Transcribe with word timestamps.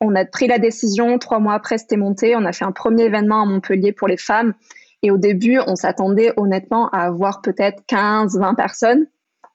on 0.00 0.14
a 0.14 0.24
pris 0.24 0.46
la 0.46 0.58
décision, 0.58 1.18
trois 1.18 1.38
mois 1.38 1.54
après, 1.54 1.78
c'était 1.78 1.96
monté. 1.96 2.36
On 2.36 2.44
a 2.44 2.52
fait 2.52 2.64
un 2.64 2.72
premier 2.72 3.04
événement 3.04 3.42
à 3.42 3.44
Montpellier 3.46 3.92
pour 3.92 4.08
les 4.08 4.16
femmes. 4.16 4.54
Et 5.02 5.10
au 5.10 5.16
début, 5.16 5.58
on 5.66 5.76
s'attendait 5.76 6.32
honnêtement 6.36 6.88
à 6.90 7.00
avoir 7.00 7.40
peut-être 7.40 7.82
15, 7.86 8.38
20 8.38 8.54
personnes. 8.54 9.06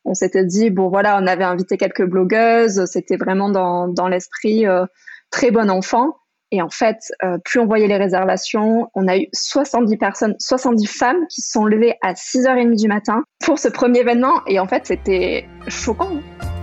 On 0.06 0.14
s'était 0.14 0.46
dit, 0.46 0.70
bon 0.70 0.90
voilà, 0.90 1.20
on 1.22 1.28
avait 1.28 1.44
invité 1.44 1.78
quelques 1.78 2.06
blogueuses, 2.06 2.86
c'était 2.86 3.18
vraiment 3.18 3.50
dans, 3.50 3.88
dans 3.88 4.08
l'esprit 4.08 4.66
euh, 4.66 4.86
très 5.30 5.52
bon 5.52 5.70
enfant. 5.70 6.18
Et 6.52 6.62
en 6.62 6.70
fait, 6.70 6.98
euh, 7.24 7.38
plus 7.46 7.60
on 7.60 7.66
voyait 7.66 7.88
les 7.88 7.98
réservations, 7.98 8.90
on 8.94 9.08
a 9.08 9.18
eu 9.18 9.28
70 9.32 9.98
personnes, 9.98 10.36
70 10.40 10.86
femmes 10.88 11.28
qui 11.30 11.42
se 11.42 11.52
sont 11.52 11.66
levées 11.66 11.96
à 12.02 12.14
6h30 12.14 12.76
du 12.76 12.88
matin 12.88 13.24
pour 13.46 13.58
ce 13.58 13.70
premier 13.70 14.00
événement. 14.00 14.42
Et 14.48 14.60
en 14.60 14.68
fait, 14.68 14.86
c'était 14.86 15.48
choquant. 15.68 16.20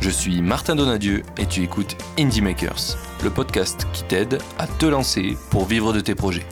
Je 0.00 0.10
suis 0.10 0.42
Martin 0.42 0.76
Donadieu 0.76 1.24
et 1.38 1.46
tu 1.46 1.62
écoutes 1.62 1.96
Indie 2.18 2.40
Makers, 2.40 2.96
le 3.24 3.30
podcast 3.30 3.84
qui 3.92 4.04
t'aide 4.04 4.38
à 4.56 4.68
te 4.68 4.86
lancer 4.86 5.36
pour 5.50 5.64
vivre 5.64 5.92
de 5.92 5.98
tes 5.98 6.14
projets. 6.14 6.46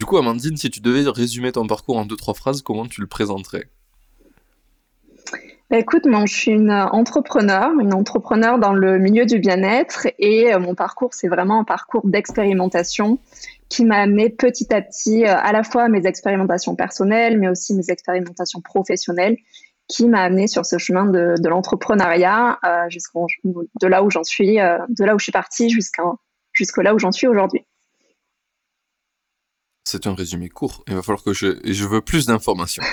Du 0.00 0.04
coup, 0.04 0.18
Amandine, 0.18 0.56
si 0.56 0.70
tu 0.70 0.80
devais 0.80 1.08
résumer 1.08 1.52
ton 1.52 1.68
parcours 1.68 1.98
en 1.98 2.04
deux 2.04 2.16
trois 2.16 2.34
phrases, 2.34 2.62
comment 2.62 2.86
tu 2.86 3.00
le 3.00 3.06
présenterais? 3.06 3.68
Bah, 5.70 5.78
écoute, 5.78 6.04
moi, 6.04 6.26
je 6.26 6.34
suis 6.34 6.50
une 6.50 6.72
entrepreneur, 6.72 7.70
une 7.80 7.94
entrepreneur 7.94 8.58
dans 8.58 8.72
le 8.72 8.98
milieu 8.98 9.24
du 9.24 9.38
bien-être 9.38 10.08
et 10.18 10.52
euh, 10.52 10.58
mon 10.58 10.74
parcours, 10.74 11.14
c'est 11.14 11.28
vraiment 11.28 11.60
un 11.60 11.64
parcours 11.64 12.04
d'expérimentation 12.04 13.20
qui 13.68 13.84
m'a 13.84 13.98
amené 13.98 14.30
petit 14.30 14.74
à 14.74 14.82
petit 14.82 15.24
euh, 15.24 15.34
à 15.34 15.52
la 15.52 15.62
fois 15.62 15.88
mes 15.88 16.06
expérimentations 16.06 16.74
personnelles, 16.74 17.38
mais 17.38 17.48
aussi 17.48 17.72
mes 17.74 17.88
expérimentations 17.88 18.60
professionnelles, 18.60 19.36
qui 19.92 20.08
m'a 20.08 20.22
amené 20.22 20.46
sur 20.46 20.64
ce 20.64 20.78
chemin 20.78 21.04
de, 21.04 21.48
l'entrepreneuriat 21.48 22.58
euh, 22.64 22.88
de 23.80 23.86
là 23.86 24.02
où 24.02 24.10
j'en 24.10 24.24
suis, 24.24 24.58
euh, 24.58 24.78
de 24.88 25.04
là 25.04 25.14
où 25.14 25.18
je 25.18 25.24
suis 25.24 25.32
partie 25.32 25.68
jusqu'à 25.68 26.02
jusque 26.52 26.78
là 26.78 26.94
où 26.94 26.98
j'en 26.98 27.12
suis 27.12 27.26
aujourd'hui. 27.26 27.64
C'est 29.84 30.06
un 30.06 30.14
résumé 30.14 30.48
court. 30.48 30.84
Il 30.88 30.94
va 30.94 31.02
falloir 31.02 31.22
que 31.22 31.34
je, 31.34 31.58
je 31.64 31.84
veux 31.86 32.00
plus 32.00 32.26
d'informations. 32.26 32.82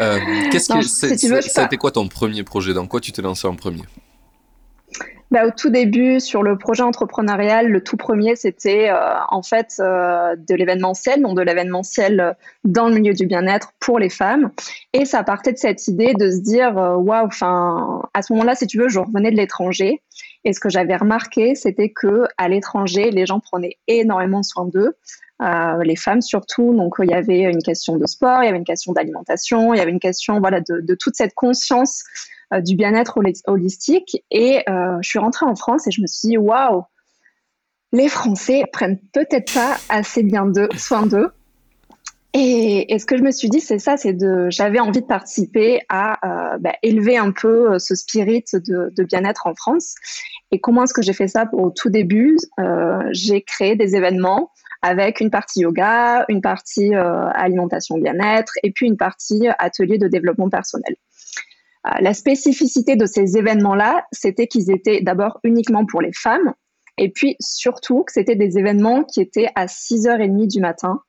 Euh, 0.00 0.18
qu'est-ce 0.50 0.72
que 0.72 0.82
ça 1.48 1.62
a 1.62 1.66
été 1.66 1.76
quoi 1.76 1.92
ton 1.92 2.08
premier 2.08 2.42
projet? 2.42 2.72
Dans 2.74 2.86
quoi 2.86 3.00
tu 3.00 3.12
t'es 3.12 3.22
lancé 3.22 3.46
en 3.46 3.54
premier? 3.54 3.82
Bah, 5.30 5.46
Au 5.46 5.50
tout 5.50 5.70
début, 5.70 6.20
sur 6.20 6.42
le 6.42 6.56
projet 6.58 6.82
entrepreneurial, 6.82 7.68
le 7.68 7.82
tout 7.82 7.96
premier, 7.96 8.36
c'était 8.36 8.90
euh, 8.90 9.14
en 9.28 9.42
fait 9.42 9.76
euh, 9.80 10.36
de 10.36 10.54
l'événementiel, 10.54 11.22
donc 11.22 11.36
de 11.36 11.42
l'événementiel 11.42 12.36
dans 12.64 12.88
le 12.88 12.94
milieu 12.94 13.14
du 13.14 13.26
bien-être 13.26 13.72
pour 13.80 13.98
les 13.98 14.10
femmes. 14.10 14.50
Et 14.92 15.04
ça 15.04 15.22
partait 15.22 15.52
de 15.52 15.58
cette 15.58 15.88
idée 15.88 16.14
de 16.14 16.30
se 16.30 16.40
dire, 16.40 16.74
waouh, 16.74 17.26
enfin, 17.26 18.02
à 18.14 18.22
ce 18.22 18.32
moment-là, 18.32 18.54
si 18.54 18.66
tu 18.66 18.78
veux, 18.78 18.88
je 18.88 18.98
revenais 18.98 19.30
de 19.30 19.36
l'étranger. 19.36 20.02
Et 20.44 20.52
ce 20.52 20.60
que 20.60 20.70
j'avais 20.70 20.96
remarqué, 20.96 21.54
c'était 21.54 21.90
que 21.90 22.24
à 22.38 22.48
l'étranger, 22.48 23.10
les 23.10 23.26
gens 23.26 23.40
prenaient 23.40 23.76
énormément 23.86 24.42
soin 24.42 24.66
d'eux. 24.66 24.96
Euh, 25.42 25.82
les 25.84 25.96
femmes 25.96 26.20
surtout. 26.20 26.74
Donc 26.74 26.96
il 27.02 27.08
y 27.08 27.14
avait 27.14 27.40
une 27.40 27.62
question 27.62 27.96
de 27.96 28.06
sport, 28.06 28.42
il 28.42 28.46
y 28.46 28.48
avait 28.48 28.58
une 28.58 28.64
question 28.64 28.92
d'alimentation, 28.92 29.72
il 29.72 29.78
y 29.78 29.80
avait 29.80 29.90
une 29.90 30.00
question 30.00 30.38
voilà 30.38 30.60
de, 30.60 30.94
toute 30.94 31.16
cette 31.16 31.34
conscience 31.34 32.04
euh, 32.04 32.39
du 32.58 32.76
bien-être 32.76 33.18
holistique. 33.46 34.22
Et 34.30 34.62
euh, 34.68 34.98
je 35.02 35.08
suis 35.08 35.18
rentrée 35.18 35.46
en 35.46 35.54
France 35.54 35.86
et 35.86 35.90
je 35.90 36.00
me 36.00 36.06
suis 36.06 36.28
dit 36.28 36.38
waouh, 36.38 36.84
les 37.92 38.08
Français 38.08 38.64
prennent 38.72 38.98
peut-être 39.12 39.52
pas 39.54 39.76
assez 39.88 40.22
bien 40.22 40.46
d'eux, 40.46 40.68
soin 40.76 41.06
d'eux. 41.06 41.30
Et, 42.32 42.96
ce 42.96 43.06
que 43.06 43.16
je 43.16 43.22
me 43.22 43.32
suis 43.32 43.48
dit, 43.48 43.60
c'est 43.60 43.80
ça, 43.80 43.96
c'est 43.96 44.12
de, 44.12 44.46
j'avais 44.50 44.78
envie 44.78 45.00
de 45.00 45.06
participer 45.06 45.80
à 45.88 46.58
bah, 46.60 46.74
élever 46.84 47.16
un 47.16 47.32
peu 47.32 47.76
ce 47.80 47.96
spirit 47.96 48.44
de, 48.52 49.02
bien-être 49.02 49.48
en 49.48 49.54
France. 49.56 49.96
Et 50.52 50.60
comment 50.60 50.84
est-ce 50.84 50.94
que 50.94 51.02
j'ai 51.02 51.12
fait 51.12 51.26
ça 51.26 51.50
au 51.52 51.70
tout 51.70 51.90
début? 51.90 52.36
J'ai 53.10 53.42
créé 53.42 53.74
des 53.74 53.96
événements 53.96 54.52
avec 54.82 55.20
une 55.20 55.30
partie 55.30 55.60
yoga, 55.60 56.24
une 56.28 56.40
partie 56.40 56.94
euh, 56.94 57.28
alimentation 57.34 57.98
bien-être 57.98 58.54
et 58.62 58.70
puis 58.70 58.86
une 58.86 58.96
partie 58.96 59.48
atelier 59.58 59.98
de 59.98 60.08
développement 60.08 60.48
personnel. 60.48 60.96
Euh, 61.86 61.90
la 62.00 62.14
spécificité 62.14 62.96
de 62.96 63.06
ces 63.06 63.36
événements-là, 63.36 64.04
c'était 64.12 64.46
qu'ils 64.46 64.70
étaient 64.70 65.00
d'abord 65.00 65.40
uniquement 65.44 65.86
pour 65.86 66.02
les 66.02 66.12
femmes 66.12 66.52
et 66.98 67.10
puis 67.10 67.36
surtout 67.40 68.04
que 68.04 68.12
c'était 68.12 68.36
des 68.36 68.58
événements 68.58 69.04
qui 69.04 69.20
étaient 69.20 69.48
à 69.54 69.66
6h30 69.66 70.46
du 70.46 70.60
matin. 70.60 71.00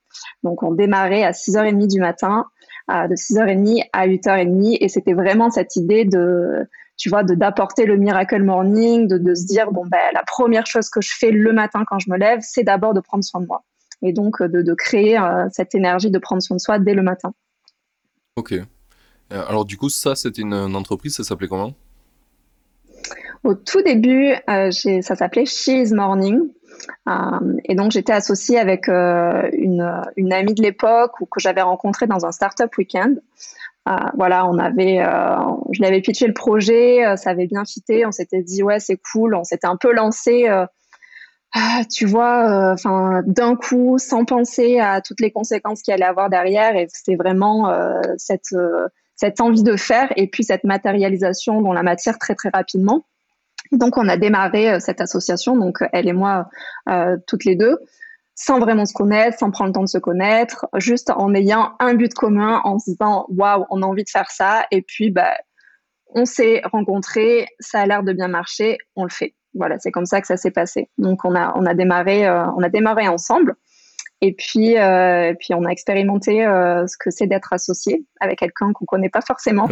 Donc 0.43 0.63
on 0.63 0.71
démarrait 0.71 1.23
à 1.23 1.31
6h30 1.31 1.87
du 1.87 1.99
matin, 1.99 2.45
de 2.87 3.15
6h30 3.15 3.83
à 3.91 4.07
8h30 4.07 4.77
et 4.79 4.87
c'était 4.87 5.13
vraiment 5.13 5.49
cette 5.49 5.75
idée 5.75 6.05
de 6.05 6.67
tu 6.97 7.09
vois, 7.09 7.23
de 7.23 7.33
d'apporter 7.33 7.85
le 7.85 7.97
miracle 7.97 8.43
morning, 8.43 9.07
de, 9.07 9.33
se 9.33 9.45
dire 9.47 9.71
bon 9.71 9.83
ben 9.85 9.99
la 10.13 10.23
première 10.23 10.67
chose 10.67 10.89
que 10.89 11.01
je 11.01 11.11
fais 11.17 11.31
le 11.31 11.51
matin 11.51 11.83
quand 11.87 11.99
je 11.99 12.11
me 12.11 12.17
lève, 12.17 12.39
c'est 12.41 12.63
d'abord 12.63 12.93
de 12.93 12.99
prendre 12.99 13.23
soin 13.23 13.41
de 13.41 13.47
moi 13.47 13.63
et 14.01 14.13
donc 14.13 14.41
de, 14.41 14.61
de 14.61 14.73
créer 14.73 15.17
euh, 15.17 15.47
cette 15.51 15.75
énergie 15.75 16.11
de 16.11 16.19
prendre 16.19 16.41
soin 16.41 16.57
de 16.57 16.61
soi 16.61 16.79
dès 16.79 16.93
le 16.93 17.01
matin. 17.01 17.33
Ok. 18.35 18.53
Euh, 19.31 19.43
alors 19.47 19.65
du 19.65 19.77
coup, 19.77 19.89
ça 19.89 20.15
c'était 20.15 20.41
une, 20.41 20.53
entreprise, 20.75 21.15
ça 21.15 21.23
s'appelait 21.23 21.47
comment? 21.47 21.73
Au 23.43 23.55
tout 23.55 23.81
début, 23.81 24.35
ça 24.47 25.15
s'appelait 25.15 25.45
She's 25.45 25.91
Morning. 25.91 26.41
et 27.65 27.73
donc 27.73 27.91
j'étais 27.91 28.13
associée 28.13 28.59
avec 28.59 28.87
une, 28.87 29.81
amie 30.31 30.53
de 30.53 30.61
l'époque 30.61 31.13
que 31.19 31.39
j'avais 31.39 31.63
rencontrée 31.63 32.05
dans 32.05 32.23
un 32.25 32.31
startup 32.31 32.69
weekend. 32.77 33.19
Euh, 33.89 33.95
voilà, 34.15 34.47
on 34.47 34.59
avait, 34.59 34.99
euh, 34.99 35.37
je 35.71 35.81
l'avais 35.81 36.01
pitché 36.01 36.27
le 36.27 36.33
projet, 36.33 37.03
euh, 37.03 37.15
ça 37.15 37.31
avait 37.31 37.47
bien 37.47 37.65
fité, 37.65 38.05
on 38.05 38.11
s'était 38.11 38.43
dit 38.43 38.61
ouais 38.61 38.79
c'est 38.79 38.99
cool, 39.11 39.33
on 39.33 39.43
s'était 39.43 39.65
un 39.65 39.75
peu 39.75 39.91
lancé, 39.91 40.47
ah, 41.53 41.81
tu 41.91 42.05
vois, 42.05 42.75
d'un 43.25 43.55
coup 43.55 43.97
sans 43.97 44.23
penser 44.23 44.79
à 44.79 45.01
toutes 45.01 45.19
les 45.19 45.31
conséquences 45.31 45.81
qu'il 45.81 45.93
allait 45.93 46.05
avoir 46.05 46.29
derrière, 46.29 46.75
et 46.75 46.87
c'était 46.89 47.15
vraiment 47.15 47.73
cette 48.17 48.55
cette 49.21 49.39
envie 49.39 49.63
de 49.63 49.77
faire 49.77 50.11
et 50.15 50.27
puis 50.27 50.43
cette 50.43 50.63
matérialisation 50.63 51.61
dans 51.61 51.73
la 51.73 51.83
matière 51.83 52.17
très 52.17 52.35
très 52.35 52.49
rapidement. 52.49 53.05
Donc 53.71 53.97
on 53.97 54.09
a 54.09 54.17
démarré 54.17 54.79
cette 54.79 54.99
association, 54.99 55.55
donc 55.55 55.77
elle 55.93 56.07
et 56.07 56.13
moi 56.13 56.49
toutes 57.27 57.45
les 57.45 57.55
deux 57.55 57.77
sans 58.33 58.59
vraiment 58.59 58.85
se 58.85 58.93
connaître, 58.93 59.37
sans 59.37 59.51
prendre 59.51 59.69
le 59.69 59.73
temps 59.73 59.83
de 59.83 59.87
se 59.87 59.99
connaître, 59.99 60.65
juste 60.77 61.11
en 61.11 61.33
ayant 61.35 61.73
un 61.79 61.93
but 61.93 62.11
commun, 62.13 62.61
en 62.63 62.79
se 62.79 62.91
disant 62.91 63.25
waouh, 63.29 63.65
on 63.69 63.83
a 63.83 63.85
envie 63.85 64.03
de 64.03 64.09
faire 64.09 64.31
ça, 64.31 64.65
et 64.71 64.81
puis 64.81 65.11
bah, 65.11 65.35
on 66.07 66.25
s'est 66.25 66.61
rencontrés, 66.71 67.45
ça 67.59 67.81
a 67.81 67.85
l'air 67.85 68.01
de 68.01 68.13
bien 68.13 68.27
marcher, 68.27 68.79
on 68.95 69.03
le 69.03 69.11
fait. 69.11 69.35
Voilà, 69.53 69.77
c'est 69.77 69.91
comme 69.91 70.07
ça 70.07 70.21
que 70.21 70.27
ça 70.27 70.37
s'est 70.37 70.51
passé. 70.51 70.89
Donc 70.97 71.23
on 71.23 71.35
a 71.35 71.53
on 71.55 71.65
a 71.67 71.75
démarré 71.75 72.25
euh, 72.25 72.45
on 72.57 72.63
a 72.63 72.69
démarré 72.69 73.07
ensemble, 73.07 73.55
et 74.21 74.33
puis 74.33 74.77
euh, 74.77 75.33
puis 75.39 75.53
on 75.53 75.65
a 75.65 75.69
expérimenté 75.69 76.45
euh, 76.45 76.85
ce 76.87 76.95
que 76.97 77.11
c'est 77.11 77.27
d'être 77.27 77.53
associé 77.53 78.05
avec 78.19 78.39
quelqu'un 78.39 78.71
qu'on 78.73 78.85
connaît 78.85 79.09
pas 79.09 79.21
forcément 79.21 79.67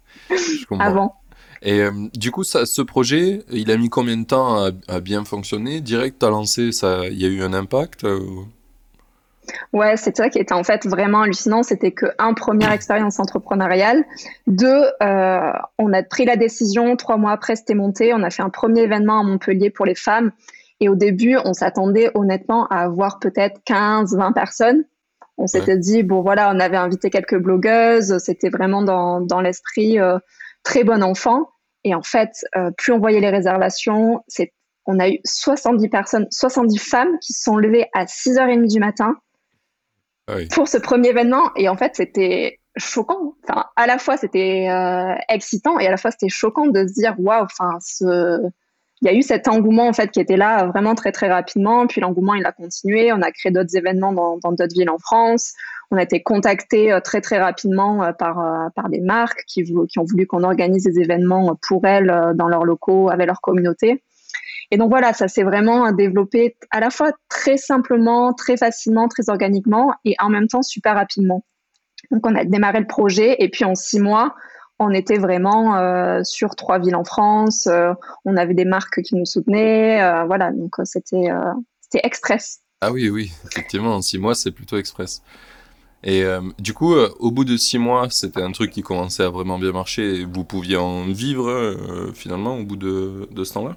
avant. 0.78 1.16
Et 1.62 1.80
euh, 1.80 1.90
du 2.14 2.30
coup, 2.30 2.44
ça, 2.44 2.66
ce 2.66 2.82
projet, 2.82 3.40
il 3.50 3.70
a 3.70 3.78
mis 3.78 3.88
combien 3.88 4.18
de 4.18 4.24
temps 4.24 4.70
à, 4.86 5.00
bien 5.00 5.24
fonctionner? 5.24 5.80
Direct, 5.80 6.18
tu 6.18 6.26
as 6.26 6.28
lancé, 6.28 6.72
ça, 6.72 7.06
il 7.06 7.18
y 7.18 7.24
a 7.24 7.28
eu 7.28 7.42
un 7.42 7.54
impact 7.54 8.04
Ouais, 9.72 9.96
c'est 9.96 10.16
ça 10.16 10.28
qui 10.28 10.38
était 10.38 10.54
en 10.54 10.64
fait 10.64 10.86
vraiment 10.86 11.22
hallucinant. 11.22 11.62
C'était 11.62 11.92
que 11.92 12.06
un 12.18 12.34
première 12.34 12.72
expérience 12.72 13.18
entrepreneuriale, 13.18 14.04
deux, 14.46 14.84
euh, 15.02 15.52
on 15.78 15.92
a 15.92 16.02
pris 16.02 16.24
la 16.24 16.36
décision 16.36 16.96
trois 16.96 17.16
mois 17.16 17.32
après, 17.32 17.56
c'était 17.56 17.74
monté. 17.74 18.12
On 18.14 18.22
a 18.22 18.30
fait 18.30 18.42
un 18.42 18.50
premier 18.50 18.82
événement 18.82 19.20
à 19.20 19.22
Montpellier 19.22 19.70
pour 19.70 19.86
les 19.86 19.94
femmes. 19.94 20.32
Et 20.80 20.88
au 20.88 20.94
début, 20.94 21.36
on 21.44 21.52
s'attendait 21.52 22.10
honnêtement 22.14 22.66
à 22.66 22.78
avoir 22.78 23.18
peut-être 23.18 23.60
15, 23.64 24.16
20 24.16 24.32
personnes. 24.32 24.84
On 25.36 25.46
s'était 25.46 25.78
dit, 25.78 26.02
bon 26.02 26.22
voilà, 26.22 26.52
on 26.54 26.60
avait 26.60 26.76
invité 26.76 27.10
quelques 27.10 27.38
blogueuses, 27.38 28.18
c'était 28.18 28.50
vraiment 28.50 28.82
dans, 28.82 29.20
dans 29.20 29.40
l'esprit 29.40 29.98
très 30.64 30.82
bon 30.82 31.02
enfant. 31.02 31.48
Et 31.84 31.94
en 31.94 32.02
fait, 32.02 32.30
euh, 32.56 32.70
plus 32.72 32.92
on 32.92 32.98
voyait 32.98 33.20
les 33.20 33.30
réservations, 33.30 34.24
c'est, 34.26 34.52
on 34.86 34.98
a 34.98 35.08
eu 35.08 35.20
70 35.24 35.88
personnes, 35.90 36.26
70 36.30 36.78
femmes 36.78 37.18
qui 37.20 37.34
se 37.34 37.42
sont 37.42 37.56
levées 37.56 37.86
à 37.94 38.06
6h30 38.06 38.66
du 38.66 38.80
matin 38.80 39.16
ah 40.26 40.36
pour 40.52 40.66
ce 40.66 40.78
premier 40.78 41.10
événement. 41.10 41.50
Et 41.56 41.68
en 41.68 41.76
fait, 41.76 41.94
c'était 41.94 42.58
choquant. 42.76 43.34
Enfin, 43.44 43.66
à 43.76 43.86
la 43.86 43.98
fois, 43.98 44.16
c'était 44.16 44.68
euh, 44.70 45.14
excitant 45.28 45.78
et 45.78 45.86
à 45.86 45.90
la 45.90 45.98
fois, 45.98 46.10
c'était 46.10 46.30
choquant 46.30 46.66
de 46.66 46.86
se 46.86 46.94
dire, 46.94 47.14
waouh, 47.18 47.44
enfin, 47.44 47.78
ce, 47.80 48.40
il 49.04 49.10
y 49.10 49.10
a 49.10 49.16
eu 49.16 49.22
cet 49.22 49.48
engouement 49.48 49.86
en 49.86 49.92
fait 49.92 50.10
qui 50.10 50.18
était 50.18 50.38
là 50.38 50.64
vraiment 50.64 50.94
très 50.94 51.12
très 51.12 51.28
rapidement. 51.28 51.86
Puis 51.86 52.00
l'engouement 52.00 52.34
il 52.34 52.46
a 52.46 52.52
continué. 52.52 53.12
On 53.12 53.20
a 53.20 53.30
créé 53.30 53.52
d'autres 53.52 53.76
événements 53.76 54.12
dans 54.12 54.52
d'autres 54.52 54.74
villes 54.74 54.88
en 54.88 54.98
France. 54.98 55.52
On 55.90 55.98
a 55.98 56.02
été 56.02 56.22
contacté 56.22 56.90
euh, 56.90 57.00
très 57.00 57.20
très 57.20 57.38
rapidement 57.38 58.02
euh, 58.02 58.12
par 58.12 58.40
euh, 58.40 58.68
par 58.74 58.88
des 58.88 59.00
marques 59.00 59.44
qui, 59.46 59.62
qui 59.62 59.98
ont 59.98 60.04
voulu 60.04 60.26
qu'on 60.26 60.42
organise 60.42 60.84
des 60.84 61.00
événements 61.00 61.54
pour 61.68 61.86
elles 61.86 62.32
dans 62.34 62.48
leurs 62.48 62.64
locaux 62.64 63.10
avec 63.10 63.26
leur 63.26 63.42
communauté. 63.42 64.02
Et 64.70 64.78
donc 64.78 64.88
voilà, 64.88 65.12
ça 65.12 65.28
s'est 65.28 65.42
vraiment 65.42 65.92
développé 65.92 66.56
à 66.70 66.80
la 66.80 66.88
fois 66.88 67.12
très 67.28 67.58
simplement, 67.58 68.32
très 68.32 68.56
facilement, 68.56 69.08
très 69.08 69.28
organiquement 69.28 69.92
et 70.06 70.14
en 70.18 70.30
même 70.30 70.48
temps 70.48 70.62
super 70.62 70.94
rapidement. 70.94 71.44
Donc 72.10 72.26
on 72.26 72.34
a 72.34 72.44
démarré 72.44 72.80
le 72.80 72.86
projet 72.86 73.36
et 73.38 73.50
puis 73.50 73.66
en 73.66 73.74
six 73.74 74.00
mois, 74.00 74.34
on 74.84 74.90
était 74.90 75.18
vraiment 75.18 75.76
euh, 75.76 76.22
sur 76.24 76.54
trois 76.56 76.78
villes 76.78 76.96
en 76.96 77.04
France. 77.04 77.66
Euh, 77.66 77.92
on 78.24 78.36
avait 78.36 78.54
des 78.54 78.64
marques 78.64 79.02
qui 79.02 79.16
nous 79.16 79.26
soutenaient. 79.26 80.02
Euh, 80.02 80.24
voilà, 80.24 80.52
donc 80.52 80.74
c'était 80.84 81.28
c'était 81.80 82.06
express. 82.06 82.60
Ah 82.80 82.92
oui, 82.92 83.08
oui, 83.08 83.32
effectivement, 83.50 83.94
en 83.96 84.02
six 84.02 84.18
mois, 84.18 84.34
c'est 84.34 84.50
plutôt 84.50 84.76
express. 84.76 85.22
Et 86.06 86.22
du 86.58 86.74
coup, 86.74 86.94
au 86.94 87.30
bout 87.30 87.46
de 87.46 87.56
six 87.56 87.78
mois, 87.78 88.08
c'était 88.10 88.42
un 88.42 88.52
truc 88.52 88.70
qui 88.70 88.82
commençait 88.82 89.22
à 89.22 89.30
vraiment 89.30 89.58
bien 89.58 89.72
marcher. 89.72 90.20
Et 90.20 90.24
vous 90.26 90.44
pouviez 90.44 90.76
en 90.76 91.06
vivre 91.06 92.12
finalement 92.14 92.58
au 92.58 92.62
bout 92.62 92.76
de, 92.76 93.26
de 93.30 93.44
ce 93.44 93.54
temps-là 93.54 93.76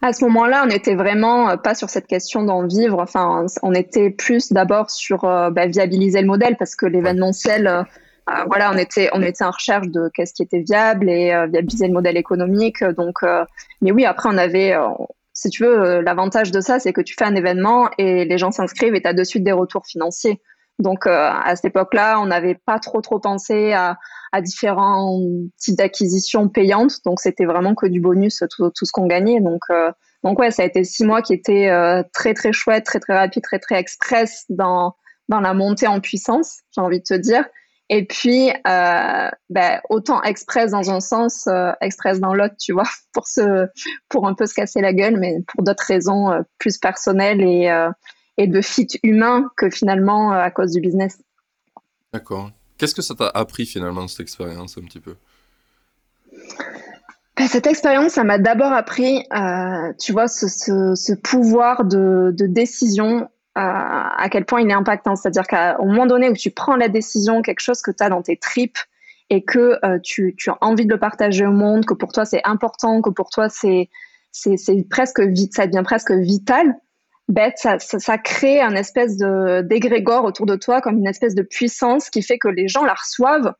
À 0.00 0.14
ce 0.14 0.24
moment-là, 0.24 0.62
on 0.64 0.68
n'était 0.68 0.94
vraiment 0.94 1.58
pas 1.58 1.74
sur 1.74 1.90
cette 1.90 2.06
question 2.06 2.44
d'en 2.44 2.66
vivre. 2.66 2.98
Enfin, 2.98 3.44
on 3.62 3.74
était 3.74 4.08
plus 4.08 4.54
d'abord 4.54 4.90
sur 4.90 5.20
bah, 5.20 5.66
viabiliser 5.66 6.22
le 6.22 6.28
modèle 6.28 6.56
parce 6.56 6.74
que 6.74 6.86
l'événementiel 6.86 7.84
euh, 8.28 8.44
voilà, 8.46 8.72
on 8.72 8.76
était, 8.76 9.08
on 9.12 9.22
était 9.22 9.44
en 9.44 9.50
recherche 9.50 9.88
de 9.88 10.10
qu'est-ce 10.12 10.34
qui 10.34 10.42
était 10.42 10.60
viable 10.60 11.08
et 11.08 11.32
euh, 11.32 11.46
viabiliser 11.46 11.86
le 11.86 11.92
modèle 11.92 12.16
économique. 12.16 12.82
Donc, 12.82 13.22
euh, 13.22 13.44
mais 13.80 13.92
oui, 13.92 14.04
après, 14.04 14.28
on 14.32 14.36
avait, 14.36 14.74
si 15.32 15.48
tu 15.50 15.64
veux, 15.64 16.00
l'avantage 16.00 16.50
de 16.50 16.60
ça, 16.60 16.78
c'est 16.80 16.92
que 16.92 17.00
tu 17.00 17.14
fais 17.14 17.24
un 17.24 17.36
événement 17.36 17.88
et 17.98 18.24
les 18.24 18.38
gens 18.38 18.50
s'inscrivent 18.50 18.94
et 18.94 19.02
tu 19.02 19.08
as 19.08 19.12
de 19.12 19.24
suite 19.24 19.44
des 19.44 19.52
retours 19.52 19.86
financiers. 19.86 20.40
Donc, 20.78 21.06
à 21.06 21.54
cette 21.54 21.66
époque-là, 21.66 22.20
on 22.20 22.26
n'avait 22.26 22.54
pas 22.54 22.78
trop, 22.78 23.00
trop 23.00 23.18
pensé 23.18 23.72
à, 23.72 23.96
à 24.32 24.40
différents 24.42 25.18
types 25.58 25.76
d'acquisitions 25.76 26.48
payantes. 26.48 26.96
Donc, 27.04 27.20
c'était 27.20 27.46
vraiment 27.46 27.74
que 27.74 27.86
du 27.86 28.00
bonus, 28.00 28.42
tout, 28.50 28.70
tout 28.70 28.84
ce 28.84 28.92
qu'on 28.92 29.06
gagnait. 29.06 29.40
Donc, 29.40 29.62
donc, 30.24 30.38
ouais, 30.38 30.50
ça 30.50 30.62
a 30.62 30.66
été 30.66 30.84
six 30.84 31.04
mois 31.04 31.22
qui 31.22 31.32
étaient 31.32 31.70
très, 32.12 32.34
très 32.34 32.52
chouettes, 32.52 32.84
très, 32.84 32.98
très 32.98 33.14
rapides, 33.14 33.42
très, 33.42 33.58
très 33.58 33.78
express 33.78 34.44
dans, 34.48 34.94
dans 35.28 35.40
la 35.40 35.54
montée 35.54 35.86
en 35.86 36.00
puissance, 36.00 36.60
j'ai 36.74 36.80
envie 36.80 36.98
de 36.98 37.04
te 37.04 37.14
dire. 37.14 37.44
Et 37.88 38.04
puis, 38.04 38.50
euh, 38.50 39.30
ben, 39.48 39.80
autant 39.90 40.22
express 40.22 40.72
dans 40.72 40.90
un 40.90 41.00
sens, 41.00 41.46
euh, 41.46 41.70
express 41.80 42.18
dans 42.18 42.34
l'autre, 42.34 42.56
tu 42.58 42.72
vois, 42.72 42.88
pour, 43.12 43.26
se, 43.26 43.68
pour 44.08 44.26
un 44.26 44.34
peu 44.34 44.46
se 44.46 44.54
casser 44.54 44.80
la 44.80 44.92
gueule, 44.92 45.16
mais 45.18 45.36
pour 45.46 45.62
d'autres 45.62 45.84
raisons 45.86 46.30
euh, 46.30 46.42
plus 46.58 46.78
personnelles 46.78 47.42
et, 47.42 47.70
euh, 47.70 47.90
et 48.38 48.48
de 48.48 48.60
fit 48.60 48.88
humain 49.04 49.48
que 49.56 49.70
finalement 49.70 50.32
à 50.32 50.50
cause 50.50 50.72
du 50.72 50.80
business. 50.80 51.18
D'accord. 52.12 52.50
Qu'est-ce 52.76 52.94
que 52.94 53.02
ça 53.02 53.14
t'a 53.14 53.28
appris 53.28 53.66
finalement, 53.66 54.08
cette 54.08 54.20
expérience, 54.20 54.76
un 54.78 54.82
petit 54.82 55.00
peu? 55.00 55.16
Ben, 57.36 57.46
cette 57.46 57.66
expérience, 57.66 58.12
ça 58.12 58.24
m'a 58.24 58.38
d'abord 58.38 58.72
appris, 58.72 59.22
tu 60.00 60.12
vois, 60.12 60.26
ce, 60.26 60.48
ce, 60.48 60.94
ce 60.94 61.12
pouvoir 61.12 61.84
de, 61.84 62.34
de 62.36 62.46
décision 62.46 63.28
à 63.58 64.28
quel 64.30 64.44
point 64.44 64.60
il 64.60 64.70
est 64.70 64.74
impactant. 64.74 65.16
C'est-à-dire 65.16 65.46
qu'au 65.46 65.84
moment 65.84 66.06
donné 66.06 66.28
où 66.28 66.34
tu 66.34 66.50
prends 66.50 66.76
la 66.76 66.88
décision, 66.88 67.42
quelque 67.42 67.60
chose 67.60 67.80
que 67.80 67.90
tu 67.90 68.02
as 68.02 68.08
dans 68.08 68.22
tes 68.22 68.36
tripes 68.36 68.78
et 69.30 69.42
que 69.42 69.78
euh, 69.84 69.98
tu, 70.02 70.34
as 70.48 70.58
envie 70.60 70.86
de 70.86 70.92
le 70.92 70.98
partager 70.98 71.46
au 71.46 71.52
monde, 71.52 71.84
que 71.84 71.94
pour 71.94 72.12
toi 72.12 72.24
c'est 72.24 72.42
important, 72.44 73.00
que 73.02 73.10
pour 73.10 73.30
toi 73.30 73.48
c'est 73.48 73.88
c'est 74.32 74.86
presque 74.90 75.20
vite, 75.20 75.54
ça 75.54 75.66
devient 75.66 75.82
presque 75.82 76.12
vital, 76.12 76.74
ben, 77.28 77.50
ça, 77.56 77.78
ça, 77.78 77.98
ça, 77.98 78.18
crée 78.18 78.60
un 78.60 78.74
espèce 78.76 79.16
de 79.16 79.62
d'égrégore 79.62 80.24
autour 80.24 80.44
de 80.44 80.56
toi, 80.56 80.80
comme 80.80 80.98
une 80.98 81.06
espèce 81.06 81.34
de 81.34 81.42
puissance 81.42 82.10
qui 82.10 82.22
fait 82.22 82.38
que 82.38 82.48
les 82.48 82.68
gens 82.68 82.84
la 82.84 82.94
reçoivent 82.94 83.54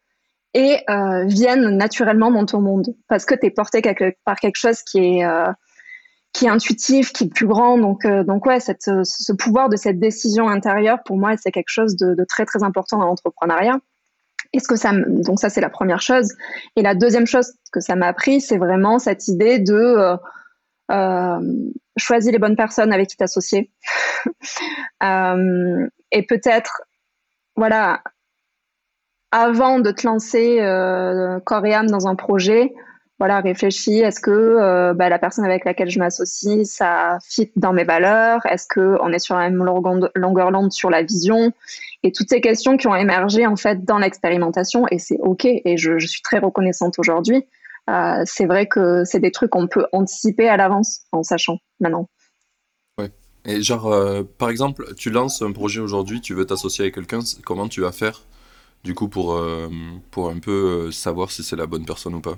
et 0.54 0.78
euh, 0.88 1.24
viennent 1.24 1.76
naturellement 1.76 2.30
dans 2.30 2.46
ton 2.46 2.60
monde 2.60 2.94
parce 3.08 3.24
que 3.24 3.34
tu 3.34 3.46
es 3.46 3.50
porté 3.50 3.82
quelque, 3.82 4.14
par 4.24 4.36
quelque 4.36 4.56
chose 4.56 4.82
qui 4.82 4.98
est 4.98 5.24
euh, 5.24 5.46
qui 6.36 6.44
est 6.44 6.50
intuitif, 6.50 7.14
qui 7.14 7.24
est 7.24 7.28
plus 7.28 7.46
grand. 7.46 7.78
Donc, 7.78 8.04
euh, 8.04 8.22
donc 8.22 8.44
ouais, 8.44 8.60
ce 8.60 9.32
pouvoir 9.32 9.70
de 9.70 9.76
cette 9.76 9.98
décision 9.98 10.48
intérieure, 10.48 10.98
pour 11.02 11.16
moi, 11.16 11.34
c'est 11.38 11.50
quelque 11.50 11.70
chose 11.70 11.96
de, 11.96 12.24
très 12.28 12.44
très 12.44 12.62
important 12.62 12.98
dans 12.98 13.06
l'entrepreneuriat. 13.06 13.78
Est-ce 14.52 14.68
que 14.68 14.76
ça, 14.76 14.92
donc 14.92 15.40
ça 15.40 15.48
c'est 15.48 15.62
la 15.62 15.70
première 15.70 16.02
chose. 16.02 16.34
Et 16.76 16.82
la 16.82 16.94
deuxième 16.94 17.26
chose 17.26 17.54
que 17.72 17.80
ça 17.80 17.96
m'a 17.96 18.08
appris, 18.08 18.42
c'est 18.42 18.58
vraiment 18.58 18.98
cette 18.98 19.28
idée 19.28 19.58
de 19.58 19.74
euh, 19.74 20.16
euh 20.90 21.40
choisir 21.98 22.30
les 22.30 22.38
bonnes 22.38 22.56
personnes 22.56 22.92
avec 22.92 23.08
qui 23.08 23.16
t'associer. 23.16 23.70
euh, 25.02 25.88
et 26.12 26.26
peut-être, 26.26 26.82
voilà, 27.56 28.02
avant 29.32 29.78
de 29.78 29.90
te 29.90 30.06
lancer 30.06 30.58
corps 31.46 31.64
et 31.64 31.72
âme 31.72 31.86
dans 31.86 32.06
un 32.06 32.14
projet, 32.14 32.74
voilà, 33.18 33.40
réfléchis, 33.40 34.00
est-ce 34.00 34.20
que 34.20 34.30
euh, 34.30 34.92
bah, 34.92 35.08
la 35.08 35.18
personne 35.18 35.46
avec 35.46 35.64
laquelle 35.64 35.88
je 35.88 35.98
m'associe, 35.98 36.66
ça 36.66 37.18
fit 37.26 37.50
dans 37.56 37.72
mes 37.72 37.84
valeurs? 37.84 38.44
Est-ce 38.44 38.66
qu'on 38.68 39.10
est 39.10 39.18
sur 39.18 39.36
la 39.36 39.48
même 39.48 39.64
longueur 39.64 40.52
d'onde 40.52 40.72
sur 40.72 40.90
la 40.90 41.02
vision? 41.02 41.52
Et 42.02 42.12
toutes 42.12 42.28
ces 42.28 42.42
questions 42.42 42.76
qui 42.76 42.86
ont 42.88 42.94
émergé 42.94 43.46
en 43.46 43.56
fait 43.56 43.84
dans 43.84 43.98
l'expérimentation, 43.98 44.86
et 44.90 44.98
c'est 44.98 45.18
OK, 45.20 45.46
et 45.46 45.76
je, 45.78 45.98
suis 45.98 46.20
très 46.20 46.38
reconnaissante 46.38 46.98
aujourd'hui. 46.98 47.46
Euh, 47.88 48.22
c'est 48.26 48.44
vrai 48.44 48.66
que 48.66 49.04
c'est 49.04 49.20
des 49.20 49.30
trucs 49.30 49.50
qu'on 49.50 49.66
peut 49.66 49.86
anticiper 49.92 50.48
à 50.48 50.58
l'avance 50.58 51.00
en 51.12 51.22
sachant 51.22 51.58
maintenant. 51.80 52.10
Ouais. 52.98 53.10
Et 53.46 53.62
genre, 53.62 53.86
euh, 53.86 54.24
par 54.24 54.50
exemple, 54.50 54.94
tu 54.94 55.08
lances 55.08 55.40
un 55.40 55.52
projet 55.52 55.80
aujourd'hui, 55.80 56.20
tu 56.20 56.34
veux 56.34 56.44
t'associer 56.44 56.82
avec 56.82 56.96
quelqu'un, 56.96 57.20
comment 57.44 57.66
tu 57.66 57.80
vas 57.80 57.92
faire 57.92 58.24
du 58.84 58.94
coup 58.94 59.08
pour, 59.08 59.40
pour 60.12 60.28
un 60.28 60.38
peu 60.38 60.92
savoir 60.92 61.30
si 61.32 61.42
c'est 61.42 61.56
la 61.56 61.66
bonne 61.66 61.86
personne 61.86 62.14
ou 62.14 62.20
pas? 62.20 62.36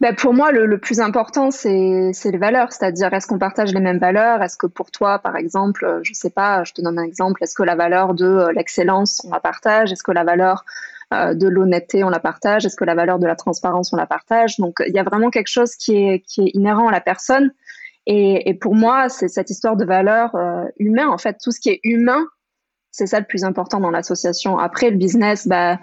Bah, 0.00 0.12
pour 0.12 0.34
moi, 0.34 0.50
le, 0.50 0.78
plus 0.78 0.98
important, 0.98 1.52
c'est 1.52 2.12
les 2.24 2.38
valeurs. 2.38 2.72
C'est-à-dire, 2.72 3.12
est-ce 3.14 3.28
qu'on 3.28 3.38
partage 3.38 3.72
les 3.72 3.80
mêmes 3.80 3.98
valeurs? 3.98 4.42
Est-ce 4.42 4.56
que 4.56 4.66
pour 4.66 4.90
toi, 4.90 5.20
par 5.20 5.36
exemple, 5.36 5.84
euh, 5.84 6.00
je 6.02 6.12
sais 6.12 6.30
pas, 6.30 6.64
je 6.64 6.72
te 6.72 6.82
donne 6.82 6.98
un 6.98 7.04
exemple, 7.04 7.42
est-ce 7.44 7.54
que 7.54 7.62
la 7.62 7.76
valeur 7.76 8.14
de 8.14 8.26
euh, 8.26 8.52
l'excellence, 8.52 9.22
on 9.24 9.30
la 9.30 9.38
partage? 9.38 9.92
Est-ce 9.92 10.02
que 10.02 10.10
la 10.10 10.24
valeur 10.24 10.64
euh, 11.14 11.34
de 11.34 11.46
l'honnêteté, 11.46 12.02
on 12.02 12.08
la 12.08 12.18
partage? 12.18 12.66
Est-ce 12.66 12.74
que 12.74 12.84
la 12.84 12.96
valeur 12.96 13.20
de 13.20 13.26
la 13.26 13.36
transparence, 13.36 13.92
on 13.92 13.96
la 13.96 14.06
partage? 14.06 14.58
Donc, 14.58 14.82
il 14.84 14.92
y 14.92 14.98
a 14.98 15.04
vraiment 15.04 15.30
quelque 15.30 15.50
chose 15.50 15.76
qui 15.76 15.96
est, 15.96 16.24
inhérent 16.36 16.88
à 16.88 16.92
la 16.92 17.00
personne. 17.00 17.52
Et, 18.06 18.58
pour 18.60 18.74
moi, 18.74 19.08
c'est 19.08 19.28
cette 19.28 19.50
histoire 19.50 19.76
de 19.76 19.84
valeur 19.84 20.34
euh, 20.34 20.64
humaine. 20.78 21.08
En 21.08 21.18
fait, 21.18 21.38
tout 21.40 21.52
ce 21.52 21.60
qui 21.60 21.68
est 21.70 21.80
humain, 21.84 22.26
c'est 22.90 23.06
ça 23.06 23.20
le 23.20 23.26
plus 23.26 23.44
important 23.44 23.78
dans 23.78 23.90
l'association. 23.90 24.58
Après, 24.58 24.90
le 24.90 24.96
business, 24.96 25.46
bah, 25.46 25.78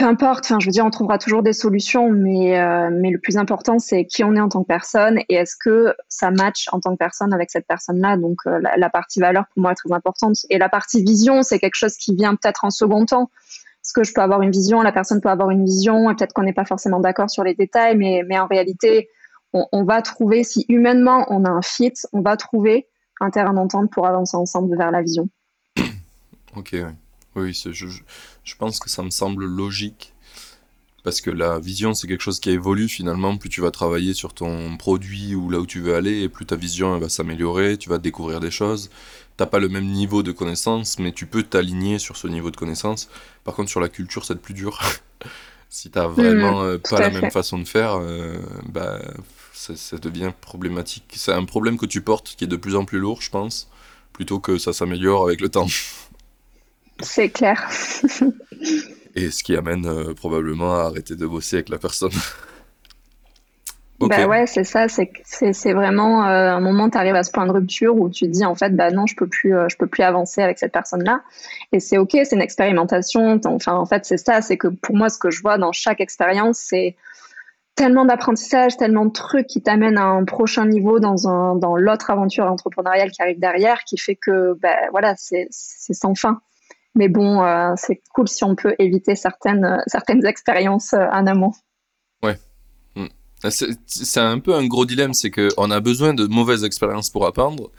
importe, 0.00 0.44
enfin, 0.44 0.58
je 0.58 0.66
veux 0.66 0.72
dire, 0.72 0.84
on 0.84 0.90
trouvera 0.90 1.18
toujours 1.18 1.42
des 1.42 1.52
solutions, 1.52 2.10
mais, 2.10 2.58
euh, 2.58 2.88
mais 2.90 3.10
le 3.10 3.18
plus 3.18 3.36
important, 3.36 3.78
c'est 3.78 4.04
qui 4.04 4.24
on 4.24 4.34
est 4.34 4.40
en 4.40 4.48
tant 4.48 4.62
que 4.62 4.66
personne 4.66 5.18
et 5.28 5.34
est-ce 5.34 5.54
que 5.62 5.94
ça 6.08 6.30
match 6.30 6.68
en 6.72 6.80
tant 6.80 6.92
que 6.92 6.96
personne 6.96 7.32
avec 7.32 7.50
cette 7.50 7.66
personne-là. 7.66 8.16
Donc, 8.16 8.38
euh, 8.46 8.60
la, 8.76 8.90
partie 8.90 9.20
valeur, 9.20 9.44
pour 9.52 9.62
moi, 9.62 9.72
est 9.72 9.74
très 9.74 9.92
importante. 9.92 10.36
Et 10.50 10.58
la 10.58 10.68
partie 10.68 11.04
vision, 11.04 11.42
c'est 11.42 11.58
quelque 11.58 11.74
chose 11.74 11.96
qui 11.96 12.14
vient 12.14 12.34
peut-être 12.34 12.64
en 12.64 12.70
second 12.70 13.04
temps. 13.04 13.30
Parce 13.82 13.92
que 13.92 14.04
je 14.04 14.14
peux 14.14 14.20
avoir 14.20 14.42
une 14.42 14.52
vision, 14.52 14.80
la 14.80 14.92
personne 14.92 15.20
peut 15.20 15.28
avoir 15.28 15.50
une 15.50 15.64
vision, 15.64 16.10
et 16.10 16.14
peut-être 16.14 16.32
qu'on 16.32 16.44
n'est 16.44 16.52
pas 16.52 16.64
forcément 16.64 17.00
d'accord 17.00 17.28
sur 17.28 17.42
les 17.42 17.54
détails, 17.54 17.96
mais, 17.96 18.38
en 18.38 18.46
réalité, 18.46 19.08
on, 19.52 19.66
on, 19.72 19.84
va 19.84 20.00
trouver, 20.02 20.44
si 20.44 20.64
humainement 20.68 21.26
on 21.28 21.44
a 21.44 21.50
un 21.50 21.62
fit, 21.62 21.92
on 22.12 22.22
va 22.22 22.36
trouver 22.36 22.86
un 23.20 23.30
terrain 23.30 23.52
d'entente 23.52 23.90
pour 23.90 24.06
avancer 24.06 24.36
ensemble 24.36 24.76
vers 24.76 24.90
la 24.90 25.02
vision. 25.02 25.28
Ok, 26.56 26.76
oui, 27.36 27.52
je, 27.54 27.86
je 28.44 28.56
pense 28.56 28.78
que 28.78 28.90
ça 28.90 29.02
me 29.02 29.10
semble 29.10 29.44
logique. 29.44 30.12
Parce 31.02 31.20
que 31.20 31.30
la 31.30 31.58
vision 31.58 31.94
c'est 31.94 32.06
quelque 32.06 32.22
chose 32.22 32.38
qui 32.38 32.50
évolue 32.50 32.88
finalement. 32.88 33.36
Plus 33.36 33.48
tu 33.48 33.60
vas 33.60 33.70
travailler 33.70 34.14
sur 34.14 34.34
ton 34.34 34.76
produit 34.76 35.34
ou 35.34 35.50
là 35.50 35.58
où 35.58 35.66
tu 35.66 35.80
veux 35.80 35.94
aller 35.94 36.22
et 36.22 36.28
plus 36.28 36.46
ta 36.46 36.56
vision 36.56 36.96
va 36.98 37.08
s'améliorer 37.08 37.76
tu 37.76 37.88
vas 37.88 37.98
découvrir 37.98 38.38
des 38.40 38.50
choses. 38.50 38.90
T'as 39.36 39.46
pas 39.46 39.58
le 39.58 39.68
même 39.68 39.86
niveau 39.86 40.22
de 40.22 40.30
connaissance 40.30 40.98
mais 40.98 41.12
tu 41.12 41.26
peux 41.26 41.42
t'aligner 41.42 41.98
sur 41.98 42.16
ce 42.16 42.28
niveau 42.28 42.50
de 42.50 42.56
connaissance. 42.56 43.08
Par 43.44 43.54
contre 43.54 43.68
sur 43.70 43.80
la 43.80 43.88
culture 43.88 44.24
c'est 44.24 44.40
plus 44.40 44.54
dur. 44.54 44.80
Si 45.74 45.88
t'as 45.88 46.06
vraiment 46.06 46.60
mmh, 46.60 46.66
euh, 46.66 46.78
pas 46.78 47.00
la 47.00 47.10
fait. 47.10 47.18
même 47.22 47.30
façon 47.30 47.58
de 47.58 47.64
faire 47.64 47.94
euh, 47.94 48.36
bah 48.68 49.00
ça, 49.54 49.74
ça 49.74 49.96
devient 49.96 50.30
problématique. 50.38 51.04
C'est 51.16 51.32
un 51.32 51.46
problème 51.46 51.78
que 51.78 51.86
tu 51.86 52.02
portes 52.02 52.34
qui 52.36 52.44
est 52.44 52.46
de 52.46 52.56
plus 52.56 52.76
en 52.76 52.84
plus 52.84 52.98
lourd 52.98 53.22
je 53.22 53.30
pense 53.30 53.70
plutôt 54.12 54.38
que 54.38 54.58
ça 54.58 54.74
s'améliore 54.74 55.24
avec 55.24 55.40
le 55.40 55.48
temps 55.48 55.66
c'est 57.00 57.30
clair. 57.30 57.68
Et 59.14 59.30
ce 59.30 59.42
qui 59.42 59.56
amène 59.56 59.86
euh, 59.86 60.14
probablement 60.14 60.74
à 60.74 60.84
arrêter 60.84 61.16
de 61.16 61.26
bosser 61.26 61.56
avec 61.56 61.68
la 61.68 61.78
personne. 61.78 62.12
okay. 64.00 64.22
Bah 64.22 64.26
ouais, 64.26 64.46
c'est 64.46 64.64
ça. 64.64 64.86
C'est 64.88 65.72
vraiment 65.72 66.26
euh, 66.26 66.50
un 66.50 66.60
moment, 66.60 66.88
tu 66.88 66.96
arrives 66.96 67.14
à 67.14 67.22
ce 67.22 67.30
point 67.30 67.46
de 67.46 67.52
rupture 67.52 67.94
où 67.96 68.08
tu 68.08 68.24
te 68.24 68.30
dis 68.30 68.44
en 68.44 68.54
fait, 68.54 68.70
bah 68.74 68.90
non, 68.90 69.06
je 69.06 69.14
peux 69.14 69.26
plus, 69.26 69.54
euh, 69.54 69.68
je 69.68 69.76
peux 69.76 69.86
plus 69.86 70.02
avancer 70.02 70.40
avec 70.42 70.58
cette 70.58 70.72
personne-là. 70.72 71.22
Et 71.72 71.80
c'est 71.80 71.98
ok, 71.98 72.10
c'est 72.12 72.32
une 72.32 72.40
expérimentation. 72.40 73.38
Enfin, 73.44 73.74
en 73.74 73.86
fait, 73.86 74.06
c'est 74.06 74.16
ça. 74.16 74.40
C'est 74.40 74.56
que 74.56 74.68
pour 74.68 74.96
moi, 74.96 75.10
ce 75.10 75.18
que 75.18 75.30
je 75.30 75.42
vois 75.42 75.58
dans 75.58 75.72
chaque 75.72 76.00
expérience, 76.00 76.58
c'est 76.58 76.96
tellement 77.74 78.04
d'apprentissage, 78.04 78.76
tellement 78.76 79.06
de 79.06 79.12
trucs 79.12 79.46
qui 79.46 79.62
t'amènent 79.62 79.98
à 79.98 80.04
un 80.04 80.24
prochain 80.24 80.66
niveau 80.66 81.00
dans, 81.00 81.28
un, 81.28 81.56
dans 81.56 81.76
l'autre 81.76 82.10
aventure 82.10 82.44
entrepreneuriale 82.44 83.10
qui 83.10 83.22
arrive 83.22 83.40
derrière, 83.40 83.84
qui 83.84 83.96
fait 83.96 84.16
que 84.16 84.54
ben, 84.60 84.76
voilà, 84.90 85.14
c'est, 85.16 85.48
sans 85.50 86.14
fin. 86.14 86.40
Mais 86.94 87.08
bon, 87.08 87.42
euh, 87.42 87.72
c'est 87.76 88.02
cool 88.14 88.28
si 88.28 88.44
on 88.44 88.54
peut 88.54 88.74
éviter 88.78 89.16
certaines, 89.16 89.82
certaines 89.86 90.24
expériences 90.26 90.92
euh, 90.92 91.06
en 91.10 91.26
amont. 91.26 91.52
Ouais. 92.22 92.38
Hmm. 92.94 93.06
C'est, 93.48 94.20
un 94.20 94.38
peu 94.38 94.54
un 94.54 94.66
gros 94.66 94.84
dilemme, 94.84 95.14
c'est 95.14 95.30
qu'on 95.30 95.70
a 95.70 95.80
besoin 95.80 96.14
de 96.14 96.26
mauvaises 96.26 96.64
expériences 96.64 97.10
pour 97.10 97.26
apprendre, 97.26 97.70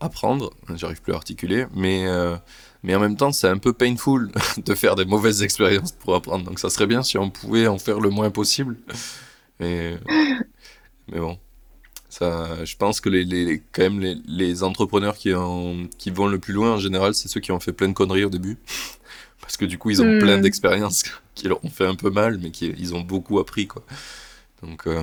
apprendre, 0.00 0.50
j'arrive 0.74 1.00
plus 1.00 1.12
à 1.12 1.16
articuler, 1.16 1.66
mais, 1.74 2.06
euh, 2.06 2.36
mais 2.82 2.94
en 2.94 3.00
même 3.00 3.16
temps, 3.16 3.32
c'est 3.32 3.48
un 3.48 3.58
peu 3.58 3.72
painful 3.72 4.30
de 4.64 4.74
faire 4.74 4.96
des 4.96 5.04
mauvaises 5.04 5.42
expériences 5.42 5.92
pour 5.92 6.14
apprendre. 6.14 6.44
Donc 6.44 6.58
ça 6.58 6.68
serait 6.68 6.86
bien 6.86 7.02
si 7.02 7.18
on 7.18 7.30
pouvait 7.30 7.68
en 7.68 7.78
faire 7.78 8.00
le 8.00 8.10
moins 8.10 8.30
possible. 8.30 8.76
Mais, 9.60 9.96
mais 11.08 11.20
bon, 11.20 11.38
ça, 12.18 12.64
je 12.64 12.76
pense 12.76 13.02
que 13.02 13.10
les, 13.10 13.24
les 13.24 13.62
quand 13.72 13.82
même 13.82 14.00
les, 14.00 14.16
les 14.26 14.62
entrepreneurs 14.62 15.16
qui, 15.16 15.34
en, 15.34 15.86
qui 15.98 16.10
vont 16.10 16.26
le 16.26 16.38
plus 16.38 16.54
loin 16.54 16.72
en 16.72 16.78
général, 16.78 17.14
c'est 17.14 17.28
ceux 17.28 17.40
qui 17.40 17.52
ont 17.52 17.60
fait 17.60 17.74
plein 17.74 17.88
de 17.88 17.92
conneries 17.92 18.24
au 18.24 18.30
début. 18.30 18.56
Parce 19.42 19.58
que 19.58 19.66
du 19.66 19.76
coup, 19.76 19.90
ils 19.90 20.00
ont 20.00 20.18
plein 20.18 20.38
hmm. 20.38 20.40
d'expériences 20.40 21.02
qui 21.34 21.46
leur 21.46 21.62
ont 21.62 21.68
fait 21.68 21.84
un 21.84 21.94
peu 21.94 22.10
mal, 22.10 22.38
mais 22.38 22.50
qui, 22.50 22.74
ils 22.78 22.94
ont 22.94 23.02
beaucoup 23.02 23.38
appris. 23.38 23.66
Quoi. 23.66 23.84
Donc, 24.62 24.86
euh, 24.86 25.02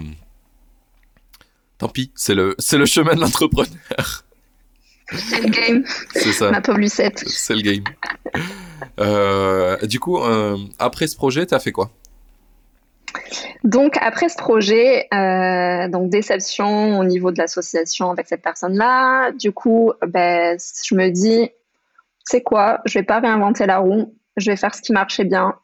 tant 1.78 1.88
pis, 1.88 2.12
c'est 2.16 2.34
le, 2.34 2.56
c'est 2.58 2.80
le 2.80 2.86
chemin 2.86 3.14
de 3.14 3.22
l'entrepreneur. 3.22 3.70
C'est 5.12 5.42
le 5.42 5.50
game. 5.50 5.84
C'est 6.14 6.32
ça. 6.32 6.50
Ma 6.50 6.62
pauvre 6.62 6.80
Lucette. 6.80 7.24
C'est 7.28 7.54
le 7.54 7.62
game. 7.62 7.84
Euh, 9.00 9.78
du 9.86 10.00
coup, 10.00 10.18
euh, 10.18 10.58
après 10.80 11.06
ce 11.06 11.16
projet, 11.16 11.46
tu 11.46 11.54
as 11.54 11.60
fait 11.60 11.74
quoi? 11.74 11.92
Donc 13.64 13.98
après 14.02 14.30
ce 14.30 14.38
projet, 14.38 15.08
euh, 15.14 15.88
donc 15.88 16.10
déception 16.10 17.00
au 17.00 17.04
niveau 17.04 17.32
de 17.32 17.38
l'association 17.38 18.12
avec 18.12 18.28
cette 18.28 18.42
personne-là, 18.42 19.32
du 19.32 19.52
coup, 19.52 19.94
ben, 20.06 20.58
je 20.60 20.96
me 20.96 21.10
dis, 21.10 21.50
c'est 22.24 22.42
quoi, 22.42 22.82
je 22.86 23.00
vais 23.00 23.06
pas 23.06 23.20
réinventer 23.20 23.66
la 23.66 23.80
roue, 23.80 24.14
je 24.38 24.52
vais 24.52 24.58
faire 24.58 24.76
ce 24.76 24.82
qui 24.82 24.92
marchait 24.92 25.24
bien, 25.24 25.56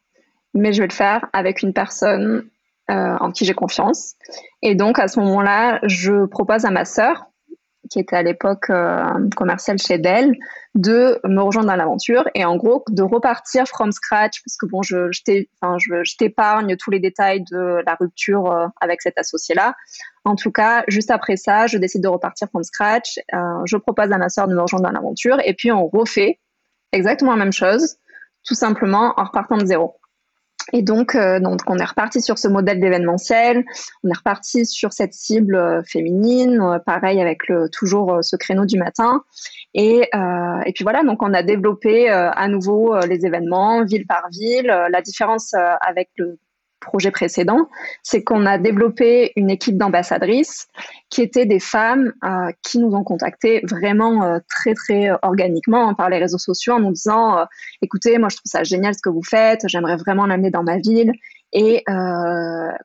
mais 0.54 0.72
je 0.72 0.80
vais 0.82 0.88
le 0.88 0.94
faire 0.94 1.26
avec 1.32 1.62
une 1.62 1.72
personne 1.72 2.44
euh, 2.90 3.16
en 3.20 3.30
qui 3.30 3.44
j'ai 3.44 3.54
confiance. 3.54 4.14
Et 4.62 4.74
donc 4.74 4.98
à 4.98 5.08
ce 5.08 5.20
moment-là, 5.20 5.78
je 5.82 6.26
propose 6.26 6.64
à 6.64 6.70
ma 6.70 6.84
sœur, 6.84 7.29
qui 7.90 7.98
était 7.98 8.16
à 8.16 8.22
l'époque 8.22 8.70
euh, 8.70 9.28
commerciale 9.36 9.78
chez 9.78 9.98
Dell, 9.98 10.36
de 10.76 11.20
me 11.24 11.42
rejoindre 11.42 11.68
dans 11.68 11.76
l'aventure 11.76 12.24
et 12.34 12.44
en 12.44 12.56
gros 12.56 12.84
de 12.88 13.02
repartir 13.02 13.66
from 13.66 13.90
scratch 13.90 14.40
parce 14.44 14.56
que 14.56 14.66
bon 14.66 14.82
je, 14.82 15.10
t'épargne 16.16 16.76
tous 16.76 16.92
les 16.92 17.00
détails 17.00 17.42
de 17.50 17.82
la 17.84 17.96
rupture 17.96 18.50
euh, 18.50 18.68
avec 18.80 19.02
cet 19.02 19.18
associé 19.18 19.56
là 19.56 19.74
en 20.24 20.36
tout 20.36 20.52
cas 20.52 20.84
juste 20.86 21.10
après 21.10 21.36
ça 21.36 21.66
je 21.66 21.76
décide 21.76 22.04
de 22.04 22.08
repartir 22.08 22.48
from 22.50 22.62
scratch 22.62 23.18
euh, 23.34 23.38
je 23.64 23.76
propose 23.76 24.12
à 24.12 24.18
ma 24.18 24.28
soeur 24.28 24.46
de 24.46 24.54
me 24.54 24.62
rejoindre 24.62 24.84
dans 24.84 24.92
l'aventure 24.92 25.38
et 25.44 25.54
puis 25.54 25.72
on 25.72 25.88
refait 25.88 26.38
exactement 26.92 27.32
la 27.32 27.44
même 27.44 27.52
chose 27.52 27.96
tout 28.46 28.54
simplement 28.54 29.14
en 29.16 29.24
repartant 29.24 29.56
de 29.56 29.66
zéro 29.66 29.99
et 30.72 30.82
donc, 30.82 31.14
euh, 31.14 31.40
donc, 31.40 31.60
on 31.66 31.78
est 31.78 31.84
reparti 31.84 32.20
sur 32.20 32.38
ce 32.38 32.48
modèle 32.48 32.80
d'événementiel, 32.80 33.64
on 34.04 34.10
est 34.10 34.16
reparti 34.16 34.66
sur 34.66 34.92
cette 34.92 35.14
cible 35.14 35.56
euh, 35.56 35.82
féminine, 35.84 36.60
euh, 36.60 36.78
pareil 36.78 37.20
avec 37.20 37.48
le, 37.48 37.68
toujours 37.70 38.18
ce 38.22 38.36
créneau 38.36 38.66
du 38.66 38.78
matin. 38.78 39.22
Et, 39.74 40.10
et 40.66 40.72
puis 40.72 40.82
voilà, 40.82 41.04
donc 41.04 41.22
on 41.22 41.32
a 41.32 41.44
développé 41.44 42.08
à 42.08 42.48
nouveau 42.48 42.98
les 43.06 43.24
événements 43.24 43.84
ville 43.84 44.04
par 44.04 44.28
ville. 44.32 44.66
la 44.66 45.00
différence 45.00 45.54
avec 45.54 46.10
le 46.16 46.40
projet 46.80 47.10
précédent, 47.10 47.68
c'est 48.02 48.24
qu'on 48.24 48.46
a 48.46 48.58
développé 48.58 49.32
une 49.36 49.50
équipe 49.50 49.76
d'ambassadrices 49.76 50.68
qui 51.10 51.22
étaient 51.22 51.46
des 51.46 51.60
femmes 51.60 52.12
euh, 52.24 52.50
qui 52.62 52.78
nous 52.78 52.94
ont 52.94 53.04
contactés 53.04 53.62
vraiment 53.68 54.24
euh, 54.24 54.38
très 54.48 54.74
très 54.74 55.10
organiquement 55.22 55.88
hein, 55.88 55.94
par 55.94 56.08
les 56.08 56.18
réseaux 56.18 56.38
sociaux 56.38 56.74
en 56.74 56.80
nous 56.80 56.92
disant 56.92 57.38
euh, 57.38 57.44
écoutez 57.82 58.18
moi 58.18 58.28
je 58.28 58.36
trouve 58.36 58.50
ça 58.50 58.62
génial 58.64 58.94
ce 58.94 59.02
que 59.02 59.10
vous 59.10 59.22
faites 59.22 59.62
j'aimerais 59.66 59.96
vraiment 59.96 60.26
l'amener 60.26 60.50
dans 60.50 60.62
ma 60.62 60.78
ville 60.78 61.12
et 61.52 61.84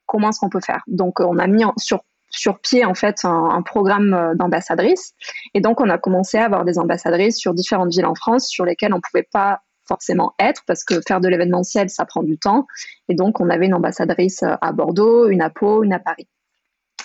comment 0.08 0.30
est-ce 0.30 0.40
qu'on 0.40 0.50
peut 0.50 0.60
faire? 0.60 0.82
Donc 0.88 1.20
on 1.20 1.38
a 1.38 1.46
mis 1.46 1.64
sur 1.78 2.02
sur 2.32 2.60
pied 2.60 2.84
en 2.84 2.96
fait 2.96 3.24
un, 3.24 3.50
un 3.52 3.62
programme 3.62 4.34
d'ambassadrices 4.36 5.14
et 5.54 5.62
donc 5.62 5.80
on 5.82 5.90
a 5.90 6.00
commencé 6.00 6.40
à 6.40 6.46
avoir 6.46 6.66
des 6.66 6.80
ambassadrices 6.80 7.38
sur 7.38 7.54
différentes 7.54 7.92
villes 7.92 8.08
en 8.08 8.16
France 8.16 8.48
sur 8.48 8.66
lesquelles 8.66 8.94
on 8.94 9.02
pouvait 9.02 9.28
pas 9.32 9.62
forcément 9.88 10.34
être 10.40 10.64
parce 10.68 10.84
que 10.84 10.96
faire 11.08 11.22
de 11.22 11.28
l'événementiel, 11.28 11.90
ça 11.90 12.06
prend 12.06 12.24
du 12.24 12.38
temps. 12.38 12.68
Et 13.10 13.16
donc, 13.16 13.40
on 13.40 13.50
avait 13.50 13.66
une 13.66 13.74
ambassadrice 13.74 14.44
euh, 14.44 14.56
à 14.62 14.72
Bordeaux, 14.72 15.28
une 15.28 15.42
à 15.42 15.50
Pau, 15.50 15.84
une 15.84 15.94
à 15.94 16.00
Paris. 16.00 16.28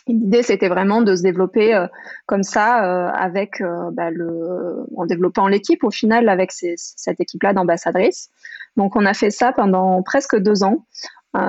L'idée, 0.07 0.43
c'était 0.43 0.69
vraiment 0.69 1.03
de 1.03 1.15
se 1.15 1.23
développer 1.23 1.75
euh, 1.75 1.87
comme 2.27 2.43
ça, 2.43 2.85
euh, 2.85 3.11
avec 3.13 3.63
bah, 3.93 4.09
en 4.97 5.07
développant 5.07 5.47
l'équipe 5.47 5.85
au 5.85 5.91
final 5.91 6.29
avec 6.29 6.53
cette 6.53 7.21
équipe-là 7.21 7.53
d'ambassadrices. 7.53 8.31
Donc, 8.77 8.97
on 8.97 9.05
a 9.05 9.15
fait 9.15 9.31
ça 9.31 9.53
pendant 9.53 10.03
presque 10.03 10.37
deux 10.37 10.63
ans 10.65 10.87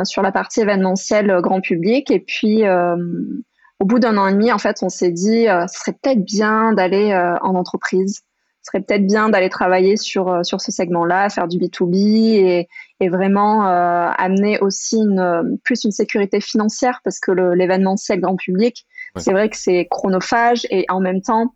sur 0.03 0.21
la 0.21 0.31
partie 0.31 0.61
événementielle 0.61 1.39
grand 1.41 1.59
public. 1.59 2.11
Et 2.11 2.19
puis, 2.19 2.63
au 2.67 3.85
bout 3.85 4.00
d'un 4.00 4.17
an 4.17 4.27
et 4.27 4.33
demi, 4.33 4.51
en 4.51 4.59
fait, 4.59 4.77
on 4.83 4.89
s'est 4.89 5.11
dit, 5.11 5.45
ce 5.45 5.79
serait 5.79 5.97
peut-être 6.00 6.23
bien 6.23 6.73
d'aller 6.73 7.15
en 7.41 7.55
entreprise 7.55 8.21
serait 8.63 8.82
peut-être 8.82 9.06
bien 9.06 9.30
d'aller 9.30 9.50
travailler 9.50 9.98
sur, 9.98 10.27
euh, 10.27 10.44
sur 10.44 10.62
ce 10.62 10.72
segment-là, 10.72 11.30
faire 11.30 11.48
du 11.48 11.58
B2B 11.58 11.96
et, 11.96 12.68
et 13.00 13.10
vraiment 13.10 13.68
euh, 13.68 14.10
amener 14.18 14.60
aussi 14.60 14.98
une, 14.98 15.60
plus 15.63 15.84
une 15.84 15.91
sécurité 15.91 16.41
financière 16.41 17.01
parce 17.03 17.20
que 17.20 17.32
l'événementiel 17.32 18.22
grand 18.22 18.36
public, 18.36 18.86
c'est 19.18 19.32
vrai 19.34 19.50
que 19.50 19.58
c'est 19.58 19.88
chronophage 19.89 20.65
et 20.70 20.86
en 20.89 21.00
même 21.00 21.22
temps, 21.22 21.53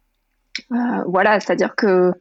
euh, 0.71 0.75
voilà, 1.07 1.39
c'est-à-dire 1.39 1.75
que 1.75 2.11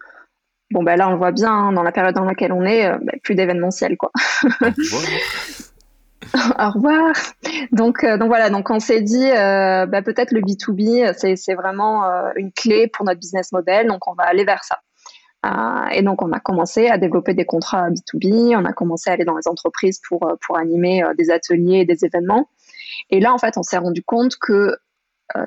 bon 0.71 0.83
ben 0.83 0.97
là 0.97 1.09
on 1.09 1.13
le 1.13 1.17
voit 1.17 1.33
bien 1.33 1.53
hein, 1.53 1.73
dans 1.73 1.83
la 1.83 1.93
période 1.93 2.15
dans 2.15 2.25
laquelle 2.25 2.53
on 2.53 2.65
est, 2.65 2.89
ben, 2.89 3.19
plus 3.23 3.35
d'événementiel 3.35 3.97
quoi. 3.97 4.13
Au 6.59 6.71
revoir. 6.71 7.15
Donc, 7.73 8.05
euh, 8.05 8.17
donc 8.17 8.29
voilà, 8.29 8.51
donc 8.51 8.71
on 8.71 8.81
s'est 8.81 9.03
dit 9.03 9.31
euh, 9.31 9.87
bah, 9.87 10.03
peut-être 10.03 10.33
le 10.33 10.41
B2B, 10.41 11.15
c'est 11.37 11.55
vraiment 11.55 12.05
euh, 12.05 12.31
une 12.37 12.53
clé 12.53 12.89
pour 12.89 13.05
notre 13.05 13.21
business 13.21 13.53
model, 13.53 13.87
donc 13.89 14.07
on 14.09 14.15
va 14.15 14.25
aller 14.25 14.45
vers 14.45 14.63
ça. 14.65 14.81
et 15.93 16.03
donc 16.03 16.23
on 16.23 16.33
a 16.33 16.41
commencé 16.41 16.89
à 16.89 16.99
développer 16.99 17.35
des 17.35 17.45
contrats 17.45 17.91
B2B, 17.91 18.57
on 18.57 18.65
a 18.65 18.73
commencé 18.73 19.11
à 19.11 19.15
aller 19.15 19.25
dans 19.25 19.37
les 19.37 19.49
entreprises 19.49 20.01
pour, 20.09 20.21
pour 20.47 20.59
animer 20.59 21.03
des 21.19 21.31
ateliers 21.31 21.81
et 21.81 21.85
des 21.85 22.05
événements. 22.05 22.49
Et 23.11 23.21
là, 23.21 23.33
en 23.35 23.39
fait, 23.39 23.59
on 23.59 23.63
s'est 23.63 23.79
rendu 23.79 24.03
compte 24.03 24.37
que 24.41 24.77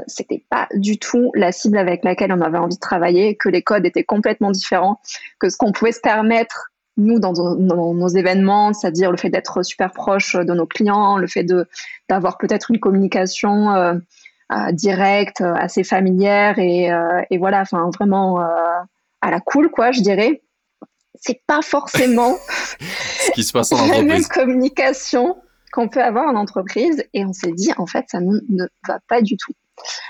c'était 0.08 0.44
pas 0.50 0.68
du 0.74 0.98
tout 0.98 1.32
la 1.36 1.52
cible 1.52 1.78
avec 1.78 2.04
laquelle 2.04 2.32
on 2.34 2.42
avait 2.42 2.58
envie 2.58 2.76
de 2.76 2.80
travailler, 2.80 3.38
que 3.38 3.48
les 3.48 3.62
codes 3.62 3.86
étaient 3.86 4.04
complètement 4.04 4.52
différents, 4.52 5.00
que 5.40 5.50
ce 5.50 5.58
qu'on 5.58 5.72
pouvait 5.72 5.92
se 5.92 6.02
permettre 6.02 6.72
nous 6.98 7.20
dans, 7.20 7.34
nos 7.56 8.08
événements, 8.08 8.74
c'est-à-dire 8.74 9.12
le 9.12 9.18
fait 9.18 9.30
d'être 9.30 9.64
super 9.64 9.92
proche 9.92 10.36
de 10.36 10.54
nos 10.54 10.66
clients, 10.66 11.18
le 11.18 11.28
fait 11.28 11.44
de 11.44 11.68
d'avoir 12.10 12.38
peut-être 12.38 12.72
une 12.72 12.80
communication 12.80 13.72
euh, 13.72 13.94
euh, 14.52 14.72
directe, 14.72 15.42
assez 15.42 15.84
familière 15.84 16.58
et, 16.60 16.92
euh, 16.92 17.22
et 17.30 17.38
voilà, 17.38 17.62
enfin 17.62 17.90
vraiment 17.94 18.40
à 19.22 19.32
la 19.32 19.40
cool 19.40 19.70
quoi, 19.70 19.92
je 19.92 20.02
dirais. 20.02 20.42
C'est 21.20 21.42
pas 21.48 21.62
forcément 21.62 22.36
ce 22.80 23.32
qui 23.32 23.44
se 23.44 23.52
passe 23.52 23.72
en 23.72 23.88
la 23.88 24.04
même 24.04 24.26
communication 24.26 25.38
qu'on 25.72 25.90
peut 25.90 26.04
avoir 26.04 26.28
en 26.28 26.36
entreprise 26.36 27.04
et 27.14 27.26
on 27.26 27.34
s'est 27.34 27.52
dit 27.52 27.72
en 27.78 27.88
fait 27.88 28.06
ça 28.10 28.20
ne 28.22 28.66
va 28.88 29.00
pas 29.08 29.22
du 29.22 29.38
tout. 29.38 29.54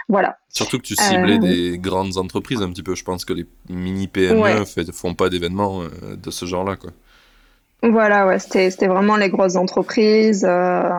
Voilà. 0.10 0.38
Surtout 0.50 0.78
que 0.78 0.84
tu 0.84 0.96
ciblais 0.96 1.36
euh, 1.36 1.40
des 1.40 1.78
grandes 1.78 2.18
entreprises 2.18 2.62
un 2.62 2.70
petit 2.70 2.84
peu. 2.84 2.96
Je 2.96 3.04
pense 3.04 3.26
que 3.26 3.34
les 3.34 3.46
mini 3.70 4.08
PME 4.08 4.60
ne 4.60 4.92
font 4.92 5.14
pas 5.14 5.30
d'événements 5.30 5.82
euh, 5.82 6.16
de 6.16 6.32
ce 6.32 6.46
genre-là, 6.46 6.76
quoi. 6.76 6.92
Voilà, 7.84 8.26
ouais, 8.26 8.40
c'était 8.40 8.88
vraiment 8.88 9.18
les 9.18 9.30
grosses 9.30 9.56
entreprises, 9.56 10.44
euh, 10.50 10.90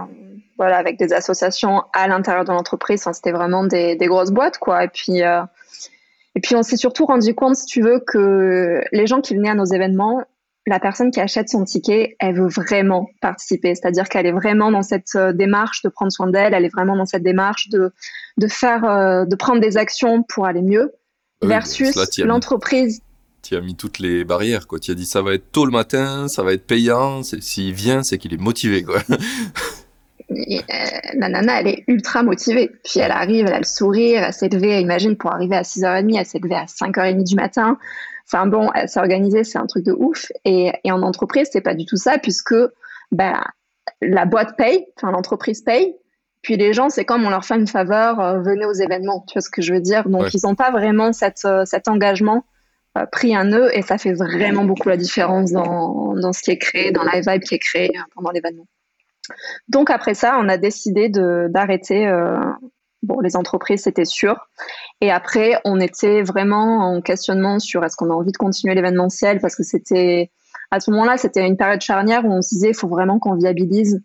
voilà, 0.58 0.76
avec 0.76 0.96
des 0.96 1.12
associations 1.12 1.82
à 1.92 2.06
l'intérieur 2.06 2.44
de 2.44 2.52
l'entreprise. 2.52 3.00
Enfin, 3.00 3.12
c'était 3.12 3.32
vraiment 3.32 3.64
des, 3.64 3.96
des, 3.96 4.06
grosses 4.06 4.30
boîtes, 4.30 4.58
quoi. 4.58 4.84
Et 4.84 4.88
puis, 4.88 5.18
et 5.18 6.40
puis 6.40 6.54
on 6.54 6.62
s'est 6.62 6.76
surtout 6.76 7.04
rendu 7.04 7.34
compte, 7.34 7.56
si 7.56 7.66
tu 7.66 7.82
veux, 7.82 7.98
que 7.98 8.80
les 8.92 9.08
gens 9.08 9.20
qui 9.20 9.34
venaient 9.34 9.50
à 9.50 9.56
nos 9.56 9.64
événements, 9.64 10.22
la 10.68 10.80
personne 10.80 11.10
qui 11.10 11.20
achète 11.20 11.48
son 11.48 11.64
ticket, 11.64 12.16
elle 12.20 12.36
veut 12.36 12.48
vraiment 12.48 13.08
participer. 13.20 13.74
C'est-à-dire 13.74 14.08
qu'elle 14.08 14.26
est 14.26 14.32
vraiment 14.32 14.70
dans 14.70 14.82
cette 14.82 15.14
euh, 15.16 15.32
démarche 15.32 15.82
de 15.82 15.88
prendre 15.88 16.12
soin 16.12 16.28
d'elle, 16.28 16.54
elle 16.54 16.64
est 16.64 16.72
vraiment 16.72 16.96
dans 16.96 17.06
cette 17.06 17.22
démarche 17.22 17.68
de, 17.70 17.92
de 18.36 18.48
faire, 18.48 18.84
euh, 18.84 19.24
de 19.24 19.36
prendre 19.36 19.60
des 19.60 19.76
actions 19.76 20.22
pour 20.22 20.46
aller 20.46 20.62
mieux, 20.62 20.92
versus 21.42 21.94
l'entreprise. 22.18 23.00
Tu 23.42 23.56
as 23.56 23.60
mis 23.60 23.76
toutes 23.76 23.98
les 23.98 24.24
barrières, 24.24 24.66
quoi. 24.66 24.78
Tu 24.78 24.90
as 24.90 24.94
dit 24.94 25.06
ça 25.06 25.22
va 25.22 25.34
être 25.34 25.50
tôt 25.52 25.64
le 25.64 25.70
matin, 25.70 26.28
ça 26.28 26.42
va 26.42 26.52
être 26.52 26.66
payant. 26.66 27.22
S'il 27.22 27.72
vient, 27.72 28.02
c'est 28.02 28.18
qu'il 28.18 28.34
est 28.34 28.40
motivé, 28.40 28.82
quoi. 28.82 28.98
Euh, 30.30 30.60
la 31.14 31.28
nana, 31.30 31.60
elle 31.60 31.68
est 31.68 31.84
ultra 31.86 32.22
motivée. 32.22 32.70
Puis 32.84 33.00
elle 33.00 33.10
arrive, 33.10 33.46
elle 33.46 33.54
a 33.54 33.58
le 33.58 33.64
sourire, 33.64 34.22
elle 34.24 34.32
s'est 34.32 34.48
levée, 34.48 34.80
imagine, 34.80 35.16
pour 35.16 35.32
arriver 35.32 35.56
à 35.56 35.62
6h30, 35.62 36.18
elle 36.18 36.26
s'est 36.26 36.38
levée 36.38 36.54
à 36.54 36.66
5h30 36.66 37.24
du 37.24 37.34
matin. 37.34 37.78
Enfin 38.30 38.46
bon, 38.46 38.70
s'organiser, 38.86 39.42
c'est 39.42 39.58
un 39.58 39.66
truc 39.66 39.84
de 39.84 39.92
ouf. 39.92 40.30
Et, 40.44 40.72
et 40.84 40.92
en 40.92 41.02
entreprise, 41.02 41.48
c'est 41.50 41.62
pas 41.62 41.74
du 41.74 41.86
tout 41.86 41.96
ça, 41.96 42.18
puisque 42.18 42.54
bah, 43.10 43.42
la 44.00 44.24
boîte 44.26 44.56
paye, 44.56 44.86
enfin 44.96 45.10
l'entreprise 45.10 45.62
paye, 45.62 45.96
Puis 46.42 46.56
les 46.56 46.72
gens, 46.72 46.88
c'est 46.88 47.04
comme 47.04 47.24
on 47.24 47.30
leur 47.30 47.44
fait 47.44 47.56
une 47.56 47.66
faveur, 47.66 48.20
euh, 48.20 48.40
venez 48.40 48.64
aux 48.64 48.72
événements, 48.72 49.24
tu 49.26 49.34
vois 49.34 49.42
ce 49.42 49.50
que 49.50 49.62
je 49.62 49.72
veux 49.74 49.80
dire? 49.80 50.08
Donc 50.08 50.32
ils 50.34 50.40
n'ont 50.44 50.54
pas 50.54 50.70
vraiment 50.70 51.12
cette, 51.12 51.44
euh, 51.44 51.64
cet 51.64 51.88
engagement 51.88 52.44
euh, 52.96 53.06
pris 53.06 53.34
un 53.34 53.44
nœud 53.44 53.76
et 53.76 53.82
ça 53.82 53.98
fait 53.98 54.12
vraiment 54.12 54.64
beaucoup 54.64 54.88
la 54.88 54.96
différence 54.96 55.50
dans, 55.52 56.14
dans, 56.14 56.32
ce 56.32 56.42
qui 56.42 56.50
est 56.52 56.58
créé, 56.58 56.92
dans 56.92 57.02
la 57.02 57.20
vibe 57.20 57.42
qui 57.42 57.54
est 57.54 57.58
créée 57.58 57.90
pendant 58.14 58.30
l'événement. 58.30 58.66
Donc 59.68 59.90
après 59.90 60.14
ça, 60.14 60.38
on 60.40 60.48
a 60.48 60.56
décidé 60.56 61.08
d'arrêter. 61.08 62.06
Bon, 63.02 63.20
les 63.20 63.36
entreprises, 63.36 63.82
c'était 63.82 64.04
sûr. 64.04 64.36
Et 65.00 65.10
après, 65.10 65.60
on 65.64 65.80
était 65.80 66.22
vraiment 66.22 66.78
en 66.78 67.00
questionnement 67.00 67.58
sur 67.58 67.84
est-ce 67.84 67.96
qu'on 67.96 68.10
a 68.10 68.14
envie 68.14 68.32
de 68.32 68.36
continuer 68.36 68.74
l'événementiel 68.74 69.40
parce 69.40 69.56
que 69.56 69.62
c'était 69.62 70.30
à 70.70 70.80
ce 70.80 70.90
moment-là, 70.90 71.16
c'était 71.16 71.46
une 71.46 71.56
période 71.56 71.80
charnière 71.80 72.24
où 72.24 72.32
on 72.32 72.42
se 72.42 72.50
disait 72.50 72.70
il 72.70 72.76
faut 72.76 72.88
vraiment 72.88 73.18
qu'on 73.18 73.34
viabilise 73.34 74.02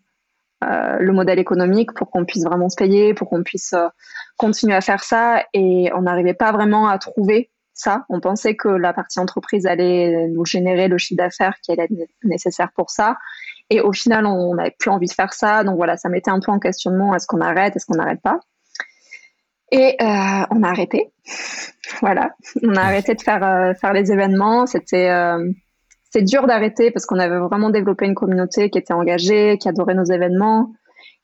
euh, 0.63 0.97
le 0.99 1.11
modèle 1.11 1.39
économique 1.39 1.93
pour 1.93 2.09
qu'on 2.09 2.25
puisse 2.25 2.43
vraiment 2.43 2.69
se 2.69 2.75
payer, 2.75 3.13
pour 3.13 3.29
qu'on 3.29 3.43
puisse 3.43 3.73
euh, 3.73 3.87
continuer 4.37 4.73
à 4.73 4.81
faire 4.81 5.03
ça. 5.03 5.43
Et 5.53 5.91
on 5.93 6.03
n'arrivait 6.03 6.33
pas 6.33 6.51
vraiment 6.51 6.87
à 6.87 6.97
trouver 6.99 7.51
ça. 7.73 8.05
On 8.09 8.21
pensait 8.21 8.55
que 8.55 8.69
la 8.69 8.93
partie 8.93 9.19
entreprise 9.19 9.65
allait 9.65 10.27
nous 10.29 10.45
générer 10.45 10.87
le 10.87 10.97
chiffre 10.97 11.17
d'affaires 11.17 11.55
qui 11.61 11.71
allait 11.71 11.83
être 11.83 12.09
nécessaire 12.23 12.69
pour 12.75 12.91
ça. 12.91 13.17
Et 13.69 13.81
au 13.81 13.91
final, 13.91 14.25
on 14.25 14.55
n'avait 14.55 14.75
plus 14.77 14.91
envie 14.91 15.07
de 15.07 15.13
faire 15.13 15.33
ça. 15.33 15.63
Donc 15.63 15.75
voilà, 15.75 15.97
ça 15.97 16.07
mettait 16.07 16.31
un 16.31 16.39
peu 16.39 16.51
en 16.51 16.59
questionnement 16.59 17.13
est-ce 17.15 17.27
qu'on 17.27 17.41
arrête, 17.41 17.75
est-ce 17.75 17.85
qu'on 17.85 17.97
n'arrête 17.97 18.21
pas? 18.21 18.39
Et 19.73 19.97
euh, 20.01 20.45
on 20.51 20.63
a 20.63 20.69
arrêté. 20.69 21.11
voilà, 22.01 22.31
on 22.63 22.75
a 22.75 22.81
arrêté 22.81 23.15
de 23.15 23.21
faire, 23.21 23.75
faire 23.79 23.91
les 23.91 24.11
événements. 24.11 24.65
C'était 24.65 25.09
c'est 26.13 26.21
dur 26.21 26.45
d'arrêter 26.45 26.91
parce 26.91 27.07
qu'on 27.07 27.17
avait 27.17 27.39
vraiment 27.39 27.71
développé 27.71 28.05
une 28.05 28.13
communauté 28.13 28.69
qui 28.69 28.77
était 28.77 28.93
engagée, 28.93 29.57
qui 29.57 29.67
adorait 29.67 29.95
nos 29.95 30.03
événements. 30.03 30.71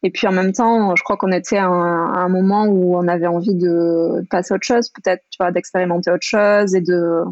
Et 0.02 0.10
puis 0.10 0.26
en 0.26 0.32
même 0.32 0.52
temps, 0.52 0.96
je 0.96 1.04
crois 1.04 1.16
qu'on 1.16 1.32
était 1.32 1.58
à 1.58 1.68
un, 1.68 2.30
moment 2.30 2.66
où 2.66 2.98
on 2.98 3.08
avait 3.08 3.28
envie 3.28 3.54
de 3.54 4.26
passer 4.32 4.54
à 4.54 4.56
autre 4.56 4.66
chose, 4.66 4.90
peut-être, 4.90 5.24
tu 5.30 5.38
vois, 5.40 5.52
d'expérimenter 5.52 6.10
autre 6.10 6.26
chose 6.26 6.74
et 6.74 6.82
de, 6.82 7.24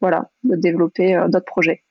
voilà, 0.00 0.30
de 0.42 0.56
développer 0.56 1.14
euh, 1.14 1.28
d'autres 1.28 1.46
projets. 1.46 1.84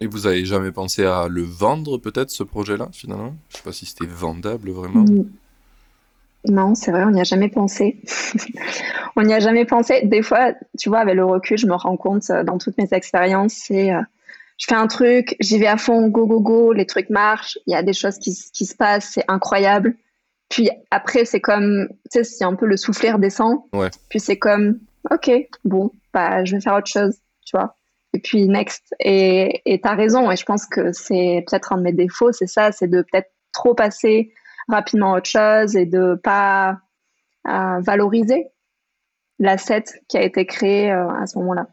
Et 0.00 0.08
vous 0.08 0.26
avez 0.26 0.44
jamais 0.44 0.72
pensé 0.72 1.04
à 1.04 1.28
le 1.28 1.42
vendre, 1.42 1.98
peut-être, 1.98 2.30
ce 2.30 2.42
projet-là, 2.42 2.88
finalement? 2.92 3.34
Je 3.48 3.58
sais 3.58 3.62
pas 3.62 3.72
si 3.72 3.86
c'était 3.86 4.06
vendable 4.06 4.70
vraiment. 4.70 5.04
Non, 6.48 6.74
c'est 6.74 6.90
vrai, 6.90 7.04
on 7.04 7.10
n'y 7.10 7.20
a 7.20 7.24
jamais 7.24 7.48
pensé. 7.48 8.00
on 9.16 9.22
n'y 9.22 9.34
a 9.34 9.40
jamais 9.40 9.64
pensé. 9.64 10.02
Des 10.04 10.22
fois, 10.22 10.52
tu 10.78 10.88
vois, 10.88 11.00
avec 11.00 11.14
le 11.14 11.24
recul, 11.24 11.58
je 11.58 11.66
me 11.66 11.74
rends 11.74 11.96
compte 11.96 12.30
euh, 12.30 12.44
dans 12.44 12.58
toutes 12.58 12.78
mes 12.78 12.88
expériences, 12.92 13.54
c'est 13.54 13.92
euh, 13.92 14.00
je 14.58 14.66
fais 14.68 14.74
un 14.74 14.86
truc, 14.86 15.36
j'y 15.40 15.58
vais 15.58 15.66
à 15.66 15.76
fond, 15.76 16.08
go, 16.08 16.26
go, 16.26 16.40
go, 16.40 16.72
les 16.72 16.86
trucs 16.86 17.10
marchent, 17.10 17.58
il 17.66 17.72
y 17.72 17.76
a 17.76 17.82
des 17.82 17.92
choses 17.92 18.18
qui, 18.18 18.34
qui 18.52 18.64
se 18.64 18.74
passent, 18.74 19.10
c'est 19.14 19.24
incroyable. 19.28 19.96
Puis 20.48 20.70
après, 20.90 21.24
c'est 21.24 21.40
comme, 21.40 21.88
tu 22.10 22.18
sais, 22.18 22.24
c'est 22.24 22.44
un 22.44 22.54
peu 22.54 22.66
le 22.66 22.76
souffler 22.76 23.10
redescend. 23.10 23.58
Ouais. 23.72 23.90
Puis 24.08 24.20
c'est 24.20 24.38
comme, 24.38 24.78
ok, 25.10 25.30
bon, 25.64 25.90
bah, 26.14 26.44
je 26.44 26.54
vais 26.54 26.60
faire 26.62 26.74
autre 26.74 26.86
chose, 26.86 27.18
tu 27.44 27.56
vois. 27.56 27.76
Et 28.14 28.20
puis 28.20 28.48
next. 28.48 28.94
Et 29.00 29.60
tu 29.66 29.80
as 29.82 29.94
raison, 29.94 30.30
et 30.30 30.36
je 30.36 30.44
pense 30.44 30.64
que 30.66 30.92
c'est 30.92 31.44
peut-être 31.46 31.72
un 31.72 31.78
de 31.78 31.82
mes 31.82 31.92
défauts, 31.92 32.32
c'est 32.32 32.46
ça, 32.46 32.72
c'est 32.72 32.88
de 32.88 33.02
peut-être 33.02 33.30
trop 33.52 33.74
passer 33.74 34.32
rapidement 34.68 35.12
autre 35.12 35.28
chose 35.28 35.76
et 35.76 35.86
de 35.86 36.18
pas 36.22 36.80
euh, 37.48 37.80
valoriser 37.80 38.46
l'asset 39.38 39.84
qui 40.08 40.16
a 40.16 40.22
été 40.22 40.46
créé 40.46 40.90
euh, 40.90 41.08
à 41.10 41.26
ce 41.26 41.38
moment-là. 41.38 41.68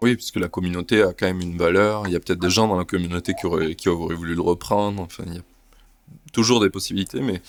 Oui, 0.00 0.16
puisque 0.16 0.36
la 0.36 0.48
communauté 0.48 1.02
a 1.02 1.12
quand 1.12 1.26
même 1.26 1.40
une 1.40 1.56
valeur. 1.56 2.06
Il 2.06 2.12
y 2.12 2.16
a 2.16 2.20
peut-être 2.20 2.40
des 2.40 2.50
gens 2.50 2.66
dans 2.66 2.76
la 2.76 2.84
communauté 2.84 3.34
qui 3.34 3.46
auraient, 3.46 3.74
voulu 4.14 4.34
le 4.34 4.40
reprendre. 4.40 5.00
Enfin, 5.00 5.22
il 5.26 5.34
y 5.34 5.38
a 5.38 5.42
toujours 6.32 6.60
des 6.60 6.70
possibilités, 6.70 7.20
mais, 7.20 7.40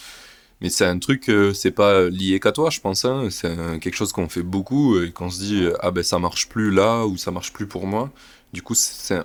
mais 0.61 0.69
c'est 0.69 0.85
un 0.85 0.99
truc, 0.99 1.29
euh, 1.29 1.53
c'est 1.53 1.71
pas 1.71 2.09
lié 2.09 2.39
qu'à 2.39 2.51
toi, 2.51 2.69
je 2.69 2.79
pense. 2.79 3.05
Hein. 3.05 3.29
C'est 3.31 3.55
quelque 3.79 3.95
chose 3.95 4.11
qu'on 4.11 4.29
fait 4.29 4.43
beaucoup 4.43 4.99
et 4.99 5.11
qu'on 5.11 5.31
se 5.31 5.39
dit, 5.39 5.67
ah 5.79 5.89
ben 5.89 6.03
ça 6.03 6.19
marche 6.19 6.47
plus 6.47 6.69
là 6.69 7.05
ou 7.07 7.17
ça 7.17 7.31
marche 7.31 7.53
plus 7.53 7.65
pour 7.65 7.87
moi. 7.87 8.11
Du 8.53 8.61
coup, 8.61 8.75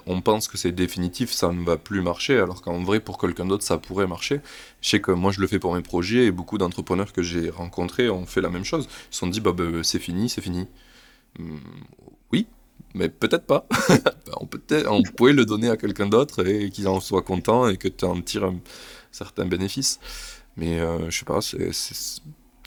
on 0.06 0.22
pense 0.22 0.48
que 0.48 0.56
c'est 0.56 0.72
définitif, 0.72 1.32
ça 1.32 1.52
ne 1.52 1.62
va 1.62 1.76
plus 1.76 2.00
marcher, 2.00 2.38
alors 2.38 2.62
qu'en 2.62 2.82
vrai, 2.82 2.98
pour 2.98 3.18
quelqu'un 3.18 3.44
d'autre, 3.44 3.62
ça 3.62 3.76
pourrait 3.76 4.06
marcher. 4.06 4.40
Je 4.80 4.88
sais 4.88 5.00
que 5.02 5.12
moi, 5.12 5.32
je 5.32 5.40
le 5.40 5.46
fais 5.46 5.58
pour 5.58 5.74
mes 5.74 5.82
projets 5.82 6.24
et 6.24 6.30
beaucoup 6.30 6.56
d'entrepreneurs 6.56 7.12
que 7.12 7.22
j'ai 7.22 7.50
rencontrés 7.50 8.08
ont 8.08 8.24
fait 8.24 8.40
la 8.40 8.48
même 8.48 8.64
chose. 8.64 8.88
Ils 9.10 9.14
se 9.14 9.18
sont 9.20 9.26
dit, 9.26 9.40
bah, 9.40 9.52
bah 9.52 9.64
c'est 9.82 9.98
fini, 9.98 10.30
c'est 10.30 10.40
fini. 10.40 10.66
Hum, 11.38 11.60
oui, 12.32 12.46
mais 12.94 13.10
peut-être 13.10 13.44
pas. 13.44 13.66
on, 14.40 14.46
peut 14.46 14.62
on 14.88 15.02
pourrait 15.02 15.34
le 15.34 15.44
donner 15.44 15.68
à 15.68 15.76
quelqu'un 15.76 16.06
d'autre 16.06 16.46
et 16.46 16.70
qu'il 16.70 16.88
en 16.88 17.00
soit 17.00 17.22
content 17.22 17.68
et 17.68 17.76
que 17.76 17.88
tu 17.88 18.06
en 18.06 18.20
tires 18.22 18.44
un 18.44 18.56
certain 19.12 19.44
bénéfice. 19.44 20.00
Mais 20.56 20.80
euh, 20.80 21.10
je 21.10 21.18
sais 21.18 21.24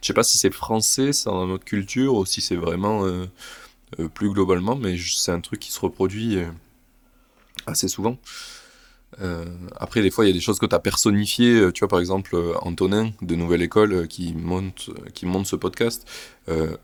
sais 0.02 0.13
pas 0.13 0.24
si 0.24 0.38
c'est 0.38 0.54
français, 0.54 1.13
c'est 1.13 1.26
dans 1.30 1.47
notre 1.47 1.65
culture, 1.65 2.15
ou 2.15 2.26
si 2.26 2.41
c'est 2.41 2.56
vraiment 2.56 3.06
euh, 3.06 3.26
plus 4.13 4.30
globalement, 4.32 4.75
mais 4.75 4.97
c'est 4.97 5.32
un 5.32 5.41
truc 5.41 5.60
qui 5.60 5.71
se 5.71 5.80
reproduit 5.80 6.39
assez 7.65 7.88
souvent. 7.88 8.17
Euh, 9.19 9.45
après, 9.75 10.01
des 10.01 10.10
fois, 10.10 10.25
il 10.25 10.27
y 10.27 10.32
a 10.32 10.34
des 10.34 10.39
choses 10.39 10.60
que 10.60 10.65
tu 10.65 10.75
as 10.75 10.80
personnifiées. 10.80 11.60
Euh, 11.60 11.71
tu 11.71 11.80
vois, 11.80 11.89
par 11.89 11.99
exemple, 11.99 12.36
euh, 12.36 12.54
Antonin 12.62 13.12
de 13.21 13.36
Nouvelle 13.36 13.62
École 13.62 14.08
qui 14.08 14.34
monte, 14.34 14.89
qui 15.13 15.25
monte 15.25 15.45
ce 15.47 15.56
podcast. 15.56 16.08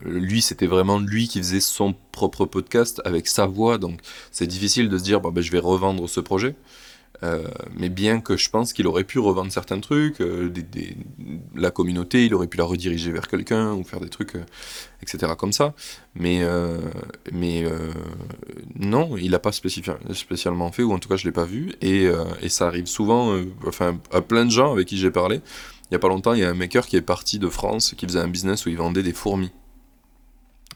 lui, 0.01 0.41
c'était 0.41 0.67
vraiment 0.67 0.99
lui 0.99 1.27
qui 1.27 1.39
faisait 1.39 1.59
son 1.59 1.93
propre 2.11 2.45
podcast 2.45 3.01
avec 3.05 3.27
sa 3.27 3.45
voix. 3.47 3.77
Donc, 3.77 3.99
c'est 4.31 4.47
difficile 4.47 4.89
de 4.89 4.97
se 4.97 5.03
dire, 5.03 5.19
bah, 5.19 5.31
je 5.35 5.51
vais 5.51 5.59
revendre 5.59 6.07
ce 6.09 6.19
projet. 6.19 6.55
Euh, 7.23 7.47
mais 7.75 7.89
bien 7.89 8.21
que 8.21 8.37
je 8.37 8.49
pense 8.49 8.73
qu'il 8.73 8.85
aurait 8.87 9.03
pu 9.03 9.19
revendre 9.19 9.51
certains 9.51 9.79
trucs, 9.79 10.21
euh, 10.21 10.51
la 11.55 11.71
communauté, 11.71 12.25
il 12.25 12.33
aurait 12.35 12.47
pu 12.47 12.57
la 12.57 12.63
rediriger 12.63 13.11
vers 13.11 13.27
quelqu'un 13.27 13.73
ou 13.73 13.83
faire 13.83 13.99
des 13.99 14.09
trucs, 14.09 14.35
euh, 14.35 14.43
etc. 15.01 15.33
comme 15.37 15.51
ça. 15.51 15.73
Mais, 16.15 16.43
mais 17.31 17.63
non, 18.75 19.17
il 19.17 19.31
n'a 19.31 19.39
pas 19.39 19.51
spécialement 19.51 20.71
fait, 20.71 20.83
ou 20.83 20.93
en 20.93 20.99
tout 20.99 21.09
cas 21.09 21.15
je 21.15 21.25
ne 21.25 21.29
l'ai 21.29 21.33
pas 21.33 21.45
vu. 21.45 21.73
Et, 21.81 22.07
et, 22.41 22.49
ça 22.49 22.67
arrive 22.67 22.87
souvent, 22.87 23.39
enfin, 23.65 23.99
à 24.11 24.21
plein 24.21 24.45
de 24.45 24.51
gens 24.51 24.73
avec 24.73 24.87
qui 24.87 24.97
j'ai 24.97 25.11
parlé. 25.11 25.41
Il 25.83 25.93
n'y 25.93 25.95
a 25.95 25.99
pas 25.99 26.07
longtemps, 26.07 26.33
il 26.33 26.39
y 26.39 26.43
a 26.43 26.49
un 26.49 26.55
maker 26.55 26.87
qui 26.87 26.95
est 26.95 27.01
parti 27.01 27.39
de 27.39 27.49
France, 27.49 27.93
qui 27.95 28.05
faisait 28.05 28.19
un 28.19 28.27
business 28.27 28.65
où 28.65 28.69
il 28.69 28.77
vendait 28.77 29.03
des 29.03 29.13
fourmis. 29.13 29.51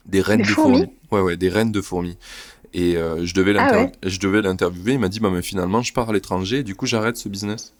Des 0.06 0.22
reines 0.22 0.42
de 0.42 0.48
fourmis. 0.48 0.88
Ouais, 1.12 1.22
ouais, 1.22 1.38
des 1.38 1.50
reines 1.50 1.72
de 1.72 1.82
fourmis. 1.82 2.18
Et 2.74 2.96
euh, 2.96 3.26
je 3.26 3.34
devais 3.34 3.58
ah 3.58 3.88
je 4.04 4.20
devais 4.20 4.42
l'interviewer. 4.42 4.94
Il 4.94 5.00
m'a 5.00 5.10
dit 5.10 5.20
bah, 5.20 5.30
mais 5.32 5.42
finalement, 5.42 5.82
je 5.82 5.94
pars 5.94 6.10
à 6.10 6.14
l'étranger, 6.14 6.64
du 6.64 6.76
coup, 6.76 6.86
j'arrête 6.86 7.18
ce 7.18 7.30
business. 7.30 7.74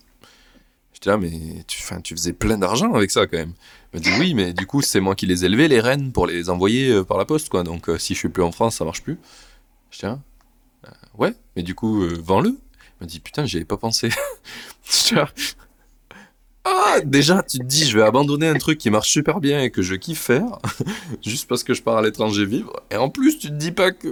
J'étais 0.94 1.10
là, 1.10 1.18
mais 1.18 1.32
tu, 1.68 1.82
tu 2.04 2.16
faisais 2.16 2.34
plein 2.34 2.58
d'argent 2.58 2.94
avec 2.94 3.12
ça 3.12 3.26
quand 3.26 3.38
même. 3.38 3.54
Il 3.94 4.00
m'a 4.00 4.04
dit 4.04 4.12
oui, 4.20 4.34
mais 4.34 4.54
du 4.54 4.66
coup, 4.68 4.82
c'est 4.82 5.00
moi 5.00 5.16
qui 5.16 5.26
les 5.26 5.46
élevais, 5.46 5.68
les 5.68 5.80
rennes, 5.80 6.12
pour 6.12 6.28
les 6.28 6.50
envoyer 6.50 6.90
euh, 6.90 7.04
par 7.04 7.18
la 7.18 7.26
poste, 7.26 7.50
quoi. 7.50 7.64
Donc, 7.64 7.90
euh, 7.90 7.98
si 7.98 8.14
je 8.14 8.20
suis 8.20 8.30
plus 8.30 8.44
en 8.44 8.52
France, 8.52 8.78
ça 8.78 8.86
marche 8.86 9.02
plus. 9.02 9.18
J'étais 9.92 10.08
là, 10.08 10.20
ouais, 11.18 11.34
mais 11.56 11.64
du 11.64 11.76
coup, 11.76 12.06
vends-le. 12.22 12.50
Il 12.50 13.02
m'a 13.02 13.08
dit 13.08 13.20
putain, 13.20 13.46
j'y 13.46 13.58
avais 13.58 13.66
pas 13.66 13.78
pensé. 13.78 14.10
Ah, 16.64 17.00
déjà, 17.04 17.42
tu 17.42 17.58
te 17.58 17.64
dis, 17.64 17.90
je 17.90 17.98
vais 17.98 18.04
abandonner 18.04 18.48
un 18.48 18.58
truc 18.58 18.78
qui 18.78 18.92
marche 18.92 19.10
super 19.10 19.40
bien 19.40 19.62
et 19.62 19.72
que 19.72 19.82
je 19.82 19.96
kiffe 19.96 20.22
faire, 20.22 20.60
juste 21.26 21.48
parce 21.48 21.64
que 21.64 21.74
je 21.74 21.82
pars 21.82 21.98
à 21.98 22.02
l'étranger 22.02 22.46
vivre. 22.46 22.84
Et 22.92 22.98
en 22.98 23.10
plus, 23.10 23.40
tu 23.40 23.48
te 23.48 23.54
dis 23.54 23.72
pas 23.72 23.92
que. 23.92 24.10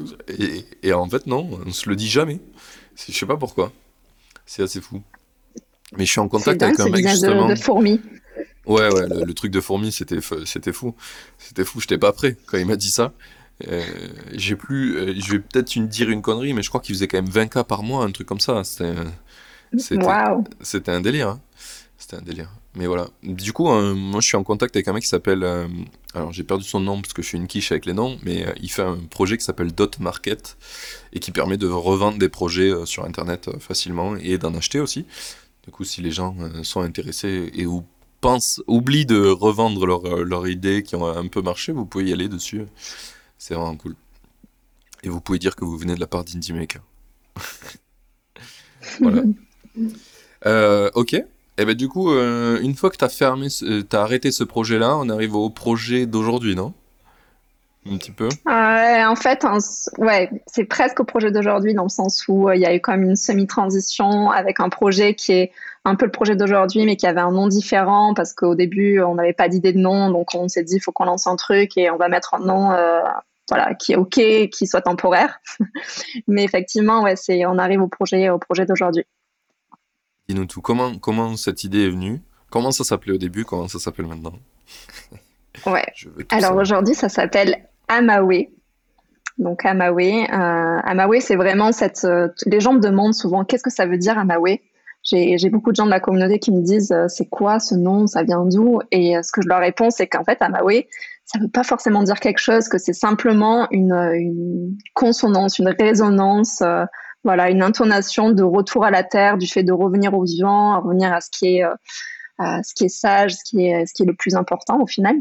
Et, 0.81 0.93
en 0.93 1.07
fait, 1.07 1.27
non, 1.27 1.47
on 1.65 1.71
se 1.71 1.87
le 1.89 1.95
dit 1.95 2.09
jamais. 2.09 2.39
Je 3.07 3.13
sais 3.13 3.25
pas 3.25 3.37
pourquoi. 3.37 3.71
C'est 4.45 4.63
assez 4.63 4.81
fou. 4.81 5.01
Mais 5.97 6.05
je 6.05 6.11
suis 6.11 6.19
en 6.19 6.27
contact 6.27 6.61
avec 6.63 6.79
un 6.79 6.89
mec 6.89 7.07
justement. 7.07 7.47
De, 7.47 7.53
de 7.53 7.59
fourmis. 7.59 8.01
Ouais, 8.65 8.91
ouais, 8.93 9.07
le, 9.07 9.33
truc 9.33 9.51
de 9.51 9.61
fourmis, 9.61 9.91
c'était, 9.91 10.19
c'était 10.45 10.73
fou. 10.73 10.95
C'était 11.37 11.63
fou, 11.63 11.79
j'étais 11.79 11.97
pas 11.97 12.13
prêt 12.13 12.35
quand 12.45 12.57
il 12.57 12.65
m'a 12.65 12.75
dit 12.75 12.89
ça. 12.89 13.13
Euh, 13.67 13.83
j'ai 14.33 14.55
plus. 14.55 14.97
Euh, 14.97 15.13
je 15.17 15.33
vais 15.33 15.39
peut-être 15.39 15.75
une, 15.75 15.87
dire 15.87 16.09
une 16.09 16.21
connerie, 16.21 16.53
mais 16.53 16.61
je 16.63 16.69
crois 16.69 16.81
qu'il 16.81 16.95
faisait 16.95 17.07
quand 17.07 17.17
même 17.17 17.29
20 17.29 17.47
cas 17.47 17.63
par 17.63 17.83
mois, 17.83 18.05
un 18.05 18.11
truc 18.11 18.27
comme 18.27 18.39
ça. 18.39 18.63
C'était, 18.63 18.93
c'était, 19.77 20.05
c'était 20.61 20.91
un 20.91 21.01
délire. 21.01 21.29
Hein. 21.29 21.41
C'était 21.99 22.15
un 22.15 22.21
délire. 22.21 22.49
Mais 22.75 22.87
voilà. 22.87 23.09
Du 23.23 23.51
coup, 23.51 23.69
euh, 23.69 23.93
moi, 23.93 24.21
je 24.21 24.27
suis 24.27 24.37
en 24.37 24.43
contact 24.43 24.73
avec 24.77 24.87
un 24.87 24.93
mec 24.93 25.03
qui 25.03 25.09
s'appelle. 25.09 25.43
Euh, 25.43 25.67
alors, 26.13 26.31
j'ai 26.31 26.45
perdu 26.45 26.63
son 26.63 26.79
nom 26.79 27.01
parce 27.01 27.13
que 27.13 27.21
je 27.21 27.27
suis 27.27 27.37
une 27.37 27.47
quiche 27.47 27.73
avec 27.73 27.85
les 27.85 27.93
noms, 27.93 28.17
mais 28.23 28.47
euh, 28.47 28.53
il 28.61 28.71
fait 28.71 28.83
un 28.83 28.95
projet 28.95 29.37
qui 29.37 29.43
s'appelle 29.43 29.73
Dot 29.73 29.99
Market 29.99 30.57
et 31.11 31.19
qui 31.19 31.31
permet 31.31 31.57
de 31.57 31.67
revendre 31.67 32.17
des 32.17 32.29
projets 32.29 32.71
sur 32.85 33.03
Internet 33.03 33.49
facilement 33.59 34.15
et 34.15 34.37
d'en 34.37 34.55
acheter 34.55 34.79
aussi. 34.79 35.05
Du 35.65 35.71
coup, 35.71 35.83
si 35.83 36.01
les 36.01 36.11
gens 36.11 36.37
sont 36.63 36.79
intéressés 36.79 37.51
et 37.53 37.65
ou 37.65 37.83
pensent, 38.21 38.63
oublient 38.67 39.05
de 39.05 39.27
revendre 39.27 39.85
leur, 39.85 40.23
leur 40.23 40.47
idée 40.47 40.83
qui 40.83 40.95
ont 40.95 41.05
un 41.05 41.27
peu 41.27 41.41
marché, 41.41 41.73
vous 41.73 41.85
pouvez 41.85 42.05
y 42.05 42.13
aller 42.13 42.29
dessus. 42.29 42.63
C'est 43.37 43.55
vraiment 43.55 43.75
cool. 43.75 43.95
Et 45.03 45.09
vous 45.09 45.19
pouvez 45.19 45.37
dire 45.37 45.57
que 45.57 45.65
vous 45.65 45.77
venez 45.77 45.95
de 45.95 45.99
la 45.99 46.07
part 46.07 46.23
d'Indie 46.23 46.53
Maker. 46.53 46.81
voilà. 49.01 49.23
ok. 50.95 51.21
Et 51.59 51.63
eh 51.63 51.65
ben 51.65 51.75
du 51.75 51.89
coup, 51.89 52.09
euh, 52.09 52.57
une 52.61 52.73
fois 52.73 52.89
que 52.89 52.95
tu 52.95 53.03
as 53.03 53.09
fermé, 53.09 53.47
euh, 53.63 53.83
as 53.91 53.97
arrêté 53.97 54.31
ce 54.31 54.45
projet-là, 54.45 54.95
on 54.95 55.09
arrive 55.09 55.35
au 55.35 55.49
projet 55.49 56.05
d'aujourd'hui, 56.05 56.55
non? 56.55 56.71
Un 57.85 57.97
petit 57.97 58.11
peu 58.11 58.29
En 58.45 59.15
fait, 59.17 59.45
ouais, 59.97 60.29
c'est 60.47 60.63
presque 60.63 61.01
au 61.01 61.03
projet 61.03 61.31
d'aujourd'hui 61.31 61.73
dans 61.73 61.83
le 61.83 61.89
sens 61.89 62.25
où 62.29 62.47
euh, 62.47 62.55
il 62.55 62.61
y 62.61 62.65
a 62.65 62.73
eu 62.73 62.79
même 62.87 63.03
une 63.03 63.17
semi-transition 63.17 64.31
avec 64.31 64.61
un 64.61 64.69
projet 64.69 65.15
qui 65.15 65.33
est 65.33 65.51
un 65.83 65.95
peu 65.95 66.05
le 66.05 66.11
projet 66.11 66.37
d'aujourd'hui, 66.37 66.85
mais 66.85 66.95
qui 66.95 67.07
avait 67.07 67.19
un 67.19 67.33
nom 67.33 67.49
différent 67.49 68.13
parce 68.13 68.31
qu'au 68.31 68.55
début, 68.55 69.01
on 69.01 69.15
n'avait 69.15 69.33
pas 69.33 69.49
d'idée 69.49 69.73
de 69.73 69.79
nom. 69.79 70.11
Donc, 70.11 70.33
on 70.35 70.47
s'est 70.47 70.63
dit, 70.63 70.75
il 70.75 70.79
faut 70.79 70.93
qu'on 70.93 71.05
lance 71.05 71.27
un 71.27 71.35
truc 71.35 71.77
et 71.77 71.91
on 71.91 71.97
va 71.97 72.07
mettre 72.07 72.35
un 72.35 72.39
nom 72.39 72.71
voilà, 73.49 73.73
qui 73.75 73.91
est 73.91 73.95
OK, 73.97 74.21
qui 74.49 74.65
soit 74.65 74.81
temporaire. 74.81 75.41
mais 76.27 76.45
effectivement, 76.45 77.03
ouais, 77.03 77.15
on 77.45 77.57
arrive 77.57 77.81
au 77.81 77.89
projet, 77.89 78.29
au 78.29 78.37
projet 78.37 78.65
d'aujourd'hui. 78.65 79.03
Tout. 80.47 80.61
Comment, 80.61 80.97
comment 80.99 81.35
cette 81.37 81.63
idée 81.63 81.87
est 81.87 81.89
venue? 81.89 82.21
Comment 82.51 82.71
ça 82.71 82.83
s'appelait 82.83 83.13
au 83.13 83.17
début? 83.17 83.45
Comment 83.45 83.67
ça 83.67 83.79
s'appelle 83.79 84.05
maintenant? 84.05 84.33
Ouais. 85.65 85.83
Alors 86.29 86.55
aujourd'hui, 86.55 86.95
ça 86.95 87.09
s'appelle 87.09 87.65
Amawe. 87.89 88.47
Donc 89.39 89.65
Amawe, 89.65 89.99
euh, 89.99 90.79
Amawe, 90.83 91.19
c'est 91.19 91.35
vraiment 91.35 91.73
cette. 91.73 92.05
Euh, 92.05 92.29
les 92.45 92.61
gens 92.61 92.73
me 92.73 92.79
demandent 92.79 93.15
souvent 93.15 93.43
qu'est-ce 93.43 93.63
que 93.63 93.71
ça 93.71 93.85
veut 93.85 93.97
dire 93.97 94.17
Amawe? 94.17 94.59
J'ai 95.03 95.49
beaucoup 95.49 95.71
de 95.71 95.75
gens 95.75 95.85
de 95.85 95.89
la 95.89 95.99
communauté 95.99 96.39
qui 96.39 96.51
me 96.51 96.61
disent 96.61 96.91
euh, 96.91 97.07
c'est 97.09 97.25
quoi 97.25 97.59
ce 97.59 97.73
nom, 97.73 98.05
ça 98.05 98.23
vient 98.23 98.45
d'où? 98.45 98.79
Et 98.91 99.15
ce 99.21 99.31
que 99.33 99.41
je 99.41 99.49
leur 99.49 99.59
réponds, 99.59 99.89
c'est 99.89 100.07
qu'en 100.07 100.23
fait 100.23 100.41
Amawe, 100.41 100.83
ça 101.25 101.39
ne 101.39 101.45
veut 101.45 101.49
pas 101.49 101.63
forcément 101.63 102.03
dire 102.03 102.19
quelque 102.19 102.39
chose, 102.39 102.69
que 102.69 102.77
c'est 102.77 102.93
simplement 102.93 103.67
une, 103.71 103.93
une, 103.93 104.77
consonance, 104.93 105.57
une 105.59 105.75
résonance, 105.77 106.61
voilà, 107.23 107.49
une 107.49 107.61
intonation 107.61 108.31
de 108.31 108.43
retour 108.43 108.85
à 108.85 108.91
la 108.91 109.03
terre, 109.03 109.37
du 109.37 109.47
fait 109.47 109.63
de 109.63 109.73
revenir 109.73 110.13
au 110.13 110.23
vivant, 110.23 110.81
revenir 110.81 111.13
à 111.13 111.21
ce 111.21 111.29
qui 111.31 111.57
est, 111.57 111.63
est 112.39 112.89
sage, 112.89 113.33
ce 113.33 113.43
qui 113.43 113.65
est, 113.65 114.05
le 114.05 114.13
plus 114.13 114.35
important 114.35 114.81
au 114.81 114.87
final. 114.87 115.15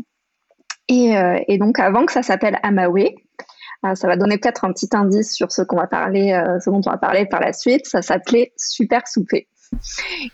Et, 0.89 1.15
et 1.49 1.59
donc 1.59 1.79
avant 1.81 2.07
que 2.07 2.13
ça 2.13 2.23
s'appelle 2.23 2.59
Amawe, 2.63 3.11
ah, 3.83 3.95
ça 3.95 4.09
va 4.09 4.17
donner 4.17 4.39
peut-être 4.39 4.65
un 4.65 4.73
petit 4.73 4.89
indice 4.93 5.35
sur 5.35 5.53
ce 5.53 5.63
qu'on 5.63 5.77
va 5.77 5.87
parler, 5.87 6.33
euh, 6.33 6.59
ce 6.59 6.69
dont 6.69 6.81
on 6.85 6.91
va 6.91 6.99
parler 6.99 7.27
par 7.27 7.41
la 7.41 7.53
suite. 7.53 7.87
Ça 7.87 8.03
s'appelait 8.03 8.53
Super 8.57 9.07
Souper. 9.07 9.49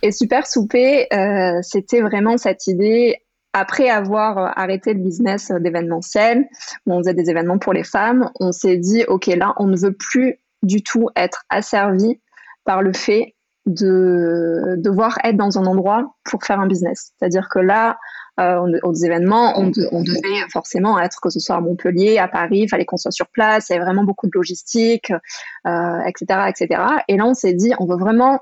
Et 0.03 0.13
Super 0.13 0.47
Souper, 0.47 1.07
euh, 1.13 1.59
c'était 1.63 2.01
vraiment 2.01 2.39
cette 2.39 2.67
idée 2.67 3.19
après 3.53 3.91
avoir 3.91 4.39
euh, 4.39 4.51
arrêté 4.57 4.95
le 4.95 5.01
business 5.01 5.53
d'événementiel, 5.61 6.49
où 6.87 6.95
on 6.95 6.99
faisait 6.99 7.15
des 7.15 7.29
événements 7.29 7.59
pour 7.59 7.75
les 7.75 7.85
femmes, 7.85 8.31
on 8.41 8.51
s'est 8.51 8.79
dit, 8.79 9.05
OK, 9.09 9.27
là, 9.27 9.55
on 9.59 9.67
ne 9.67 9.77
veut 9.77 9.93
plus 9.93 10.41
du 10.65 10.83
tout 10.83 11.09
être 11.17 11.45
asservi 11.49 12.21
par 12.65 12.83
le 12.83 12.93
fait 12.93 13.35
de 13.67 14.75
devoir 14.79 15.19
être 15.25 15.37
dans 15.37 15.59
un 15.59 15.65
endroit 15.65 16.15
pour 16.25 16.45
faire 16.45 16.61
un 16.61 16.67
business. 16.67 17.13
C'est-à-dire 17.19 17.49
que 17.49 17.59
là, 17.59 17.97
euh, 18.41 18.79
aux 18.83 18.95
événements, 18.95 19.59
on, 19.59 19.69
devait 19.69 20.49
forcément 20.53 20.99
être, 20.99 21.21
que 21.21 21.31
ce 21.31 21.39
soit 21.39 21.57
à 21.57 21.61
Montpellier, 21.61 22.19
à 22.19 22.29
Paris, 22.29 22.61
il 22.61 22.69
fallait 22.69 22.85
qu'on 22.85 22.97
soit 22.97 23.13
sur 23.13 23.29
place, 23.29 23.69
il 23.69 23.73
y 23.73 23.77
avait 23.77 23.85
vraiment 23.85 24.05
beaucoup 24.05 24.27
de 24.27 24.33
logistique, 24.35 25.11
etc., 25.11 26.27
euh, 26.31 26.47
etc. 26.47 26.83
Et 27.09 27.17
là, 27.17 27.27
on 27.27 27.35
s'est 27.35 27.55
dit, 27.55 27.73
on 27.79 27.87
veut 27.87 27.97
vraiment 27.97 28.41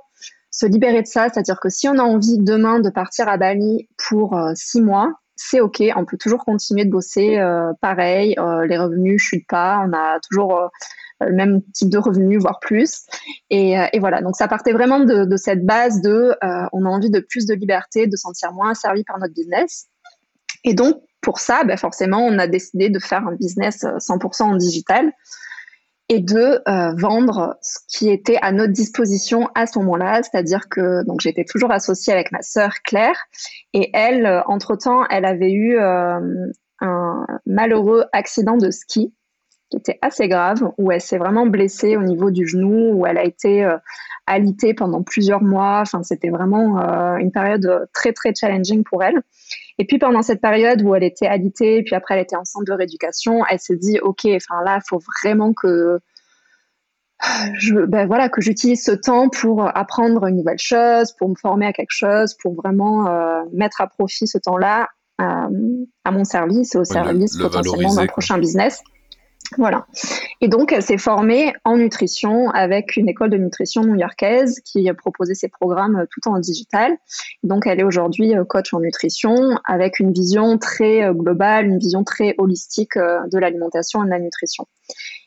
se 0.50 0.66
libérer 0.66 1.02
de 1.02 1.06
ça, 1.06 1.28
c'est-à-dire 1.28 1.61
que 1.61 1.68
si 1.68 1.88
on 1.88 1.98
a 1.98 2.02
envie 2.02 2.38
demain 2.38 2.80
de 2.80 2.90
partir 2.90 3.28
à 3.28 3.37
Bali 3.37 3.88
pour 4.08 4.37
euh, 4.37 4.52
six 4.54 4.80
mois, 4.80 5.12
c'est 5.48 5.61
ok, 5.61 5.83
on 5.96 6.05
peut 6.05 6.16
toujours 6.16 6.44
continuer 6.44 6.85
de 6.85 6.90
bosser 6.90 7.38
pareil, 7.81 8.37
les 8.68 8.78
revenus 8.78 9.20
chutent 9.22 9.46
pas, 9.48 9.85
on 9.87 9.92
a 9.92 10.18
toujours 10.20 10.70
le 11.20 11.33
même 11.33 11.62
type 11.72 11.88
de 11.88 11.98
revenus, 11.98 12.40
voire 12.40 12.59
plus. 12.61 13.02
Et, 13.50 13.76
voilà, 14.00 14.22
donc 14.22 14.37
ça 14.37 14.48
partait 14.48 14.72
vraiment 14.72 15.00
de, 15.00 15.37
cette 15.37 15.64
base 15.64 16.00
de 16.00 16.35
on 16.72 16.85
a 16.85 16.88
envie 16.88 17.11
de 17.11 17.20
plus 17.20 17.46
de 17.46 17.55
liberté, 17.55 18.07
de 18.07 18.16
sentir 18.16 18.52
moins 18.52 18.74
servi 18.74 19.05
par 19.05 19.18
notre 19.18 19.35
business. 19.35 19.87
Et 20.64 20.74
donc, 20.74 20.96
pour 21.20 21.38
ça, 21.38 21.64
ben 21.64 21.76
forcément, 21.76 22.24
on 22.24 22.38
a 22.38 22.46
décidé 22.46 22.88
de 22.90 22.98
faire 22.98 23.26
un 23.26 23.35
business 23.35 23.85
100% 23.85 24.42
en 24.42 24.57
digital 24.57 25.12
et 26.12 26.20
de 26.20 26.61
vendre 27.01 27.57
ce 27.62 27.79
qui 27.88 28.11
était 28.11 28.38
à 28.42 28.53
notre 28.53 28.72
disposition 28.72 29.48
à 29.55 29.66
ce 29.66 29.79
moment-là, 29.79 30.22
c'est-à-dire 30.22 30.68
que 30.68 31.05
donc 31.05 31.20
j'étais 31.20 31.44
toujours 31.44 31.70
associée 31.70 32.12
avec 32.12 32.33
ma 32.33 32.42
sœur 32.42 32.72
Claire 32.85 33.16
et 33.72 33.90
elle, 33.94 34.42
entre-temps, 34.46 35.05
elle 35.09 35.25
avait 35.25 35.53
eu 35.53 35.79
un 35.79 37.27
malheureux 37.46 38.05
accident 38.12 38.57
de 38.57 38.70
ski 38.70 39.12
qui 39.72 39.79
était 39.79 39.98
assez 40.03 40.29
grave, 40.29 40.70
où 40.77 40.92
elle 40.92 41.01
s'est 41.01 41.16
vraiment 41.16 41.46
blessée 41.46 41.96
au 41.96 42.03
niveau 42.03 42.31
du 42.31 42.46
genou, 42.46 42.92
où 42.92 43.07
elle 43.07 43.16
a 43.16 43.25
été 43.25 43.64
euh, 43.64 43.79
alitée 44.27 44.75
pendant 44.75 45.03
plusieurs 45.03 45.42
mois. 45.42 45.81
Enfin, 45.81 46.03
c'était 46.03 46.29
vraiment 46.29 46.79
euh, 46.79 47.16
une 47.16 47.33
période 47.33 47.88
très, 47.94 48.12
très 48.12 48.35
challenging 48.35 48.85
pour 48.85 49.03
elle. 49.03 49.22
Et 49.78 49.87
puis 49.87 49.98
pendant 49.98 50.22
cette 50.22 50.40
période 50.40 50.82
où 50.82 50.94
elle 50.94 51.04
était 51.04 51.26
alitée, 51.26 51.82
puis 51.82 51.94
après 51.94 52.14
elle 52.14 52.22
était 52.22 52.37
en 52.37 52.44
centre 52.44 52.64
de 52.66 52.72
rééducation, 52.72 53.44
elle 53.50 53.58
s'est 53.58 53.76
dit, 53.76 53.98
OK, 54.00 54.26
enfin 54.26 54.62
là, 54.64 54.78
il 54.78 54.88
faut 54.88 55.00
vraiment 55.22 55.52
que 55.52 55.98
je, 57.54 57.87
ben 57.87 58.06
voilà, 58.06 58.28
que 58.28 58.40
j'utilise 58.40 58.82
ce 58.85 58.92
temps 58.92 59.28
pour 59.28 59.64
apprendre 59.76 60.26
une 60.26 60.37
nouvelle 60.37 60.58
chose, 60.58 61.12
pour 61.12 61.28
me 61.28 61.35
former 61.35 61.66
à 61.66 61.72
quelque 61.72 61.92
chose, 61.92 62.37
pour 62.42 62.54
vraiment 62.54 63.06
euh, 63.06 63.42
mettre 63.52 63.80
à 63.80 63.87
profit 63.87 64.26
ce 64.26 64.38
temps-là 64.38 64.88
à 65.18 66.11
mon 66.11 66.24
service 66.24 66.74
et 66.74 66.78
au 66.78 66.85
service 66.85 67.38
potentiellement 67.38 67.94
d'un 67.94 68.06
prochain 68.06 68.38
business. 68.38 68.82
Voilà. 69.56 69.87
Et 70.44 70.48
donc, 70.48 70.72
elle 70.72 70.83
s'est 70.83 70.98
formée 70.98 71.55
en 71.64 71.76
nutrition 71.76 72.50
avec 72.50 72.96
une 72.96 73.09
école 73.09 73.31
de 73.31 73.37
nutrition 73.37 73.85
new-yorkaise 73.85 74.59
qui 74.64 74.92
proposait 74.92 75.37
ses 75.37 75.48
programmes 75.48 76.05
tout 76.11 76.28
en 76.28 76.40
digital. 76.40 76.96
Donc, 77.44 77.68
elle 77.68 77.78
est 77.78 77.85
aujourd'hui 77.85 78.37
euh, 78.37 78.44
coach 78.44 78.74
en 78.74 78.81
nutrition 78.81 79.37
avec 79.64 80.00
une 80.00 80.12
vision 80.12 80.59
très 80.59 81.05
euh, 81.05 81.12
globale, 81.12 81.66
une 81.66 81.78
vision 81.78 82.02
très 82.02 82.35
holistique 82.38 82.96
euh, 82.96 83.20
de 83.31 83.38
l'alimentation 83.38 84.02
et 84.02 84.07
de 84.07 84.11
la 84.11 84.18
nutrition. 84.18 84.66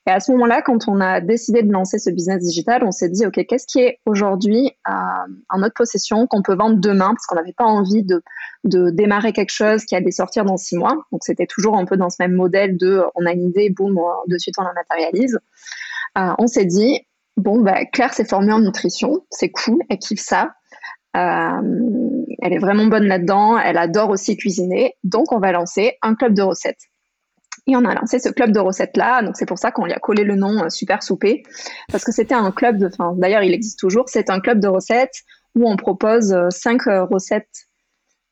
Et 0.07 0.11
à 0.11 0.19
ce 0.19 0.31
moment-là, 0.33 0.61
quand 0.61 0.87
on 0.87 1.01
a 1.01 1.19
décidé 1.19 1.63
de 1.63 1.71
lancer 1.71 1.97
ce 1.97 2.11
business 2.11 2.43
digital, 2.43 2.83
on 2.83 2.91
s'est 2.91 3.09
dit, 3.09 3.25
OK, 3.25 3.43
qu'est-ce 3.47 3.65
qui 3.65 3.79
est 3.79 3.99
aujourd'hui 4.05 4.71
euh, 4.87 4.91
en 5.49 5.57
notre 5.57 5.73
possession 5.73 6.27
qu'on 6.27 6.43
peut 6.43 6.55
vendre 6.55 6.77
demain? 6.77 7.07
Parce 7.07 7.25
qu'on 7.25 7.35
n'avait 7.35 7.53
pas 7.53 7.65
envie 7.65 8.03
de, 8.03 8.21
démarrer 8.63 9.33
quelque 9.33 9.51
chose 9.51 9.83
qui 9.85 9.95
allait 9.95 10.11
sortir 10.11 10.45
dans 10.45 10.57
six 10.57 10.77
mois. 10.77 10.95
Donc, 11.11 11.23
c'était 11.23 11.47
toujours 11.47 11.75
un 11.75 11.85
peu 11.85 11.97
dans 11.97 12.11
ce 12.11 12.17
même 12.19 12.33
modèle 12.33 12.77
de 12.77 13.03
on 13.15 13.25
a 13.25 13.31
une 13.31 13.49
idée, 13.49 13.69
boum, 13.71 13.99
de 14.27 14.37
suite 14.37 14.55
on 14.59 14.63
la 14.63 14.73
matérialise. 14.73 15.39
Euh, 16.17 16.33
on 16.37 16.47
s'est 16.47 16.65
dit, 16.65 17.01
bon, 17.37 17.61
bah, 17.61 17.85
Claire 17.85 18.13
s'est 18.13 18.25
formée 18.25 18.53
en 18.53 18.59
nutrition, 18.59 19.25
c'est 19.31 19.49
cool, 19.49 19.79
elle 19.89 19.97
kiffe 19.97 20.21
ça. 20.21 20.53
Euh, 21.17 22.25
elle 22.41 22.53
est 22.53 22.59
vraiment 22.59 22.85
bonne 22.85 23.05
là-dedans, 23.05 23.57
elle 23.57 23.77
adore 23.77 24.09
aussi 24.11 24.37
cuisiner. 24.37 24.95
Donc, 25.03 25.31
on 25.31 25.39
va 25.39 25.51
lancer 25.51 25.97
un 26.01 26.13
club 26.13 26.33
de 26.33 26.41
recettes. 26.41 26.89
Et 27.67 27.75
on 27.75 27.83
a 27.83 27.95
lancé 27.95 28.19
ce 28.19 28.29
club 28.29 28.51
de 28.51 28.59
recettes-là. 28.59 29.23
Donc, 29.23 29.35
c'est 29.37 29.47
pour 29.47 29.57
ça 29.57 29.71
qu'on 29.71 29.85
lui 29.85 29.93
a 29.93 29.99
collé 29.99 30.23
le 30.23 30.35
nom 30.35 30.63
euh, 30.63 30.69
Super 30.69 31.01
Souper. 31.01 31.43
Parce 31.91 32.03
que 32.03 32.11
c'était 32.11 32.35
un 32.35 32.51
club 32.51 32.77
de, 32.77 32.89
d'ailleurs, 33.17 33.43
il 33.43 33.53
existe 33.53 33.79
toujours. 33.79 34.05
C'est 34.07 34.29
un 34.29 34.39
club 34.39 34.59
de 34.59 34.67
recettes 34.67 35.23
où 35.55 35.67
on 35.67 35.75
propose 35.75 36.33
euh, 36.33 36.49
cinq 36.49 36.87
euh, 36.87 37.05
recettes 37.05 37.67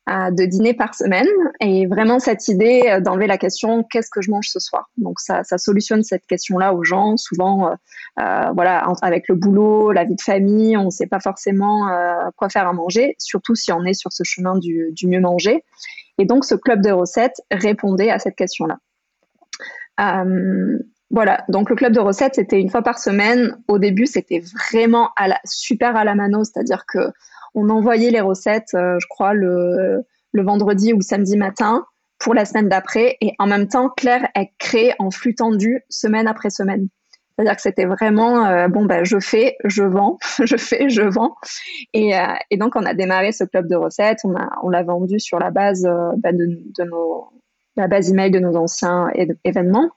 de 0.06 0.44
dîner 0.44 0.74
par 0.74 0.96
semaine. 0.96 1.30
Et 1.62 1.88
vraiment, 1.88 2.20
cette 2.20 2.50
idée 2.50 3.00
d'enlever 3.02 3.26
la 3.26 3.38
question 3.38 3.84
qu'est-ce 3.84 4.10
que 4.10 4.22
je 4.22 4.32
mange 4.32 4.50
ce 4.50 4.60
soir? 4.60 4.90
Donc, 4.98 5.22
ça, 5.22 5.46
ça 5.46 5.58
solutionne 5.58 6.04
cette 6.04 6.26
question-là 6.26 6.74
aux 6.74 6.84
gens. 6.84 7.16
Souvent, 7.16 7.74
voilà, 8.18 8.86
avec 9.02 9.30
le 9.30 9.36
boulot, 9.36 9.94
la 9.94 10.04
vie 10.04 10.16
de 10.16 10.22
famille, 10.22 10.76
on 10.76 10.88
ne 10.88 10.90
sait 10.90 11.08
pas 11.08 11.22
forcément 11.22 11.88
quoi 12.36 12.50
faire 12.50 12.68
à 12.68 12.74
manger, 12.74 13.16
surtout 13.18 13.56
si 13.56 13.72
on 13.72 13.86
est 13.86 13.94
sur 13.94 14.12
ce 14.12 14.26
chemin 14.26 14.58
du 14.58 15.08
mieux 15.08 15.22
manger. 15.22 15.64
Et 16.18 16.26
donc, 16.26 16.44
ce 16.44 16.56
club 16.56 16.82
de 16.82 16.92
recettes 16.92 17.40
répondait 17.50 18.10
à 18.10 18.20
cette 18.20 18.36
question-là. 18.36 18.80
Euh, 20.00 20.80
voilà, 21.10 21.44
donc 21.48 21.70
le 21.70 21.76
club 21.76 21.94
de 21.94 22.00
recettes, 22.00 22.36
c'était 22.36 22.60
une 22.60 22.70
fois 22.70 22.82
par 22.82 22.98
semaine. 22.98 23.56
Au 23.68 23.78
début, 23.78 24.08
c'était 24.08 24.42
vraiment 24.70 25.10
à 25.16 25.28
la, 25.28 25.40
super 25.46 25.96
à 25.96 26.04
la 26.04 26.16
mano, 26.16 26.44
c'est-à-dire 26.44 26.86
que 26.88 27.12
on 27.56 27.70
envoyait 27.70 28.10
les 28.10 28.22
recettes, 28.22 28.74
euh, 28.74 28.98
je 29.00 29.06
crois, 29.08 29.36
le, 29.36 30.04
vendredi 30.34 30.92
ou 30.94 31.02
samedi 31.02 31.38
matin 31.38 31.86
pour 32.18 32.34
la 32.34 32.46
semaine 32.46 32.68
d'après. 32.68 33.18
Et 33.22 33.34
en 33.38 33.46
même 33.46 33.68
temps, 33.68 33.90
Claire, 33.90 34.28
elle 34.34 34.48
crée 34.58 34.94
en 34.98 35.12
flux 35.12 35.36
tendu 35.36 35.82
semaine 35.90 36.28
après 36.28 36.50
semaine. 36.50 36.88
C'est-à-dire 37.36 37.56
que 37.56 37.62
c'était 37.62 37.86
vraiment, 37.86 38.46
euh, 38.48 38.68
bon, 38.68 38.86
ben, 38.86 39.04
je 39.04 39.20
fais, 39.20 39.56
je 39.66 39.84
vends, 39.84 40.18
je 40.44 40.58
fais, 40.58 40.90
je 40.90 41.04
vends. 41.04 41.36
Et, 41.94 42.14
donc, 42.58 42.76
on 42.76 42.86
a 42.86 42.96
démarré 42.96 43.32
ce 43.32 43.44
club 43.44 43.68
de 43.68 43.76
recettes. 43.76 44.22
On 44.64 44.70
l'a 44.70 44.84
vendu 44.84 45.20
sur 45.20 45.38
la 45.38 45.52
base 45.52 45.88
ben, 46.18 46.36
de, 46.36 46.84
nos, 46.86 47.30
la 47.76 47.88
base 47.88 48.10
email 48.10 48.32
de 48.32 48.40
nos 48.40 48.56
anciens 48.56 49.10
événements. 49.44 49.90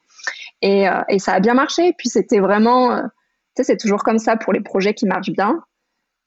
Et, 0.61 0.87
euh, 0.87 1.01
et, 1.09 1.19
ça 1.19 1.33
a 1.33 1.39
bien 1.39 1.53
marché. 1.53 1.93
Puis 1.97 2.09
c'était 2.09 2.39
vraiment, 2.39 2.91
euh, 2.91 3.01
tu 3.03 3.09
sais, 3.57 3.63
c'est 3.63 3.77
toujours 3.77 4.03
comme 4.03 4.19
ça 4.19 4.37
pour 4.37 4.53
les 4.53 4.61
projets 4.61 4.93
qui 4.93 5.05
marchent 5.05 5.31
bien. 5.31 5.63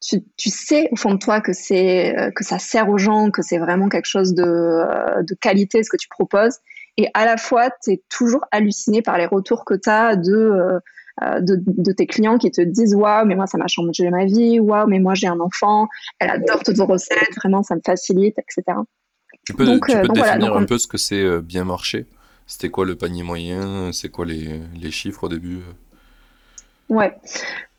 Tu, 0.02 0.22
tu 0.38 0.48
sais 0.48 0.88
au 0.92 0.96
fond 0.96 1.12
de 1.12 1.18
toi 1.18 1.42
que 1.42 1.50
euh, 1.50 2.30
que 2.30 2.44
ça 2.44 2.58
sert 2.58 2.88
aux 2.88 2.96
gens, 2.96 3.30
que 3.30 3.42
c'est 3.42 3.58
vraiment 3.58 3.90
quelque 3.90 4.06
chose 4.06 4.32
de, 4.32 4.42
de, 5.22 5.34
qualité 5.34 5.82
ce 5.82 5.90
que 5.90 5.98
tu 5.98 6.08
proposes. 6.08 6.56
Et 6.96 7.08
à 7.12 7.26
la 7.26 7.36
fois, 7.36 7.70
tu 7.82 7.92
es 7.92 8.02
toujours 8.08 8.44
halluciné 8.50 9.02
par 9.02 9.18
les 9.18 9.26
retours 9.26 9.64
que 9.64 9.74
tu 9.74 9.90
as 9.90 10.16
de, 10.16 10.80
de, 11.20 11.62
de, 11.66 11.92
tes 11.92 12.06
clients 12.06 12.38
qui 12.38 12.50
te 12.50 12.62
disent 12.62 12.94
Waouh, 12.94 13.26
mais 13.26 13.34
moi, 13.34 13.46
ça 13.46 13.58
m'a 13.58 13.66
changé 13.68 14.08
ma 14.08 14.24
vie. 14.24 14.58
Waouh, 14.58 14.88
mais 14.88 15.00
moi, 15.00 15.14
j'ai 15.14 15.26
un 15.26 15.40
enfant. 15.40 15.86
Elle 16.18 16.30
adore 16.30 16.62
toutes 16.62 16.78
vos 16.78 16.86
recettes. 16.86 17.34
Vraiment, 17.36 17.62
ça 17.62 17.74
me 17.74 17.82
facilite, 17.84 18.38
etc. 18.38 18.78
Tu 19.44 19.54
peux, 19.54 19.64
donc, 19.64 19.86
tu 19.86 20.00
peux 20.00 20.08
définir 20.08 20.56
un 20.56 20.64
peu 20.64 20.78
ce 20.78 20.86
que 20.86 20.98
c'est 20.98 21.40
bien 21.40 21.64
marché 21.64 22.06
C'était 22.46 22.68
quoi 22.68 22.84
le 22.84 22.94
panier 22.94 23.22
moyen? 23.22 23.90
C'est 23.92 24.08
quoi 24.08 24.26
les, 24.26 24.60
les, 24.80 24.90
chiffres 24.90 25.24
au 25.24 25.28
début? 25.28 25.60
Ouais. 26.88 27.16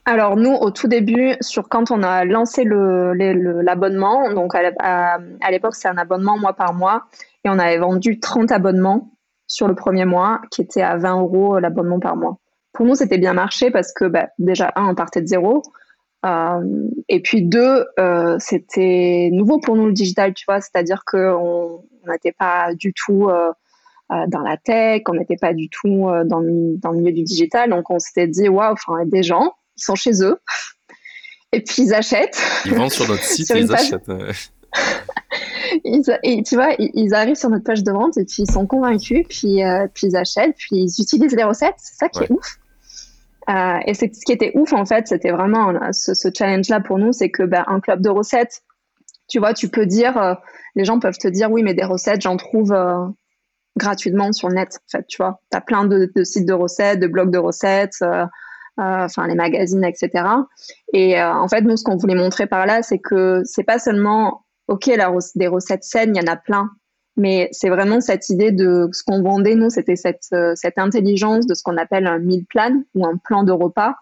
alors 0.05 0.37
nous, 0.37 0.53
au 0.53 0.71
tout 0.71 0.87
début, 0.87 1.35
sur 1.41 1.69
quand 1.69 1.91
on 1.91 2.01
a 2.01 2.25
lancé 2.25 2.63
l'abonnement, 2.63 4.27
le, 4.27 4.33
donc 4.33 4.53
à, 4.55 5.19
l'époque 5.51 5.75
c'est 5.75 5.87
un 5.87 5.97
abonnement 5.97 6.37
mois 6.37 6.53
par 6.53 6.73
mois, 6.73 7.05
et 7.43 7.49
on 7.49 7.59
avait 7.59 7.77
vendu 7.77 8.19
30 8.19 8.51
abonnements 8.51 9.11
sur 9.47 9.67
le 9.67 9.75
premier 9.75 10.05
mois, 10.05 10.41
qui 10.49 10.61
était 10.61 10.81
à 10.81 10.97
20 10.97 11.19
euros 11.19 11.59
l'abonnement 11.59 11.99
par 11.99 12.15
mois. 12.15 12.37
Pour 12.73 12.85
nous, 12.85 12.95
c'était 12.95 13.17
bien 13.17 13.33
marché 13.33 13.69
parce 13.69 13.91
que 13.93 14.05
bah, 14.05 14.29
déjà, 14.39 14.71
un, 14.75 14.87
on 14.87 14.95
partait 14.95 15.21
de 15.21 15.27
zéro, 15.27 15.61
euh, 16.25 16.87
et 17.09 17.19
puis 17.21 17.41
deux, 17.41 17.85
euh, 17.99 18.35
c'était 18.39 19.29
nouveau 19.31 19.59
pour 19.59 19.75
nous 19.75 19.87
le 19.87 19.93
digital, 19.93 20.33
tu 20.33 20.45
vois, 20.47 20.61
c'est-à-dire 20.61 21.03
qu'on 21.05 21.83
n'était 22.07 22.31
pas 22.31 22.73
du 22.75 22.93
tout 22.93 23.29
euh, 23.29 23.51
dans 24.27 24.41
la 24.41 24.57
tech, 24.57 25.01
on 25.07 25.13
n'était 25.13 25.37
pas 25.37 25.53
du 25.53 25.69
tout 25.69 26.09
dans 26.25 26.39
le, 26.39 26.77
dans, 26.77 26.91
le, 26.91 26.97
milieu 26.99 27.11
du 27.11 27.23
digital, 27.23 27.69
donc 27.69 27.89
on 27.89 27.97
s'était 27.97 28.27
dit, 28.27 28.49
waouh, 28.49 28.73
enfin, 28.73 29.05
des 29.05 29.23
gens 29.23 29.53
ils 29.77 29.83
sont 29.83 29.95
chez 29.95 30.21
eux, 30.21 30.39
et 31.53 31.61
puis 31.61 31.83
ils 31.83 31.93
achètent. 31.93 32.39
Ils 32.65 32.75
vendent 32.75 32.91
sur 32.91 33.07
notre 33.07 33.23
site 33.23 33.49
et 33.51 33.59
ils 33.59 33.73
achètent. 33.73 34.11
et 36.23 36.43
tu 36.43 36.55
vois, 36.55 36.75
ils, 36.77 37.13
arrivent 37.15 37.35
sur 37.35 37.49
notre 37.49 37.63
page 37.63 37.83
de 37.83 37.91
vente 37.91 38.17
et 38.17 38.25
puis 38.25 38.43
ils 38.43 38.51
sont 38.51 38.67
convaincus, 38.67 39.25
puis, 39.27 39.61
puis 39.93 40.07
ils 40.07 40.15
achètent, 40.15 40.55
puis 40.55 40.75
ils 40.75 41.01
utilisent 41.01 41.35
les 41.35 41.43
recettes. 41.43 41.75
C'est 41.77 41.95
ça 41.95 42.09
qui 42.09 42.23
est 42.23 42.31
ouf. 42.31 42.59
Euh, 43.51 43.79
et 43.85 43.93
c'est 43.93 44.13
ce 44.13 44.25
qui 44.25 44.31
était 44.31 44.51
ouf 44.55 44.73
en 44.73 44.85
fait, 44.85 45.07
c'était 45.07 45.31
vraiment 45.31 45.73
ce, 45.91 46.29
challenge-là 46.35 46.79
pour 46.79 46.97
nous, 46.97 47.11
c'est 47.11 47.29
que 47.29 47.43
ben, 47.43 47.63
un 47.67 47.79
club 47.79 48.01
de 48.01 48.09
recettes, 48.09 48.61
tu 49.27 49.39
vois, 49.39 49.53
tu 49.53 49.69
peux 49.69 49.85
dire, 49.85 50.17
euh, 50.17 50.35
les 50.75 50.85
gens 50.85 50.99
peuvent 50.99 51.17
te 51.17 51.27
dire, 51.27 51.51
oui, 51.51 51.61
mais 51.63 51.73
des 51.73 51.83
recettes, 51.83 52.21
j'en 52.21 52.37
trouve 52.37 52.73
gratuitement 53.77 54.31
sur 54.31 54.49
le 54.49 54.55
net. 54.55 54.79
En 54.87 54.97
fait, 54.97 55.05
tu 55.07 55.17
vois, 55.17 55.41
tu 55.51 55.57
as 55.57 55.61
plein 55.61 55.85
de, 55.85 56.09
sites 56.23 56.47
de 56.47 56.53
recettes, 56.53 56.99
de 56.99 57.07
blogs 57.07 57.31
de 57.31 57.37
recettes. 57.37 58.01
Euh, 58.79 59.03
enfin 59.03 59.27
les 59.27 59.35
magazines, 59.35 59.83
etc. 59.83 60.25
Et 60.93 61.19
euh, 61.19 61.33
en 61.33 61.47
fait, 61.47 61.61
nous, 61.61 61.75
ce 61.75 61.83
qu'on 61.83 61.97
voulait 61.97 62.15
montrer 62.15 62.47
par 62.47 62.65
là, 62.65 62.81
c'est 62.81 62.99
que 62.99 63.41
c'est 63.43 63.63
pas 63.63 63.79
seulement, 63.79 64.45
ok, 64.67 64.87
la, 64.87 65.11
des 65.35 65.47
recettes 65.47 65.83
saines, 65.83 66.15
il 66.15 66.21
y 66.21 66.29
en 66.29 66.31
a 66.31 66.37
plein, 66.37 66.71
mais 67.17 67.49
c'est 67.51 67.69
vraiment 67.69 67.99
cette 67.99 68.29
idée 68.29 68.51
de 68.51 68.89
ce 68.93 69.03
qu'on 69.03 69.21
vendait, 69.21 69.55
nous, 69.55 69.69
c'était 69.69 69.95
cette, 69.95 70.27
euh, 70.33 70.53
cette 70.55 70.77
intelligence 70.77 71.45
de 71.45 71.53
ce 71.53 71.63
qu'on 71.63 71.77
appelle 71.77 72.07
un 72.07 72.19
meal 72.19 72.45
plan 72.45 72.81
ou 72.95 73.05
un 73.05 73.17
plan 73.17 73.43
de 73.43 73.51
repas. 73.51 73.95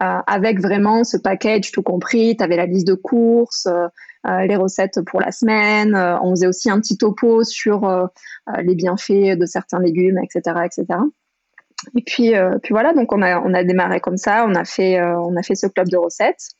Euh, 0.00 0.20
avec 0.28 0.60
vraiment 0.60 1.02
ce 1.02 1.16
package 1.16 1.72
tout 1.72 1.82
compris. 1.82 2.36
Tu 2.36 2.44
avais 2.44 2.56
la 2.56 2.66
liste 2.66 2.86
de 2.86 2.94
courses, 2.94 3.66
euh, 3.66 4.46
les 4.46 4.54
recettes 4.54 5.00
pour 5.04 5.20
la 5.20 5.32
semaine. 5.32 5.96
on 5.96 6.30
faisait 6.30 6.46
aussi 6.46 6.70
un 6.70 6.78
petit 6.78 6.96
topo 6.96 7.42
sur 7.42 8.08
les 8.58 8.74
bienfaits 8.76 9.36
de 9.36 9.46
certains 9.46 9.80
légumes, 9.80 10.18
etc., 10.22 10.60
etc. 10.64 11.00
Et 11.96 12.02
puis, 12.02 12.34
puis 12.62 12.72
voilà, 12.72 12.92
donc 12.92 13.12
on 13.12 13.22
a, 13.22 13.40
on 13.40 13.54
a 13.54 13.64
démarré 13.64 14.00
comme 14.00 14.18
ça, 14.18 14.44
on 14.46 14.54
a 14.54 14.64
fait, 14.64 15.00
on 15.02 15.34
a 15.36 15.42
fait 15.42 15.54
ce 15.54 15.66
club 15.66 15.88
de 15.88 15.96
recettes. 15.96 16.50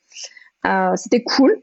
C'était 0.95 1.23
cool, 1.23 1.55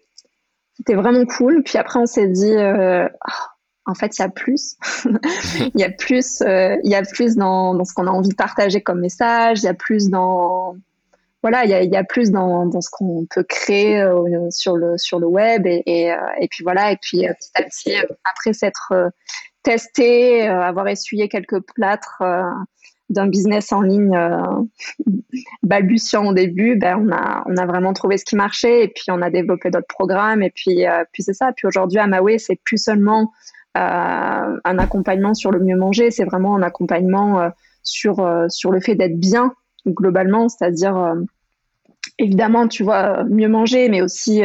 c'était 0.76 0.94
vraiment 0.94 1.24
cool. 1.26 1.62
Puis 1.62 1.76
après, 1.76 1.98
on 1.98 2.06
s'est 2.06 2.28
dit, 2.28 2.54
oh, 2.54 3.55
en 3.86 3.94
fait, 3.94 4.18
il 4.18 4.22
y 4.22 4.24
a 4.24 4.28
plus. 4.28 4.76
Il 5.74 5.80
y 5.80 5.84
a 5.84 5.90
plus, 5.90 6.40
il 6.40 6.90
y 6.90 6.94
a 6.94 7.02
plus 7.02 7.36
dans, 7.36 7.82
ce 7.84 7.94
qu'on 7.94 8.06
a 8.06 8.10
envie 8.10 8.28
de 8.28 8.34
partager 8.34 8.80
comme 8.80 9.00
message, 9.00 9.60
il 9.60 9.64
y 9.64 9.68
a 9.68 9.74
plus 9.74 10.08
dans, 10.08 10.76
voilà, 11.42 11.64
il 11.64 11.70
y 11.70 11.96
a, 11.96 12.04
plus 12.04 12.30
dans, 12.30 12.68
ce 12.80 12.88
qu'on 12.90 13.26
peut 13.28 13.44
créer 13.44 14.04
sur, 14.50 14.76
le, 14.76 14.98
sur 14.98 15.18
le 15.18 15.26
web. 15.26 15.66
Et, 15.66 15.80
et 15.86 16.48
puis 16.48 16.64
voilà, 16.64 16.92
et 16.92 16.96
puis 17.00 17.20
petit 17.20 17.50
à 17.54 17.62
petit, 17.62 17.94
après 18.24 18.52
s'être 18.52 18.92
testé, 19.62 20.46
avoir 20.46 20.88
essuyé 20.88 21.28
quelques 21.28 21.60
plâtres 21.60 22.22
d'un 23.08 23.28
business 23.28 23.72
en 23.72 23.82
ligne 23.82 24.16
euh, 24.16 24.40
balbutiant 25.62 26.26
au 26.26 26.34
début, 26.34 26.76
ben, 26.76 26.98
on, 26.98 27.12
a, 27.12 27.44
on 27.46 27.56
a 27.56 27.66
vraiment 27.66 27.92
trouvé 27.92 28.18
ce 28.18 28.24
qui 28.24 28.36
marchait 28.36 28.84
et 28.84 28.88
puis 28.88 29.04
on 29.10 29.22
a 29.22 29.30
développé 29.30 29.70
d'autres 29.70 29.86
programmes 29.86 30.42
et 30.42 30.50
puis, 30.50 30.86
euh, 30.86 31.04
puis 31.12 31.22
c'est 31.22 31.34
ça. 31.34 31.52
Puis 31.56 31.66
aujourd'hui, 31.66 31.98
à 31.98 32.06
Maui, 32.06 32.40
c'est 32.40 32.60
plus 32.64 32.82
seulement 32.82 33.22
euh, 33.22 33.65
un 33.76 34.78
accompagnement 34.78 35.34
sur 35.34 35.50
le 35.50 35.60
mieux 35.60 35.76
manger, 35.76 36.10
c'est 36.10 36.24
vraiment 36.24 36.56
un 36.56 36.62
accompagnement 36.62 37.50
sur, 37.82 38.46
sur 38.48 38.72
le 38.72 38.80
fait 38.80 38.94
d'être 38.94 39.18
bien 39.18 39.52
globalement, 39.86 40.48
c'est-à-dire 40.48 41.14
évidemment, 42.18 42.68
tu 42.68 42.82
vois, 42.82 43.24
mieux 43.24 43.48
manger, 43.48 43.88
mais 43.88 44.02
aussi 44.02 44.42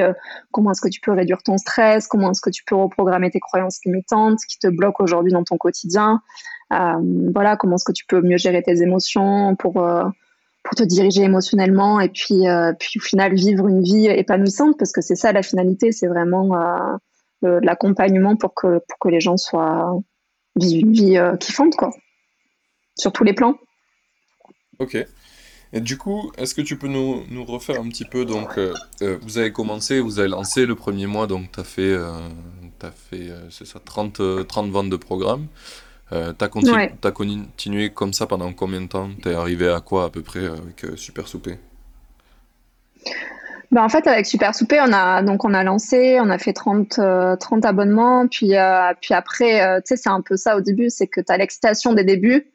comment 0.52 0.72
est-ce 0.72 0.82
que 0.82 0.90
tu 0.90 1.00
peux 1.02 1.12
réduire 1.12 1.42
ton 1.44 1.58
stress, 1.58 2.08
comment 2.08 2.32
est-ce 2.32 2.42
que 2.42 2.50
tu 2.50 2.64
peux 2.66 2.76
reprogrammer 2.76 3.32
tes 3.32 3.40
croyances 3.40 3.80
limitantes 3.86 4.40
qui 4.50 4.60
te 4.60 4.68
bloquent 4.68 5.04
aujourd'hui 5.04 5.32
dans 5.32 5.44
ton 5.44 5.58
quotidien, 5.58 6.22
euh, 6.72 7.30
voilà, 7.34 7.58
comment 7.58 7.76
est-ce 7.76 7.86
que 7.86 7.92
tu 7.92 8.06
peux 8.06 8.22
mieux 8.22 8.38
gérer 8.38 8.64
tes 8.64 8.82
émotions 8.82 9.56
pour 9.56 9.84
euh, 9.84 10.04
pour 10.64 10.76
te 10.76 10.84
diriger 10.84 11.24
émotionnellement 11.24 12.00
et 12.00 12.10
puis 12.10 12.48
euh, 12.48 12.72
puis 12.80 13.00
au 13.00 13.02
final 13.02 13.34
vivre 13.34 13.68
une 13.68 13.82
vie 13.82 14.08
épanouissante 14.08 14.78
parce 14.78 14.92
que 14.92 15.02
c'est 15.02 15.16
ça 15.16 15.32
la 15.32 15.42
finalité, 15.42 15.92
c'est 15.92 16.08
vraiment 16.08 16.56
l'accompagnement 17.42 18.36
pour 18.36 18.54
que 18.54 18.80
pour 18.88 19.00
que 19.00 19.10
les 19.10 19.20
gens 19.20 19.38
soient 19.38 20.00
vivent 20.56 20.82
une 20.82 20.94
vie 20.94 21.20
kiffante 21.40 21.76
quoi, 21.76 21.92
sur 22.98 23.12
tous 23.12 23.24
les 23.24 23.34
plans. 23.34 23.56
Ok. 24.80 24.98
Et 25.74 25.80
du 25.80 25.98
coup, 25.98 26.34
est-ce 26.38 26.54
que 26.54 26.62
tu 26.62 26.78
peux 26.78 26.90
nous, 26.90 27.24
nous, 27.30 27.46
refaire 27.46 27.80
un 27.80 27.88
petit 27.88 28.04
peu 28.04 28.26
Donc, 28.26 28.60
vous 29.00 29.38
avez 29.38 29.54
commencé, 29.54 30.00
vous 30.02 30.20
avez 30.20 30.28
lancé 30.28 30.66
le 30.66 30.76
premier 30.76 31.08
mois, 31.08 31.28
donc 31.28 31.52
tu 31.52 31.60
as 31.60 31.64
fait, 31.64 31.96
as 31.96 32.92
fait 32.92 33.30
c'est 33.50 33.66
ça, 33.66 33.80
30, 33.80 34.48
30 34.48 34.70
ventes 34.70 34.90
de 34.90 34.98
programmes. 34.98 35.48
Euh, 36.14 36.34
t'as 36.34 36.48
as, 36.48 37.12
continué 37.12 37.92
comme 37.92 38.12
ça 38.12 38.28
pendant 38.28 38.52
combien 38.52 38.82
de 38.82 38.88
temps? 38.88 39.10
T'es 39.22 39.34
arrivé 39.34 39.70
à 39.70 39.80
quoi 39.80 40.06
à 40.06 40.10
peu 40.10 40.22
près 40.22 40.46
avec 40.46 40.84
euh, 40.84 40.98
Super 40.98 41.28
Soupé 41.28 41.58
bah 43.72 43.84
en 43.84 43.90
fait, 43.90 44.06
avec 44.08 44.26
Super 44.26 44.54
Soupé, 44.54 44.80
on 44.82 44.92
a, 44.92 45.22
donc 45.22 45.46
on 45.46 45.54
a 45.54 45.64
lancé, 45.64 46.20
on 46.20 46.30
a 46.30 46.38
fait 46.38 46.54
30, 46.54 46.90
30 46.90 47.00
euh, 47.00 47.68
abonnements. 47.68 48.28
Puis, 48.28 48.54
puis 49.02 49.14
après, 49.14 49.82
tu 49.82 49.96
sais, 49.96 49.98
c'est 49.98 50.10
un 50.10 50.22
peu 50.22 50.36
ça 50.36 50.58
au 50.58 50.62
début, 50.62 50.90
c'est 50.90 51.08
que 51.08 51.22
tu 51.22 51.32
as 51.32 51.38
l'excitation 51.38 51.94
des 51.94 52.04
débuts. 52.04 52.52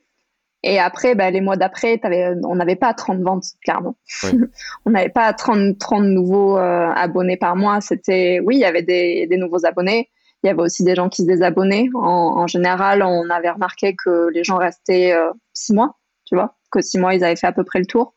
Et 0.62 0.78
après, 0.78 1.14
bah, 1.14 1.30
les 1.30 1.40
mois 1.40 1.56
d'après, 1.56 2.00
on 2.44 2.56
n'avait 2.56 2.76
pas 2.76 2.92
30 2.92 3.20
ventes, 3.20 3.44
clairement. 3.62 3.96
on 4.84 4.90
n'avait 4.90 5.08
pas 5.08 5.32
30, 5.32 5.78
30 5.78 6.04
nouveaux 6.04 6.56
abonnés 6.56 7.36
par 7.36 7.56
mois. 7.56 7.80
C'était, 7.80 8.40
oui, 8.44 8.56
il 8.56 8.60
y 8.60 8.64
avait 8.64 8.82
des, 8.82 9.26
des 9.26 9.36
nouveaux 9.36 9.64
abonnés, 9.64 10.10
il 10.42 10.48
y 10.48 10.50
avait 10.50 10.62
aussi 10.62 10.84
des 10.84 10.94
gens 10.94 11.08
qui 11.08 11.22
se 11.22 11.26
désabonnaient. 11.26 11.88
En, 11.94 12.46
général, 12.46 13.02
on 13.02 13.28
avait 13.30 13.50
remarqué 13.50 13.96
que 13.96 14.28
les 14.32 14.44
gens 14.44 14.58
restaient 14.58 15.12
euh, 15.12 15.32
six 15.52 15.72
mois, 15.72 15.98
tu 16.24 16.36
vois, 16.36 16.54
que 16.70 16.80
six 16.80 16.98
mois, 16.98 17.14
ils 17.14 17.24
avaient 17.24 17.36
fait 17.36 17.46
à 17.46 17.52
peu 17.52 17.64
près 17.64 17.78
le 17.78 17.86
tour. 17.86 18.14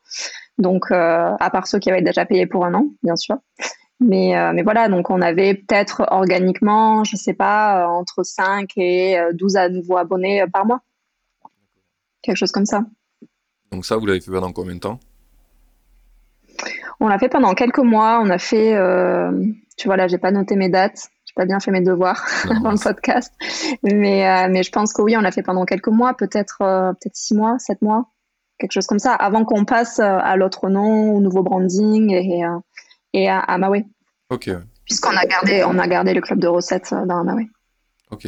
Donc, 0.60 0.92
euh, 0.92 1.36
à 1.40 1.50
part 1.50 1.68
ceux 1.68 1.80
qui 1.80 1.90
avaient 1.90 2.02
déjà 2.02 2.26
payé 2.26 2.46
pour 2.46 2.66
un 2.66 2.74
an, 2.74 2.88
bien 3.02 3.16
sûr. 3.16 3.38
Mais, 4.00 4.38
euh, 4.38 4.52
mais 4.54 4.62
voilà, 4.62 4.88
donc 4.88 5.10
on 5.10 5.22
avait 5.22 5.56
peut-être 5.56 6.06
organiquement, 6.12 7.04
je 7.04 7.16
ne 7.16 7.20
sais 7.20 7.34
pas, 7.34 7.88
entre 7.88 8.24
5 8.24 8.70
et 8.78 9.18
12 9.34 9.56
à 9.58 9.70
nouveaux 9.70 9.98
abonnés 9.98 10.46
par 10.54 10.66
mois. 10.66 10.82
Quelque 12.22 12.38
chose 12.38 12.52
comme 12.52 12.66
ça. 12.66 12.84
Donc 13.72 13.86
ça, 13.86 13.98
vous 13.98 14.06
l'avez 14.06 14.22
fait 14.22 14.32
pendant 14.32 14.52
combien 14.52 14.76
de 14.76 14.80
temps? 14.80 15.00
On 17.02 17.08
l'a 17.08 17.18
fait 17.18 17.30
pendant 17.30 17.54
quelques 17.56 17.80
mois. 17.80 18.22
On 18.22 18.30
a 18.30 18.38
fait, 18.38 18.72
tu 19.78 19.88
vois 19.88 19.98
là, 19.98 20.08
j'ai 20.08 20.18
pas 20.18 20.32
noté 20.32 20.56
mes 20.56 20.70
dates 20.70 21.10
pas 21.40 21.46
bien 21.46 21.60
fait 21.62 21.72
mes 21.72 21.82
devoirs 21.82 22.26
dans 22.64 22.72
le 22.72 22.84
podcast. 22.84 23.34
Mais, 23.84 24.28
euh, 24.28 24.48
mais 24.52 24.64
je 24.64 24.72
pense 24.72 24.92
que 24.92 25.02
oui, 25.02 25.16
on 25.16 25.22
l'a 25.22 25.32
fait 25.32 25.42
pendant 25.42 25.66
quelques 25.66 25.88
mois, 25.88 26.14
peut-être 26.14 26.62
euh, 26.62 26.92
peut-être 26.92 27.16
six 27.16 27.34
mois, 27.34 27.58
sept 27.60 27.82
mois, 27.82 28.10
quelque 28.60 28.74
chose 28.74 28.88
comme 28.88 29.00
ça, 29.00 29.14
avant 29.14 29.46
qu'on 29.46 29.66
passe 29.66 30.00
euh, 30.00 30.18
à 30.22 30.36
l'autre 30.36 30.70
nom, 30.70 31.16
au 31.16 31.22
nouveau 31.22 31.42
branding 31.44 32.12
et, 32.12 32.44
et 33.14 33.30
à, 33.30 33.58
Maui. 33.58 33.86
Ok. 34.30 34.50
Puisqu'on 34.86 35.16
a 35.16 35.26
gardé, 35.26 35.64
on 35.64 35.78
a 35.80 35.88
gardé 35.88 36.14
le 36.14 36.22
club 36.22 36.40
de 36.40 36.48
recettes 36.48 36.94
dans 37.06 37.24
Maui. 37.24 37.50
Ok. 38.12 38.28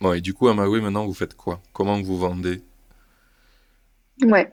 Bon, 0.00 0.12
et 0.12 0.20
du 0.20 0.34
coup, 0.34 0.48
à 0.48 0.54
Maui, 0.54 0.80
maintenant, 0.80 1.06
vous 1.06 1.14
faites 1.14 1.34
quoi? 1.34 1.60
Comment 1.72 2.00
vous 2.00 2.18
vendez? 2.18 2.62
Ouais. 4.22 4.52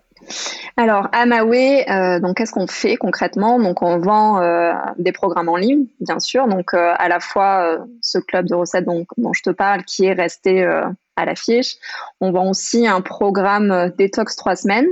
Alors, 0.76 1.08
à 1.12 1.26
Maui, 1.26 1.84
euh, 1.90 2.20
donc 2.20 2.38
qu'est-ce 2.38 2.52
qu'on 2.52 2.68
fait 2.68 2.98
concrètement? 2.98 3.60
Donc, 3.60 3.82
on 3.82 3.98
vend 4.00 4.42
euh, 4.42 4.74
des 4.98 5.12
programmes 5.12 5.50
en 5.50 5.56
ligne, 5.56 5.86
bien 6.00 6.20
sûr. 6.20 6.48
Donc, 6.48 6.74
euh, 6.74 6.94
à 6.98 7.08
la 7.08 7.20
fois 7.20 7.78
ce 8.02 8.18
club 8.18 8.48
de 8.48 8.56
recettes 8.56 8.86
dont, 8.86 9.06
dont, 9.18 9.34
je 9.34 9.42
te 9.42 9.50
parle, 9.50 9.84
qui 9.84 10.06
est 10.06 10.14
resté 10.14 10.66
à 11.18 11.26
l'affiche. 11.26 11.76
On 12.22 12.32
vend 12.32 12.50
aussi 12.50 12.88
un 12.88 13.02
programme 13.02 13.92
détox 13.98 14.38
trois 14.38 14.56
semaines, 14.56 14.88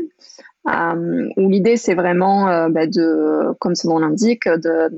où 0.66 1.50
l'idée 1.50 1.78
c'est 1.78 1.96
vraiment 1.96 2.68
bah, 2.70 2.88
de, 2.88 3.54
comme 3.60 3.76
son 3.76 3.90
nom 3.90 4.00
l'indique, 4.00 4.48
de 4.48 4.90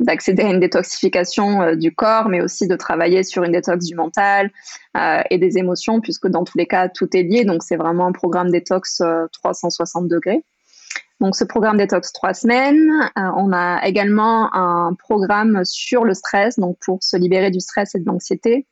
d'accéder 0.00 0.42
à 0.42 0.50
une 0.50 0.60
détoxification 0.60 1.62
euh, 1.62 1.74
du 1.74 1.94
corps, 1.94 2.28
mais 2.28 2.40
aussi 2.40 2.66
de 2.66 2.76
travailler 2.76 3.22
sur 3.22 3.42
une 3.42 3.52
détox 3.52 3.84
du 3.84 3.94
mental 3.94 4.50
euh, 4.96 5.20
et 5.30 5.38
des 5.38 5.58
émotions, 5.58 6.00
puisque 6.00 6.28
dans 6.28 6.44
tous 6.44 6.56
les 6.56 6.66
cas, 6.66 6.88
tout 6.88 7.08
est 7.16 7.22
lié. 7.22 7.44
Donc, 7.44 7.62
c'est 7.62 7.76
vraiment 7.76 8.06
un 8.06 8.12
programme 8.12 8.50
détox 8.50 9.02
360 9.32 10.04
euh, 10.04 10.08
degrés. 10.08 10.44
Donc, 11.20 11.34
ce 11.34 11.44
programme 11.44 11.78
détox 11.78 12.12
trois 12.12 12.32
semaines. 12.32 13.10
on 13.16 13.52
a 13.52 13.84
également 13.84 14.54
un 14.54 14.94
programme 14.94 15.64
sur 15.64 16.04
le 16.04 16.14
stress, 16.14 16.60
donc 16.60 16.78
pour 16.80 17.02
se 17.02 17.16
libérer 17.16 17.50
du 17.50 17.58
stress 17.58 17.96
et 17.96 17.98
de 17.98 18.04
l'anxiété, 18.06 18.68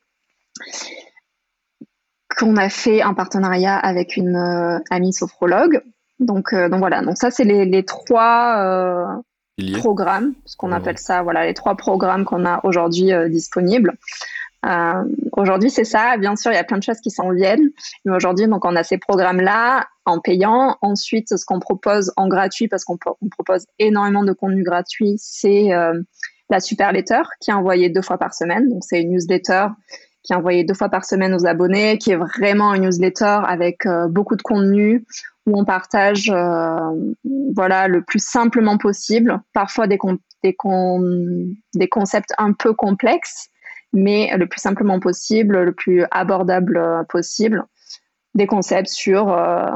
qu'on 2.39 2.57
a 2.57 2.69
fait 2.69 3.03
en 3.03 3.15
partenariat 3.15 3.77
avec 3.77 4.17
une 4.17 4.81
amie 4.91 5.13
sophrologue. 5.13 5.83
Donc, 6.21 6.55
donc 6.55 6.79
voilà. 6.79 7.03
Donc 7.03 7.17
ça, 7.17 7.31
c'est 7.31 7.45
les, 7.45 7.65
les 7.65 7.85
trois 7.85 9.23
programmes, 9.79 10.35
ce 10.45 10.57
qu'on 10.57 10.73
appelle 10.73 10.99
ça, 10.99 11.23
voilà, 11.23 11.47
les 11.47 11.55
trois 11.55 11.77
programmes 11.77 12.25
qu'on 12.25 12.45
a 12.45 12.61
aujourd'hui 12.65 13.11
disponibles. 13.29 13.97
Euh, 14.65 15.05
aujourd'hui, 15.33 15.71
c'est 15.71 15.85
ça. 15.85 16.17
Bien 16.17 16.37
sûr, 16.37 16.51
il 16.51 16.55
y 16.55 16.59
a 16.59 16.65
plein 16.65 16.79
de 16.79 16.83
choses 16.83 17.01
qui 17.01 17.11
s'en 17.11 17.31
viennent. 17.31 17.71
Mais 18.05 18.15
aujourd'hui, 18.15 18.47
donc, 18.47 18.65
on 18.65 18.75
a 18.75 18.83
ces 18.83 18.99
programmes-là 18.99 19.87
en 20.05 20.19
payant. 20.19 20.77
Ensuite, 20.83 21.37
ce 21.37 21.45
qu'on 21.45 21.61
propose 21.61 22.13
en 22.17 22.29
gratuit, 22.29 22.69
parce 22.69 22.85
qu'on 22.85 22.99
propose 23.31 23.67
énormément 23.79 24.25
de 24.25 24.33
contenu 24.33 24.63
gratuit, 24.63 25.17
c'est 25.19 25.73
euh, 25.73 26.01
la 26.51 26.61
super 26.61 26.93
letter 26.93 27.23
qui 27.41 27.51
est 27.51 27.55
envoyée 27.55 27.91
deux 27.91 28.03
fois 28.03 28.19
par 28.19 28.35
semaine. 28.35 28.69
Donc, 28.69 28.83
c'est 28.85 29.01
une 29.03 29.11
newsletter 29.11 29.67
qui 30.27 30.33
est 30.33 30.37
envoyée 30.37 30.65
deux 30.65 30.75
fois 30.75 30.89
par 30.89 31.05
semaine 31.05 31.33
aux 31.33 31.47
abonnés, 31.47 31.99
qui 31.99 32.11
est 32.11 32.17
vraiment 32.17 32.75
une 32.75 32.85
newsletter 32.85 33.39
avec 33.47 33.87
euh, 33.87 34.09
beaucoup 34.09 34.37
de 34.37 34.43
contenu 34.43 35.07
où 35.47 35.57
on 35.57 35.65
partage, 35.65 36.29
voilà, 37.55 37.87
le 37.87 38.03
plus 38.03 38.19
simplement 38.19 38.79
possible. 38.79 39.41
Parfois 39.53 39.87
des, 39.87 39.97
des, 40.43 40.57
des 41.75 41.89
concepts 41.89 42.33
un 42.37 42.53
peu 42.53 42.75
complexes 42.75 43.49
mais 43.97 44.31
le 44.37 44.47
plus 44.47 44.61
simplement 44.61 45.01
possible, 45.01 45.63
le 45.63 45.73
plus 45.73 46.05
abordable 46.11 46.77
euh, 46.77 47.03
possible, 47.05 47.65
des 48.35 48.47
concepts 48.47 48.89
sur 48.89 49.33
euh, 49.33 49.67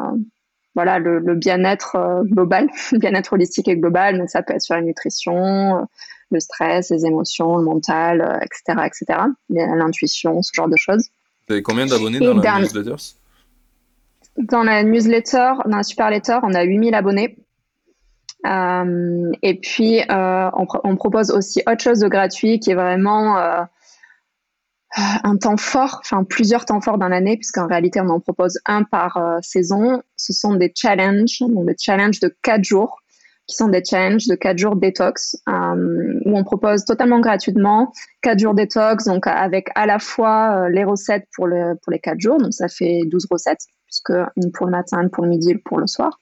voilà, 0.74 0.98
le, 0.98 1.34
bien-être 1.34 1.96
euh, 1.96 2.22
global, 2.24 2.68
le 2.92 2.98
bien-être 2.98 3.32
holistique 3.32 3.68
et 3.68 3.76
global. 3.76 4.18
Donc, 4.18 4.28
ça 4.28 4.42
peut 4.42 4.54
être 4.54 4.62
sur 4.62 4.74
la 4.74 4.82
nutrition, 4.82 5.86
le 6.30 6.40
stress, 6.40 6.90
les 6.90 7.06
émotions, 7.06 7.56
le 7.56 7.64
mental, 7.64 8.40
etc., 8.42 8.86
etc. 8.86 9.20
L'intuition, 9.48 10.42
ce 10.42 10.50
genre 10.54 10.68
de 10.68 10.76
choses. 10.76 11.08
Vous 11.48 11.54
avez 11.54 11.62
combien 11.62 11.86
d'abonnés 11.86 12.18
dans 12.20 12.34
la 12.34 12.60
newsletter 12.60 12.96
Dans 14.38 14.62
la 14.62 14.82
newsletter, 14.82 15.52
dans 15.66 15.76
la 15.76 15.82
super 15.82 16.10
letter, 16.10 16.38
on 16.42 16.54
a 16.54 16.62
8000 16.62 16.94
abonnés. 16.94 17.36
et 18.44 19.60
puis, 19.60 20.00
on, 20.08 20.66
on, 20.84 20.96
propose 20.96 21.30
aussi 21.30 21.62
autre 21.66 21.82
chose 21.82 21.98
de 21.98 22.08
gratuit 22.08 22.60
qui 22.60 22.70
est 22.70 22.74
vraiment 22.74 23.38
euh, 24.98 25.18
un 25.22 25.36
temps 25.36 25.56
fort, 25.56 26.00
enfin 26.00 26.24
plusieurs 26.24 26.64
temps 26.64 26.80
forts 26.80 26.98
dans 26.98 27.08
l'année, 27.08 27.36
puisqu'en 27.36 27.68
réalité 27.68 28.00
on 28.00 28.08
en 28.08 28.20
propose 28.20 28.58
un 28.66 28.82
par 28.82 29.16
euh, 29.16 29.38
saison. 29.40 30.02
Ce 30.16 30.32
sont 30.32 30.54
des 30.54 30.72
challenges, 30.74 31.38
donc 31.40 31.66
des 31.66 31.76
challenges 31.78 32.18
de 32.20 32.34
quatre 32.42 32.64
jours, 32.64 32.99
qui 33.50 33.56
sont 33.56 33.68
des 33.68 33.84
challenges 33.84 34.26
de 34.26 34.34
quatre 34.34 34.58
jours 34.58 34.76
détox, 34.76 35.36
euh, 35.48 36.20
où 36.24 36.38
on 36.38 36.44
propose 36.44 36.84
totalement 36.84 37.20
gratuitement 37.20 37.92
quatre 38.22 38.38
jours 38.38 38.54
détox, 38.54 39.04
donc 39.04 39.26
avec 39.26 39.68
à 39.74 39.86
la 39.86 39.98
fois 39.98 40.68
les 40.70 40.84
recettes 40.84 41.26
pour, 41.34 41.46
le, 41.46 41.74
pour 41.82 41.92
les 41.92 41.98
quatre 41.98 42.20
jours, 42.20 42.38
donc 42.38 42.54
ça 42.54 42.68
fait 42.68 43.02
12 43.06 43.26
recettes, 43.30 43.66
puisque 43.86 44.12
une 44.36 44.52
pour 44.52 44.66
le 44.66 44.72
matin, 44.72 45.02
une 45.02 45.10
pour 45.10 45.24
le 45.24 45.30
midi, 45.30 45.50
une 45.50 45.60
pour 45.60 45.78
le 45.78 45.86
soir. 45.86 46.18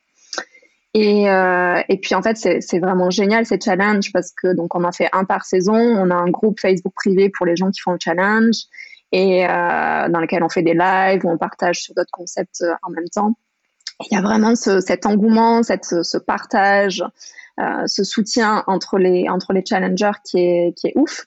Et, 0.95 1.31
euh, 1.31 1.81
et, 1.89 1.99
puis 1.99 2.15
en 2.15 2.23
fait, 2.23 2.37
c'est 2.37 2.79
vraiment 2.79 3.11
génial 3.11 3.45
ces 3.45 3.61
challenges 3.61 4.11
parce 4.13 4.33
que 4.33 4.55
donc 4.55 4.75
on 4.75 4.85
en 4.85 4.93
fait 4.93 5.09
un 5.13 5.25
par 5.25 5.45
saison. 5.45 5.77
On 5.77 6.11
a 6.11 6.15
un 6.15 6.31
groupe 6.31 6.59
Facebook 6.59 6.95
privé 6.95 7.31
pour 7.31 7.47
les 7.47 7.57
gens 7.57 7.71
qui 7.71 7.81
font 7.81 7.93
le 7.93 7.99
challenge 8.03 8.57
et 9.13 9.47
euh, 9.47 10.09
dans 10.09 10.21
lequel 10.21 10.43
on 10.43 10.49
fait 10.49 10.63
des 10.63 10.75
lives 10.75 11.25
où 11.25 11.31
on 11.31 11.39
partage 11.39 11.81
sur 11.81 11.95
d'autres 11.95 12.11
concepts 12.11 12.63
euh, 12.63 12.73
en 12.83 12.91
même 12.91 13.09
temps. 13.09 13.35
Il 14.01 14.15
y 14.15 14.17
a 14.17 14.23
vraiment 14.23 14.55
ce, 14.55 14.81
cet 14.81 15.07
engouement, 15.07 15.63
cette, 15.63 15.85
ce 15.85 16.19
partage, 16.19 17.05
euh, 17.59 17.87
ce 17.87 18.05
soutien 18.05 18.63
entre 18.69 18.99
les 18.99 19.29
entre 19.29 19.53
les 19.53 19.65
challengers 19.65 20.19
qui 20.25 20.39
est 20.39 20.75
qui 20.77 20.89
est 20.89 20.93
ouf. 20.97 21.27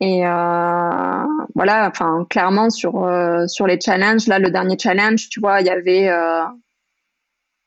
Et 0.00 0.26
euh, 0.26 1.24
voilà, 1.54 1.88
enfin 1.88 2.26
clairement 2.28 2.68
sur 2.68 3.04
euh, 3.04 3.46
sur 3.46 3.66
les 3.66 3.80
challenges, 3.80 4.26
là 4.26 4.38
le 4.38 4.50
dernier 4.50 4.76
challenge, 4.78 5.30
tu 5.30 5.40
vois, 5.40 5.60
il 5.62 5.66
y 5.66 5.70
avait 5.70 6.10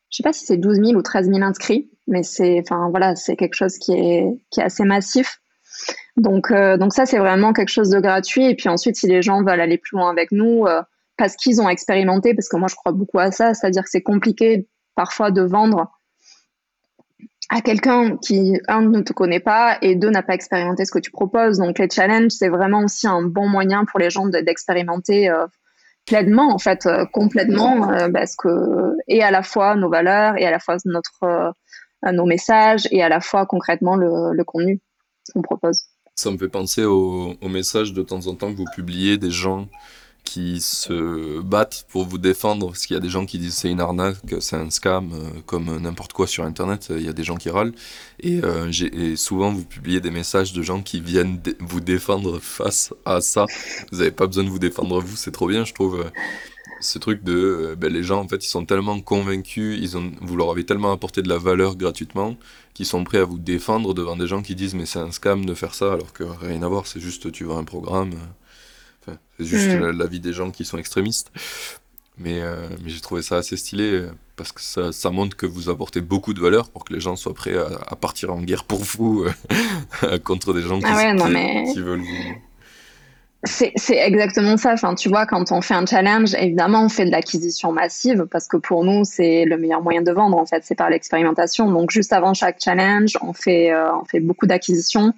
je 0.09 0.17
sais 0.17 0.23
pas 0.23 0.33
si 0.33 0.45
c'est 0.45 0.57
12 0.57 0.77
000 0.77 0.91
ou 0.93 1.01
13 1.01 1.27
000 1.27 1.41
inscrits, 1.41 1.89
mais 2.07 2.23
c'est, 2.23 2.63
voilà, 2.91 3.13
quelque 3.15 3.55
chose 3.55 3.77
qui 3.77 3.93
est, 3.93 4.25
qui 4.51 4.61
est 4.61 4.63
assez 4.63 4.85
massif. 4.85 5.41
Donc, 6.15 6.53
donc 6.53 6.93
ça, 6.93 7.05
c'est 7.05 7.17
vraiment 7.17 7.51
quelque 7.51 7.69
chose 7.69 7.89
de 7.89 7.99
gratuit. 7.99 8.45
Et 8.45 8.55
puis 8.55 8.69
ensuite, 8.69 8.95
si 8.95 9.07
les 9.07 9.21
gens 9.21 9.43
veulent 9.43 9.59
aller 9.59 9.77
plus 9.77 9.97
loin 9.97 10.09
avec 10.09 10.31
nous, 10.31 10.65
parce 11.17 11.35
qu'ils 11.35 11.61
ont 11.61 11.69
expérimenté, 11.69 12.33
parce 12.33 12.47
que 12.49 12.57
moi, 12.57 12.67
je 12.67 12.75
crois 12.75 12.91
beaucoup 12.91 13.19
à 13.19 13.31
ça, 13.31 13.53
c'est-à-dire 13.53 13.83
que 13.83 13.89
c'est 13.89 14.03
compliqué 14.03 14.67
parfois 14.95 15.31
de 15.31 15.41
vendre 15.41 15.91
à 17.49 17.61
quelqu'un 17.61 18.17
qui, 18.17 18.59
un, 18.67 18.81
ne 18.81 19.01
te 19.01 19.13
connaît 19.13 19.39
pas 19.39 19.77
et 19.81 19.95
deux, 19.95 20.09
n'a 20.09 20.21
pas 20.21 20.33
expérimenté 20.33 20.85
ce 20.85 20.91
que 20.91 20.99
tu 20.99 21.11
proposes. 21.11 21.57
Donc, 21.57 21.79
les 21.79 21.89
challenges, 21.89 22.31
c'est 22.31 22.49
vraiment 22.49 22.83
aussi 22.83 23.07
un 23.07 23.21
bon 23.21 23.47
moyen 23.47 23.85
pour 23.85 23.99
les 23.99 24.09
gens 24.09 24.27
d'expérimenter 24.27 25.29
euh, 25.29 25.45
pleinement, 26.05 26.53
en 26.53 26.57
fait, 26.57 26.85
euh, 26.85 27.05
complètement, 27.05 27.91
euh, 27.91 28.09
parce 28.09 28.35
que, 28.35 28.49
et 29.07 29.23
à 29.23 29.31
la 29.31 29.43
fois 29.43 29.75
nos 29.75 29.89
valeurs, 29.89 30.37
et 30.37 30.45
à 30.45 30.51
la 30.51 30.59
fois 30.59 30.77
notre, 30.85 31.23
euh, 31.23 32.11
nos 32.11 32.25
messages, 32.25 32.87
et 32.91 33.01
à 33.01 33.09
la 33.09 33.21
fois 33.21 33.45
concrètement 33.45 33.95
le, 33.95 34.33
le 34.33 34.43
contenu 34.43 34.81
qu'on 35.33 35.41
propose. 35.41 35.83
Ça 36.15 36.31
me 36.31 36.37
fait 36.37 36.49
penser 36.49 36.83
au, 36.83 37.35
au 37.41 37.49
message 37.49 37.93
de 37.93 38.01
temps 38.01 38.25
en 38.27 38.35
temps 38.35 38.51
que 38.51 38.57
vous 38.57 38.71
publiez 38.75 39.17
des 39.17 39.31
gens 39.31 39.67
qui 40.27 40.59
se 40.59 41.39
battent 41.41 41.85
pour 41.89 42.05
vous 42.05 42.17
défendre, 42.17 42.67
parce 42.67 42.85
qu'il 42.85 42.93
y 42.95 42.97
a 42.97 42.99
des 42.99 43.09
gens 43.09 43.25
qui 43.25 43.39
disent 43.39 43.55
c'est 43.55 43.69
une 43.69 43.79
arnaque, 43.79 44.17
c'est 44.41 44.57
un 44.57 44.69
scam, 44.69 45.11
euh, 45.13 45.39
comme 45.45 45.77
n'importe 45.77 46.13
quoi 46.13 46.27
sur 46.27 46.43
Internet, 46.43 46.87
il 46.89 47.03
y 47.03 47.07
a 47.07 47.13
des 47.13 47.23
gens 47.23 47.37
qui 47.37 47.49
râlent. 47.49 47.73
Et, 48.19 48.41
euh, 48.43 48.69
et, 48.71 49.15
souvent, 49.15 49.51
vous 49.51 49.63
publiez 49.63 50.01
des 50.01 50.11
messages 50.11 50.51
de 50.51 50.61
gens 50.61 50.81
qui 50.81 50.99
viennent 50.99 51.39
vous 51.61 51.79
défendre 51.79 52.39
face 52.39 52.93
à 53.05 53.21
ça. 53.21 53.45
Vous 53.91 53.99
n'avez 53.99 54.11
pas 54.11 54.27
besoin 54.27 54.43
de 54.43 54.49
vous 54.49 54.59
défendre 54.59 54.99
vous, 55.01 55.15
c'est 55.15 55.31
trop 55.31 55.47
bien, 55.47 55.63
je 55.63 55.73
trouve. 55.73 56.01
Euh, 56.01 56.09
ce 56.79 56.99
truc 56.99 57.23
de 57.23 57.75
ben, 57.79 57.91
les 57.91 58.03
gens 58.03 58.21
en 58.21 58.27
fait 58.27 58.45
ils 58.45 58.49
sont 58.49 58.63
tellement 58.63 58.99
convaincus 58.99 59.79
ils 59.81 59.97
ont 59.97 60.11
vous 60.21 60.35
leur 60.35 60.51
avez 60.51 60.63
tellement 60.63 60.91
apporté 60.91 61.23
de 61.23 61.27
la 61.27 61.39
valeur 61.39 61.75
gratuitement 61.75 62.35
qu'ils 62.75 62.85
sont 62.85 63.03
prêts 63.03 63.17
à 63.17 63.25
vous 63.25 63.39
défendre 63.39 63.95
devant 63.95 64.15
des 64.15 64.27
gens 64.27 64.43
qui 64.43 64.53
disent 64.53 64.75
mais 64.75 64.85
c'est 64.85 64.99
un 64.99 65.11
scam 65.11 65.43
de 65.43 65.55
faire 65.55 65.73
ça 65.73 65.93
alors 65.93 66.13
que 66.13 66.23
rien 66.23 66.61
à 66.61 66.67
voir 66.67 66.85
c'est 66.85 66.99
juste 66.99 67.31
tu 67.31 67.45
vois 67.45 67.57
un 67.57 67.63
programme 67.63 68.11
c'est 69.37 69.45
juste 69.45 69.69
mm. 69.69 69.91
la, 69.91 70.05
vie 70.05 70.19
des 70.19 70.33
gens 70.33 70.51
qui 70.51 70.65
sont 70.65 70.77
extrémistes. 70.77 71.31
Mais, 72.19 72.41
euh, 72.41 72.67
mais 72.83 72.89
j'ai 72.89 72.99
trouvé 72.99 73.21
ça 73.21 73.37
assez 73.37 73.57
stylé 73.57 73.91
euh, 73.91 74.11
parce 74.35 74.51
que 74.51 74.61
ça, 74.61 74.91
ça, 74.91 75.11
montre 75.11 75.37
que 75.37 75.45
vous 75.45 75.69
apportez 75.69 76.01
beaucoup 76.01 76.33
de 76.33 76.39
valeur 76.39 76.69
pour 76.69 76.83
que 76.83 76.93
les 76.93 76.99
gens 76.99 77.15
soient 77.15 77.33
prêts 77.33 77.55
à, 77.55 77.95
partir 77.95 78.33
en 78.33 78.41
guerre 78.41 78.63
pour 78.63 78.79
vous 78.83 79.25
euh, 80.03 80.17
contre 80.23 80.53
des 80.53 80.61
gens 80.61 80.79
qui, 80.79 80.85
ah 80.87 81.13
veulent 81.15 81.99
vous. 81.99 82.41
C'est 83.43 83.73
exactement 83.89 84.57
ça. 84.57 84.73
Enfin, 84.73 84.95
tu 84.95 85.09
vois, 85.09 85.27
quand 85.27 85.51
on 85.51 85.61
fait 85.61 85.75
un 85.75 85.85
challenge, 85.85 86.33
évidemment, 86.33 86.85
on 86.85 86.89
fait 86.89 87.05
de 87.05 87.11
l'acquisition 87.11 87.71
massive 87.71 88.25
parce 88.31 88.47
que 88.47 88.57
pour 88.57 88.83
nous, 88.83 89.05
c'est 89.05 89.45
le 89.45 89.57
meilleur 89.57 89.83
moyen 89.83 90.01
de 90.01 90.11
vendre. 90.11 90.37
En 90.37 90.45
fait, 90.47 90.63
c'est 90.65 90.75
par 90.75 90.89
l'expérimentation. 90.89 91.71
Donc, 91.71 91.91
juste 91.91 92.11
avant 92.13 92.33
chaque 92.33 92.57
challenge, 92.59 93.15
on 93.21 93.33
fait, 93.33 93.71
on 93.73 94.05
fait 94.05 94.19
beaucoup 94.19 94.47
d'acquisition. 94.47 95.13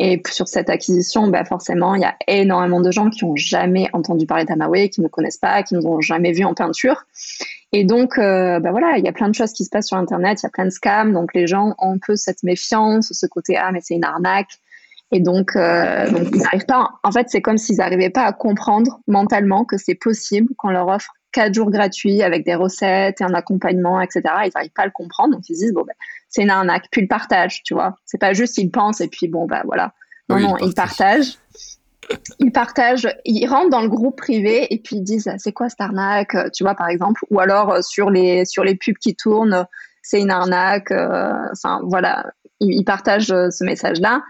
Et 0.00 0.22
sur 0.28 0.46
cette 0.46 0.70
acquisition, 0.70 1.26
bah 1.26 1.44
forcément, 1.44 1.96
il 1.96 2.02
y 2.02 2.04
a 2.04 2.14
énormément 2.28 2.80
de 2.80 2.90
gens 2.92 3.10
qui 3.10 3.24
n'ont 3.24 3.34
jamais 3.34 3.88
entendu 3.92 4.26
parler 4.26 4.44
d'Amaway, 4.44 4.90
qui 4.90 5.00
ne 5.00 5.08
connaissent 5.08 5.38
pas, 5.38 5.62
qui 5.64 5.74
ne 5.74 5.80
nous 5.80 5.86
ont 5.88 6.00
jamais 6.00 6.32
vu 6.32 6.44
en 6.44 6.54
peinture. 6.54 7.04
Et 7.72 7.84
donc, 7.84 8.16
euh, 8.16 8.60
bah 8.60 8.70
voilà, 8.70 8.96
il 8.96 9.04
y 9.04 9.08
a 9.08 9.12
plein 9.12 9.28
de 9.28 9.34
choses 9.34 9.52
qui 9.52 9.64
se 9.64 9.70
passent 9.70 9.88
sur 9.88 9.96
Internet, 9.96 10.40
il 10.40 10.44
y 10.44 10.46
a 10.46 10.50
plein 10.50 10.66
de 10.66 10.70
scams, 10.70 11.12
donc 11.12 11.34
les 11.34 11.46
gens 11.46 11.74
ont 11.78 11.94
un 11.94 11.98
peu 11.98 12.14
cette 12.14 12.42
méfiance, 12.44 13.08
ce 13.12 13.26
côté 13.26 13.56
ah 13.56 13.72
mais 13.72 13.80
c'est 13.82 13.94
une 13.94 14.04
arnaque. 14.04 14.50
Et 15.10 15.20
donc, 15.20 15.56
euh, 15.56 16.06
ils 16.32 16.42
n'arrivent 16.42 16.66
pas. 16.66 16.90
En 17.02 17.10
fait, 17.10 17.28
c'est 17.30 17.40
comme 17.40 17.56
s'ils 17.56 17.78
n'arrivaient 17.78 18.10
pas 18.10 18.24
à 18.24 18.32
comprendre 18.32 19.00
mentalement 19.06 19.64
que 19.64 19.78
c'est 19.78 19.94
possible 19.94 20.54
qu'on 20.56 20.68
leur 20.68 20.86
offre 20.88 21.12
quatre 21.32 21.54
jours 21.54 21.70
gratuits 21.70 22.22
avec 22.22 22.44
des 22.44 22.54
recettes 22.54 23.20
et 23.20 23.24
un 23.24 23.34
accompagnement, 23.34 24.00
etc. 24.00 24.22
Ils 24.44 24.50
n'arrivent 24.54 24.72
pas 24.74 24.82
à 24.82 24.86
le 24.86 24.92
comprendre, 24.92 25.34
donc 25.34 25.48
ils 25.48 25.56
se 25.56 25.60
disent 25.60 25.72
bon 25.72 25.84
ben 25.86 25.94
c'est 26.28 26.42
une 26.42 26.50
arnaque. 26.50 26.86
Puis 26.90 27.02
le 27.02 27.08
partage, 27.08 27.62
tu 27.64 27.74
vois. 27.74 27.96
C'est 28.04 28.18
pas 28.18 28.32
juste 28.32 28.58
ils 28.58 28.70
pensent 28.70 29.00
et 29.00 29.08
puis 29.08 29.28
bon, 29.28 29.46
bah 29.46 29.62
voilà. 29.64 29.92
Non, 30.28 30.38
non, 30.38 30.56
ils 30.58 30.74
partagent. 30.74 31.38
Ils 32.38 32.52
partagent, 32.52 33.08
ils 33.24 33.46
rentrent 33.46 33.70
dans 33.70 33.82
le 33.82 33.88
groupe 33.88 34.16
privé 34.16 34.72
et 34.72 34.78
puis 34.78 34.96
ils 34.96 35.02
disent 35.02 35.30
c'est 35.38 35.52
quoi 35.52 35.68
cette 35.68 35.80
arnaque, 35.80 36.36
tu 36.54 36.64
vois, 36.64 36.74
par 36.74 36.88
exemple? 36.88 37.22
Ou 37.30 37.40
alors 37.40 37.70
euh, 37.70 37.82
sur 37.82 38.10
les, 38.10 38.44
sur 38.44 38.64
les 38.64 38.76
pubs 38.76 38.96
qui 38.96 39.14
tournent, 39.14 39.66
c'est 40.02 40.20
une 40.20 40.30
arnaque. 40.30 40.90
Euh, 40.90 41.32
enfin, 41.52 41.80
voilà. 41.84 42.26
Ils, 42.60 42.84
partagent 42.84 43.30
euh, 43.30 43.50
ce 43.50 43.62
message-là. 43.62 44.22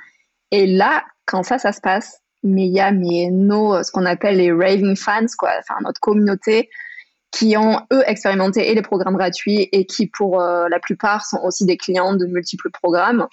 Et 0.50 0.66
là, 0.66 1.04
quand 1.24 1.42
ça, 1.42 1.58
ça 1.58 1.72
se 1.72 1.80
passe, 1.80 2.20
mais 2.42 2.66
il 2.66 2.72
y 2.72 2.80
a 2.80 2.90
mais 2.90 3.28
nos, 3.30 3.82
ce 3.82 3.90
qu'on 3.90 4.06
appelle 4.06 4.36
les 4.36 4.52
raving 4.52 4.96
fans, 4.96 5.26
quoi, 5.36 5.50
enfin 5.58 5.74
notre 5.82 6.00
communauté 6.00 6.68
qui 7.30 7.56
ont, 7.56 7.80
eux, 7.92 8.02
expérimenté 8.06 8.70
et 8.70 8.74
les 8.74 8.82
programmes 8.82 9.16
gratuits 9.16 9.68
et 9.72 9.84
qui, 9.84 10.06
pour 10.06 10.40
euh, 10.40 10.68
la 10.68 10.80
plupart, 10.80 11.26
sont 11.26 11.40
aussi 11.44 11.66
des 11.66 11.76
clients 11.76 12.14
de 12.14 12.26
multiples 12.26 12.70
programmes 12.70 13.26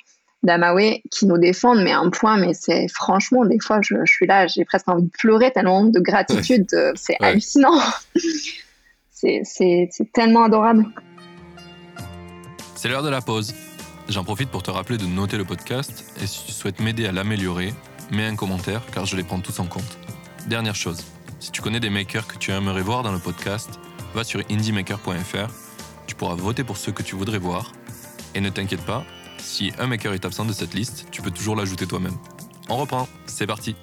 d'Amawe 0.43 1.02
qui 1.10 1.26
nous 1.26 1.38
défendent, 1.38 1.82
mais 1.82 1.91
un 1.91 2.10
point, 2.10 2.38
mais 2.38 2.54
c'est 2.54 2.88
franchement, 2.93 3.46
des 3.46 3.60
fois, 3.60 3.80
je, 3.82 3.96
suis 4.06 4.28
là, 4.28 4.48
j'ai 4.48 4.64
presque 4.64 4.88
envie 4.88 5.04
de 5.04 5.12
pleurer 5.18 5.52
tellement 5.52 5.84
de 5.84 6.00
gratitude, 6.00 6.68
euh, 6.74 6.91
c'est 6.96 7.18
hallucinant. 7.20 7.80
c'est 9.12 9.41
tellement 10.14 10.43
adorable. 10.43 10.86
C'est 12.76 12.89
l'heure 12.89 13.04
de 13.04 13.10
la 13.10 13.22
pause. 13.22 13.56
J'en 14.08 14.24
profite 14.24 14.50
pour 14.52 14.62
te 14.62 14.70
rappeler 14.70 14.98
de 14.98 15.06
noter 15.06 15.38
le 15.38 15.46
podcast 15.46 16.06
et 16.22 16.28
si 16.28 16.46
tu 16.46 16.52
souhaites 16.52 16.80
m'aider 16.80 17.08
à 17.08 17.12
l'améliorer, 17.12 17.74
mets 18.12 18.28
un 18.28 18.36
commentaire 18.36 18.84
car 18.93 19.06
je 19.06 19.18
les 19.18 19.24
prends 19.24 19.39
tous 19.39 19.60
en 19.60 19.66
compte. 19.66 19.98
Dernière 20.46 20.76
chose, 20.76 21.04
si 21.39 21.52
tu 21.52 21.64
connais 21.64 21.80
des 21.80 21.89
makers 21.89 22.28
que 22.28 22.38
tu 22.38 22.52
aimerais 22.52 22.84
voir 22.84 23.02
dans 23.02 23.12
le 23.12 23.18
podcast, 23.18 23.80
va 24.16 24.24
sur 24.24 24.41
indiemaker.fr. 24.49 25.51
Tu 26.07 26.16
pourras 26.16 26.36
voter 26.36 26.63
pour 26.63 26.78
ceux 26.78 26.91
que 26.93 27.03
tu 27.03 27.16
voudrais 27.16 27.38
voir. 27.38 27.74
Et 28.34 28.41
ne 28.41 28.49
t'inquiète 28.49 28.84
pas, 28.86 29.03
si 29.38 29.74
un 29.78 29.88
maker 29.88 30.13
est 30.13 30.26
absent 30.26 30.45
de 30.45 30.53
cette 30.53 30.74
liste, 30.74 31.07
tu 31.11 31.22
peux 31.22 31.32
toujours 31.32 31.55
l'ajouter 31.55 31.86
toi-même. 31.86 32.18
On 32.70 32.78
reprend, 32.78 33.07
c'est 33.26 33.45
parti. 33.45 33.76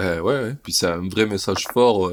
ouais, 0.00 0.18
ouais, 0.20 0.54
puis 0.62 0.72
c'est 0.72 0.88
un 0.88 1.08
vrai 1.08 1.26
message 1.26 1.66
fort 1.72 2.10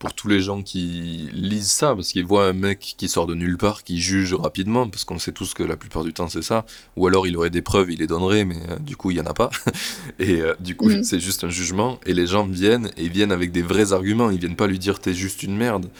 pour 0.00 0.14
tous 0.14 0.28
les 0.28 0.40
gens 0.40 0.62
qui 0.62 1.28
lisent 1.34 1.70
ça, 1.70 1.94
parce 1.94 2.08
qu'ils 2.08 2.24
voient 2.24 2.46
un 2.46 2.54
mec 2.54 2.94
qui 2.96 3.06
sort 3.06 3.26
de 3.26 3.34
nulle 3.34 3.58
part, 3.58 3.84
qui 3.84 4.00
juge 4.00 4.32
rapidement, 4.32 4.88
parce 4.88 5.04
qu'on 5.04 5.18
sait 5.18 5.30
tous 5.30 5.52
que 5.52 5.62
la 5.62 5.76
plupart 5.76 6.04
du 6.04 6.14
temps 6.14 6.26
c'est 6.26 6.42
ça, 6.42 6.64
ou 6.96 7.06
alors 7.06 7.26
il 7.26 7.36
aurait 7.36 7.50
des 7.50 7.60
preuves, 7.60 7.92
il 7.92 7.98
les 7.98 8.06
donnerait, 8.06 8.46
mais 8.46 8.56
euh, 8.70 8.78
du 8.78 8.96
coup 8.96 9.10
il 9.10 9.18
y 9.18 9.20
en 9.20 9.26
a 9.26 9.34
pas, 9.34 9.50
et 10.18 10.40
euh, 10.40 10.54
du 10.58 10.74
coup 10.74 10.88
mm. 10.88 11.04
c'est 11.04 11.20
juste 11.20 11.44
un 11.44 11.50
jugement, 11.50 12.00
et 12.06 12.14
les 12.14 12.26
gens 12.26 12.46
viennent, 12.46 12.90
et 12.96 13.10
viennent 13.10 13.30
avec 13.30 13.52
des 13.52 13.60
vrais 13.60 13.92
arguments, 13.92 14.30
ils 14.30 14.38
viennent 14.38 14.56
pas 14.56 14.66
lui 14.66 14.78
dire 14.78 15.00
t'es 15.00 15.12
juste 15.12 15.42
une 15.42 15.54
merde, 15.54 15.90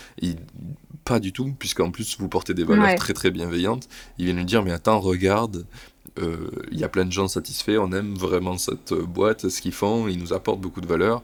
pas 1.05 1.21
du 1.21 1.35
tout, 1.35 1.55
puisqu'en 1.59 1.91
plus 1.91 2.17
vous 2.19 2.29
portez 2.29 2.55
des 2.55 2.65
valeurs 2.65 2.95
très 2.95 3.13
très 3.13 3.31
bienveillantes, 3.31 3.87
ils 4.17 4.25
viennent 4.25 4.39
lui 4.39 4.47
dire 4.47 4.63
mais 4.63 4.73
attends, 4.73 4.99
regarde, 4.99 5.67
il 6.21 6.27
euh, 6.27 6.79
y 6.79 6.85
a 6.85 6.89
plein 6.89 7.05
de 7.05 7.13
gens 7.13 7.29
satisfaits, 7.29 7.79
on 7.79 7.93
aime 7.93 8.15
vraiment 8.15 8.59
cette 8.59 8.93
euh, 8.93 9.05
boîte, 9.05 9.49
ce 9.49 9.61
qu'ils 9.61 9.73
font, 9.73 10.09
ils 10.09 10.19
nous 10.19 10.33
apportent 10.33 10.61
beaucoup 10.61 10.81
de 10.81 10.87
valeur, 10.87 11.23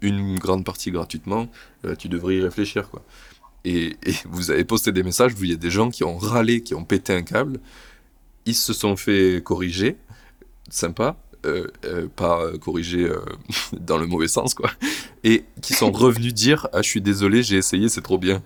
une 0.00 0.38
grande 0.38 0.64
partie 0.64 0.90
gratuitement, 0.90 1.48
euh, 1.84 1.94
tu 1.94 2.08
devrais 2.08 2.36
y 2.36 2.40
réfléchir. 2.40 2.88
quoi. 2.90 3.02
Et, 3.64 3.96
vous 4.28 4.50
avez 4.50 4.64
posté 4.64 4.92
des 4.92 5.02
messages, 5.02 5.34
vous, 5.34 5.44
il 5.44 5.50
y 5.50 5.54
a 5.54 5.56
des 5.56 5.70
gens 5.70 5.90
qui 5.90 6.04
ont 6.04 6.16
râlé, 6.16 6.62
qui 6.62 6.74
ont 6.74 6.84
pété 6.84 7.12
un 7.12 7.22
câble, 7.22 7.60
ils 8.46 8.54
se 8.54 8.72
sont 8.72 8.96
fait 8.96 9.42
corriger, 9.44 9.96
sympa, 10.70 11.16
pas 12.16 12.58
corriger 12.58 13.10
dans 13.72 13.98
le 13.98 14.06
mauvais 14.06 14.28
sens, 14.28 14.54
quoi, 14.54 14.70
et 15.24 15.44
qui 15.62 15.74
sont 15.74 15.92
revenus 15.92 16.34
dire 16.34 16.68
Ah, 16.72 16.82
je 16.82 16.88
suis 16.88 17.02
désolé, 17.02 17.42
j'ai 17.42 17.56
essayé, 17.56 17.88
c'est 17.88 18.02
trop 18.02 18.18
bien. 18.18 18.42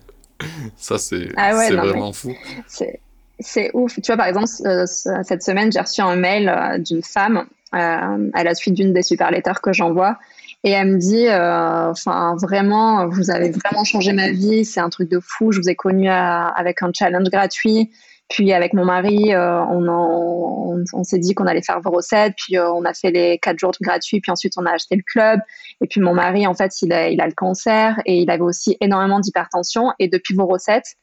Ça, 0.76 0.98
c'est 0.98 1.28
ah 1.36 1.54
vraiment 1.54 2.12
fou. 2.12 2.34
C'est 3.42 3.70
ouf. 3.74 3.94
Tu 3.94 4.06
vois, 4.06 4.16
par 4.16 4.26
exemple, 4.26 4.46
euh, 4.66 4.86
cette 4.86 5.42
semaine, 5.42 5.70
j'ai 5.72 5.80
reçu 5.80 6.00
un 6.00 6.16
mail 6.16 6.48
euh, 6.48 6.78
d'une 6.78 7.02
femme 7.02 7.46
euh, 7.74 8.30
à 8.32 8.44
la 8.44 8.54
suite 8.54 8.74
d'une 8.74 8.92
des 8.92 9.02
super 9.02 9.30
letters 9.30 9.60
que 9.60 9.72
j'envoie. 9.72 10.18
Et 10.64 10.70
elle 10.70 10.92
me 10.92 10.98
dit, 10.98 11.26
enfin, 11.28 12.36
vraiment, 12.40 13.08
vous 13.08 13.32
avez 13.32 13.50
vraiment 13.50 13.82
changé 13.82 14.12
ma 14.12 14.30
vie. 14.30 14.64
C'est 14.64 14.78
un 14.78 14.90
truc 14.90 15.10
de 15.10 15.18
fou. 15.20 15.50
Je 15.50 15.58
vous 15.58 15.68
ai 15.68 15.74
connu 15.74 16.08
avec 16.08 16.82
un 16.82 16.92
challenge 16.94 17.28
gratuit. 17.30 17.90
Puis 18.28 18.52
avec 18.52 18.72
mon 18.72 18.84
mari, 18.84 19.34
on, 19.34 21.02
s'est 21.02 21.18
dit 21.18 21.34
qu'on 21.34 21.48
allait 21.48 21.62
faire 21.62 21.80
vos 21.80 21.90
recettes. 21.90 22.34
Puis 22.36 22.60
on 22.60 22.84
a 22.84 22.94
fait 22.94 23.10
les 23.10 23.38
quatre 23.38 23.58
jours 23.58 23.72
gratuits. 23.80 24.20
Puis 24.20 24.30
ensuite, 24.30 24.52
on 24.56 24.64
a 24.64 24.70
acheté 24.70 24.94
le 24.94 25.02
club. 25.04 25.40
Et 25.80 25.88
puis 25.88 26.00
mon 26.00 26.14
mari, 26.14 26.46
en 26.46 26.54
fait, 26.54 26.80
il 26.80 26.92
a, 26.92 27.08
il 27.08 27.20
a 27.20 27.26
le 27.26 27.34
cancer 27.34 28.00
et 28.06 28.18
il 28.18 28.30
avait 28.30 28.42
aussi 28.42 28.76
énormément 28.80 29.18
d'hypertension. 29.18 29.92
Et 29.98 30.06
depuis 30.06 30.36
vos 30.36 30.46
recettes, 30.46 30.94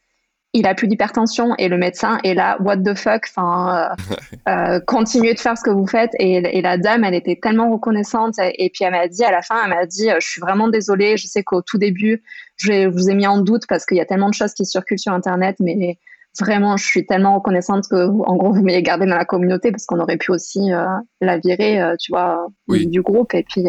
il 0.53 0.65
a 0.65 0.73
plus 0.73 0.87
d'hypertension 0.87 1.53
et 1.59 1.67
le 1.67 1.77
médecin 1.77 2.17
est 2.23 2.33
là, 2.33 2.57
what 2.61 2.77
the 2.77 2.95
fuck, 2.95 3.25
enfin, 3.29 3.95
euh, 4.47 4.51
euh, 4.51 4.79
continuez 4.79 5.33
de 5.33 5.39
faire 5.39 5.57
ce 5.57 5.63
que 5.63 5.69
vous 5.69 5.85
faites. 5.85 6.11
Et, 6.19 6.61
la 6.61 6.77
dame, 6.77 7.03
elle 7.03 7.13
était 7.13 7.37
tellement 7.41 7.71
reconnaissante. 7.71 8.35
Et, 8.39 8.69
puis 8.73 8.83
elle 8.83 8.91
m'a 8.91 9.07
dit, 9.07 9.23
à 9.23 9.31
la 9.31 9.41
fin, 9.41 9.55
elle 9.63 9.69
m'a 9.69 9.85
dit, 9.85 10.09
je 10.19 10.25
suis 10.25 10.41
vraiment 10.41 10.67
désolée. 10.67 11.17
Je 11.17 11.27
sais 11.27 11.43
qu'au 11.43 11.61
tout 11.61 11.77
début, 11.77 12.23
je 12.57 12.87
vous 12.87 13.09
ai 13.09 13.15
mis 13.15 13.27
en 13.27 13.39
doute 13.41 13.63
parce 13.69 13.85
qu'il 13.85 13.97
y 13.97 14.01
a 14.01 14.05
tellement 14.05 14.29
de 14.29 14.33
choses 14.33 14.53
qui 14.53 14.65
circulent 14.65 14.99
sur 14.99 15.13
Internet, 15.13 15.57
mais 15.59 15.99
vraiment, 16.39 16.77
je 16.77 16.85
suis 16.85 17.05
tellement 17.05 17.35
reconnaissante 17.35 17.85
que, 17.89 18.07
en 18.07 18.35
gros, 18.35 18.51
vous 18.51 18.63
m'ayez 18.63 18.81
gardé 18.81 19.05
dans 19.05 19.17
la 19.17 19.25
communauté 19.25 19.71
parce 19.71 19.85
qu'on 19.85 19.99
aurait 19.99 20.17
pu 20.17 20.31
aussi 20.31 20.71
euh, 20.71 20.85
la 21.21 21.37
virer, 21.37 21.79
tu 21.99 22.11
vois, 22.11 22.47
du 22.67 23.01
groupe. 23.01 23.35
Et 23.35 23.43
puis, 23.43 23.65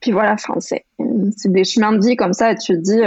puis 0.00 0.10
voilà, 0.10 0.36
c'est 0.60 0.84
des 1.44 1.64
chemins 1.64 1.92
de 1.92 2.04
vie 2.04 2.16
comme 2.16 2.32
ça. 2.32 2.50
Et 2.50 2.56
tu 2.56 2.74
te 2.74 2.80
dis 2.80 3.00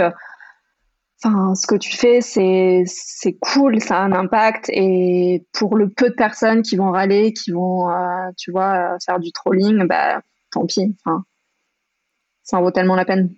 Enfin, 1.24 1.54
ce 1.54 1.66
que 1.66 1.76
tu 1.76 1.96
fais, 1.96 2.20
c'est 2.20 2.82
c'est 2.86 3.34
cool, 3.34 3.80
ça 3.80 3.98
a 3.98 4.02
un 4.02 4.12
impact. 4.12 4.68
Et 4.72 5.46
pour 5.52 5.76
le 5.76 5.88
peu 5.88 6.10
de 6.10 6.14
personnes 6.14 6.62
qui 6.62 6.76
vont 6.76 6.90
râler, 6.90 7.32
qui 7.32 7.52
vont, 7.52 7.90
euh, 7.90 8.30
tu 8.36 8.50
vois, 8.50 8.96
faire 9.04 9.20
du 9.20 9.30
trolling, 9.32 9.86
bah 9.86 10.20
tant 10.50 10.66
pis. 10.66 10.96
Enfin, 11.04 11.24
ça 12.42 12.58
en 12.58 12.62
vaut 12.62 12.72
tellement 12.72 12.96
la 12.96 13.04
peine. 13.04 13.30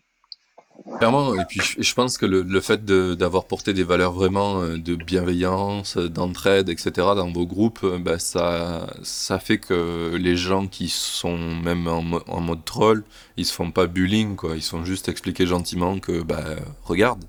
Clairement, 0.98 1.34
et 1.36 1.44
puis 1.48 1.60
je, 1.78 1.94
pense 1.94 2.18
que 2.18 2.26
le, 2.26 2.42
le 2.42 2.60
fait 2.60 2.84
d'avoir 2.84 3.44
porté 3.46 3.72
des 3.72 3.84
valeurs 3.84 4.12
vraiment 4.12 4.60
euh, 4.60 4.76
de 4.76 4.96
bienveillance, 4.96 5.96
d'entraide, 5.96 6.68
etc. 6.68 6.90
dans 7.16 7.30
vos 7.30 7.46
groupes, 7.46 7.84
euh, 7.84 7.98
bah, 7.98 8.18
ça, 8.18 8.92
ça 9.02 9.38
fait 9.38 9.58
que 9.58 10.14
les 10.16 10.36
gens 10.36 10.66
qui 10.66 10.88
sont 10.88 11.38
même 11.38 11.86
en, 11.86 12.02
en, 12.28 12.40
mode 12.40 12.64
troll, 12.64 13.04
ils 13.36 13.46
se 13.46 13.54
font 13.54 13.70
pas 13.70 13.86
bullying, 13.86 14.34
quoi. 14.36 14.56
Ils 14.56 14.62
sont 14.62 14.84
juste 14.84 15.08
expliqués 15.08 15.46
gentiment 15.46 16.00
que, 16.00 16.22
bah, 16.22 16.44
regarde, 16.82 17.24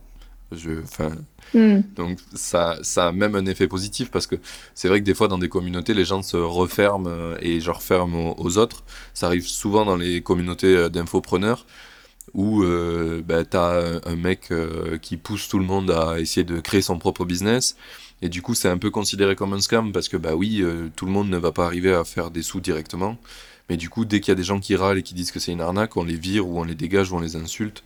je, 0.58 1.58
hmm. 1.58 1.82
Donc 1.96 2.20
ça, 2.34 2.78
ça 2.82 3.08
a 3.08 3.12
même 3.12 3.36
un 3.36 3.46
effet 3.46 3.68
positif 3.68 4.12
parce 4.12 4.28
que 4.28 4.36
c'est 4.74 4.88
vrai 4.88 5.00
que 5.00 5.06
des 5.06 5.14
fois 5.14 5.28
dans 5.28 5.38
des 5.38 5.50
communautés, 5.50 5.94
les 5.94 6.06
gens 6.06 6.22
se 6.22 6.38
referment 6.38 7.08
euh, 7.08 7.38
et 7.42 7.60
je 7.62 7.72
referment 7.72 8.40
aux, 8.40 8.58
autres. 8.58 8.84
Ça 9.14 9.28
arrive 9.28 9.48
souvent 9.48 9.86
dans 9.86 9.96
les 9.96 10.22
communautés 10.22 10.76
euh, 10.76 10.90
d'infopreneurs 10.90 11.66
où 12.34 12.64
euh, 12.64 13.22
bah, 13.26 13.46
tu 13.46 13.56
as 13.56 14.02
un 14.06 14.16
mec 14.16 14.52
qui 15.02 15.16
pousse 15.16 15.48
tout 15.48 15.60
le 15.60 15.66
monde 15.66 15.92
à 15.92 16.20
essayer 16.20 16.44
de 16.44 16.60
créer 16.60 16.82
son 16.82 16.98
propre 16.98 17.24
business. 17.24 17.78
Et 18.22 18.30
du 18.30 18.42
coup, 18.42 18.56
c'est 18.56 18.68
un 18.68 18.78
peu 18.78 18.90
considéré 18.90 19.36
comme 19.36 19.54
un 19.54 19.62
scam 19.62 19.92
parce 19.92 20.10
que, 20.10 20.18
bah 20.18 20.36
oui, 20.36 20.64
tout 20.96 21.06
le 21.06 21.12
monde 21.12 21.30
ne 21.30 21.38
va 21.38 21.52
pas 21.52 21.66
arriver 21.66 21.94
à 21.94 22.04
faire 22.04 22.32
des 22.32 22.42
sous 22.42 22.60
directement. 22.60 23.18
Mais 23.70 23.78
du 23.78 23.90
coup, 23.90 24.06
dès 24.06 24.20
qu'il 24.20 24.32
y 24.32 24.34
a 24.34 24.36
des 24.36 24.44
gens 24.44 24.60
qui 24.60 24.76
râlent 24.76 24.98
et 24.98 25.04
qui 25.04 25.14
disent 25.14 25.32
que 25.32 25.40
c'est 25.40 25.52
une 25.52 25.62
arnaque, 25.62 25.98
on 25.98 26.04
les 26.04 26.18
vire 26.18 26.48
ou 26.48 26.60
on 26.60 26.64
les 26.64 26.76
dégage 26.76 27.12
ou 27.12 27.16
on 27.18 27.20
les 27.20 27.36
insulte 27.36 27.84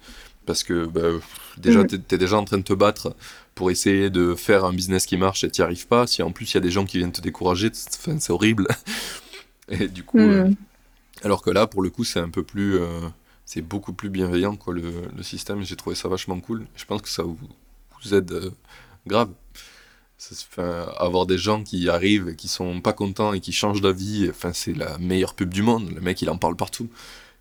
parce 0.49 0.63
que 0.63 0.87
bah, 0.87 1.23
déjà, 1.57 1.83
mm. 1.83 1.87
tu 1.87 2.15
es, 2.15 2.17
déjà 2.17 2.39
en 2.39 2.43
train 2.43 2.57
de 2.57 2.63
te 2.63 2.73
battre 2.73 3.15
pour 3.53 3.69
essayer 3.69 4.09
de 4.09 4.33
faire 4.33 4.65
un 4.65 4.73
business 4.73 5.05
qui 5.05 5.15
marche 5.15 5.43
et 5.43 5.51
tu 5.51 5.61
n'y 5.61 5.63
arrives 5.63 5.85
pas. 5.85 6.07
Si 6.07 6.23
en 6.23 6.31
plus 6.31 6.51
il 6.51 6.55
y 6.55 6.57
a 6.57 6.61
des 6.61 6.71
gens 6.71 6.85
qui 6.87 6.97
viennent 6.97 7.11
te 7.11 7.21
décourager, 7.21 7.69
c'est 7.71 8.31
horrible. 8.31 8.67
et 9.69 9.87
du 9.87 10.01
coup, 10.03 10.17
mm. 10.17 10.31
euh, 10.31 10.49
alors 11.23 11.43
que 11.43 11.51
là, 11.51 11.67
pour 11.67 11.83
le 11.83 11.91
coup, 11.91 12.03
c'est 12.03 12.19
un 12.19 12.31
peu 12.31 12.41
plus. 12.41 12.79
Euh, 12.79 12.87
c'est 13.45 13.61
beaucoup 13.61 13.93
plus 13.93 14.09
bienveillant 14.09 14.55
quoi, 14.55 14.73
le, 14.73 14.91
le 15.15 15.21
système. 15.21 15.61
J'ai 15.61 15.75
trouvé 15.75 15.95
ça 15.95 16.07
vachement 16.07 16.39
cool. 16.39 16.65
Je 16.75 16.85
pense 16.85 17.03
que 17.03 17.09
ça 17.09 17.21
vous, 17.21 17.37
vous 18.01 18.15
aide 18.15 18.31
euh, 18.31 18.49
grave. 19.05 19.29
avoir 20.97 21.27
des 21.27 21.37
gens 21.37 21.63
qui 21.63 21.89
arrivent 21.89 22.29
et 22.29 22.35
qui 22.35 22.47
sont 22.47 22.81
pas 22.81 22.93
contents 22.93 23.33
et 23.33 23.39
qui 23.39 23.51
changent 23.51 23.81
d'avis, 23.81 24.31
enfin, 24.31 24.51
c'est 24.51 24.73
la 24.73 24.97
meilleure 24.97 25.35
pub 25.35 25.53
du 25.53 25.61
monde. 25.61 25.91
Le 25.93 26.01
mec, 26.01 26.19
il 26.23 26.29
en 26.31 26.39
parle 26.39 26.55
partout. 26.55 26.89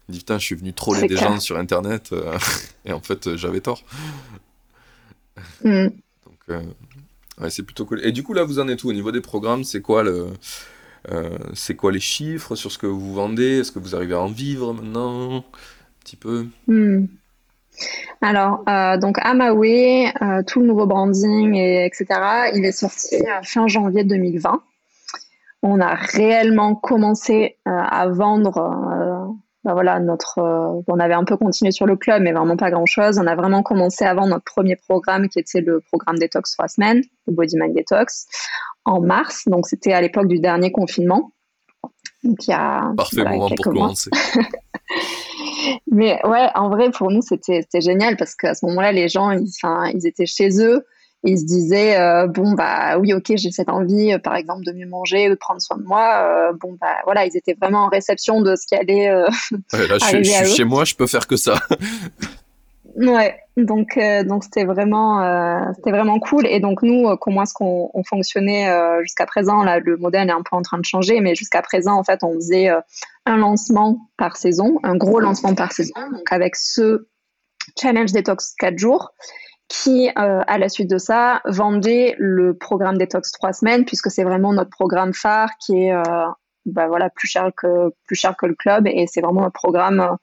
Il 0.09 0.13
dit 0.13 0.19
putain, 0.21 0.39
je 0.39 0.45
suis 0.45 0.55
venu 0.55 0.73
troller 0.73 1.07
des 1.07 1.17
gens 1.17 1.39
sur 1.39 1.59
internet 1.59 2.11
euh, 2.13 2.37
et 2.87 2.93
en 2.93 3.01
fait, 3.01 3.27
euh, 3.27 3.37
j'avais 3.37 3.61
tort. 3.61 3.83
Mm. 5.63 5.89
Donc, 6.25 6.39
euh, 6.49 6.63
ouais, 7.41 7.51
c'est 7.51 7.63
plutôt 7.63 7.85
cool. 7.85 8.01
Et 8.05 8.13
du 8.13 8.23
coup, 8.23 8.33
là, 8.33 8.45
vous 8.45 8.59
en 8.59 8.69
êtes 8.69 8.85
où 8.85 8.89
au 8.89 8.95
niveau 8.95 9.13
des 9.13 9.21
programmes? 9.21 9.65
C'est 9.65 9.83
quoi 9.83 10.03
le. 10.03 10.29
c'est 11.53 11.75
quoi 11.75 11.93
les 11.93 12.01
chiffres 12.01 12.55
sur 12.55 12.73
ce 12.73 12.79
que 12.79 12.87
vous 12.87 13.13
vendez? 13.13 13.61
Est-ce 13.61 13.71
que 13.71 13.79
vous 13.79 13.95
arrivez 13.95 14.15
à 14.15 14.21
en 14.21 14.29
vivre 14.29 14.73
maintenant? 14.73 15.39
Un 15.39 15.45
petit 16.01 16.17
peu 16.17 16.47
mm. 16.69 17.07
Alors, 18.23 18.65
donc 18.99 19.19
Amawe, 19.21 20.43
tout 20.47 20.61
le 20.61 20.67
nouveau 20.67 20.87
branding, 20.87 21.55
et, 21.55 21.85
etc., 21.85 22.07
il 22.55 22.65
est 22.65 22.73
sorti 22.73 23.17
fin 23.45 23.69
janvier 23.69 24.05
2020. 24.05 24.63
On 25.63 25.81
a 25.81 25.95
réellement 25.95 26.75
commencé 26.75 27.57
à 27.67 28.09
vendre 28.09 29.18
bah 29.65 29.73
voilà, 29.73 29.99
notre, 29.99 30.39
euh, 30.39 30.83
on 30.87 31.01
avait 31.01 31.15
un 31.15 31.25
peu 31.25 31.37
continué 31.37 31.73
sur 31.73 31.87
le 31.87 31.97
club, 31.97 32.23
mais 32.23 32.33
vraiment 32.33 32.57
pas 32.57 32.71
grand-chose. 32.71 33.19
On 33.19 33.27
a 33.27 33.35
vraiment 33.35 33.63
commencé 33.63 34.05
avant 34.05 34.27
notre 34.27 34.45
premier 34.45 34.77
programme, 34.77 35.29
qui 35.29 35.39
était 35.39 35.61
le 35.61 35.81
programme 35.81 36.17
Détox 36.19 36.53
3 36.53 36.69
semaines, 36.69 37.03
le 37.27 37.35
Body 37.35 37.57
Mind 37.57 37.77
Detox, 37.77 38.27
en 38.85 39.01
mars. 39.01 39.45
Donc, 39.47 39.67
c'était 39.67 39.93
à 39.93 40.01
l'époque 40.01 40.29
du 40.29 40.39
dernier 40.39 40.71
confinement. 40.71 41.33
Donc, 42.23 42.47
il 42.47 42.51
y 42.51 42.55
a 42.55 42.93
Parfait 42.97 43.25
moment 43.25 43.49
pour 43.49 43.65
commencer. 43.65 44.11
mais 45.91 46.21
ouais, 46.25 46.49
en 46.55 46.71
vrai, 46.71 46.91
pour 46.91 47.11
nous, 47.11 47.23
c'était 47.23 47.65
génial 47.81 48.17
parce 48.17 48.37
qu'à 48.37 48.55
ce 48.55 48.65
moment-là, 48.67 48.93
les 48.93 49.09
gens, 49.09 49.33
ils, 49.33 49.49
ils 49.93 50.07
étaient 50.07 50.27
chez 50.27 50.63
eux 50.63 50.85
ils 51.25 51.39
se 51.39 51.45
disaient 51.45 51.99
euh, 51.99 52.27
bon 52.27 52.53
bah 52.53 52.99
oui 52.99 53.12
ok 53.12 53.33
j'ai 53.35 53.51
cette 53.51 53.69
envie 53.69 54.12
euh, 54.12 54.19
par 54.19 54.37
exemple 54.37 54.64
de 54.64 54.73
mieux 54.73 54.87
manger 54.87 55.27
ou 55.27 55.31
de 55.31 55.35
prendre 55.35 55.61
soin 55.61 55.77
de 55.77 55.83
moi 55.83 56.23
euh, 56.23 56.53
bon 56.61 56.77
bah 56.81 56.95
voilà 57.05 57.27
ils 57.27 57.37
étaient 57.37 57.57
vraiment 57.61 57.85
en 57.85 57.89
réception 57.89 58.41
de 58.41 58.55
ce 58.55 58.66
qui 58.66 58.77
allait 58.77 59.09
là 59.73 59.99
je, 59.99 60.23
suis 60.23 60.57
chez 60.57 60.64
moi 60.64 60.85
je 60.85 60.95
peux 60.95 61.07
faire 61.07 61.27
que 61.27 61.37
ça. 61.37 61.55
Ouais 62.97 63.39
donc 63.57 63.97
donc 64.27 64.43
c'était 64.43 64.64
vraiment 64.64 65.23
c'était 65.77 65.93
vraiment 65.93 66.19
cool. 66.19 66.49
Et 66.49 66.59
donc 66.59 66.83
nous 66.83 67.16
comment 67.19 67.43
est-ce 67.43 67.55
qu'on 67.55 68.03
fonctionnait 68.05 68.69
jusqu'à 69.03 69.25
présent? 69.25 69.62
Là 69.62 69.79
le 69.79 69.97
modèle 69.99 70.29
est 70.29 70.33
un 70.33 70.43
peu 70.43 70.57
en 70.57 70.62
train 70.62 70.79
de 70.79 70.85
changer 70.85 71.21
mais 71.21 71.37
jusqu'à 71.37 71.62
présent 71.62 71.95
en 71.95 72.03
fait 72.03 72.25
on 72.25 72.35
faisait 72.35 72.71
un 73.25 73.37
lancement 73.37 74.01
par 74.16 74.37
saison 74.37 74.81
un 74.83 74.97
gros 74.97 75.21
lancement 75.21 75.55
par 75.55 75.71
saison 75.71 75.93
donc 76.11 76.33
avec 76.33 76.57
ce 76.57 77.07
challenge 77.81 78.11
détox 78.11 78.55
4 78.59 78.77
jours 78.79 79.12
qui, 79.69 80.09
euh, 80.09 80.41
à 80.47 80.59
la 80.59 80.69
suite 80.69 80.91
de 80.91 80.99
ça, 80.99 81.43
vendait 81.45 82.14
le 82.19 82.55
programme 82.55 82.97
Detox 82.97 83.33
3 83.33 83.53
semaines, 83.53 83.85
puisque 83.85 84.11
c'est 84.11 84.25
vraiment 84.25 84.53
notre 84.53 84.71
programme 84.71 85.12
phare 85.12 85.51
qui 85.61 85.85
est 85.85 85.93
euh, 85.93 86.03
bah 86.66 86.89
voilà, 86.89 87.11
plus, 87.11 87.29
cher 87.29 87.51
que, 87.57 87.91
plus 88.07 88.16
cher 88.16 88.37
que 88.37 88.47
le 88.47 88.55
club, 88.55 88.87
et 88.87 89.07
c'est 89.07 89.21
vraiment 89.21 89.45
un 89.45 89.51
programme 89.51 90.01
euh, 90.01 90.14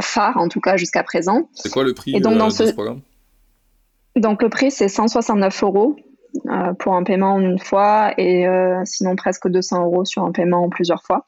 phare, 0.00 0.36
en 0.36 0.48
tout 0.48 0.60
cas 0.60 0.76
jusqu'à 0.76 1.02
présent. 1.02 1.48
C'est 1.54 1.72
quoi 1.72 1.84
le 1.84 1.94
prix 1.94 2.14
et 2.14 2.20
donc, 2.20 2.36
dans 2.36 2.50
ce... 2.50 2.64
de 2.64 2.68
ce 2.68 2.72
programme? 2.74 3.00
Donc 4.16 4.42
le 4.42 4.50
prix, 4.50 4.70
c'est 4.70 4.88
169 4.88 5.62
euros 5.62 5.96
pour 6.78 6.94
un 6.94 7.02
paiement 7.02 7.34
en 7.34 7.40
une 7.40 7.58
fois 7.58 8.12
et 8.18 8.44
sinon 8.84 9.16
presque 9.16 9.48
200 9.48 9.84
euros 9.84 10.04
sur 10.04 10.24
un 10.24 10.32
paiement 10.32 10.64
en 10.64 10.68
plusieurs 10.68 11.02
fois. 11.02 11.26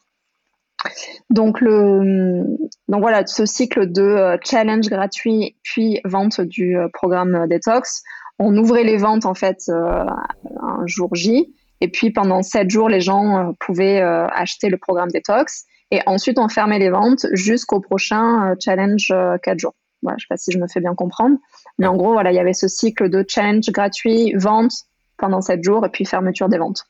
Donc, 1.31 1.61
le, 1.61 2.45
donc 2.89 3.01
voilà, 3.01 3.27
ce 3.27 3.47
cycle 3.47 3.91
de 3.91 4.39
challenge 4.45 4.89
gratuit 4.89 5.57
puis 5.63 6.01
vente 6.05 6.41
du 6.41 6.77
programme 6.93 7.47
Detox, 7.49 8.03
on 8.39 8.57
ouvrait 8.57 8.85
les 8.85 8.97
ventes 8.97 9.27
en 9.27 9.35
fait 9.35 9.69
un 9.69 10.87
jour 10.87 11.15
J 11.15 11.55
et 11.81 11.89
puis 11.89 12.11
pendant 12.11 12.43
sept 12.43 12.71
jours, 12.71 12.89
les 12.89 13.01
gens 13.01 13.55
pouvaient 13.61 14.01
acheter 14.01 14.69
le 14.69 14.79
programme 14.79 15.11
Detox 15.11 15.65
et 15.91 16.01
ensuite 16.07 16.39
on 16.39 16.49
fermait 16.49 16.79
les 16.79 16.91
ventes 16.91 17.27
jusqu'au 17.33 17.81
prochain 17.81 18.55
challenge 18.61 19.13
4 19.43 19.59
jours. 19.59 19.75
Je 20.03 20.15
ne 20.15 20.19
sais 20.19 20.27
pas 20.29 20.37
si 20.37 20.51
je 20.53 20.59
me 20.59 20.67
fais 20.67 20.81
bien 20.81 20.95
comprendre. 20.95 21.37
Mais 21.79 21.87
en 21.87 21.97
gros, 21.97 22.13
voilà, 22.13 22.33
il 22.33 22.35
y 22.35 22.41
avait 22.41 22.53
ce 22.53 22.69
cycle 22.69 23.09
de 23.09 23.25
challenge 23.27 23.71
gratuit, 23.71 24.35
vente 24.35 24.73
pendant 25.17 25.41
7 25.41 25.63
jours 25.63 25.87
et 25.87 25.89
puis 25.89 26.05
fermeture 26.05 26.49
des 26.49 26.59
ventes. 26.59 26.85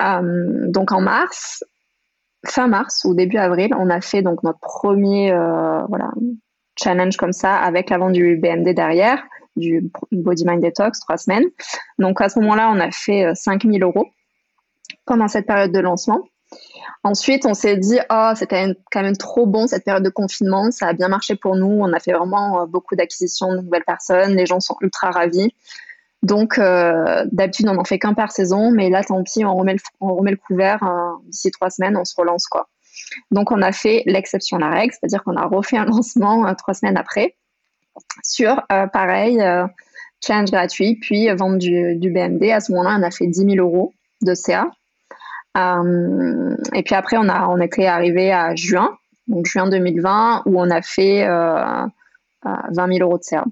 Euh, 0.00 0.66
donc 0.68 0.92
en 0.92 1.00
mars, 1.00 1.64
fin 2.48 2.66
mars 2.66 3.04
ou 3.04 3.14
début 3.14 3.36
avril, 3.36 3.74
on 3.78 3.90
a 3.90 4.00
fait 4.00 4.22
donc 4.22 4.42
notre 4.42 4.60
premier 4.60 5.32
euh, 5.32 5.80
challenge 6.82 7.16
comme 7.16 7.32
ça 7.32 7.56
avec 7.56 7.90
la 7.90 7.98
vente 7.98 8.12
du 8.12 8.36
BMD 8.36 8.74
derrière, 8.74 9.22
du 9.56 9.90
Body 10.12 10.44
Mind 10.46 10.62
Detox, 10.62 11.00
trois 11.00 11.16
semaines. 11.16 11.44
Donc 11.98 12.20
à 12.20 12.28
ce 12.28 12.38
moment-là, 12.40 12.70
on 12.74 12.80
a 12.80 12.90
fait 12.90 13.34
5000 13.34 13.82
euh, 13.82 13.86
euros 13.86 14.06
pendant 15.06 15.28
cette 15.28 15.46
période 15.46 15.72
de 15.72 15.80
lancement. 15.80 16.22
Ensuite, 17.02 17.44
on 17.44 17.54
s'est 17.54 17.76
dit, 17.76 17.98
oh, 18.10 18.32
c'était 18.34 18.74
quand 18.90 19.02
même 19.02 19.16
trop 19.16 19.46
bon 19.46 19.66
cette 19.66 19.84
période 19.84 20.04
de 20.04 20.10
confinement, 20.10 20.70
ça 20.70 20.88
a 20.88 20.92
bien 20.92 21.08
marché 21.08 21.36
pour 21.36 21.56
nous, 21.56 21.66
on 21.66 21.92
a 21.92 22.00
fait 22.00 22.12
vraiment 22.12 22.62
euh, 22.62 22.66
beaucoup 22.66 22.96
d'acquisitions 22.96 23.52
de 23.52 23.60
nouvelles 23.60 23.84
personnes, 23.84 24.34
les 24.36 24.46
gens 24.46 24.60
sont 24.60 24.76
ultra 24.80 25.10
ravis. 25.10 25.54
Donc, 26.24 26.58
euh, 26.58 27.24
d'habitude, 27.30 27.68
on 27.68 27.74
n'en 27.74 27.84
fait 27.84 27.98
qu'un 27.98 28.14
par 28.14 28.32
saison, 28.32 28.70
mais 28.70 28.90
là, 28.90 29.04
tant 29.04 29.22
pis, 29.22 29.44
on 29.44 29.54
remet 29.54 29.74
le, 29.74 30.36
couvert 30.36 30.82
euh, 30.82 31.12
d'ici 31.26 31.50
trois 31.50 31.70
semaines, 31.70 31.96
on 31.96 32.04
se 32.04 32.14
relance. 32.16 32.46
quoi. 32.46 32.68
Donc, 33.30 33.52
on 33.52 33.62
a 33.62 33.72
fait 33.72 34.02
l'exception 34.06 34.56
à 34.56 34.60
la 34.60 34.70
règle, 34.70 34.92
c'est-à-dire 34.92 35.22
qu'on 35.22 35.36
a 35.36 35.46
refait 35.46 35.76
un 35.76 35.84
lancement 35.86 36.52
trois 36.54 36.74
semaines 36.74 36.96
après 36.96 37.36
sur, 38.24 38.60
pareil, 38.92 39.40
challenge 40.20 40.50
gratuit, 40.50 40.96
puis 40.96 41.28
vente 41.28 41.58
du, 41.58 41.94
du 41.96 42.10
BMD. 42.10 42.50
À 42.50 42.60
ce 42.60 42.72
moment-là, 42.72 42.96
on 42.98 43.02
a 43.02 43.10
fait 43.10 43.26
10 43.26 43.56
000 43.56 43.56
euros 43.56 43.92
de 44.22 44.34
CA. 44.34 44.66
Euh, 45.56 46.56
et 46.74 46.82
puis 46.82 46.94
après, 46.94 47.16
on, 47.16 47.28
a, 47.28 47.48
on 47.48 47.60
était 47.60 47.86
arrivé 47.86 48.32
à 48.32 48.54
juin, 48.54 48.96
donc 49.28 49.46
juin 49.46 49.68
2020, 49.68 50.42
où 50.46 50.60
on 50.60 50.70
a 50.70 50.82
fait 50.82 51.26
20 51.26 51.90
euh, 52.46 52.70
000 52.74 52.88
euros 53.00 53.18
de 53.18 53.22
CA. 53.22 53.44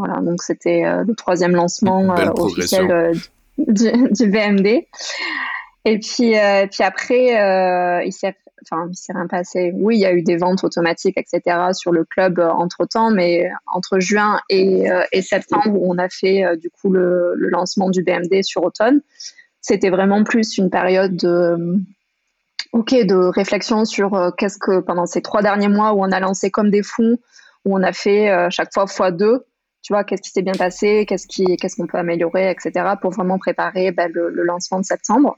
Voilà, 0.00 0.20
donc 0.20 0.42
c'était 0.42 0.84
euh, 0.84 1.04
le 1.06 1.14
troisième 1.14 1.52
lancement 1.52 2.14
officiel 2.36 3.12
du, 3.58 3.90
du, 4.10 4.26
BMD. 4.28 4.86
Et 5.86 5.98
puis, 5.98 6.34
puis 6.70 6.82
après, 6.84 8.04
il 8.06 8.12
s'est 8.12 8.36
enfin, 8.62 8.88
il 8.90 8.96
s'est 8.96 9.14
rien 9.14 9.26
passé. 9.26 9.72
Oui, 9.74 9.96
il 9.96 10.00
y 10.00 10.06
a 10.06 10.12
eu 10.12 10.22
des 10.22 10.36
ventes 10.36 10.64
automatiques, 10.64 11.16
etc. 11.16 11.72
sur 11.72 11.92
le 11.92 12.04
club 12.04 12.38
entre 12.38 12.86
temps, 12.86 13.10
mais 13.10 13.50
entre 13.72 13.98
juin 13.98 14.40
et, 14.50 14.84
et 15.12 15.22
septembre, 15.22 15.72
où 15.72 15.90
on 15.90 15.96
a 15.96 16.08
fait 16.10 16.44
du 16.58 16.70
coup 16.70 16.90
le, 16.90 17.32
le, 17.36 17.48
lancement 17.48 17.88
du 17.88 18.02
BMD 18.02 18.42
sur 18.42 18.62
automne 18.62 19.00
c'était 19.60 19.90
vraiment 19.90 20.24
plus 20.24 20.58
une 20.58 20.70
période 20.70 21.16
de, 21.16 21.78
ok, 22.72 22.94
de 23.04 23.14
réflexion 23.14 23.84
sur 23.84 24.14
euh, 24.14 24.30
qu'est-ce 24.30 24.58
que 24.58 24.80
pendant 24.80 25.06
ces 25.06 25.22
trois 25.22 25.42
derniers 25.42 25.68
mois 25.68 25.92
où 25.92 26.00
on 26.02 26.12
a 26.12 26.20
lancé 26.20 26.50
comme 26.50 26.70
des 26.70 26.82
fous, 26.82 27.20
où 27.64 27.76
on 27.76 27.82
a 27.82 27.92
fait 27.92 28.30
euh, 28.30 28.48
chaque 28.50 28.72
fois 28.72 28.86
fois 28.86 29.10
deux, 29.10 29.44
tu 29.82 29.92
vois, 29.92 30.04
qu'est-ce 30.04 30.22
qui 30.22 30.30
s'est 30.30 30.42
bien 30.42 30.54
passé, 30.54 31.06
qu'est-ce 31.06 31.26
qui, 31.26 31.56
qu'est-ce 31.56 31.76
qu'on 31.76 31.86
peut 31.86 31.98
améliorer, 31.98 32.50
etc. 32.50 32.94
pour 33.00 33.12
vraiment 33.12 33.38
préparer 33.38 33.92
ben, 33.92 34.10
le, 34.12 34.30
lancement 34.44 34.78
de 34.78 34.84
septembre. 34.84 35.36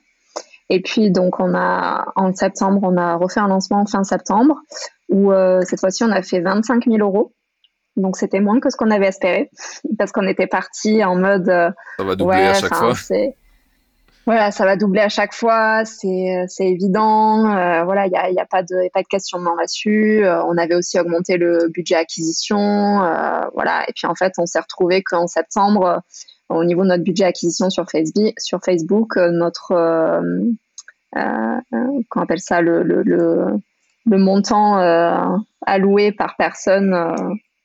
Et 0.69 0.81
puis 0.81 1.11
donc 1.11 1.39
on 1.39 1.55
a 1.55 2.07
en 2.17 2.35
septembre, 2.35 2.81
on 2.83 2.97
a 2.97 3.17
refait 3.17 3.41
un 3.41 3.49
lancement 3.49 3.85
fin 3.85 4.05
septembre 4.05 4.57
où 5.09 5.31
euh, 5.31 5.61
cette 5.63 5.81
fois-ci 5.81 6.03
on 6.05 6.11
a 6.11 6.23
fait 6.23 6.41
25 6.41 6.85
000 6.87 6.99
euros. 6.99 7.35
Donc 7.97 8.17
c'était 8.17 8.41
moins 8.41 8.59
que 8.59 8.71
ce 8.71 8.77
qu'on 8.77 8.91
avait 8.91 9.09
espéré 9.09 9.51
parce 9.99 10.13
qu'on 10.13 10.27
était 10.27 10.47
parti 10.47 11.05
en 11.05 11.17
mode. 11.17 11.47
Ça 11.47 12.05
va 12.05 12.17
doubler 12.17 12.37
à 12.37 12.55
chaque 12.55 12.75
fois. 12.75 12.95
Voilà, 14.25 14.53
ça 14.53 14.65
va 14.65 14.77
doubler 14.77 15.01
à 15.01 15.09
chaque 15.09 15.35
fois, 15.35 15.85
c'est 15.85 16.47
évident. 16.61 17.45
Euh, 17.57 17.83
voilà, 17.83 18.07
il 18.07 18.11
n'y 18.11 18.17
a, 18.17 18.31
y 18.31 18.39
a, 18.39 18.47
pas 18.47 18.63
de, 18.63 18.89
pas 18.93 19.03
de 19.03 19.09
questionnement 19.09 19.55
là-dessus. 19.57 20.25
Euh, 20.25 20.45
on 20.45 20.57
avait 20.57 20.77
aussi 20.77 20.99
augmenté 20.99 21.39
le 21.39 21.69
budget 21.69 21.97
acquisition. 21.97 23.03
Euh, 23.03 23.41
voilà, 23.55 23.83
et 23.89 23.93
puis 23.93 24.07
en 24.07 24.15
fait, 24.15 24.35
on 24.39 24.47
s'est 24.47 24.61
retrouvé 24.61 25.03
qu'en 25.03 25.27
septembre, 25.27 26.03
au 26.49 26.63
niveau 26.65 26.83
de 26.83 26.89
notre 26.89 27.03
budget 27.03 27.25
acquisition 27.25 27.69
sur 27.69 27.91
Facebook, 27.91 28.35
sur 28.39 28.61
Facebook 28.65 29.17
notre, 29.17 29.75
qu'on 31.13 32.21
appelle 32.21 32.41
ça, 32.41 32.61
le, 32.61 32.85
le, 32.85 33.03
le, 33.03 34.19
montant 34.19 34.77
alloué 35.67 36.13
par 36.13 36.37
personne, 36.37 36.95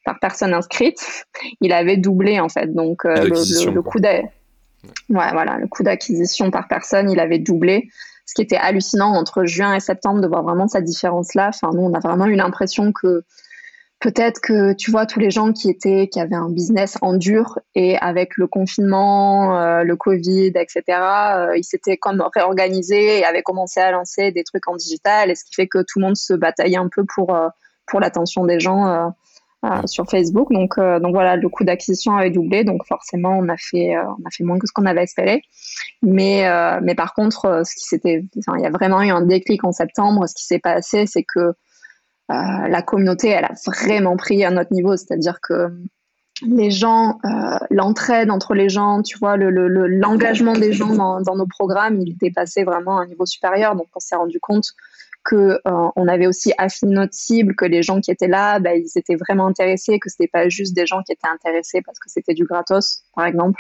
par 0.06 0.20
personne 0.20 0.56
inscrite, 0.56 1.28
il 1.62 1.72
avait 1.72 1.98
doublé 1.98 2.40
en 2.40 2.50
fait. 2.50 2.74
Donc 2.74 3.04
le, 3.04 3.72
le, 3.72 3.82
coût 3.84 4.00
d'aide 4.00 4.26
Ouais, 5.10 5.32
voilà, 5.32 5.58
le 5.58 5.68
coût 5.68 5.84
d'acquisition 5.84 6.52
par 6.52 6.68
personne, 6.68 7.10
il 7.10 7.20
avait 7.20 7.40
doublé. 7.40 7.90
Ce 8.26 8.34
qui 8.34 8.42
était 8.42 8.58
hallucinant 8.58 9.14
entre 9.14 9.46
juin 9.46 9.74
et 9.74 9.80
septembre 9.80 10.22
de 10.22 10.28
voir 10.28 10.44
vraiment 10.44 10.68
cette 10.68 10.84
différence-là. 10.84 11.50
Enfin, 11.50 11.70
nous, 11.74 11.82
on 11.82 11.94
a 11.94 12.00
vraiment 12.00 12.26
eu 12.26 12.36
l'impression 12.36 12.92
que 12.92 13.24
peut-être 14.00 14.42
que, 14.42 14.74
tu 14.74 14.92
vois, 14.92 15.06
tous 15.06 15.20
les 15.20 15.32
gens 15.32 15.54
qui 15.54 15.70
étaient, 15.70 16.10
qui 16.10 16.20
avaient 16.20 16.36
un 16.36 16.50
business 16.50 16.98
en 17.02 17.14
dur 17.14 17.60
et 17.74 17.98
avec 17.98 18.38
le 18.38 18.48
confinement, 18.48 19.58
euh, 19.58 19.84
le 19.84 19.96
Covid, 19.96 20.52
etc., 20.56 20.82
euh, 20.90 21.58
ils 21.58 21.64
s'étaient 21.64 21.98
comme 21.98 22.24
réorganisés 22.36 23.20
et 23.20 23.26
avaient 23.26 23.44
commencé 23.44 23.80
à 23.80 23.92
lancer 23.92 24.32
des 24.32 24.44
trucs 24.44 24.68
en 24.68 24.76
digital. 24.76 25.32
Et 25.32 25.36
ce 25.36 25.46
qui 25.46 25.56
fait 25.56 25.68
que 25.68 25.80
tout 25.80 26.00
le 26.00 26.06
monde 26.06 26.18
se 26.18 26.34
bataillait 26.34 26.78
un 26.78 26.90
peu 26.90 27.06
pour, 27.06 27.34
euh, 27.34 27.48
pour 27.88 28.00
l'attention 28.00 28.46
des 28.46 28.60
gens 28.60 29.14
sur 29.86 30.06
Facebook. 30.10 30.52
Donc, 30.52 30.78
euh, 30.78 31.00
donc 31.00 31.14
voilà, 31.14 31.36
le 31.36 31.50
coût 31.50 31.64
d'acquisition 31.64 32.16
avait 32.16 32.30
doublé, 32.30 32.64
donc 32.64 32.86
forcément 32.86 33.38
on 33.38 33.50
a 33.50 33.58
fait, 33.58 33.96
euh, 33.96 34.04
on 34.04 34.26
a 34.26 34.32
fait 34.32 34.44
moins 34.44 34.60
que 34.60 34.68
ce 34.68 34.72
qu'on 34.72 34.86
avait 34.86 35.04
espéré. 35.04 35.42
Mais, 36.02 36.48
mais 36.82 36.96
par 36.96 37.14
contre, 37.14 37.64
ce 37.66 37.76
qui 37.76 37.86
s'était, 37.86 38.24
il 38.36 38.62
y 38.62 38.66
a 38.66 38.70
vraiment 38.70 39.02
eu 39.02 39.10
un 39.10 39.22
déclic 39.22 39.64
en 39.64 39.72
septembre. 39.72 40.28
Ce 40.28 40.36
qui 40.36 40.46
s'est 40.46 40.60
passé, 40.60 41.06
c'est 41.08 41.24
que 41.24 41.54
la 42.30 42.82
communauté, 42.82 43.30
elle 43.30 43.46
a 43.46 43.54
vraiment 43.66 44.16
pris 44.16 44.44
à 44.44 44.52
notre 44.52 44.74
niveau, 44.74 44.96
c'est-à-dire 44.96 45.40
que 45.42 45.70
les 46.46 46.70
gens, 46.70 47.18
l'entraide 47.72 48.30
entre 48.30 48.54
les 48.54 48.70
gens, 48.70 49.02
tu 49.02 49.18
vois, 49.18 49.38
l'engagement 49.38 50.54
le, 50.54 50.60
des 50.60 50.74
gens 50.74 50.94
dans, 50.94 51.22
dans, 51.22 51.36
nos 51.36 51.48
programmes, 51.48 52.00
il 52.00 52.34
passé 52.34 52.64
vraiment 52.64 53.00
un 53.00 53.08
niveau 53.08 53.26
supérieur. 53.26 53.76
Donc, 53.76 53.88
on 53.96 54.00
s'est 54.00 54.16
rendu 54.16 54.40
compte 54.40 54.68
que 55.28 55.60
euh, 55.68 55.90
on 55.98 56.08
avait 56.08 56.26
aussi 56.26 56.54
affiné 56.58 56.96
notre 56.96 57.14
cible, 57.14 57.54
que 57.54 57.66
les 57.66 57.84
gens 57.84 58.00
qui 58.00 58.12
étaient 58.12 58.30
là, 58.30 58.60
bah, 58.60 58.76
ils 58.76 58.90
étaient 58.96 59.18
vraiment 59.18 59.48
intéressés, 59.48 60.00
que 60.00 60.10
c'était 60.10 60.30
pas 60.30 60.48
juste 60.48 60.74
des 60.74 60.88
gens 60.88 61.04
qui 61.04 61.12
étaient 61.12 61.28
intéressés 61.28 61.82
parce 61.86 62.00
que 62.00 62.10
c'était 62.10 62.34
du 62.34 62.46
gratos, 62.46 63.04
par 63.14 63.26
exemple, 63.26 63.60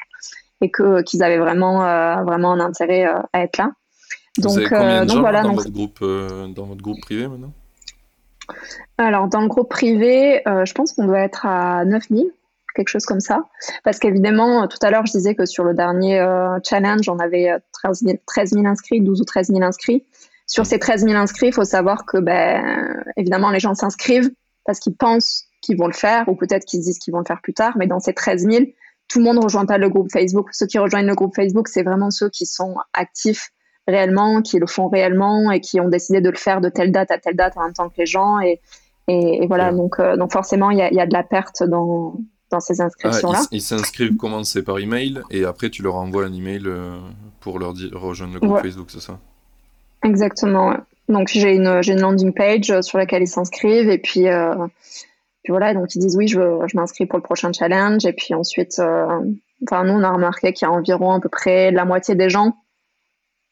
et 0.61 0.71
que 0.71 1.01
qu'ils 1.01 1.23
avaient 1.23 1.37
vraiment 1.37 1.83
euh, 1.83 2.23
vraiment 2.23 2.53
un 2.53 2.61
intérêt 2.61 3.05
euh, 3.05 3.19
à 3.33 3.41
être 3.41 3.57
là. 3.57 3.71
Donc, 4.37 4.53
Vous 4.53 4.57
avez 4.59 4.69
combien 4.69 5.05
de 5.05 5.09
gens 5.09 5.19
voilà, 5.19 5.41
dans, 5.41 5.55
votre 5.55 5.69
groupe, 5.69 5.99
dans 5.99 6.65
votre 6.65 6.81
groupe 6.81 7.01
privé 7.01 7.27
maintenant? 7.27 7.51
Alors, 8.97 9.27
dans 9.27 9.41
le 9.41 9.47
groupe 9.47 9.69
privé, 9.69 10.41
je 10.45 10.73
pense 10.73 10.93
qu'on 10.93 11.05
doit 11.05 11.19
être 11.19 11.45
à 11.45 11.83
9000 11.83 12.31
quelque 12.75 12.89
chose 12.89 13.05
comme 13.05 13.19
ça. 13.19 13.41
Parce 13.83 13.97
qu'évidemment, 13.97 14.67
tout 14.67 14.77
à 14.83 14.91
l'heure, 14.91 15.07
je 15.07 15.11
disais 15.11 15.33
que 15.33 15.47
sur 15.47 15.63
le 15.63 15.73
dernier 15.73 16.23
challenge, 16.63 17.09
on 17.09 17.17
avait 17.17 17.51
13 17.73 18.03
13 18.27 18.51
000, 18.51 18.67
inscrits, 18.67 19.01
12 19.01 19.21
ou 19.21 19.25
13 19.25 19.47
000 19.47 19.63
inscrits. 19.63 20.05
Sur 20.47 20.65
ces 20.65 20.79
13 20.79 21.03
000 21.03 21.15
inscrits, 21.15 21.47
il 21.47 21.53
faut 21.53 21.65
savoir 21.65 22.05
que, 22.05 22.17
ben, 22.17 23.03
évidemment, 23.17 23.51
les 23.51 23.59
gens 23.59 23.75
s'inscrivent 23.75 24.31
parce 24.65 24.79
qu'ils 24.79 24.95
pensent 24.95 25.43
qu'ils 25.61 25.77
vont 25.77 25.87
le 25.87 25.93
faire 25.93 26.27
ou 26.29 26.35
peut-être 26.35 26.65
qu'ils 26.65 26.81
disent 26.81 26.99
qu'ils 26.99 27.11
vont 27.11 27.19
le 27.19 27.25
faire 27.25 27.41
plus 27.41 27.53
tard. 27.53 27.73
Mais 27.77 27.85
dans 27.85 27.99
ces 27.99 28.13
13 28.13 28.47
000, 28.49 28.65
tout 29.07 29.19
le 29.19 29.25
monde 29.25 29.37
ne 29.37 29.43
rejoint 29.43 29.65
pas 29.65 29.77
le 29.77 29.89
groupe 29.89 30.11
Facebook. 30.11 30.49
Ceux 30.51 30.65
qui 30.65 30.79
rejoignent 30.79 31.07
le 31.07 31.15
groupe 31.15 31.35
Facebook, 31.35 31.67
c'est 31.67 31.83
vraiment 31.83 32.11
ceux 32.11 32.29
qui 32.29 32.45
sont 32.45 32.75
actifs 32.93 33.49
réellement, 33.87 34.41
qui 34.41 34.59
le 34.59 34.67
font 34.67 34.89
réellement 34.89 35.51
et 35.51 35.61
qui 35.61 35.79
ont 35.79 35.87
décidé 35.87 36.21
de 36.21 36.29
le 36.29 36.37
faire 36.37 36.61
de 36.61 36.69
telle 36.69 36.91
date 36.91 37.11
à 37.11 37.17
telle 37.17 37.35
date 37.35 37.57
en 37.57 37.63
même 37.63 37.73
temps 37.73 37.89
que 37.89 37.95
les 37.97 38.05
gens. 38.05 38.39
Et, 38.39 38.59
et, 39.07 39.47
voilà, 39.47 39.71
donc, 39.71 39.99
euh, 39.99 40.17
donc 40.17 40.33
forcément, 40.33 40.71
il 40.71 40.77
y 40.77 40.81
a, 40.81 40.93
y 40.93 40.99
a, 40.99 41.07
de 41.07 41.13
la 41.13 41.23
perte 41.23 41.63
dans, 41.63 42.15
dans 42.51 42.59
ces 42.59 42.81
inscriptions-là. 42.81 43.39
Ah, 43.43 43.47
ils 43.51 43.61
s'inscrivent 43.61 44.17
comment 44.17 44.43
C'est 44.43 44.63
par 44.63 44.79
email 44.79 45.21
et 45.31 45.45
après 45.45 45.69
tu 45.69 45.83
leur 45.83 45.95
envoies 45.95 46.25
un 46.25 46.33
email 46.33 46.63
euh, 46.65 46.99
pour 47.39 47.59
leur 47.59 47.73
dire 47.73 47.91
rejoindre 47.93 48.33
le 48.33 48.39
groupe 48.41 48.59
Facebook, 48.59 48.87
c'est 48.91 48.99
ça? 48.99 49.19
Exactement. 50.03 50.75
Donc 51.09 51.29
j'ai 51.29 51.55
une, 51.55 51.81
une 51.87 52.01
landing 52.01 52.33
page 52.33 52.69
euh, 52.69 52.81
sur 52.81 52.97
laquelle 52.97 53.23
ils 53.23 53.27
s'inscrivent 53.27 53.89
et 53.89 53.97
puis, 53.97 54.27
euh, 54.27 54.67
puis, 55.43 55.51
voilà, 55.51 55.73
donc 55.73 55.95
ils 55.95 55.99
disent 55.99 56.17
oui, 56.17 56.27
je, 56.27 56.39
je 56.67 56.77
m'inscris 56.77 57.05
pour 57.05 57.17
le 57.17 57.23
prochain 57.23 57.51
challenge 57.53 58.05
et 58.05 58.13
puis 58.13 58.33
ensuite, 58.33 58.79
euh, 58.79 59.21
enfin 59.63 59.85
nous 59.85 59.93
on 59.93 60.03
a 60.03 60.11
remarqué 60.11 60.51
qu'il 60.53 60.67
y 60.67 60.69
a 60.69 60.73
environ 60.73 61.11
à 61.11 61.19
peu 61.19 61.29
près 61.29 61.71
la 61.71 61.85
moitié 61.85 62.15
des 62.15 62.29
gens 62.29 62.57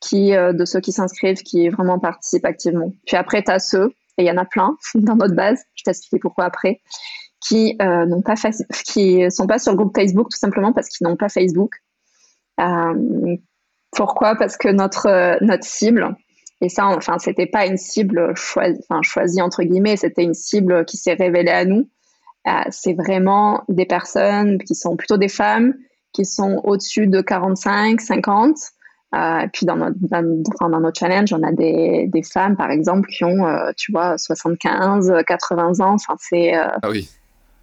qui, 0.02 0.32
de 0.34 0.66
ceux 0.66 0.82
qui 0.82 0.92
s'inscrivent 0.92 1.42
qui 1.42 1.70
vraiment 1.70 1.98
participent 1.98 2.46
activement. 2.46 2.92
Puis 3.08 3.16
après, 3.16 3.42
tu 3.42 3.50
as 3.50 3.60
ceux, 3.60 3.88
et 4.18 4.24
il 4.24 4.26
y 4.26 4.32
en 4.32 4.38
a 4.38 4.46
plein 4.46 4.78
dans 4.96 5.16
notre 5.16 5.34
base, 5.34 5.64
je 5.74 5.84
t'explique 5.84 6.22
pourquoi 6.22 6.46
après, 6.46 6.82
qui 7.40 7.76
n'ont 7.80 8.22
sont 8.22 9.48
pas 9.48 9.58
sur 9.58 9.72
le 9.72 9.78
groupe 9.78 9.96
Facebook 9.96 10.28
tout 10.30 10.38
simplement 10.38 10.74
parce 10.74 10.90
qu'ils 10.90 11.08
n'ont 11.08 11.16
pas 11.16 11.30
Facebook 11.30 11.72
pourquoi? 13.96 14.36
Parce 14.36 14.58
que 14.58 14.68
notre, 14.68 15.44
notre 15.44 15.64
cible, 15.64 16.16
et 16.66 16.70
ça, 16.70 16.88
enfin, 16.88 17.20
c'était 17.20 17.46
pas 17.46 17.68
une 17.68 17.78
cible 17.78 18.34
choisie, 18.36 19.42
entre 19.42 19.62
guillemets, 19.62 19.98
c'était 19.98 20.24
une 20.24 20.34
cible 20.34 20.84
qui 20.86 20.98
s'est 20.98 21.14
révélée 21.14 21.52
à 21.52 21.64
nous. 21.64 21.88
c'est 22.72 22.94
vraiment 22.94 23.64
des 23.70 23.86
personnes 23.86 24.58
qui 24.58 24.74
sont 24.74 24.96
plutôt 24.96 25.18
des 25.18 25.28
femmes, 25.28 25.76
qui 26.12 26.26
sont 26.26 26.62
au-dessus 26.64 27.06
de 27.06 27.22
45, 27.22 28.02
50, 28.02 28.56
euh, 29.14 29.48
puis 29.54 29.68
dans 29.68 29.76
notre, 29.76 29.96
dans, 30.10 30.92
challenge, 30.94 31.32
on 31.34 31.44
a 31.44 31.52
des, 31.52 32.08
des, 32.08 32.24
femmes, 32.24 32.58
par 32.58 32.72
exemple, 32.72 33.08
qui 33.10 33.24
ont, 33.24 33.46
euh, 33.46 33.72
tu 33.78 33.92
vois, 33.92 34.18
75, 34.18 35.14
80 35.26 35.80
ans. 35.82 35.94
Enfin, 35.94 36.16
c'est 36.20 36.58
euh, 36.58 36.66
ah 36.82 36.90
oui. 36.90 37.10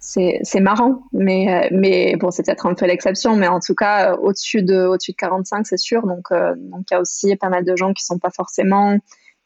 C'est 0.05 0.59
marrant, 0.59 1.03
mais, 1.13 1.69
mais 1.71 2.15
bon, 2.17 2.29
c'est 2.29 2.43
peut-être 2.43 2.65
un 2.65 2.73
peu 2.73 2.85
l'exception, 2.85 3.37
mais 3.37 3.47
en 3.47 3.61
tout 3.61 3.73
cas, 3.73 4.15
au-dessus 4.15 4.61
de, 4.61 4.85
au 4.85 4.97
de 4.97 5.13
45, 5.17 5.65
c'est 5.65 5.77
sûr. 5.77 6.05
Donc, 6.05 6.29
donc, 6.31 6.85
il 6.91 6.93
y 6.93 6.95
a 6.95 6.99
aussi 6.99 7.35
pas 7.37 7.49
mal 7.49 7.63
de 7.63 7.75
gens 7.77 7.93
qui 7.93 8.03
sont 8.03 8.19
pas 8.19 8.29
forcément 8.29 8.97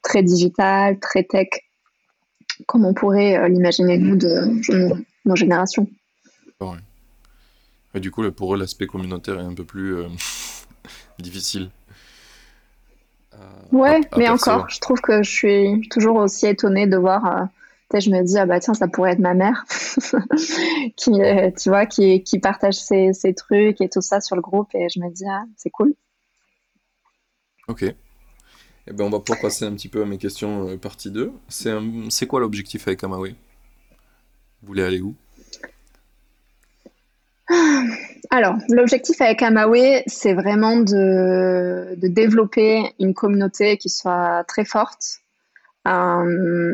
très 0.02 0.24
digital, 0.24 1.00
très 1.00 1.24
tech, 1.24 1.48
comme 2.66 2.86
on 2.86 2.96
pourrait 2.96 3.48
l'imaginer, 3.50 4.00
nous, 4.00 4.16
de, 4.16 5.00
nos 5.26 5.36
générations. 5.36 5.88
Ouais. 6.60 6.78
Et 7.94 8.00
du 8.00 8.10
coup, 8.10 8.30
pour 8.32 8.56
eux, 8.56 8.58
l'aspect 8.58 8.88
communautaire 8.88 9.40
est 9.40 9.46
un 9.46 9.54
peu 9.54 9.64
plus 9.64 9.96
difficile. 11.20 11.70
Euh, 13.36 13.78
ouais, 13.78 14.02
mais 14.18 14.28
encore, 14.28 14.70
je 14.70 14.80
trouve 14.80 15.02
que 15.02 15.22
je 15.24 15.30
suis 15.30 15.88
toujours 15.90 16.18
aussi 16.18 16.48
étonnée 16.48 16.88
de 16.88 16.98
voir. 16.98 17.48
Euh, 17.94 18.00
je 18.00 18.10
me 18.10 18.22
dis, 18.24 18.38
ah 18.38 18.46
bah 18.46 18.60
tiens, 18.60 18.74
ça 18.74 18.88
pourrait 18.88 19.14
être 19.14 19.20
ma 19.20 19.34
mère 19.34 19.66
qui, 20.96 21.22
euh, 21.22 21.52
tu 21.52 21.70
vois, 21.70 21.86
qui, 21.86 22.24
qui 22.24 22.40
partage 22.40 22.76
ses, 22.76 23.14
ses, 23.14 23.34
trucs 23.34 23.80
et 23.82 23.90
tout 23.90 24.02
ça 24.02 24.20
sur 24.22 24.36
le 24.36 24.42
groupe. 24.42 24.70
Et 24.76 24.88
je 24.90 25.00
me 25.00 25.10
dis, 25.10 25.26
ah, 25.28 25.44
c'est 25.56 25.70
cool. 25.70 25.94
Ok. 27.68 27.84
Eh 27.84 28.94
ben, 28.94 29.04
on 29.04 29.10
va 29.10 29.20
pouvoir 29.20 29.42
passer 29.42 29.66
un 29.66 29.74
petit 29.74 29.90
peu 29.90 30.02
à 30.02 30.06
mes 30.06 30.18
questions 30.18 30.78
partie 30.78 31.12
2. 31.12 31.32
C'est 31.50 32.28
quoi 32.28 32.40
l'objectif 32.40 32.88
avec 32.88 33.04
Amawe 33.04 33.30
Vous 33.30 34.68
voulez 34.68 34.84
aller 34.84 35.02
où? 35.02 35.16
Alors, 38.30 38.58
l'objectif 38.70 39.22
avec 39.22 39.42
Amawe, 39.42 40.04
c'est 40.06 40.34
vraiment 40.34 40.78
de, 40.78 41.96
développer 41.96 42.94
une 43.00 43.14
communauté 43.14 43.78
qui 43.78 43.90
soit 43.90 44.44
très 44.48 44.66
forte 44.66 45.22
euh, 45.22 45.27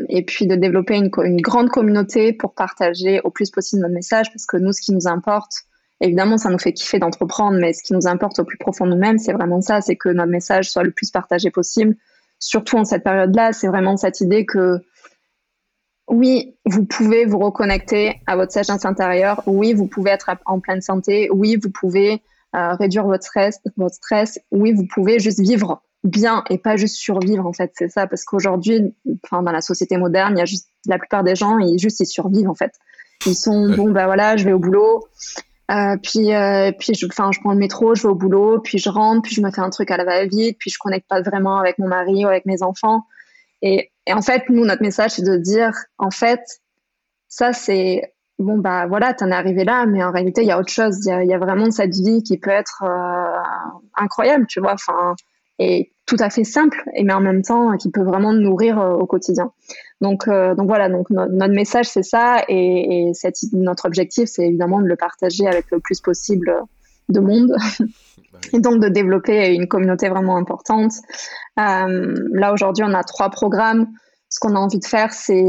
et 0.08 0.24
puis 0.24 0.46
de 0.46 0.56
développer 0.56 0.96
une, 0.96 1.40
grande 1.40 1.68
communauté 1.68 2.32
pour 2.32 2.54
partager 2.54 3.20
au 3.22 3.30
plus 3.30 3.50
possible 3.50 3.82
notre 3.82 3.94
message 3.94 4.32
parce 4.32 4.46
que 4.46 4.56
nous, 4.56 4.72
ce 4.72 4.80
qui 4.80 4.92
nous 4.92 5.06
importe, 5.06 5.64
évidemment, 6.00 6.36
ça 6.36 6.50
nous 6.50 6.58
fait 6.58 6.72
kiffer 6.72 6.98
d'entreprendre, 6.98 7.58
mais 7.58 7.72
ce 7.72 7.82
qui 7.82 7.92
nous 7.92 8.08
importe 8.08 8.40
au 8.40 8.44
plus 8.44 8.58
profond 8.58 8.86
de 8.86 8.90
nous-mêmes, 8.90 9.18
c'est 9.18 9.32
vraiment 9.32 9.60
ça, 9.60 9.80
c'est 9.80 9.96
que 9.96 10.08
notre 10.08 10.30
message 10.30 10.70
soit 10.70 10.82
le 10.82 10.90
plus 10.90 11.10
partagé 11.10 11.50
possible. 11.50 11.96
Surtout 12.40 12.76
en 12.76 12.84
cette 12.84 13.04
période-là, 13.04 13.52
c'est 13.52 13.68
vraiment 13.68 13.96
cette 13.96 14.20
idée 14.20 14.44
que 14.46 14.80
oui, 16.08 16.56
vous 16.66 16.84
pouvez 16.84 17.24
vous 17.24 17.38
reconnecter 17.38 18.20
à 18.26 18.36
votre 18.36 18.52
sagesse 18.52 18.84
intérieure. 18.84 19.42
Oui, 19.46 19.72
vous 19.72 19.86
pouvez 19.86 20.10
être 20.10 20.30
en 20.44 20.60
pleine 20.60 20.82
santé. 20.82 21.30
Oui, 21.32 21.56
vous 21.56 21.70
pouvez 21.70 22.22
euh, 22.54 22.74
réduire 22.74 23.06
votre 23.06 23.24
stress, 23.24 23.60
votre 23.76 23.94
stress. 23.94 24.38
Oui, 24.50 24.72
vous 24.72 24.86
pouvez 24.86 25.18
juste 25.18 25.40
vivre 25.40 25.82
bien 26.04 26.44
et 26.50 26.58
pas 26.58 26.76
juste 26.76 26.96
survivre 26.96 27.46
en 27.46 27.52
fait. 27.52 27.72
C'est 27.74 27.88
ça 27.90 28.06
parce 28.06 28.24
qu'aujourd'hui, 28.24 28.94
enfin 29.24 29.42
dans 29.42 29.52
la 29.52 29.60
société 29.60 29.96
moderne, 29.96 30.34
il 30.36 30.38
y 30.38 30.42
a 30.42 30.46
juste 30.46 30.68
la 30.86 30.98
plupart 30.98 31.24
des 31.24 31.34
gens 31.34 31.58
ils 31.58 31.78
juste 31.78 32.00
ils 32.00 32.06
survivent 32.06 32.48
en 32.48 32.54
fait. 32.54 32.72
Ils 33.26 33.34
sont 33.34 33.74
bon 33.74 33.90
bah 33.90 34.06
voilà, 34.06 34.36
je 34.36 34.44
vais 34.44 34.52
au 34.52 34.58
boulot. 34.58 35.04
Euh, 35.70 35.96
puis, 36.02 36.34
euh, 36.34 36.72
puis 36.78 36.94
je, 36.94 37.06
enfin, 37.06 37.30
je 37.32 37.40
prends 37.40 37.52
le 37.52 37.58
métro, 37.58 37.94
je 37.94 38.02
vais 38.02 38.08
au 38.08 38.14
boulot, 38.14 38.60
puis 38.60 38.78
je 38.78 38.90
rentre, 38.90 39.22
puis 39.22 39.34
je 39.34 39.40
me 39.40 39.50
fais 39.50 39.62
un 39.62 39.70
truc 39.70 39.90
à 39.90 39.96
la 39.96 40.04
va-vite, 40.04 40.58
puis 40.58 40.70
je 40.70 40.78
connecte 40.78 41.08
pas 41.08 41.22
vraiment 41.22 41.58
avec 41.58 41.78
mon 41.78 41.88
mari 41.88 42.24
ou 42.24 42.28
avec 42.28 42.44
mes 42.44 42.62
enfants. 42.62 43.06
Et, 43.62 43.90
en 44.10 44.20
fait, 44.20 44.42
nous, 44.50 44.66
notre 44.66 44.82
message, 44.82 45.12
c'est 45.12 45.24
de 45.24 45.36
dire, 45.38 45.72
en 45.96 46.10
fait, 46.10 46.42
ça, 47.28 47.54
c'est 47.54 48.14
bon, 48.38 48.58
bah 48.58 48.86
voilà, 48.86 49.14
t'en 49.14 49.28
es 49.28 49.32
arrivé 49.32 49.64
là, 49.64 49.86
mais 49.86 50.04
en 50.04 50.12
réalité, 50.12 50.42
il 50.42 50.48
y 50.48 50.50
a 50.50 50.58
autre 50.58 50.70
chose. 50.70 50.98
Il 51.06 51.28
y 51.28 51.32
a, 51.32 51.38
vraiment 51.38 51.70
cette 51.70 51.94
vie 51.94 52.22
qui 52.22 52.38
peut 52.38 52.50
être 52.50 52.82
euh, 52.84 53.42
incroyable, 53.96 54.46
tu 54.46 54.60
vois, 54.60 54.74
enfin, 54.74 55.14
et 55.58 55.93
tout 56.06 56.16
à 56.18 56.30
fait 56.30 56.44
simple, 56.44 56.82
et 56.94 57.04
mais 57.04 57.14
en 57.14 57.20
même 57.20 57.42
temps, 57.42 57.76
qui 57.76 57.90
peut 57.90 58.02
vraiment 58.02 58.32
nous 58.32 58.42
nourrir 58.42 58.78
euh, 58.78 58.94
au 58.94 59.06
quotidien. 59.06 59.52
Donc, 60.00 60.28
euh, 60.28 60.54
donc 60.54 60.66
voilà, 60.66 60.88
donc 60.88 61.08
notre 61.10 61.54
message, 61.54 61.86
c'est 61.86 62.02
ça, 62.02 62.42
et, 62.48 63.08
et 63.08 63.14
cette, 63.14 63.36
notre 63.52 63.86
objectif, 63.86 64.28
c'est 64.28 64.46
évidemment 64.46 64.80
de 64.80 64.86
le 64.86 64.96
partager 64.96 65.46
avec 65.46 65.70
le 65.70 65.80
plus 65.80 66.00
possible 66.00 66.52
de 67.08 67.20
monde. 67.20 67.56
et 68.52 68.60
donc 68.60 68.80
de 68.80 68.88
développer 68.88 69.54
une 69.54 69.68
communauté 69.68 70.08
vraiment 70.08 70.36
importante. 70.36 70.92
Euh, 71.58 72.14
là 72.32 72.52
aujourd'hui, 72.52 72.84
on 72.86 72.94
a 72.94 73.02
trois 73.02 73.30
programmes. 73.30 73.86
Ce 74.34 74.40
qu'on 74.40 74.56
a 74.56 74.58
envie 74.58 74.80
de 74.80 74.84
faire, 74.84 75.12
c'est 75.12 75.44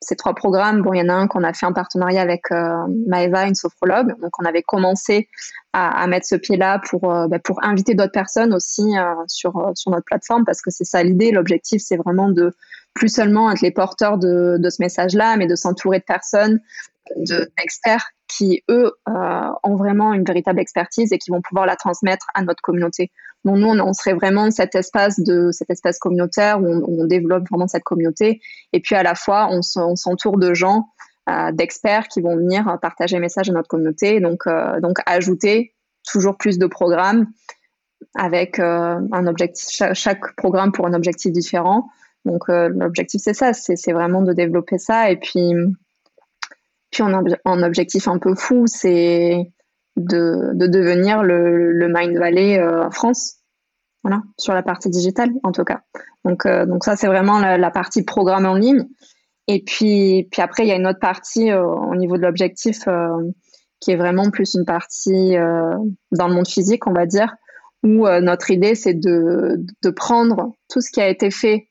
ces 0.00 0.16
trois 0.16 0.34
programmes. 0.34 0.82
Bon, 0.82 0.92
il 0.92 0.98
y 0.98 1.02
en 1.02 1.08
a 1.08 1.12
un 1.12 1.28
qu'on 1.28 1.44
a 1.44 1.52
fait 1.52 1.66
en 1.66 1.72
partenariat 1.72 2.20
avec 2.20 2.50
euh, 2.50 2.74
Maeva, 3.06 3.46
une 3.46 3.54
sophrologue. 3.54 4.18
Donc, 4.20 4.32
on 4.40 4.44
avait 4.44 4.64
commencé 4.64 5.28
à, 5.72 6.04
mettre 6.08 6.26
ce 6.26 6.34
pied-là 6.34 6.80
pour, 6.90 7.12
euh, 7.12 7.28
bah, 7.28 7.38
pour 7.38 7.62
inviter 7.62 7.94
d'autres 7.94 8.10
personnes 8.10 8.52
aussi 8.54 8.98
euh, 8.98 9.14
sur, 9.28 9.70
sur 9.76 9.92
notre 9.92 10.04
plateforme, 10.04 10.44
parce 10.44 10.62
que 10.62 10.72
c'est 10.72 10.82
ça 10.82 11.04
l'idée. 11.04 11.30
L'objectif, 11.30 11.80
c'est 11.80 11.96
vraiment 11.96 12.28
de 12.28 12.52
plus 12.92 13.08
seulement 13.08 13.52
être 13.52 13.60
les 13.60 13.70
porteurs 13.70 14.18
de, 14.18 14.58
ce 14.68 14.82
message-là, 14.82 15.36
mais 15.36 15.46
de 15.46 15.54
s'entourer 15.54 16.00
de 16.00 16.04
personnes, 16.04 16.58
d'experts 17.18 18.08
qui, 18.26 18.64
eux, 18.68 18.92
ont 19.06 19.76
vraiment 19.76 20.12
une 20.12 20.24
véritable 20.24 20.58
expertise 20.58 21.12
et 21.12 21.18
qui 21.18 21.30
vont 21.30 21.40
pouvoir 21.40 21.66
la 21.66 21.76
transmettre 21.76 22.26
à 22.34 22.42
notre 22.42 22.62
communauté. 22.62 23.12
Donc, 23.44 23.56
nous, 23.56 23.68
on, 23.68 23.92
serait 23.92 24.14
vraiment 24.14 24.50
cet 24.50 24.74
espace, 24.74 25.18
de, 25.20 25.50
cet 25.50 25.70
espace 25.70 25.98
communautaire 25.98 26.60
où 26.60 26.66
on, 26.66 27.06
développe 27.06 27.48
vraiment 27.50 27.66
cette 27.66 27.84
communauté. 27.84 28.40
Et 28.72 28.80
puis, 28.80 28.94
à 28.94 29.02
la 29.02 29.14
fois, 29.14 29.48
on, 29.50 29.62
s'entoure 29.62 30.38
de 30.38 30.52
gens, 30.52 30.88
euh, 31.28 31.50
d'experts 31.52 32.08
qui 32.08 32.20
vont 32.20 32.36
venir 32.36 32.78
partager 32.82 33.16
les 33.16 33.20
messages 33.20 33.48
à 33.48 33.52
notre 33.52 33.68
communauté. 33.68 34.20
Donc, 34.20 34.46
euh, 34.46 34.80
donc 34.80 34.98
ajouter 35.06 35.74
toujours 36.10 36.36
plus 36.36 36.58
de 36.58 36.66
programmes 36.66 37.28
avec 38.14 38.58
un 38.58 39.26
objectif, 39.26 39.82
chaque, 39.92 40.34
programme 40.36 40.72
pour 40.72 40.86
un 40.86 40.94
objectif 40.94 41.32
différent. 41.32 41.88
Donc, 42.24 42.48
l'objectif, 42.48 43.20
c'est 43.22 43.34
ça, 43.34 43.52
c'est 43.52 43.92
vraiment 43.92 44.22
de 44.22 44.32
développer 44.32 44.78
ça. 44.78 45.10
Et 45.10 45.16
puis, 45.16 45.54
puis 46.90 47.02
en, 47.02 47.62
objectif 47.62 48.08
un 48.08 48.18
peu 48.18 48.34
fou, 48.34 48.64
c'est 48.66 49.52
de, 50.04 50.52
devenir 50.66 51.22
le, 51.22 51.88
Mind 51.88 52.16
Valley 52.16 52.58
euh, 52.58 52.90
France. 52.90 53.36
Voilà, 54.02 54.22
sur 54.38 54.54
la 54.54 54.62
partie 54.62 54.88
digitale 54.88 55.30
en 55.42 55.52
tout 55.52 55.64
cas. 55.64 55.82
Donc, 56.24 56.46
euh, 56.46 56.64
donc 56.64 56.84
ça, 56.84 56.96
c'est 56.96 57.06
vraiment 57.06 57.38
la, 57.38 57.70
partie 57.70 58.02
programme 58.02 58.46
en 58.46 58.54
ligne. 58.54 58.86
Et 59.46 59.62
puis, 59.62 60.28
puis 60.30 60.40
après, 60.40 60.64
il 60.64 60.68
y 60.68 60.72
a 60.72 60.76
une 60.76 60.86
autre 60.86 61.00
partie 61.00 61.50
euh, 61.50 61.64
au 61.64 61.96
niveau 61.96 62.16
de 62.16 62.22
l'objectif 62.22 62.88
qui 63.80 63.92
est 63.92 63.96
vraiment 63.96 64.30
plus 64.30 64.54
une 64.54 64.64
partie 64.64 65.36
dans 66.12 66.28
le 66.28 66.34
monde 66.34 66.48
physique, 66.48 66.86
on 66.86 66.92
va 66.92 67.06
dire, 67.06 67.34
où 67.82 68.06
notre 68.06 68.50
idée, 68.50 68.74
c'est 68.74 68.92
de, 68.92 69.64
de 69.82 69.90
prendre 69.90 70.52
tout 70.68 70.82
ce 70.82 70.90
qui 70.90 71.00
a 71.00 71.08
été 71.08 71.30
fait 71.30 71.68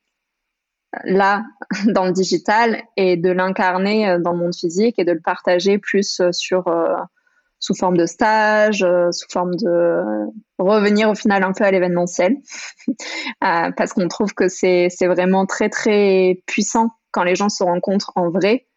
là 1.03 1.43
dans 1.85 2.05
le 2.05 2.11
digital 2.11 2.81
et 2.97 3.15
de 3.15 3.29
l'incarner 3.29 4.17
dans 4.19 4.31
le 4.31 4.39
monde 4.39 4.55
physique 4.55 4.97
et 4.97 5.05
de 5.05 5.11
le 5.11 5.21
partager 5.21 5.77
plus 5.77 6.19
sur 6.31 6.67
sous 7.59 7.75
forme 7.75 7.97
de 7.97 8.05
stage, 8.05 8.85
sous 9.11 9.27
forme 9.29 9.55
de 9.55 10.01
revenir 10.57 11.09
au 11.09 11.15
final 11.15 11.43
un 11.43 11.51
peu 11.51 11.63
à 11.63 11.71
l'événementiel, 11.71 12.37
parce 13.41 13.93
qu'on 13.93 14.07
trouve 14.07 14.33
que 14.33 14.47
c'est 14.47 14.89
vraiment 15.01 15.45
très 15.45 15.69
très 15.69 16.41
puissant 16.45 16.91
quand 17.11 17.23
les 17.23 17.35
gens 17.35 17.49
se 17.49 17.63
rencontrent 17.63 18.11
en 18.15 18.29
vrai. 18.29 18.67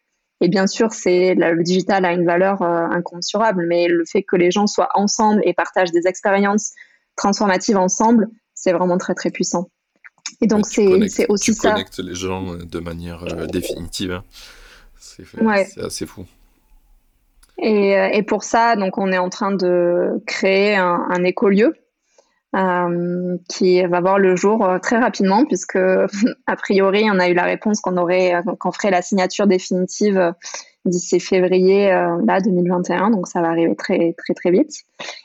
Et 0.41 0.49
bien 0.49 0.67
sûr, 0.67 0.91
c'est 0.91 1.35
le 1.35 1.63
digital 1.63 2.03
a 2.03 2.11
une 2.11 2.25
valeur 2.25 2.61
incommensurable, 2.61 3.65
mais 3.67 3.87
le 3.87 4.03
fait 4.05 4.23
que 4.23 4.35
les 4.35 4.51
gens 4.51 4.67
soient 4.67 4.89
ensemble 4.95 5.41
et 5.45 5.53
partagent 5.53 5.91
des 5.91 6.07
expériences 6.07 6.73
transformatives 7.15 7.77
ensemble, 7.77 8.27
c'est 8.53 8.73
vraiment 8.73 8.97
très 8.97 9.13
très 9.13 9.29
puissant. 9.29 9.69
Et 10.41 10.47
donc, 10.47 10.65
c'est 10.65 11.27
aussi 11.29 11.53
ça. 11.53 11.69
Tu 11.69 11.73
connectes 11.73 11.99
les 11.99 12.15
gens 12.15 12.53
euh, 12.53 12.57
de 12.57 12.79
manière 12.79 13.23
euh, 13.23 13.45
définitive. 13.47 14.11
Hein. 14.11 14.23
C'est 14.97 15.81
assez 15.81 16.05
fou. 16.05 16.25
Et, 17.57 17.97
euh, 17.97 18.09
et, 18.11 18.23
pour 18.23 18.43
ça, 18.43 18.75
donc, 18.75 18.97
on 18.97 19.11
est 19.11 19.17
en 19.17 19.29
train 19.29 19.51
de 19.51 20.21
créer 20.25 20.75
un, 20.75 21.05
un 21.09 21.23
écolieu 21.23 21.75
euh, 22.55 23.37
qui 23.49 23.81
va 23.83 24.01
voir 24.01 24.19
le 24.19 24.35
jour 24.35 24.67
très 24.81 24.97
rapidement, 24.97 25.45
puisque 25.45 25.77
a 26.47 26.55
priori, 26.55 27.05
on 27.11 27.19
a 27.19 27.29
eu 27.29 27.33
la 27.33 27.43
réponse 27.43 27.79
qu'on 27.81 27.97
aurait, 27.97 28.33
qu'on 28.59 28.71
ferait 28.71 28.91
la 28.91 29.01
signature 29.01 29.47
définitive 29.47 30.33
d'ici 30.85 31.19
février 31.19 31.91
euh, 31.91 32.17
là 32.25 32.41
2021, 32.41 33.11
donc 33.11 33.27
ça 33.27 33.41
va 33.41 33.49
arriver 33.49 33.75
très 33.75 34.13
très 34.17 34.33
très 34.33 34.51
vite. 34.51 34.71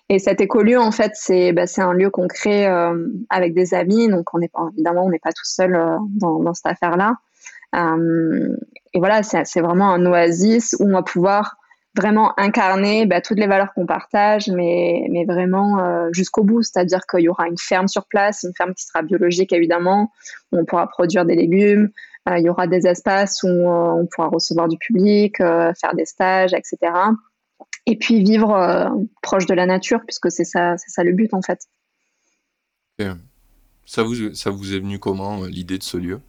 Et 0.08 0.18
cet 0.18 0.40
écolieu 0.40 0.78
en 0.78 0.92
fait 0.92 1.12
c'est 1.14 1.52
bah, 1.52 1.66
c'est 1.66 1.82
un 1.82 1.92
lieu 1.92 2.10
qu'on 2.10 2.28
crée 2.28 2.66
euh, 2.66 3.08
avec 3.28 3.54
des 3.54 3.74
amis, 3.74 4.08
donc 4.08 4.32
on 4.34 4.38
n'est 4.38 4.48
pas 4.48 4.68
évidemment 4.72 5.04
on 5.04 5.10
n'est 5.10 5.18
pas 5.18 5.32
tout 5.32 5.44
seul 5.44 5.74
euh, 5.74 5.96
dans, 6.16 6.40
dans, 6.40 6.54
cette 6.54 6.66
affaire 6.66 6.96
là. 6.96 7.14
et 7.74 8.98
voilà 8.98 9.22
c'est 9.22 9.60
vraiment 9.60 9.90
un 9.90 10.06
oasis 10.06 10.76
où 10.78 10.84
on 10.84 10.92
va 10.92 11.02
pouvoir 11.02 11.56
vraiment 11.96 12.38
incarner 12.38 13.06
bah, 13.06 13.20
toutes 13.20 13.38
les 13.38 13.46
valeurs 13.46 13.72
qu'on 13.74 13.86
partage, 13.86 14.48
mais, 14.48 15.06
mais 15.10 15.24
vraiment 15.24 15.80
euh, 15.80 16.08
jusqu'au 16.12 16.44
bout. 16.44 16.62
C'est-à-dire 16.62 17.00
qu'il 17.10 17.20
y 17.20 17.28
aura 17.28 17.48
une 17.48 17.58
ferme 17.58 17.88
sur 17.88 18.06
place, 18.06 18.44
une 18.44 18.54
ferme 18.54 18.74
qui 18.74 18.84
sera 18.84 19.02
biologique 19.02 19.52
évidemment, 19.52 20.12
où 20.52 20.58
on 20.58 20.64
pourra 20.64 20.86
produire 20.86 21.24
des 21.24 21.34
légumes. 21.34 21.90
Euh, 22.28 22.38
il 22.38 22.44
y 22.44 22.48
aura 22.48 22.66
des 22.66 22.86
espaces 22.86 23.42
où 23.42 23.48
on 23.48 24.06
pourra 24.06 24.28
recevoir 24.28 24.68
du 24.68 24.76
public, 24.78 25.38
faire 25.38 25.94
des 25.94 26.04
stages, 26.04 26.52
etc. 26.52 26.92
Et 27.86 27.96
puis 27.96 28.22
vivre 28.22 28.92
proche 29.22 29.46
de 29.46 29.54
la 29.54 29.66
nature, 29.66 30.00
puisque 30.06 30.30
c'est 30.30 30.44
ça, 30.44 30.76
c'est 30.76 30.90
ça 30.90 31.04
le 31.04 31.12
but 31.12 31.32
en 31.32 31.42
fait. 31.42 31.60
Ça 33.86 34.02
vous, 34.02 34.34
ça 34.34 34.50
vous 34.50 34.74
est 34.74 34.80
venu 34.80 34.98
comment 34.98 35.44
l'idée 35.46 35.78
de 35.78 35.82
ce 35.82 35.96
lieu? 35.96 36.20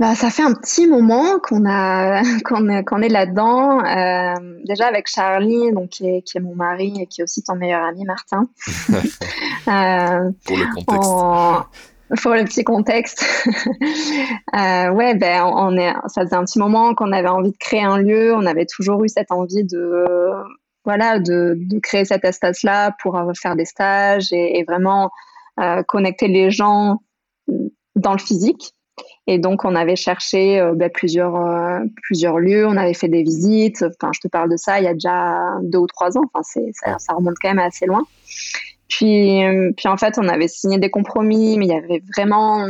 Bah, 0.00 0.14
ça 0.14 0.30
fait 0.30 0.42
un 0.42 0.54
petit 0.54 0.86
moment 0.86 1.38
qu'on 1.38 1.66
a 1.68 2.22
qu'on 2.44 3.02
est, 3.02 3.08
là-dedans. 3.08 3.84
Euh, 3.84 4.58
déjà 4.64 4.86
avec 4.86 5.06
Charlie, 5.06 5.70
donc 5.72 5.90
qui 5.90 6.08
est, 6.08 6.22
qui 6.22 6.38
est, 6.38 6.40
mon 6.40 6.54
mari 6.54 6.94
et 7.00 7.06
qui 7.06 7.20
est 7.20 7.24
aussi 7.24 7.42
ton 7.42 7.54
meilleur 7.54 7.84
ami 7.84 8.04
Martin. 8.04 8.48
euh, 8.88 10.30
pour 10.46 10.56
le 10.56 10.74
contexte. 10.74 12.22
Pour 12.22 12.32
le 12.32 12.44
petit 12.44 12.64
contexte. 12.64 13.24
euh, 14.56 14.90
ouais, 14.90 15.14
ben 15.14 15.44
on 15.44 15.76
est. 15.76 15.92
Ça 16.08 16.22
faisait 16.22 16.34
un 16.34 16.44
petit 16.44 16.58
moment 16.58 16.94
qu'on 16.94 17.12
avait 17.12 17.28
envie 17.28 17.52
de 17.52 17.58
créer 17.58 17.84
un 17.84 17.98
lieu. 17.98 18.34
On 18.34 18.46
avait 18.46 18.66
toujours 18.66 19.04
eu 19.04 19.08
cette 19.08 19.30
envie 19.30 19.64
de 19.64 20.06
voilà 20.86 21.18
de, 21.18 21.56
de 21.56 21.78
créer 21.78 22.06
cet 22.06 22.24
espace-là 22.24 22.96
pour 23.02 23.20
faire 23.38 23.54
des 23.54 23.66
stages 23.66 24.32
et, 24.32 24.58
et 24.58 24.64
vraiment 24.64 25.10
euh, 25.60 25.82
connecter 25.82 26.26
les 26.26 26.50
gens 26.50 27.02
dans 27.96 28.12
le 28.12 28.18
physique. 28.18 28.72
Et 29.26 29.38
donc, 29.38 29.64
on 29.64 29.74
avait 29.74 29.96
cherché 29.96 30.60
euh, 30.60 30.74
ben, 30.74 30.90
plusieurs, 30.90 31.36
euh, 31.36 31.80
plusieurs 32.02 32.38
lieux, 32.38 32.66
on 32.66 32.76
avait 32.76 32.94
fait 32.94 33.08
des 33.08 33.22
visites. 33.22 33.82
Enfin, 33.82 34.10
je 34.14 34.20
te 34.20 34.28
parle 34.28 34.50
de 34.50 34.56
ça 34.56 34.80
il 34.80 34.84
y 34.84 34.88
a 34.88 34.94
déjà 34.94 35.38
deux 35.62 35.78
ou 35.78 35.86
trois 35.86 36.16
ans. 36.18 36.22
Enfin, 36.32 36.42
ça, 36.72 36.98
ça, 36.98 37.12
remonte 37.14 37.36
quand 37.40 37.48
même 37.48 37.58
assez 37.58 37.86
loin. 37.86 38.02
Puis, 38.88 39.44
euh, 39.44 39.70
puis, 39.76 39.88
en 39.88 39.96
fait, 39.96 40.18
on 40.18 40.28
avait 40.28 40.48
signé 40.48 40.78
des 40.78 40.90
compromis, 40.90 41.58
mais 41.58 41.66
il 41.66 41.72
y 41.72 41.76
avait 41.76 42.02
vraiment. 42.16 42.66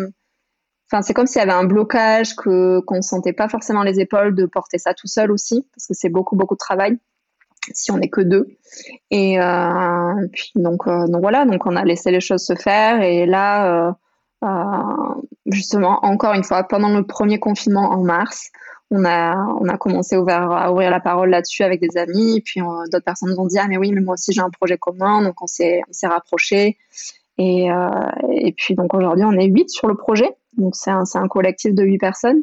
Enfin, 0.93 1.03
c'est 1.03 1.15
comme 1.15 1.27
s'il 1.27 1.39
y 1.39 1.43
avait 1.43 1.53
un 1.53 1.65
blocage, 1.65 2.35
que, 2.35 2.81
qu'on 2.81 2.97
ne 2.97 3.03
sentait 3.03 3.33
pas 3.33 3.49
forcément 3.49 3.83
les 3.83 4.01
épaules 4.01 4.35
de 4.35 4.45
porter 4.45 4.79
ça 4.79 4.93
tout 4.93 5.07
seul 5.07 5.31
aussi, 5.31 5.65
parce 5.75 5.87
que 5.87 5.95
c'est 5.95 6.09
beaucoup, 6.09 6.37
beaucoup 6.37 6.55
de 6.55 6.59
travail 6.59 6.99
si 7.73 7.93
on 7.93 7.99
n'est 7.99 8.09
que 8.09 8.23
deux. 8.23 8.49
Et 9.11 9.39
puis 10.33 10.53
donc, 10.57 10.87
donc 10.87 11.21
voilà, 11.21 11.45
donc 11.45 11.65
on 11.67 11.77
a 11.77 11.85
laissé 11.85 12.11
les 12.11 12.21
choses 12.21 12.43
se 12.43 12.57
faire. 12.57 13.03
Et 13.03 13.25
là, 13.27 13.97
justement, 15.47 16.05
encore 16.05 16.35
une 16.35 16.45
fois, 16.45 16.65
pendant 16.65 16.89
le 16.89 17.05
premier 17.05 17.39
confinement 17.39 17.91
en 17.91 18.03
mars, 18.03 18.51
on 18.91 19.05
a, 19.05 19.37
on 19.61 19.69
a 19.69 19.79
commencé 19.79 20.17
à 20.17 20.73
ouvrir 20.73 20.91
la 20.91 21.01
parole 21.01 21.31
là-dessus 21.31 21.63
avec 21.63 21.81
des 21.81 21.97
amis. 21.97 22.41
Puis 22.45 22.61
d'autres 22.61 23.05
personnes 23.05 23.31
nous 23.31 23.39
ont 23.39 23.47
dit 23.47 23.59
Ah, 23.59 23.67
mais 23.69 23.77
oui, 23.77 23.93
mais 23.93 24.01
moi 24.01 24.15
aussi 24.15 24.33
j'ai 24.33 24.41
un 24.41 24.51
projet 24.51 24.79
commun. 24.79 25.23
Donc 25.23 25.41
on 25.43 25.47
s'est 25.47 25.83
rapprochés. 26.03 26.77
Et, 27.39 27.71
euh, 27.71 27.89
et 28.33 28.53
puis 28.53 28.75
donc 28.75 28.93
aujourd'hui, 28.93 29.25
on 29.25 29.33
est 29.33 29.47
huit 29.47 29.71
sur 29.71 29.89
le 29.89 29.97
projet. 29.97 30.31
Donc 30.57 30.75
c'est 30.75 30.91
un, 30.91 31.05
un, 31.15 31.29
collectif 31.29 31.75
de 31.75 31.85
huit 31.85 31.99
personnes. 31.99 32.43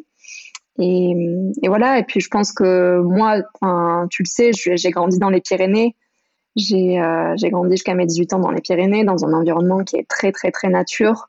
Et, 0.78 1.14
et, 1.62 1.68
voilà. 1.68 1.98
Et 1.98 2.04
puis 2.04 2.20
je 2.20 2.28
pense 2.28 2.52
que 2.52 3.00
moi, 3.00 3.42
tu 4.10 4.22
le 4.22 4.28
sais, 4.28 4.50
j'ai 4.52 4.90
grandi 4.90 5.18
dans 5.18 5.30
les 5.30 5.40
Pyrénées. 5.40 5.94
J'ai 6.56 6.98
euh, 6.98 7.34
grandi 7.42 7.72
jusqu'à 7.72 7.94
mes 7.94 8.06
18 8.06 8.32
ans 8.32 8.38
dans 8.40 8.50
les 8.50 8.60
Pyrénées, 8.60 9.04
dans 9.04 9.24
un 9.24 9.32
environnement 9.32 9.84
qui 9.84 9.96
est 9.96 10.08
très, 10.08 10.32
très, 10.32 10.50
très 10.50 10.68
nature. 10.68 11.28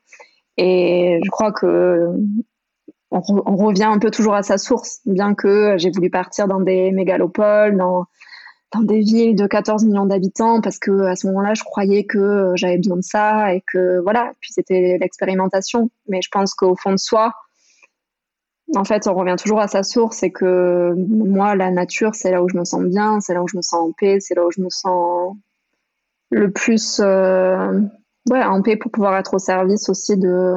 Et 0.62 1.22
je 1.24 1.30
crois 1.30 1.54
que 1.54 2.10
on, 3.12 3.22
revient 3.56 3.86
un 3.86 3.98
peu 3.98 4.12
toujours 4.12 4.34
à 4.34 4.44
sa 4.44 4.58
source, 4.58 5.00
bien 5.06 5.34
que 5.34 5.76
j'ai 5.78 5.90
voulu 5.90 6.10
partir 6.10 6.50
dans 6.50 6.60
des 6.60 6.92
mégalopoles, 6.92 7.78
dans, 7.78 8.06
dans 8.74 8.82
des 8.82 9.00
villes 9.00 9.36
de 9.36 9.48
14 9.48 9.86
millions 9.86 10.06
d'habitants, 10.06 10.60
parce 10.60 10.78
que 10.78 11.06
à 11.06 11.16
ce 11.16 11.28
moment-là, 11.28 11.54
je 11.54 11.64
croyais 11.64 12.04
que 12.04 12.52
j'avais 12.56 12.76
besoin 12.76 12.98
de 12.98 13.04
ça 13.04 13.54
et 13.54 13.64
que 13.72 14.02
voilà. 14.02 14.34
Puis 14.42 14.52
c'était 14.52 14.98
l'expérimentation. 15.00 15.90
Mais 16.10 16.22
je 16.22 16.30
pense 16.30 16.54
qu'au 16.54 16.76
fond 16.76 16.92
de 16.92 16.98
soi, 16.98 17.34
en 18.76 18.84
fait, 18.84 19.08
on 19.08 19.14
revient 19.14 19.38
toujours 19.40 19.62
à 19.62 19.70
sa 19.70 19.82
source 19.84 20.22
et 20.24 20.32
que 20.32 20.94
moi, 20.94 21.56
la 21.56 21.72
nature, 21.72 22.16
c'est 22.16 22.32
là 22.32 22.44
où 22.44 22.50
je 22.50 22.58
me 22.58 22.66
sens 22.66 22.84
bien, 22.84 23.22
c'est 23.22 23.34
là 23.34 23.42
où 23.42 23.48
je 23.48 23.56
me 23.56 23.62
sens 23.62 23.80
en 23.80 23.92
paix, 23.94 24.20
c'est 24.20 24.36
là 24.36 24.46
où 24.46 24.52
je 24.52 24.62
me 24.62 24.70
sens 24.70 25.38
le 26.32 26.52
plus 26.52 27.00
euh, 27.00 27.80
ouais, 28.30 28.44
en 28.44 28.62
paix 28.62 28.78
pour 28.78 28.92
pouvoir 28.92 29.18
être 29.18 29.34
au 29.34 29.40
service 29.40 29.90
aussi 29.90 30.18
de, 30.18 30.54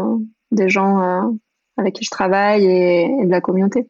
des 0.51 0.69
gens 0.69 1.03
euh, 1.03 1.31
avec 1.77 1.95
qui 1.95 2.05
je 2.05 2.11
travaille 2.11 2.65
et, 2.65 3.25
de 3.25 3.31
la 3.31 3.41
communauté. 3.41 3.87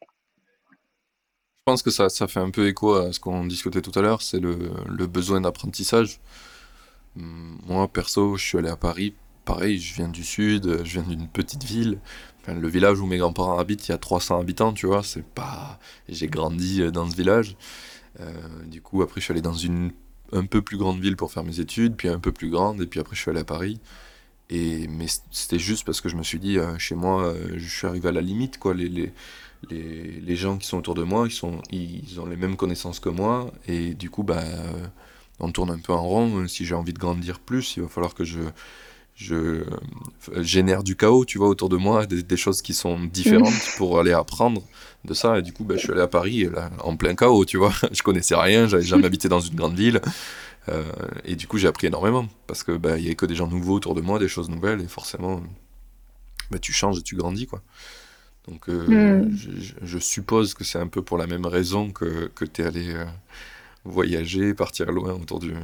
Je 0.00 1.64
pense 1.64 1.82
que 1.82 1.90
ça, 1.90 2.08
ça 2.08 2.26
fait 2.26 2.40
un 2.40 2.50
peu 2.50 2.66
écho 2.66 2.94
à 2.94 3.12
ce 3.12 3.20
qu'on 3.20 3.46
discutait 3.46 3.82
tout 3.82 3.96
à 3.96 4.02
l'heure, 4.02 4.22
c'est 4.22 4.40
le, 4.40 4.58
le, 4.88 5.06
besoin 5.06 5.40
d'apprentissage. 5.40 6.20
Hum, 7.16 7.58
moi, 7.66 7.86
perso, 7.88 8.36
je 8.36 8.44
suis 8.44 8.58
allé 8.58 8.68
à 8.68 8.76
Paris, 8.76 9.14
pareil, 9.44 9.78
je 9.78 9.94
viens 9.94 10.08
du 10.08 10.24
sud, 10.24 10.84
je 10.84 11.00
viens 11.00 11.08
d'une 11.08 11.28
petite 11.28 11.64
ville. 11.64 11.98
Le 12.48 12.66
village 12.66 12.98
où 12.98 13.06
mes 13.06 13.18
grands-parents 13.18 13.56
habitent, 13.56 13.86
il 13.86 13.92
y 13.92 13.94
a 13.94 13.98
300 13.98 14.40
habitants, 14.40 14.72
tu 14.72 14.86
vois, 14.86 15.04
c'est 15.04 15.24
pas... 15.24 15.78
J'ai 16.08 16.26
grandi 16.26 16.90
dans 16.90 17.08
ce 17.08 17.14
village. 17.14 17.56
Euh, 18.20 18.32
du 18.66 18.82
coup, 18.82 19.02
après, 19.02 19.20
je 19.20 19.24
suis 19.24 19.32
allé 19.32 19.40
dans 19.40 19.54
une 19.54 19.92
un 20.32 20.46
peu 20.46 20.62
plus 20.62 20.76
grande 20.76 21.00
ville 21.00 21.16
pour 21.16 21.32
faire 21.32 21.44
mes 21.44 21.60
études, 21.60 21.96
puis 21.96 22.08
un 22.08 22.18
peu 22.18 22.32
plus 22.32 22.50
grande, 22.50 22.80
et 22.82 22.86
puis 22.86 23.00
après 23.00 23.16
je 23.16 23.20
suis 23.20 23.30
allé 23.30 23.40
à 23.40 23.44
Paris. 23.44 23.80
Et, 24.50 24.86
mais 24.88 25.06
c'était 25.30 25.58
juste 25.58 25.84
parce 25.84 26.00
que 26.00 26.08
je 26.08 26.16
me 26.16 26.22
suis 26.22 26.38
dit, 26.38 26.58
euh, 26.58 26.78
chez 26.78 26.94
moi, 26.94 27.24
euh, 27.24 27.54
je 27.56 27.68
suis 27.68 27.86
arrivé 27.86 28.08
à 28.08 28.12
la 28.12 28.20
limite, 28.20 28.58
quoi. 28.58 28.74
Les, 28.74 28.88
les, 28.88 29.12
les, 29.70 30.20
les, 30.20 30.36
gens 30.36 30.58
qui 30.58 30.66
sont 30.66 30.78
autour 30.78 30.94
de 30.94 31.04
moi, 31.04 31.26
ils, 31.26 31.32
sont, 31.32 31.62
ils 31.70 32.20
ont 32.20 32.26
les 32.26 32.36
mêmes 32.36 32.56
connaissances 32.56 33.00
que 33.00 33.08
moi, 33.08 33.52
et 33.66 33.94
du 33.94 34.10
coup, 34.10 34.24
bah, 34.24 34.42
on 35.40 35.50
tourne 35.52 35.70
un 35.70 35.78
peu 35.78 35.92
en 35.92 36.02
rond. 36.02 36.48
Si 36.48 36.66
j'ai 36.66 36.74
envie 36.74 36.92
de 36.92 36.98
grandir 36.98 37.40
plus, 37.40 37.76
il 37.76 37.82
va 37.82 37.88
falloir 37.88 38.14
que 38.14 38.24
je, 38.24 38.40
je 39.14 39.62
génère 40.38 40.82
du 40.82 40.96
chaos, 40.96 41.24
tu 41.24 41.38
vois, 41.38 41.48
autour 41.48 41.68
de 41.68 41.76
moi, 41.76 42.06
des, 42.06 42.36
choses 42.36 42.62
qui 42.62 42.74
sont 42.74 43.04
différentes 43.04 43.74
pour 43.76 43.98
aller 43.98 44.12
apprendre 44.12 44.62
de 45.04 45.14
ça. 45.14 45.38
Et 45.38 45.42
du 45.42 45.52
coup, 45.52 45.64
ben, 45.64 45.76
je 45.76 45.82
suis 45.82 45.92
allé 45.92 46.00
à 46.00 46.08
Paris, 46.08 46.48
là, 46.52 46.70
en 46.82 46.96
plein 46.96 47.14
chaos, 47.14 47.44
tu 47.44 47.56
vois. 47.56 47.72
je 47.92 48.02
connaissais 48.02 48.34
rien, 48.34 48.66
j'avais 48.66 48.82
jamais 48.82 49.06
habité 49.06 49.28
dans 49.28 49.40
une 49.40 49.54
grande 49.54 49.76
ville. 49.76 50.00
Euh, 50.68 50.84
et 51.24 51.34
du 51.34 51.46
coup, 51.46 51.58
j'ai 51.58 51.68
appris 51.68 51.88
énormément 51.88 52.28
parce 52.46 52.62
que 52.62 52.72
ben, 52.72 52.96
il 52.96 53.02
y 53.02 53.06
avait 53.06 53.16
que 53.16 53.26
des 53.26 53.34
gens 53.34 53.48
nouveaux 53.48 53.74
autour 53.74 53.94
de 53.94 54.00
moi, 54.00 54.18
des 54.18 54.28
choses 54.28 54.48
nouvelles, 54.48 54.80
et 54.80 54.88
forcément, 54.88 55.42
ben, 56.50 56.58
tu 56.58 56.72
changes 56.72 56.98
et 56.98 57.02
tu 57.02 57.16
grandis, 57.16 57.46
quoi. 57.46 57.62
Donc, 58.48 58.68
euh, 58.68 59.22
hmm. 59.22 59.36
je, 59.82 59.98
suppose 59.98 60.54
que 60.54 60.64
c'est 60.64 60.78
un 60.78 60.88
peu 60.88 61.00
pour 61.00 61.16
la 61.16 61.28
même 61.28 61.46
raison 61.46 61.92
que, 61.92 62.26
que 62.34 62.44
tu 62.44 62.62
es 62.62 62.64
allé 62.64 62.92
euh, 62.92 63.04
voyager, 63.84 64.54
partir 64.54 64.92
loin 64.92 65.14
autour 65.14 65.40
du, 65.40 65.54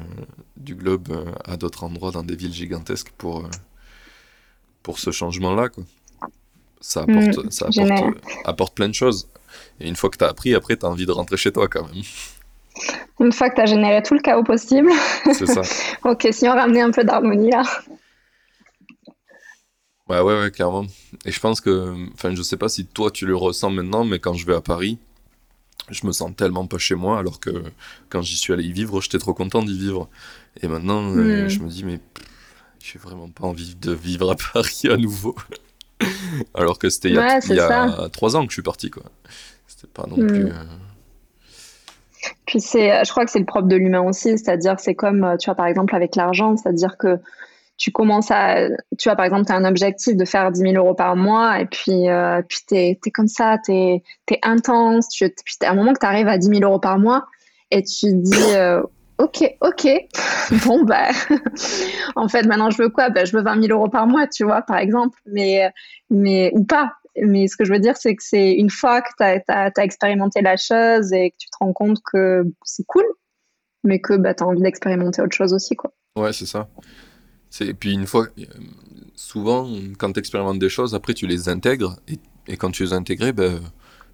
du 0.56 0.74
globe, 0.74 1.08
à 1.44 1.56
d'autres 1.56 1.84
endroits, 1.84 2.10
dans 2.10 2.22
des 2.22 2.36
villes 2.36 2.52
gigantesques 2.52 3.10
pour, 3.16 3.48
pour 4.82 4.98
ce 4.98 5.10
changement-là, 5.10 5.68
quoi 5.68 5.84
ça 6.80 7.00
apporte, 7.00 7.44
mm, 7.44 7.50
ça 7.50 7.66
apporte, 7.66 8.16
apporte, 8.44 8.74
plein 8.74 8.88
de 8.88 8.94
choses. 8.94 9.28
Et 9.80 9.88
une 9.88 9.96
fois 9.96 10.10
que 10.10 10.16
tu 10.16 10.24
as 10.24 10.28
appris, 10.28 10.54
après, 10.54 10.76
tu 10.76 10.86
as 10.86 10.88
envie 10.88 11.06
de 11.06 11.12
rentrer 11.12 11.36
chez 11.36 11.52
toi 11.52 11.68
quand 11.68 11.86
même. 11.86 12.02
Une 13.20 13.32
fois 13.32 13.50
que 13.50 13.56
tu 13.56 13.60
as 13.60 13.66
généré 13.66 14.00
tout 14.02 14.14
le 14.14 14.20
chaos 14.20 14.44
possible. 14.44 14.92
C'est 15.32 15.46
ça. 15.46 15.62
ok, 16.08 16.28
si 16.30 16.48
on 16.48 16.52
ramenait 16.52 16.82
un 16.82 16.92
peu 16.92 17.02
d'harmonie 17.02 17.50
là. 17.50 17.64
Ouais, 20.08 20.20
ouais, 20.20 20.40
ouais, 20.40 20.50
clairement. 20.52 20.84
Et 21.24 21.32
je 21.32 21.40
pense 21.40 21.60
que, 21.60 21.94
enfin, 22.14 22.32
je 22.34 22.42
sais 22.42 22.56
pas 22.56 22.68
si 22.68 22.86
toi 22.86 23.10
tu 23.10 23.26
le 23.26 23.34
ressens 23.34 23.70
maintenant, 23.70 24.04
mais 24.04 24.20
quand 24.20 24.34
je 24.34 24.46
vais 24.46 24.54
à 24.54 24.60
Paris, 24.60 24.98
je 25.90 26.06
me 26.06 26.12
sens 26.12 26.34
tellement 26.36 26.66
pas 26.66 26.78
chez 26.78 26.94
moi, 26.94 27.18
alors 27.18 27.40
que 27.40 27.62
quand 28.08 28.22
j'y 28.22 28.36
suis 28.36 28.52
allé 28.52 28.64
y 28.64 28.72
vivre, 28.72 29.00
j'étais 29.00 29.18
trop 29.18 29.34
content 29.34 29.62
d'y 29.62 29.78
vivre. 29.78 30.08
Et 30.62 30.68
maintenant, 30.68 31.02
euh, 31.16 31.44
mm. 31.44 31.48
je 31.48 31.60
me 31.60 31.68
dis, 31.68 31.84
mais 31.84 32.00
j'ai 32.80 32.98
vraiment 32.98 33.28
pas 33.28 33.44
envie 33.44 33.74
de 33.74 33.92
vivre 33.92 34.30
à 34.30 34.36
Paris 34.36 34.88
à 34.90 34.96
nouveau. 34.96 35.34
Alors 36.54 36.78
que 36.78 36.88
c'était 36.90 37.10
il 37.10 37.14
y 37.14 37.60
a, 37.60 38.08
trois 38.10 38.36
ans 38.36 38.44
que 38.44 38.50
je 38.50 38.54
suis 38.54 38.62
parti, 38.62 38.90
quoi. 38.90 39.02
C'était 39.66 39.88
pas 39.88 40.06
non 40.06 40.16
hmm. 40.16 40.26
plus. 40.26 40.46
Euh, 40.46 40.52
Puis 42.46 42.60
c'est, 42.60 43.04
je 43.04 43.10
crois 43.10 43.24
que 43.24 43.30
c'est 43.30 43.38
le 43.38 43.44
propre 43.44 43.68
de 43.68 43.76
l'humain 43.76 44.02
aussi, 44.02 44.38
c'est-à-dire 44.38 44.78
c'est 44.78 44.94
comme, 44.94 45.24
euh, 45.24 45.36
tu 45.36 45.46
vois, 45.46 45.54
par 45.54 45.66
exemple 45.66 45.94
avec 45.94 46.16
l'argent, 46.16 46.56
c'est-à-dire 46.56 46.96
que 46.96 47.18
tu 47.78 47.92
commences 47.92 48.30
à, 48.30 48.68
tu 48.98 49.08
vois, 49.08 49.16
par 49.16 49.24
exemple, 49.24 49.46
tu 49.46 49.52
as 49.52 49.56
un 49.56 49.64
objectif 49.64 50.16
de 50.16 50.24
faire 50.24 50.52
10 50.52 50.60
000 50.60 50.74
euros 50.74 50.94
par 50.94 51.16
mois, 51.16 51.60
et 51.60 51.66
puis, 51.66 52.08
euh, 52.08 52.42
puis 52.46 52.58
tu 52.68 52.74
es, 52.74 52.98
comme 53.14 53.28
ça, 53.28 53.56
tu 53.64 53.72
es, 53.72 54.02
intense, 54.42 55.08
tu, 55.08 55.32
puis 55.44 55.56
à 55.62 55.70
un 55.70 55.74
moment 55.74 55.92
que 55.92 56.00
tu 56.00 56.06
arrives 56.06 56.28
à 56.28 56.36
10 56.36 56.48
000 56.48 56.60
euros 56.62 56.80
par 56.80 56.98
mois, 56.98 57.24
et 57.70 57.82
tu 57.82 58.12
dis, 58.12 58.54
ok, 59.18 59.56
ok, 59.60 59.88
bon, 60.64 60.84
bah, 60.84 61.08
en 62.16 62.28
fait, 62.28 62.44
maintenant, 62.46 62.70
je 62.70 62.82
veux 62.82 62.88
quoi? 62.88 63.10
Bah, 63.10 63.24
Je 63.24 63.36
veux 63.36 63.42
20 63.42 63.62
000 63.62 63.78
euros 63.78 63.88
par 63.88 64.06
mois, 64.06 64.26
tu 64.26 64.44
vois, 64.44 64.62
par 64.62 64.78
exemple, 64.78 65.18
mais, 65.26 65.70
mais 66.10 66.50
ou 66.54 66.64
pas. 66.64 66.92
Mais 67.20 67.48
ce 67.48 67.56
que 67.56 67.64
je 67.64 67.72
veux 67.72 67.80
dire, 67.80 67.96
c'est 67.96 68.14
que 68.14 68.22
c'est 68.22 68.52
une 68.52 68.70
fois 68.70 69.02
que 69.02 69.08
tu 69.18 69.52
as, 69.52 69.84
expérimenté 69.84 70.40
la 70.40 70.56
chose 70.56 71.12
et 71.12 71.30
que 71.30 71.36
tu 71.36 71.48
te 71.50 71.56
rends 71.60 71.72
compte 71.72 71.98
que 72.12 72.44
c'est 72.64 72.84
cool, 72.86 73.04
mais 73.82 74.00
que 74.00 74.14
bah, 74.14 74.34
tu 74.34 74.44
as 74.44 74.46
envie 74.46 74.62
d'expérimenter 74.62 75.20
autre 75.20 75.34
chose 75.34 75.52
aussi, 75.52 75.74
quoi. 75.74 75.92
Ouais, 76.16 76.32
c'est 76.32 76.46
ça. 76.46 76.68
Et 77.60 77.74
puis, 77.74 77.92
une 77.92 78.06
fois, 78.06 78.26
souvent, 79.14 79.68
quand 79.98 80.12
tu 80.12 80.20
expérimentes 80.20 80.58
des 80.58 80.68
choses, 80.68 80.94
après, 80.94 81.14
tu 81.14 81.26
les 81.26 81.48
intègres, 81.48 81.96
et, 82.08 82.18
et 82.46 82.56
quand 82.56 82.70
tu 82.70 82.84
les 82.84 82.92
intègres, 82.92 83.32
ben 83.32 83.60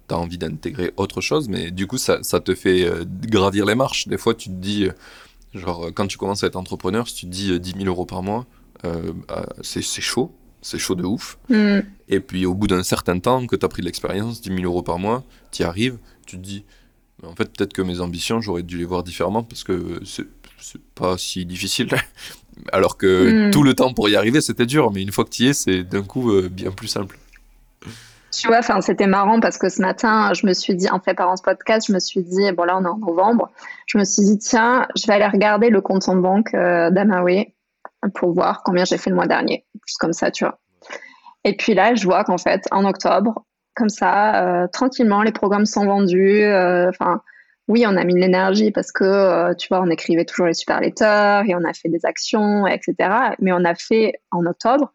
as 0.09 0.17
envie 0.17 0.37
d'intégrer 0.37 0.93
autre 0.97 1.19
chose, 1.19 1.49
mais 1.49 1.71
du 1.71 1.87
coup, 1.87 1.97
ça, 1.97 2.21
ça, 2.21 2.39
te 2.39 2.53
fait 2.53 2.87
gravir 3.23 3.65
les 3.65 3.73
marches. 3.73 4.07
Des 4.07 4.17
fois, 4.19 4.35
tu 4.35 4.49
te 4.49 4.53
dis, 4.53 4.87
genre, 5.53 5.87
quand 5.95 6.05
tu 6.05 6.17
commences 6.17 6.43
à 6.43 6.47
être 6.47 6.55
entrepreneur, 6.55 7.07
si 7.07 7.15
tu 7.15 7.25
te 7.25 7.31
dis 7.31 7.59
10 7.59 7.73
000 7.79 7.85
euros 7.85 8.05
par 8.05 8.21
mois, 8.21 8.45
bah, 8.83 9.49
c'est 9.61 9.81
chaud, 9.81 10.31
c'est 10.61 10.77
chaud 10.77 10.95
de 10.95 11.03
ouf. 11.03 11.37
Mm. 11.49 11.79
Et 12.07 12.19
puis, 12.19 12.45
au 12.45 12.53
bout 12.53 12.67
d'un 12.67 12.83
certain 12.83 13.19
temps, 13.19 13.45
que 13.47 13.55
tu 13.55 13.65
as 13.65 13.69
pris 13.69 13.81
de 13.81 13.87
l'expérience, 13.87 14.41
10 14.41 14.49
000 14.49 14.63
euros 14.63 14.83
par 14.83 14.99
mois, 14.99 15.23
tu 15.51 15.63
y 15.63 15.65
arrives, 15.65 15.97
tu 16.25 16.37
te 16.37 16.41
dis, 16.41 16.65
en 17.23 17.35
fait, 17.35 17.51
peut-être 17.51 17.73
que 17.73 17.81
mes 17.81 17.99
ambitions, 17.99 18.41
j'aurais 18.41 18.63
dû 18.63 18.77
les 18.77 18.85
voir 18.85 19.03
différemment 19.03 19.43
parce 19.43 19.63
que 19.63 20.01
c'est 20.03 20.27
pas 20.95 21.17
si 21.17 21.45
difficile. 21.45 21.89
Alors 22.71 22.97
que 22.97 23.47
hmm. 23.47 23.51
tout 23.51 23.63
le 23.63 23.73
temps 23.73 23.93
pour 23.93 24.09
y 24.09 24.15
arriver, 24.15 24.41
c'était 24.41 24.65
dur, 24.65 24.91
mais 24.91 25.01
une 25.01 25.11
fois 25.11 25.25
que 25.25 25.29
tu 25.29 25.43
y 25.43 25.47
es, 25.47 25.53
c'est 25.53 25.83
d'un 25.83 26.03
coup 26.03 26.31
euh, 26.31 26.49
bien 26.49 26.71
plus 26.71 26.87
simple. 26.87 27.17
Tu 28.31 28.47
vois, 28.47 28.61
c'était 28.81 29.07
marrant 29.07 29.39
parce 29.39 29.57
que 29.57 29.69
ce 29.69 29.81
matin, 29.81 30.33
je 30.33 30.45
me 30.45 30.53
suis 30.53 30.75
dit, 30.75 30.89
en 30.89 30.99
préparant 30.99 31.37
ce 31.37 31.43
podcast, 31.43 31.87
je 31.87 31.93
me 31.93 31.99
suis 31.99 32.21
dit, 32.21 32.51
bon 32.51 32.65
là 32.65 32.77
on 32.77 32.83
est 32.83 32.89
en 32.89 32.97
novembre, 32.97 33.49
je 33.87 33.97
me 33.97 34.03
suis 34.03 34.23
dit, 34.23 34.37
tiens, 34.37 34.87
je 34.97 35.07
vais 35.07 35.13
aller 35.13 35.27
regarder 35.27 35.69
le 35.69 35.79
compte 35.79 36.09
en 36.09 36.17
banque 36.17 36.53
euh, 36.53 36.89
d'Amawe 36.89 37.45
pour 38.13 38.33
voir 38.33 38.61
combien 38.63 38.83
j'ai 38.83 38.97
fait 38.97 39.09
le 39.09 39.15
mois 39.15 39.27
dernier. 39.27 39.65
Juste 39.85 39.99
comme 39.99 40.13
ça, 40.13 40.31
tu 40.31 40.43
vois. 40.43 40.59
Et 41.45 41.55
puis 41.55 41.73
là, 41.73 41.95
je 41.95 42.03
vois 42.05 42.23
qu'en 42.23 42.37
fait, 42.37 42.65
en 42.71 42.85
octobre, 42.85 43.45
comme 43.75 43.89
ça, 43.89 44.43
euh, 44.43 44.67
tranquillement, 44.67 45.21
les 45.21 45.31
programmes 45.31 45.65
sont 45.65 45.85
vendus. 45.85 46.43
Euh, 46.43 46.89
enfin, 46.89 47.21
oui, 47.67 47.85
on 47.87 47.97
a 47.97 48.03
mis 48.03 48.13
de 48.13 48.19
l'énergie 48.19 48.71
parce 48.71 48.91
que, 48.91 49.03
euh, 49.03 49.53
tu 49.55 49.67
vois, 49.69 49.81
on 49.81 49.89
écrivait 49.89 50.25
toujours 50.25 50.45
les 50.45 50.53
super 50.53 50.79
letters 50.81 51.43
et 51.47 51.55
on 51.55 51.63
a 51.63 51.73
fait 51.73 51.89
des 51.89 52.05
actions, 52.05 52.67
etc. 52.67 52.95
Mais 53.39 53.51
on 53.53 53.65
a 53.65 53.73
fait 53.73 54.13
en 54.31 54.45
octobre 54.45 54.93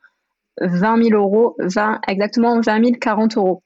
20 0.60 1.02
000 1.02 1.20
euros, 1.20 1.56
20, 1.58 2.00
exactement 2.06 2.60
20 2.60 2.84
000, 2.84 2.96
40 3.00 3.36
euros. 3.36 3.62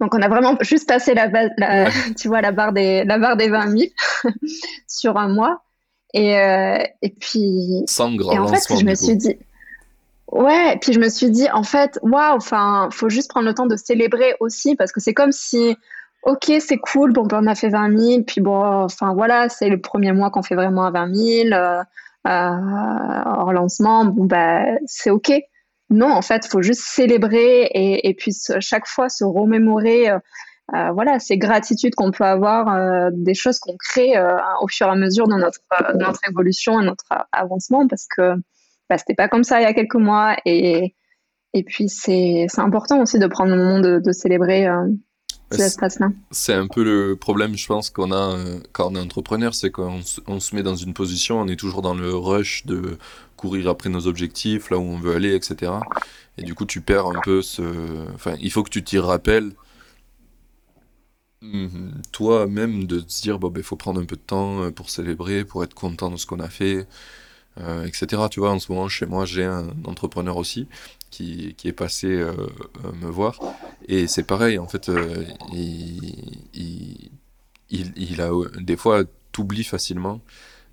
Donc, 0.00 0.14
on 0.14 0.22
a 0.22 0.28
vraiment 0.28 0.56
juste 0.62 0.88
passé 0.88 1.14
la, 1.14 1.30
tu 2.18 2.26
vois, 2.26 2.40
la 2.40 2.50
barre 2.50 2.72
des, 2.72 3.04
la 3.04 3.18
barre 3.18 3.36
des 3.36 3.48
20 3.48 3.78
000 3.78 3.90
sur 4.88 5.16
un 5.16 5.28
mois. 5.28 5.62
Et, 6.14 6.32
et 7.00 7.10
puis. 7.20 7.84
Sans 7.86 8.14
grand 8.14 8.32
et 8.32 8.38
en 8.38 8.48
fait, 8.48 8.76
je 8.76 8.84
me 8.84 8.94
suis 8.94 9.16
dit. 9.16 9.38
Ouais, 10.32 10.78
puis 10.80 10.94
je 10.94 10.98
me 10.98 11.10
suis 11.10 11.30
dit, 11.30 11.48
en 11.50 11.62
fait, 11.62 11.98
waouh, 12.02 12.36
enfin, 12.36 12.88
faut 12.90 13.10
juste 13.10 13.28
prendre 13.28 13.46
le 13.46 13.54
temps 13.54 13.66
de 13.66 13.76
célébrer 13.76 14.34
aussi, 14.40 14.74
parce 14.76 14.90
que 14.90 14.98
c'est 14.98 15.12
comme 15.12 15.30
si, 15.30 15.76
ok, 16.22 16.52
c'est 16.60 16.78
cool, 16.78 17.12
bon, 17.12 17.24
ben, 17.26 17.40
on 17.42 17.46
a 17.46 17.54
fait 17.54 17.68
20 17.68 17.98
000, 17.98 18.22
puis 18.22 18.40
bon, 18.40 18.62
enfin, 18.64 19.14
voilà, 19.14 19.48
c'est 19.48 19.68
le 19.68 19.80
premier 19.80 20.12
mois 20.12 20.30
qu'on 20.30 20.42
fait 20.42 20.54
vraiment 20.54 20.84
à 20.84 20.90
20 20.90 21.14
000, 21.14 21.48
euh, 21.52 21.82
euh, 22.26 23.22
hors 23.26 23.52
lancement, 23.52 24.04
bon, 24.04 24.24
ben, 24.24 24.78
c'est 24.86 25.10
ok. 25.10 25.32
Non, 25.90 26.10
en 26.10 26.22
fait, 26.22 26.46
faut 26.46 26.62
juste 26.62 26.82
célébrer 26.82 27.68
et, 27.74 28.14
puis 28.14 28.34
chaque 28.60 28.86
fois 28.86 29.08
se 29.08 29.24
remémorer, 29.24 30.10
euh, 30.10 30.18
euh 30.74 30.92
voilà, 30.92 31.18
ces 31.18 31.36
gratitudes 31.38 31.94
qu'on 31.94 32.12
peut 32.12 32.24
avoir 32.24 33.10
des 33.12 33.34
choses 33.34 33.58
qu'on 33.58 33.76
crée 33.76 34.14
au 34.60 34.68
fur 34.68 34.86
et 34.86 34.90
à 34.90 34.94
mesure 34.94 35.28
de 35.28 35.34
notre, 35.34 35.58
évolution 36.30 36.80
et 36.80 36.84
notre 36.84 37.04
avancement, 37.32 37.86
parce 37.88 38.06
que 38.06 38.34
bah, 38.88 38.96
c'était 38.96 39.14
pas 39.14 39.28
comme 39.28 39.44
ça 39.44 39.60
il 39.60 39.64
y 39.64 39.66
a 39.66 39.74
quelques 39.74 39.96
mois. 39.96 40.36
Et, 40.46 40.94
et 41.52 41.64
puis, 41.64 41.88
c'est 41.88 42.46
important 42.56 43.02
aussi 43.02 43.18
de 43.18 43.26
prendre 43.26 43.50
le 43.50 43.58
moment 43.58 43.80
de, 43.80 44.12
célébrer. 44.12 44.66
C'est 46.30 46.54
un 46.54 46.66
peu 46.66 46.82
le 46.82 47.16
problème, 47.16 47.56
je 47.56 47.66
pense, 47.66 47.90
qu'on 47.90 48.12
a 48.12 48.36
euh, 48.36 48.60
quand 48.72 48.92
on 48.92 48.94
est 48.94 49.00
entrepreneur, 49.00 49.54
c'est 49.54 49.70
qu'on 49.70 50.00
on 50.26 50.40
se 50.40 50.54
met 50.54 50.62
dans 50.62 50.76
une 50.76 50.94
position, 50.94 51.40
on 51.40 51.48
est 51.48 51.56
toujours 51.56 51.82
dans 51.82 51.94
le 51.94 52.14
rush 52.14 52.66
de 52.66 52.98
courir 53.36 53.68
après 53.68 53.88
nos 53.88 54.06
objectifs, 54.06 54.70
là 54.70 54.78
où 54.78 54.82
on 54.82 54.98
veut 54.98 55.14
aller, 55.14 55.34
etc. 55.34 55.72
Et 56.38 56.42
du 56.42 56.54
coup, 56.54 56.64
tu 56.64 56.80
perds 56.80 57.06
un 57.06 57.20
peu 57.22 57.42
ce. 57.42 57.62
Enfin, 58.14 58.36
il 58.40 58.50
faut 58.50 58.62
que 58.62 58.70
tu 58.70 58.82
t'y 58.82 58.98
rappelles 58.98 59.52
mhm, 61.42 62.00
toi-même 62.12 62.86
de 62.86 63.00
te 63.00 63.22
dire, 63.22 63.38
bon, 63.38 63.48
il 63.48 63.54
ben, 63.54 63.62
faut 63.62 63.76
prendre 63.76 64.00
un 64.00 64.04
peu 64.04 64.16
de 64.16 64.20
temps 64.20 64.62
euh, 64.62 64.70
pour 64.70 64.90
célébrer, 64.90 65.44
pour 65.44 65.64
être 65.64 65.74
content 65.74 66.10
de 66.10 66.16
ce 66.16 66.26
qu'on 66.26 66.40
a 66.40 66.48
fait. 66.48 66.86
Euh, 67.60 67.84
etc. 67.84 68.22
Tu 68.30 68.40
vois, 68.40 68.50
en 68.50 68.58
ce 68.58 68.72
moment, 68.72 68.88
chez 68.88 69.06
moi, 69.06 69.26
j'ai 69.26 69.44
un 69.44 69.68
entrepreneur 69.84 70.36
aussi 70.38 70.68
qui, 71.12 71.54
qui 71.56 71.68
est 71.68 71.72
passé 71.72 72.08
euh, 72.08 72.32
euh, 72.84 72.92
me 73.00 73.08
voir. 73.08 73.38
Et 73.86 74.08
c'est 74.08 74.24
pareil, 74.24 74.58
en 74.58 74.66
fait, 74.66 74.90
il, 75.52 76.50
il, 76.54 77.10
il, 77.70 78.20
a 78.20 78.30
des 78.60 78.76
fois, 78.76 79.04
t'oublies 79.30 79.62
facilement 79.62 80.20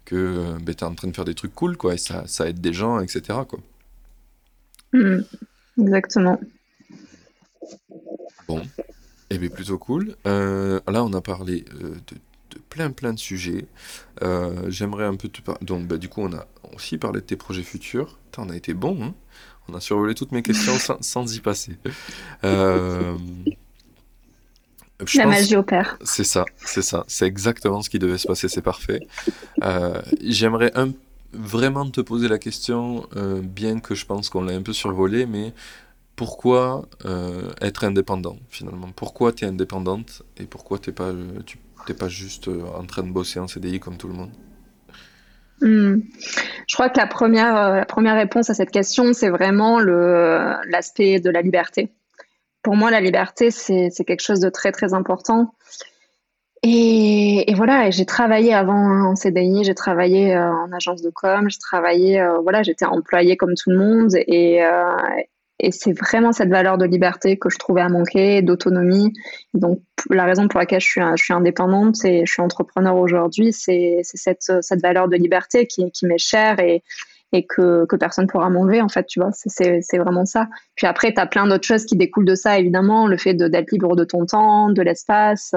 que 0.06 0.58
ben, 0.62 0.74
tu 0.74 0.84
es 0.84 0.88
en 0.88 0.96
train 0.96 1.08
de 1.08 1.16
faire 1.16 1.26
des 1.26 1.36
trucs 1.36 1.54
cool, 1.54 1.78
quoi, 1.78 1.94
et 1.94 1.98
ça, 1.98 2.24
ça 2.26 2.50
aide 2.50 2.60
des 2.60 2.74
gens, 2.74 3.00
etc. 3.00 3.40
Quoi. 3.48 3.60
Mmh, 4.94 5.20
exactement. 5.80 6.40
Bon, 8.48 8.62
et 8.62 9.36
eh 9.36 9.38
bien 9.38 9.50
plutôt 9.50 9.78
cool. 9.78 10.16
là, 10.26 11.04
on 11.04 11.14
a 11.14 11.22
parlé 11.22 11.66
de 11.80 12.16
de 12.50 12.60
plein 12.70 12.92
plein 12.92 13.14
de 13.14 13.20
sujets. 13.20 13.66
Euh, 14.22 14.70
j'aimerais 14.70 15.06
un 15.06 15.16
peu 15.16 15.30
te 15.30 15.42
parler. 15.42 15.66
Donc, 15.66 15.88
bah, 15.88 15.98
du 15.98 16.10
coup, 16.10 16.22
on 16.22 16.34
a 16.34 16.48
aussi 16.76 16.98
parlé 16.98 17.22
de 17.22 17.26
tes 17.26 17.36
projets 17.36 17.64
futurs. 17.64 18.20
on 18.38 18.50
a 18.50 18.56
été 18.56 18.74
bon, 18.74 19.04
hein 19.04 19.14
on 19.70 19.76
a 19.76 19.80
survolé 19.80 20.16
toutes 20.16 20.32
mes 20.32 20.42
questions 20.42 20.74
sans, 21.02 21.36
y 21.36 21.40
passer. 21.40 21.78
Euh, 22.44 23.16
La 25.16 25.26
magie 25.26 25.56
opère. 25.56 25.98
C'est 26.04 26.24
ça, 26.24 26.46
c'est 26.58 26.82
ça. 26.82 27.06
C'est 27.08 27.26
exactement 27.26 27.82
ce 27.82 27.90
qui 27.90 28.00
devait 28.00 28.18
se 28.18 28.28
passer, 28.28 28.48
c'est 28.48 28.62
parfait. 28.62 29.02
Euh, 29.64 30.02
j'aimerais 30.22 30.72
un... 30.76 30.92
vraiment 31.34 31.90
te 31.90 32.02
poser 32.02 32.28
la 32.28 32.38
question, 32.38 33.08
bien 33.44 33.80
que 33.80 33.96
je 33.96 34.06
pense 34.06 34.30
qu'on 34.30 34.44
l'a 34.44 34.54
un 34.54 34.62
peu 34.62 34.74
survolé, 34.74 35.26
mais 35.26 35.54
pourquoi 36.16 36.88
être 37.62 37.84
indépendant 37.84 38.38
finalement? 38.50 38.90
Pourquoi 38.96 39.32
tu 39.32 39.46
es 39.46 39.48
indépendante 39.48 40.24
et 40.38 40.46
pourquoi 40.46 40.80
t'es 40.80 40.92
pas, 40.92 41.12
tu 41.46 41.58
T'es 41.86 41.94
pas 41.94 42.10
juste 42.10 42.48
euh, 42.48 42.64
en 42.76 42.86
train 42.86 43.04
de 43.04 43.12
bosser 43.12 43.40
en 43.40 43.48
CDI 43.48 43.80
comme 43.80 43.98
tout 43.98 44.08
le 44.08 44.14
monde? 44.14 44.32
Hmm. 45.62 46.02
Je 46.70 46.76
crois 46.76 46.90
que 46.90 47.00
la 47.00 47.08
première, 47.08 47.58
euh, 47.58 47.76
la 47.78 47.86
première 47.86 48.16
réponse 48.16 48.52
à 48.52 48.54
cette 48.54 48.70
question, 48.70 49.12
c'est 49.14 49.30
vraiment 49.30 49.80
l'aspect 49.80 51.20
de 51.20 51.32
la 51.32 51.42
liberté. 51.42 51.92
Pour 52.62 52.76
moi, 52.76 52.92
la 52.92 53.02
liberté, 53.02 53.50
c'est 53.50 53.90
quelque 54.06 54.22
chose 54.22 54.40
de 54.40 54.50
très, 54.50 54.72
très 54.72 54.94
important. 54.94 55.56
Et, 56.62 57.52
voilà, 57.56 57.90
j'ai 57.90 58.06
travaillé 58.06 58.54
avant 58.54 59.10
en 59.10 59.16
CDI, 59.16 59.64
j'ai 59.64 59.74
travaillé 59.74 60.36
euh, 60.36 60.52
en 60.52 60.72
agence 60.72 61.02
de 61.02 61.10
com, 61.10 61.50
j'ai 61.50 61.58
travaillé, 61.58 62.24
voilà, 62.44 62.62
j'étais 62.62 62.86
employée 62.86 63.36
comme 63.36 63.56
tout 63.56 63.72
le 63.72 63.78
monde. 63.78 64.12
Et 65.60 65.72
c'est 65.72 65.94
vraiment 65.94 66.32
cette 66.32 66.50
valeur 66.50 66.78
de 66.78 66.86
liberté 66.86 67.38
que 67.38 67.50
je 67.50 67.58
trouvais 67.58 67.82
à 67.82 67.90
manquer, 67.90 68.42
d'autonomie. 68.42 69.14
Donc, 69.54 69.82
la 70.10 70.24
raison 70.24 70.48
pour 70.48 70.60
laquelle 70.60 70.80
je 70.80 70.88
suis, 70.88 71.02
je 71.16 71.24
suis 71.24 71.34
indépendante 71.34 72.04
et 72.06 72.26
je 72.26 72.32
suis 72.32 72.42
entrepreneur 72.42 72.96
aujourd'hui, 72.96 73.52
c'est 73.52 74.00
cette, 74.04 74.52
cette 74.62 74.82
valeur 74.82 75.10
de 75.10 75.18
liberté 75.18 75.68
qui, 75.68 75.92
m'est 76.04 76.18
chère 76.18 76.60
et, 76.60 76.82
et 77.34 77.46
que, 77.46 77.86
que 77.86 77.96
personne 77.98 78.26
ne 78.26 78.30
pourra 78.30 78.50
m'enlever, 78.50 78.82
en 78.82 78.88
fait, 78.88 79.06
tu 79.06 79.20
vois. 79.20 79.32
C'est 79.34 79.98
vraiment 79.98 80.26
ça. 80.26 80.48
Puis 80.76 80.88
après, 80.88 81.14
tu 81.14 81.20
as 81.20 81.26
plein 81.28 81.46
d'autres 81.46 81.68
choses 81.68 81.86
qui 81.86 81.98
découlent 81.98 82.26
de 82.26 82.36
ça, 82.36 82.58
évidemment. 82.58 83.08
Le 83.08 83.18
fait 83.18 83.34
d'être 83.34 83.72
libre 83.72 83.96
de 83.96 84.06
ton 84.06 84.26
temps, 84.26 84.70
de 84.70 84.82
l'espace 84.82 85.54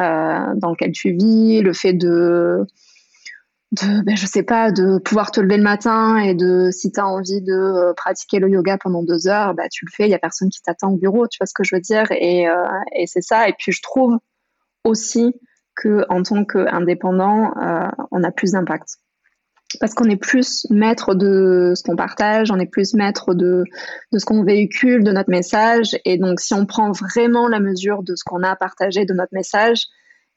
euh, 0.00 0.54
dans 0.56 0.70
lequel 0.70 0.92
tu 0.92 1.12
vis, 1.12 1.62
le 1.62 1.72
fait 1.72 1.92
de 1.92 2.66
de, 3.72 4.02
ben, 4.02 4.16
je 4.16 4.26
sais 4.26 4.42
pas, 4.42 4.70
de 4.70 4.98
pouvoir 4.98 5.30
te 5.30 5.40
lever 5.40 5.56
le 5.56 5.62
matin 5.62 6.18
et 6.18 6.34
de, 6.34 6.70
si 6.70 6.92
tu 6.92 7.00
as 7.00 7.06
envie 7.06 7.42
de 7.42 7.52
euh, 7.52 7.92
pratiquer 7.94 8.38
le 8.38 8.48
yoga 8.48 8.78
pendant 8.78 9.02
deux 9.02 9.26
heures, 9.26 9.54
bah, 9.54 9.68
tu 9.70 9.84
le 9.84 9.90
fais, 9.90 10.04
il 10.04 10.10
y 10.10 10.14
a 10.14 10.18
personne 10.18 10.48
qui 10.50 10.62
t'attend 10.62 10.92
au 10.92 10.96
bureau, 10.96 11.26
tu 11.26 11.38
vois 11.40 11.46
ce 11.46 11.54
que 11.54 11.64
je 11.64 11.74
veux 11.74 11.80
dire, 11.80 12.06
et, 12.12 12.48
euh, 12.48 12.54
c'est 13.06 13.22
ça. 13.22 13.48
Et 13.48 13.54
puis 13.58 13.72
je 13.72 13.82
trouve 13.82 14.18
aussi 14.84 15.34
que 15.74 16.04
en 16.08 16.22
tant 16.22 16.44
qu'indépendant, 16.44 17.52
euh, 17.60 17.88
on 18.12 18.22
a 18.22 18.30
plus 18.30 18.52
d'impact. 18.52 18.98
Parce 19.80 19.94
qu'on 19.94 20.08
est 20.08 20.16
plus 20.16 20.66
maître 20.70 21.14
de 21.14 21.72
ce 21.74 21.82
qu'on 21.82 21.96
partage, 21.96 22.52
on 22.52 22.58
est 22.58 22.70
plus 22.70 22.94
maître 22.94 23.34
de, 23.34 23.64
de 24.12 24.18
ce 24.18 24.24
qu'on 24.24 24.44
véhicule, 24.44 25.02
de 25.02 25.10
notre 25.10 25.28
message. 25.28 25.98
Et 26.04 26.18
donc, 26.18 26.38
si 26.38 26.54
on 26.54 26.66
prend 26.66 26.92
vraiment 26.92 27.48
la 27.48 27.58
mesure 27.58 28.04
de 28.04 28.14
ce 28.14 28.22
qu'on 28.24 28.44
a 28.44 28.54
partagé 28.54 29.04
de 29.04 29.12
notre 29.12 29.34
message, 29.34 29.86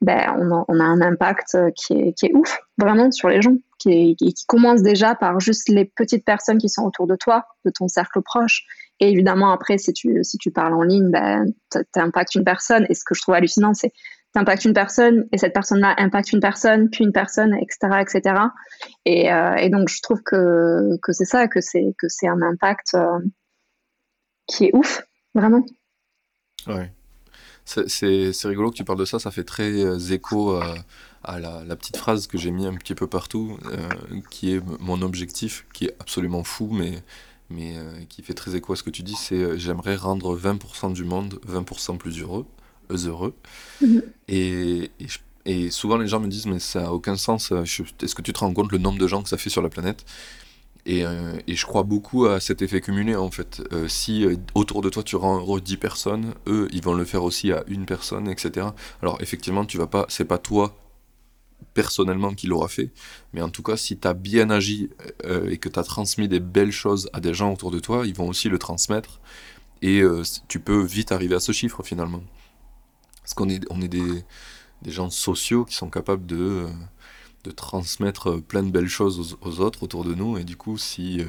ben, 0.02 0.66
on, 0.68 0.80
a, 0.80 0.84
un 0.84 1.02
impact 1.02 1.56
euh, 1.56 1.72
qui 1.76 1.94
est, 1.94 2.14
qui 2.14 2.28
est, 2.28 2.34
ouf, 2.34 2.60
vraiment, 2.78 3.12
sur 3.12 3.28
les 3.28 3.42
gens, 3.42 3.56
qui, 3.78 4.16
qui, 4.16 4.34
commence 4.48 4.82
déjà 4.82 5.14
par 5.14 5.40
juste 5.40 5.68
les 5.70 5.86
petites 5.86 6.24
personnes 6.24 6.58
qui 6.58 6.70
sont 6.70 6.84
autour 6.84 7.06
de 7.06 7.16
toi, 7.16 7.46
de 7.66 7.72
ton 7.72 7.88
cercle 7.88 8.22
proche. 8.22 8.66
Et 9.02 9.12
évidemment, 9.12 9.52
après, 9.52 9.78
si 9.78 9.92
tu, 9.94 10.24
si 10.24 10.38
tu 10.38 10.52
parles 10.52 10.74
en 10.74 10.84
ligne, 10.84 11.12
ben, 11.12 11.46
tu 11.72 11.80
impactes 12.00 12.36
une 12.36 12.44
personne. 12.44 12.86
Et 12.90 12.94
ce 12.94 13.04
que 13.06 13.14
je 13.14 13.22
trouve 13.22 13.36
hallucinant, 13.36 13.74
c'est 13.74 13.92
tu 14.34 14.40
impactes 14.40 14.66
une 14.66 14.74
personne 14.74 15.28
et 15.32 15.38
cette 15.38 15.54
personne-là 15.54 15.96
impacte 15.98 16.32
une 16.32 16.40
personne, 16.40 16.90
puis 16.90 17.04
une 17.04 17.12
personne, 17.12 17.56
etc. 17.56 18.02
etc. 18.02 18.42
Et, 19.06 19.32
euh, 19.34 19.56
et 19.56 19.70
donc, 19.70 19.90
je 19.90 20.02
trouve 20.02 20.22
que, 20.22 20.98
que 21.02 21.12
c'est 21.12 21.26
ça, 21.26 21.48
que 21.48 21.62
c'est, 21.62 21.96
que 21.98 22.08
c'est 22.08 22.28
un 22.28 22.42
impact 22.42 22.94
euh, 22.94 23.20
qui 24.46 24.66
est 24.66 24.76
ouf, 24.76 25.04
vraiment. 25.34 25.66
C'est 27.88 28.48
rigolo 28.48 28.72
que 28.72 28.76
tu 28.76 28.84
parles 28.84 29.00
de 29.00 29.06
ça, 29.06 29.20
ça 29.20 29.30
fait 29.32 29.44
très 29.44 29.72
euh, 29.72 30.00
écho 30.00 30.60
à, 31.24 31.40
la, 31.40 31.76
petite 31.76 31.98
phrase 31.98 32.26
que 32.26 32.38
j'ai 32.38 32.52
mis 32.52 32.66
un 32.66 32.74
petit 32.74 32.96
peu 32.96 33.06
partout, 33.06 33.58
euh, 33.66 33.90
qui 34.32 34.54
est 34.54 34.62
mon 34.80 35.02
objectif, 35.02 35.66
qui 35.74 35.86
est 35.86 35.96
absolument 36.00 36.44
fou, 36.44 36.70
mais, 36.72 37.04
mais 37.50 37.78
euh, 37.78 38.04
qui 38.10 38.24
fait 38.24 38.34
très 38.34 38.56
écho 38.56 38.74
à 38.74 38.76
ce 38.76 38.84
que 38.84 38.90
tu 38.90 39.04
dis, 39.04 39.16
c'est 39.16 39.60
j'aimerais 39.60 39.96
rendre 39.96 40.36
20% 40.36 40.94
du 40.94 41.04
monde 41.04 41.40
20% 41.48 41.98
plus 41.98 42.20
heureux. 42.20 42.48
heureux. 42.90 43.36
Mhm. 43.82 44.04
Et, 44.28 44.92
et, 45.46 45.70
souvent 45.70 45.98
les 45.98 46.08
gens 46.08 46.20
me 46.20 46.28
disent 46.28 46.48
mais 46.48 46.60
ça 46.60 46.88
a 46.88 46.92
aucun 46.92 47.18
sens. 47.18 47.52
Est-ce 47.52 48.16
que 48.16 48.22
tu 48.22 48.34
te 48.34 48.40
rends 48.40 48.54
compte 48.54 48.72
le 48.72 48.80
nombre 48.80 48.98
de 48.98 49.08
gens 49.08 49.22
que 49.22 49.30
ça 49.30 49.38
fait 49.38 49.50
sur 49.50 49.62
la 49.62 49.70
planète? 49.70 50.06
Et, 50.86 51.04
et, 51.48 51.56
je 51.56 51.66
crois 51.66 51.84
beaucoup 51.84 52.26
à 52.26 52.40
cet 52.40 52.62
effet 52.62 52.82
cumulé 52.82 53.16
en 53.16 53.30
fait. 53.30 53.62
si 53.88 54.26
autour 54.56 54.82
de 54.82 54.90
toi 54.90 55.04
tu 55.04 55.16
rends 55.16 55.38
heureux 55.38 55.62
10 55.62 55.78
personnes, 55.78 56.34
eux 56.48 56.68
ils 56.72 56.82
vont 56.82 56.94
le 56.94 57.06
faire 57.06 57.24
aussi 57.24 57.52
à 57.52 57.64
une 57.68 57.86
personne, 57.86 58.28
etc. 58.30 58.68
Alors 59.02 59.18
effectivement 59.22 59.66
tu 59.66 59.78
vas 59.78 59.88
pas, 59.88 60.06
c'est 60.10 60.26
pas 60.26 60.38
toi 60.38 60.76
personnellement 61.74 62.34
qui 62.34 62.48
l'aura 62.48 62.68
fait, 62.68 62.92
mais 63.34 63.42
en 63.42 63.50
tout 63.50 63.64
cas, 63.64 63.78
si 63.78 63.98
tu 63.98 64.08
as 64.08 64.14
bien 64.14 64.50
agi 64.50 64.90
euh, 65.26 65.50
et 65.50 65.58
que 65.58 65.70
tu 65.70 65.80
as 65.80 65.84
transmis 65.84 66.28
des 66.28 66.40
belles 66.40 66.72
choses 66.72 67.10
à 67.14 67.20
des 67.20 67.34
gens 67.34 67.54
autour 67.54 67.72
de 67.72 67.80
toi, 67.80 68.06
ils 68.06 68.16
vont 68.16 68.28
aussi 68.28 68.50
le 68.50 68.58
transmettre 68.58 69.20
et 69.82 70.02
euh, 70.02 70.24
tu 70.48 70.60
peux 70.60 70.84
vite 70.84 71.12
arriver 71.12 71.36
à 71.36 71.40
ce 71.40 71.52
chiffre 71.52 71.84
finalement. 71.84 72.22
Parce 73.22 73.34
qu'on 73.34 73.50
est, 73.50 73.88
des, 73.88 74.24
gens 74.88 75.10
sociaux 75.10 75.66
qui 75.66 75.76
sont 75.76 75.90
capables 75.90 76.26
de, 76.26 76.38
euh, 76.38 76.68
de 77.44 77.52
transmettre 77.52 78.42
plein 78.42 78.64
de 78.64 78.72
belles 78.72 78.88
choses 78.88 79.38
aux, 79.42 79.60
autres 79.60 79.84
autour 79.84 80.04
de 80.04 80.14
nous, 80.14 80.38
et 80.38 80.44
du 80.44 80.58
coup, 80.58 80.78
si, 80.78 81.26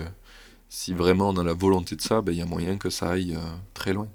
si 0.69 0.93
vraiment 0.93 1.29
on 1.31 1.37
a 1.37 1.45
la 1.45 1.53
volonté 1.53 1.97
de 1.97 2.01
ça, 2.01 2.21
ben, 2.21 2.33
il 2.33 2.39
y 2.39 2.43
a 2.43 2.47
moyen 2.47 2.79
que 2.79 2.91
ça 2.91 3.11
aille 3.11 3.39
très 3.75 3.93
loin. 3.93 4.09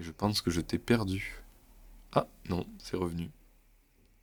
Et 0.00 0.04
je 0.04 0.10
pense 0.10 0.40
que 0.42 0.50
je 0.50 0.60
t'ai 0.60 0.78
perdu. 0.78 1.42
Ah 2.14 2.26
non, 2.48 2.66
c'est 2.78 2.96
revenu. 2.96 3.30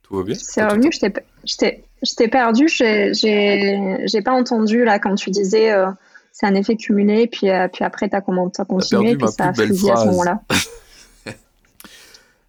Tout 0.02 0.16
va 0.16 0.22
bien? 0.22 0.34
C'est 0.34 0.64
revenu, 0.64 0.90
je 0.92 2.14
t'ai 2.14 2.28
perdu, 2.28 2.68
j'ai 2.68 4.22
pas 4.22 4.32
entendu 4.32 4.84
là 4.84 4.98
quand 4.98 5.14
tu 5.14 5.30
disais 5.30 5.72
euh, 5.72 5.90
c'est 6.30 6.46
un 6.46 6.54
effet 6.54 6.76
cumulé, 6.76 7.26
puis, 7.26 7.48
euh, 7.48 7.68
puis 7.68 7.84
après 7.84 8.08
tu 8.08 8.16
as, 8.16 8.20
continué, 8.20 9.16
puis 9.16 9.28
ça 9.28 9.46
a 9.46 9.54
fusillé 9.54 9.92
à 9.92 9.96
ce 9.96 10.06
moment-là. 10.06 10.40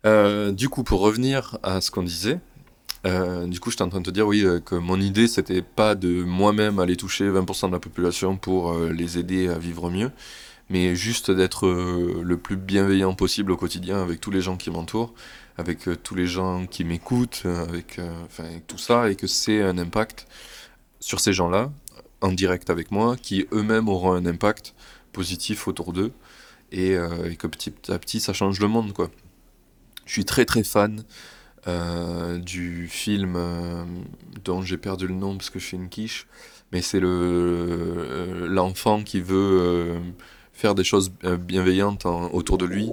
Euh, 0.05 0.51
du 0.51 0.69
coup, 0.69 0.83
pour 0.83 0.99
revenir 0.99 1.57
à 1.63 1.81
ce 1.81 1.89
qu'on 1.89 2.03
disait, 2.03 2.37
du 3.05 3.59
coup, 3.59 3.69
j'étais 3.69 3.83
en 3.83 3.89
train 3.89 3.99
de 3.99 4.05
te 4.05 4.11
dire, 4.11 4.27
oui, 4.27 4.43
que 4.65 4.75
mon 4.75 4.99
idée, 4.99 5.27
c'était 5.27 5.61
pas 5.61 5.95
de 5.95 6.23
moi-même 6.23 6.79
aller 6.79 6.97
toucher 6.97 7.29
20% 7.29 7.67
de 7.67 7.73
la 7.73 7.79
population 7.79 8.35
pour 8.35 8.75
les 8.75 9.19
aider 9.19 9.47
à 9.47 9.59
vivre 9.59 9.91
mieux, 9.91 10.11
mais 10.69 10.95
juste 10.95 11.29
d'être 11.29 11.67
le 11.67 12.37
plus 12.37 12.57
bienveillant 12.57 13.13
possible 13.13 13.51
au 13.51 13.57
quotidien 13.57 14.01
avec 14.01 14.21
tous 14.21 14.31
les 14.31 14.41
gens 14.41 14.57
qui 14.57 14.71
m'entourent 14.71 15.13
avec 15.57 15.87
euh, 15.87 15.95
tous 15.95 16.15
les 16.15 16.27
gens 16.27 16.65
qui 16.67 16.83
m'écoutent, 16.83 17.43
euh, 17.45 17.63
avec, 17.63 17.99
euh, 17.99 18.25
tout 18.67 18.77
ça, 18.77 19.09
et 19.09 19.15
que 19.15 19.27
c'est 19.27 19.61
un 19.61 19.77
impact 19.77 20.27
sur 20.99 21.19
ces 21.19 21.33
gens-là, 21.33 21.71
en 22.21 22.31
direct 22.31 22.69
avec 22.69 22.91
moi, 22.91 23.15
qui 23.17 23.47
eux-mêmes 23.51 23.87
auront 23.87 24.13
un 24.13 24.25
impact 24.25 24.73
positif 25.11 25.67
autour 25.67 25.93
d'eux, 25.93 26.11
et, 26.71 26.97
que 27.37 27.47
petit 27.47 27.73
à 27.89 27.99
petit 27.99 28.19
ça 28.19 28.33
change 28.33 28.59
le 28.59 28.67
monde. 28.67 28.91
Je 30.05 30.11
suis 30.11 30.25
très 30.25 30.45
très 30.45 30.63
fan 30.63 31.03
du 31.65 32.87
film 32.87 33.37
dont 34.43 34.61
j'ai 34.61 34.77
perdu 34.77 35.07
le 35.07 35.15
nom 35.15 35.35
parce 35.37 35.49
que 35.49 35.59
je 35.59 35.65
fais 35.65 35.77
une 35.77 35.89
quiche, 35.89 36.27
mais 36.71 36.81
c'est 36.81 36.99
le 36.99 38.47
l'enfant 38.47 39.03
qui 39.03 39.19
veut 39.19 39.99
faire 40.53 40.75
des 40.75 40.83
choses 40.83 41.11
bienveillantes 41.39 42.05
autour 42.05 42.57
de 42.57 42.65
lui 42.65 42.91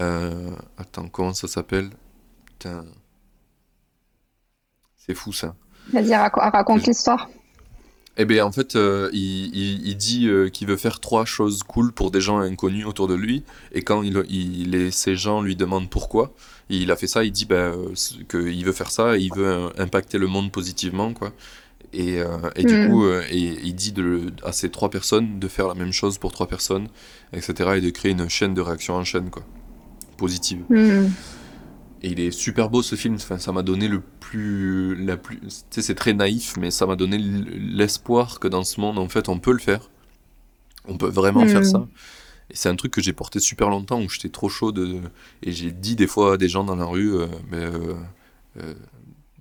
euh, 0.00 0.50
attends, 0.78 1.08
comment 1.08 1.34
ça 1.34 1.48
s'appelle? 1.48 1.90
Putain. 2.46 2.84
C'est 4.96 5.14
fou 5.14 5.32
ça. 5.32 5.54
Vas-y, 5.92 6.14
raconte 6.14 6.86
l'histoire. 6.86 7.28
Eh 8.16 8.24
bien, 8.24 8.44
en 8.44 8.52
fait, 8.52 8.76
euh, 8.76 9.08
il, 9.12 9.96
dit 9.96 10.28
euh, 10.28 10.48
qu'il 10.48 10.68
veut 10.68 10.76
faire 10.76 11.00
trois 11.00 11.24
choses 11.24 11.62
cool 11.62 11.92
pour 11.92 12.10
des 12.10 12.20
gens 12.20 12.38
inconnus 12.38 12.86
autour 12.86 13.08
de 13.08 13.14
lui. 13.14 13.42
Et 13.72 13.82
quand 13.82 14.02
il, 14.02 14.22
il, 14.28 14.92
ces 14.92 15.16
gens 15.16 15.40
lui 15.40 15.56
demandent 15.56 15.88
pourquoi, 15.88 16.34
il 16.68 16.90
a 16.90 16.96
fait 16.96 17.06
ça, 17.06 17.24
il 17.24 17.32
dit 17.32 17.44
ben, 17.44 17.74
qu'il 18.30 18.64
veut 18.64 18.72
faire 18.72 18.90
ça 18.90 19.16
il 19.16 19.32
veut 19.34 19.70
impacter 19.78 20.18
le 20.18 20.26
monde 20.26 20.50
positivement. 20.52 21.12
quoi. 21.12 21.32
Et, 21.92 22.20
et 22.56 22.64
du 22.64 22.74
hmm. 22.74 22.88
coup, 22.88 23.06
et, 23.06 23.58
il 23.62 23.74
dit 23.74 23.92
de, 23.92 24.32
à 24.42 24.52
ces 24.52 24.70
trois 24.70 24.88
personnes 24.88 25.38
de 25.38 25.48
faire 25.48 25.68
la 25.68 25.74
même 25.74 25.92
chose 25.92 26.16
pour 26.16 26.32
trois 26.32 26.48
personnes, 26.48 26.88
etc. 27.34 27.72
Et 27.76 27.80
de 27.80 27.90
créer 27.90 28.12
une 28.12 28.28
chaîne 28.28 28.54
de 28.54 28.60
réaction 28.62 28.94
en 28.94 29.04
chaîne. 29.04 29.28
quoi 29.28 29.44
positive. 30.22 30.62
Hmm. 30.68 31.08
Et 32.04 32.10
il 32.10 32.20
est 32.20 32.30
super 32.30 32.70
beau 32.70 32.82
ce 32.82 32.94
film. 32.94 33.16
Enfin, 33.16 33.38
ça 33.38 33.50
m'a 33.50 33.62
donné 33.62 33.88
le 33.88 34.00
plus, 34.20 34.94
la 35.04 35.16
plus. 35.16 35.38
Tu 35.38 35.50
sais, 35.70 35.82
c'est 35.82 35.94
très 35.96 36.14
naïf, 36.14 36.54
mais 36.58 36.70
ça 36.70 36.86
m'a 36.86 36.94
donné 36.94 37.18
l'espoir 37.18 38.38
que 38.38 38.46
dans 38.46 38.62
ce 38.62 38.80
monde, 38.80 38.98
en 38.98 39.08
fait, 39.08 39.28
on 39.28 39.38
peut 39.38 39.52
le 39.52 39.58
faire. 39.58 39.90
On 40.86 40.96
peut 40.96 41.08
vraiment 41.08 41.46
faire 41.46 41.60
hmm. 41.60 41.64
ça. 41.64 41.88
Et 42.52 42.56
c'est 42.56 42.68
un 42.68 42.76
truc 42.76 42.92
que 42.92 43.00
j'ai 43.00 43.14
porté 43.14 43.40
super 43.40 43.70
longtemps 43.70 44.00
où 44.00 44.08
j'étais 44.10 44.28
trop 44.28 44.50
chaud 44.50 44.72
de... 44.72 45.00
et 45.42 45.52
j'ai 45.52 45.70
dit 45.70 45.96
des 45.96 46.06
fois 46.06 46.34
à 46.34 46.36
des 46.36 46.50
gens 46.50 46.64
dans 46.64 46.76
la 46.76 46.84
rue, 46.84 47.14
euh, 47.14 47.26
mais, 47.50 47.64
euh, 47.64 47.94
euh, 48.60 48.74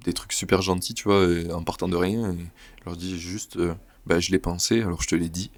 des 0.05 0.13
trucs 0.13 0.31
super 0.31 0.61
gentils, 0.61 0.93
tu 0.93 1.03
vois, 1.03 1.27
en 1.53 1.61
partant 1.61 1.89
de 1.89 1.97
rien. 1.97 2.31
Et 2.31 2.37
je 2.79 2.85
leur 2.85 2.95
dis 2.95 3.19
juste, 3.19 3.59
bah, 4.07 4.21
je 4.21 4.31
l'ai 4.31 4.39
pensé, 4.39 4.81
alors 4.81 5.01
je 5.01 5.09
te 5.09 5.15
l'ai 5.15 5.27
dit. 5.27 5.51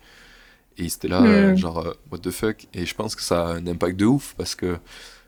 Et 0.77 0.89
c'était 0.89 1.07
là, 1.07 1.21
hmm. 1.21 1.55
genre, 1.55 1.93
what 2.11 2.17
the 2.17 2.31
fuck. 2.31 2.67
Et 2.73 2.87
je 2.87 2.95
pense 2.95 3.15
que 3.15 3.21
ça 3.21 3.47
a 3.47 3.53
un 3.53 3.67
impact 3.67 3.97
de 3.97 4.05
ouf 4.05 4.33
parce 4.35 4.55
que 4.55 4.77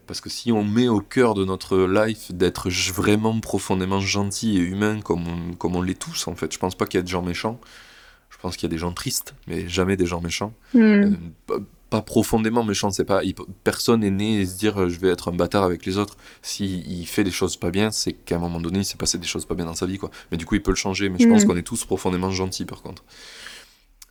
parce 0.08 0.22
que 0.22 0.30
si 0.30 0.52
on 0.52 0.64
met 0.64 0.88
au 0.88 1.02
cœur 1.02 1.34
de 1.34 1.46
notre 1.46 1.80
life 1.88 2.32
d'être 2.32 2.70
vraiment 2.70 3.40
profondément 3.40 4.00
gentil 4.00 4.58
et 4.58 4.62
humain 4.62 5.02
comme 5.02 5.28
on, 5.28 5.54
comme 5.56 5.76
on 5.76 5.82
l'est 5.82 6.00
tous, 6.00 6.28
en 6.28 6.36
fait, 6.36 6.54
je 6.54 6.60
pense 6.60 6.76
pas 6.76 6.86
qu'il 6.86 7.00
y 7.00 7.02
a 7.02 7.04
des 7.04 7.12
gens 7.12 7.24
méchants. 7.24 7.60
Je 8.30 8.38
pense 8.38 8.58
qu'il 8.58 8.68
y 8.68 8.72
a 8.72 8.74
des 8.74 8.78
gens 8.78 8.92
tristes, 8.92 9.34
mais 9.48 9.68
jamais 9.68 9.98
des 9.98 10.06
gens 10.06 10.22
méchants. 10.22 10.54
Hmm. 10.74 11.16
Euh, 11.50 11.60
pas, 11.96 12.02
profondément 12.02 12.64
méchants, 12.64 12.92
c'est 12.92 13.06
pas. 13.06 13.22
personne 13.64 14.04
est 14.04 14.12
né 14.12 14.42
et 14.42 14.46
se 14.46 14.58
dire 14.58 14.82
euh, 14.82 14.90
je 14.90 15.00
vais 15.00 15.10
être 15.10 15.32
un 15.32 15.36
bâtard 15.36 15.64
avec 15.64 15.86
les 15.86 15.98
autres. 15.98 16.18
S'il 16.42 16.92
il 16.92 17.06
fait 17.06 17.24
des 17.24 17.32
choses 17.32 17.58
pas 17.58 17.72
bien, 17.72 17.92
c'est 17.92 18.14
qu'à 18.14 18.36
un 18.36 18.40
moment 18.40 18.60
donné, 18.60 18.80
il 18.80 18.86
s'est 18.86 18.98
passé 18.98 19.18
des 19.18 19.28
choses 19.28 19.46
pas 19.46 19.56
bien 19.56 19.66
dans 19.66 19.74
sa 19.74 19.86
vie, 19.86 19.98
quoi. 19.98 20.12
Mais 20.32 20.38
du 20.38 20.46
coup, 20.46 20.56
il 20.56 20.64
peut 20.64 20.72
le 20.72 20.76
changer. 20.76 21.10
Mais 21.10 21.20
je 21.20 21.28
pense 21.28 21.44
hmm. 21.44 21.48
qu'on 21.48 21.58
est 21.58 21.64
tous 21.64 21.86
profondément 21.86 22.32
gentils, 22.32 22.66
par 22.66 22.82
contre. 22.82 23.04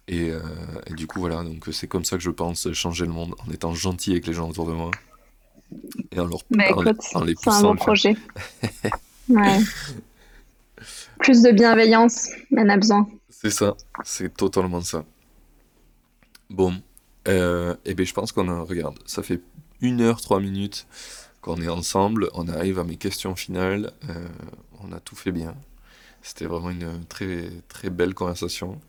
Et, 0.07 0.31
euh, 0.31 0.41
et, 0.87 0.95
du 0.95 1.07
coup, 1.07 1.21
voilà, 1.21 1.43
donc 1.43 1.67
c'est 1.73 1.87
comme 1.87 2.05
ça 2.05 2.17
que 2.17 2.23
je 2.23 2.31
pense 2.31 2.71
changer 2.73 3.07
le 3.07 3.13
monde, 3.13 3.35
en 3.47 3.51
étant 3.51 3.75
gentil 3.75 4.13
avec 4.13 4.27
les 4.27 4.35
gens 4.35 4.49
autour 4.51 4.67
de 4.67 4.73
moi. 4.73 4.91
Et 6.13 6.21
en, 6.21 6.27
leur, 6.27 6.41
bah, 6.51 6.65
C'est 7.39 7.49
un 7.49 7.63
bon 7.63 7.77
projet. 7.77 8.15
ouais. 9.29 9.59
Plus 11.21 11.43
de 11.43 11.53
bienveillance, 11.53 12.29
on 12.55 12.69
a 12.69 12.77
besoin. 12.77 13.09
C'est 13.31 13.51
ça, 13.51 13.75
c'est 14.05 14.35
totalement 14.35 14.83
ça. 14.83 15.05
Bon, 16.51 16.75
euh, 17.29 17.75
et 17.85 17.91
eh 17.91 17.95
bien 17.95 18.05
je 18.05 18.13
pense 18.13 18.33
qu'on 18.33 18.49
a, 18.49 18.61
regarde, 18.61 18.99
ça 19.07 19.23
fait 19.23 19.41
une 19.81 20.01
heure, 20.01 20.21
trois 20.21 20.41
minutes 20.41 20.87
qu'on 21.41 21.61
est 21.61 21.69
ensemble, 21.69 22.31
on 22.35 22.49
arrive 22.49 22.79
à 22.79 22.85
mes 22.85 22.97
questions 22.97 23.37
finales, 23.37 23.93
euh, 24.09 24.29
on 24.83 24.93
a 24.93 25.01
tout 25.01 25.17
fait 25.17 25.33
bien. 25.33 25.55
C'était 26.23 26.47
vraiment 26.47 26.71
une 26.71 27.05
très 27.07 27.51
très 27.69 27.91
belle 27.91 28.15
conversation. 28.15 28.81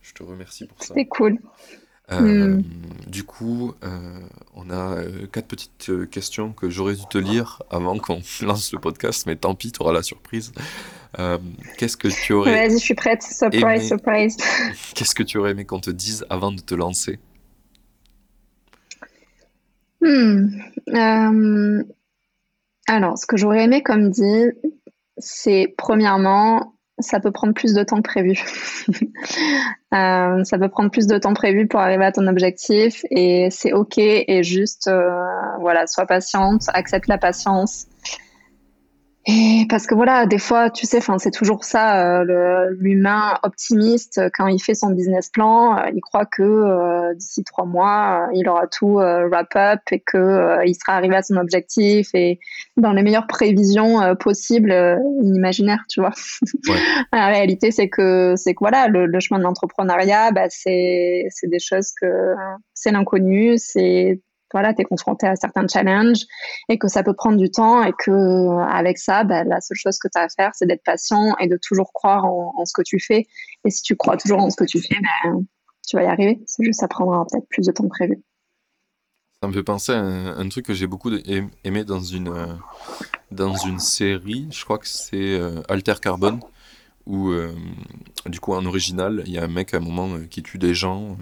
Je 0.00 0.14
te 0.14 0.22
remercie 0.22 0.66
pour 0.66 0.78
ça. 0.78 0.94
C'était 0.94 1.06
cool. 1.06 1.38
Euh, 2.10 2.56
hmm. 2.56 2.62
Du 3.06 3.24
coup, 3.24 3.74
euh, 3.84 4.20
on 4.54 4.70
a 4.70 5.02
quatre 5.30 5.48
petites 5.48 6.08
questions 6.10 6.52
que 6.54 6.70
j'aurais 6.70 6.94
dû 6.94 7.04
te 7.10 7.18
lire 7.18 7.62
avant 7.68 7.98
qu'on 7.98 8.22
lance 8.42 8.72
le 8.72 8.78
podcast, 8.78 9.26
mais 9.26 9.36
tant 9.36 9.54
pis, 9.54 9.70
tu 9.72 9.82
auras 9.82 9.92
la 9.92 10.02
surprise. 10.02 10.52
Qu'est-ce 11.76 11.98
que 11.98 12.08
tu 12.08 12.32
aurais. 12.32 12.68
Vas-y, 12.68 12.78
je 12.78 12.84
suis 12.84 12.94
prête. 12.94 13.22
Surprise, 13.22 13.86
surprise. 13.86 14.36
Qu'est-ce 14.94 15.14
que 15.14 15.22
tu 15.22 15.36
aurais 15.36 15.50
aimé 15.50 15.66
qu'on 15.66 15.80
te 15.80 15.90
dise 15.90 16.24
avant 16.30 16.52
de 16.52 16.60
te 16.60 16.74
lancer? 16.74 17.18
Hmm. 20.00 21.82
Alors, 22.88 23.18
ce 23.18 23.26
que 23.26 23.36
j'aurais 23.36 23.64
aimé 23.64 23.82
comme 23.82 24.10
dit, 24.10 24.50
c'est 25.18 25.74
premièrement 25.76 26.74
ça 27.00 27.20
peut 27.20 27.30
prendre 27.30 27.54
plus 27.54 27.74
de 27.74 27.82
temps 27.82 27.98
que 27.98 28.08
prévu. 28.08 28.32
euh, 29.94 30.44
ça 30.44 30.58
peut 30.58 30.68
prendre 30.68 30.90
plus 30.90 31.06
de 31.06 31.18
temps 31.18 31.34
prévu 31.34 31.66
pour 31.66 31.80
arriver 31.80 32.04
à 32.04 32.12
ton 32.12 32.26
objectif 32.26 33.04
et 33.10 33.48
c'est 33.50 33.72
ok 33.72 33.98
et 33.98 34.42
juste 34.42 34.88
euh, 34.88 35.24
voilà, 35.60 35.86
sois 35.86 36.06
patiente, 36.06 36.62
accepte 36.68 37.06
la 37.06 37.18
patience 37.18 37.86
et 39.30 39.66
parce 39.68 39.86
que 39.86 39.94
voilà, 39.94 40.24
des 40.24 40.38
fois, 40.38 40.70
tu 40.70 40.86
sais, 40.86 40.96
enfin, 40.96 41.18
c'est 41.18 41.30
toujours 41.30 41.62
ça, 41.62 42.22
euh, 42.22 42.70
l'humain 42.78 43.38
optimiste 43.42 44.22
quand 44.32 44.46
il 44.46 44.58
fait 44.58 44.74
son 44.74 44.88
business 44.88 45.28
plan, 45.28 45.76
euh, 45.76 45.90
il 45.94 46.00
croit 46.00 46.24
que 46.24 46.42
euh, 46.42 47.12
d'ici 47.12 47.44
trois 47.44 47.66
mois, 47.66 48.26
il 48.32 48.48
aura 48.48 48.66
tout 48.68 48.94
wrap 48.94 49.54
up 49.54 49.80
et 49.90 50.00
que 50.00 50.66
il 50.66 50.74
sera 50.74 50.94
arrivé 50.94 51.14
à 51.14 51.22
son 51.22 51.36
objectif 51.36 52.08
et 52.14 52.40
dans 52.78 52.92
les 52.92 53.02
meilleures 53.02 53.26
prévisions 53.26 54.16
possibles, 54.16 54.72
imaginaires, 55.22 55.84
tu 55.90 56.00
vois. 56.00 56.14
La 57.12 57.26
réalité, 57.26 57.70
c'est 57.70 57.90
que 57.90 58.32
c'est 58.34 58.54
que 58.54 58.60
voilà, 58.60 58.88
le, 58.88 59.04
le 59.04 59.20
chemin 59.20 59.38
de 59.38 59.44
l'entrepreneuriat, 59.44 60.32
bah, 60.32 60.46
c'est 60.48 61.26
c'est 61.28 61.50
des 61.50 61.60
choses 61.60 61.92
que 62.00 62.34
c'est 62.72 62.92
l'inconnu, 62.92 63.58
c'est 63.58 64.22
voilà, 64.52 64.74
tu 64.74 64.82
es 64.82 64.84
confronté 64.84 65.26
à 65.26 65.36
certains 65.36 65.66
challenges 65.66 66.26
et 66.68 66.78
que 66.78 66.88
ça 66.88 67.02
peut 67.02 67.14
prendre 67.14 67.36
du 67.36 67.50
temps 67.50 67.82
et 67.82 67.92
que 67.98 68.60
avec 68.70 68.98
ça, 68.98 69.24
bah, 69.24 69.44
la 69.44 69.60
seule 69.60 69.76
chose 69.76 69.98
que 69.98 70.08
tu 70.08 70.18
as 70.18 70.24
à 70.24 70.28
faire, 70.28 70.50
c'est 70.54 70.66
d'être 70.66 70.84
patient 70.84 71.36
et 71.38 71.48
de 71.48 71.58
toujours 71.60 71.92
croire 71.92 72.24
en, 72.24 72.64
ce 72.64 72.72
que 72.72 72.82
tu 72.82 72.98
fais. 72.98 73.26
Et 73.64 73.70
si 73.70 73.82
tu 73.82 73.96
crois 73.96 74.16
toujours 74.16 74.40
en 74.40 74.50
ce 74.50 74.56
que 74.56 74.64
tu 74.64 74.80
fais, 74.80 74.96
bah, 75.00 75.38
tu 75.86 75.96
vas 75.96 76.02
y 76.02 76.06
arriver. 76.06 76.40
C'est 76.46 76.64
juste, 76.64 76.80
ça 76.80 76.88
prendra 76.88 77.24
peut-être 77.30 77.48
plus 77.48 77.66
de 77.66 77.72
temps 77.72 77.84
que 77.84 77.88
prévu. 77.88 78.22
Ça 79.42 79.48
me 79.48 79.52
fait 79.52 79.62
penser 79.62 79.92
à 79.92 80.00
un, 80.00 80.48
truc 80.48 80.66
que 80.66 80.74
j'ai 80.74 80.88
beaucoup 80.88 81.10
aimé 81.62 81.84
dans 81.84 82.00
une, 82.00 82.28
euh, 82.28 82.46
dans 83.30 83.54
une 83.54 83.78
série, 83.78 84.48
je 84.50 84.64
crois 84.64 84.78
que 84.78 84.88
c'est 84.88 85.38
euh, 85.38 85.62
Alter 85.68 85.94
Carbone, 86.02 86.40
où 87.08 87.30
euh, 87.30 87.52
du 88.26 88.38
coup 88.38 88.54
en 88.54 88.64
original, 88.64 89.24
il 89.26 89.32
y 89.32 89.38
a 89.38 89.44
un 89.44 89.48
mec 89.48 89.74
à 89.74 89.78
un 89.78 89.80
moment 89.80 90.20
qui 90.30 90.42
tue 90.44 90.58
des 90.58 90.74
gens, 90.74 91.16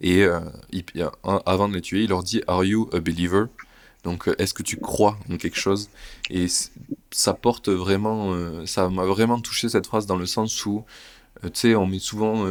et 0.00 0.24
avant 1.24 1.68
de 1.68 1.74
les 1.74 1.80
tuer, 1.80 2.04
il 2.04 2.10
leur 2.10 2.22
dit 2.22 2.42
Are 2.46 2.64
you 2.64 2.88
a 2.92 3.00
believer? 3.00 3.46
Donc, 4.04 4.30
est-ce 4.38 4.54
que 4.54 4.62
tu 4.62 4.76
crois 4.76 5.18
en 5.28 5.36
quelque 5.36 5.58
chose? 5.58 5.90
Et 6.30 6.46
ça 7.10 7.34
porte 7.34 7.68
vraiment, 7.68 8.64
ça 8.64 8.88
m'a 8.88 9.04
vraiment 9.04 9.40
touché 9.40 9.68
cette 9.68 9.86
phrase 9.86 10.06
dans 10.06 10.16
le 10.16 10.26
sens 10.26 10.64
où, 10.64 10.84
tu 11.42 11.50
sais, 11.54 11.74
on 11.74 11.86
met 11.86 11.98
souvent 11.98 12.46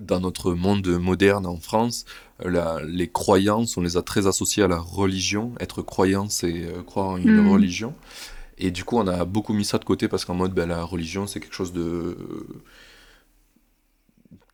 dans 0.00 0.20
notre 0.20 0.52
monde 0.52 0.86
moderne 0.98 1.46
en 1.46 1.56
France, 1.56 2.04
les 2.44 3.08
croyances, 3.08 3.76
on 3.76 3.82
les 3.82 3.96
a 3.96 4.02
très 4.02 4.26
associées 4.26 4.62
à 4.62 4.68
la 4.68 4.78
religion. 4.78 5.52
Être 5.60 5.82
croyant, 5.82 6.28
c'est 6.28 6.64
euh, 6.64 6.82
croire 6.82 7.08
en 7.10 7.16
une 7.16 7.42
hmm. 7.42 7.52
religion. 7.52 7.94
Et 8.58 8.70
du 8.70 8.84
coup, 8.84 8.98
on 8.98 9.06
a 9.06 9.24
beaucoup 9.24 9.52
mis 9.52 9.64
ça 9.64 9.78
de 9.78 9.84
côté 9.84 10.08
parce 10.08 10.24
qu'en 10.24 10.34
mode, 10.34 10.52
ben, 10.52 10.68
la 10.68 10.82
religion, 10.84 11.26
c'est 11.26 11.40
quelque 11.40 11.54
chose 11.54 11.72
de 11.72 12.16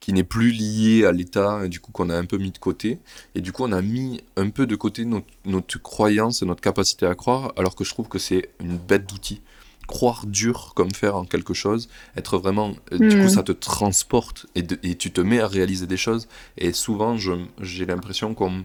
qui 0.01 0.12
n'est 0.12 0.24
plus 0.24 0.53
lié 0.53 1.05
à 1.05 1.12
l'État, 1.12 1.68
du 1.68 1.80
coup 1.80 1.92
qu'on 1.92 2.09
a 2.09 2.16
un 2.16 2.24
peu 2.24 2.38
mis 2.38 2.51
de 2.51 2.59
côté. 2.59 2.99
Et 3.34 3.40
du 3.40 3.53
coup, 3.53 3.64
on 3.64 3.72
a 3.72 3.82
mis 3.82 4.22
un 4.36 4.49
peu 4.49 4.66
de 4.66 4.76
côté 4.76 5.05
notre, 5.05 5.26
notre 5.44 5.82
croyance 5.82 6.40
et 6.40 6.46
notre 6.46 6.62
capacité 6.62 7.05
à 7.05 7.14
croire, 7.14 7.53
alors 7.57 7.74
que 7.74 7.84
je 7.84 7.90
trouve 7.90 8.09
que 8.09 8.18
c'est 8.18 8.51
une 8.61 8.78
bête 8.78 9.09
d'outil 9.09 9.42
croire 9.88 10.26
dur 10.26 10.72
comme 10.76 10.92
faire 10.92 11.16
en 11.16 11.24
quelque 11.24 11.55
chose, 11.55 11.88
être 12.16 12.38
vraiment. 12.38 12.74
Du 12.92 13.09
coup, 13.09 13.24
hmm. 13.24 13.28
ça 13.28 13.42
te 13.42 13.53
transporte 13.53 14.46
et, 14.55 14.62
et, 14.82 14.94
tu 14.96 15.11
te 15.11 15.20
mets 15.20 15.40
à 15.40 15.49
réaliser 15.49 15.86
des 15.86 15.96
choses. 15.96 16.28
Et 16.59 16.72
souvent, 16.72 17.16
j'ai 17.16 17.86
l'impression 17.86 18.34
qu'on 18.34 18.64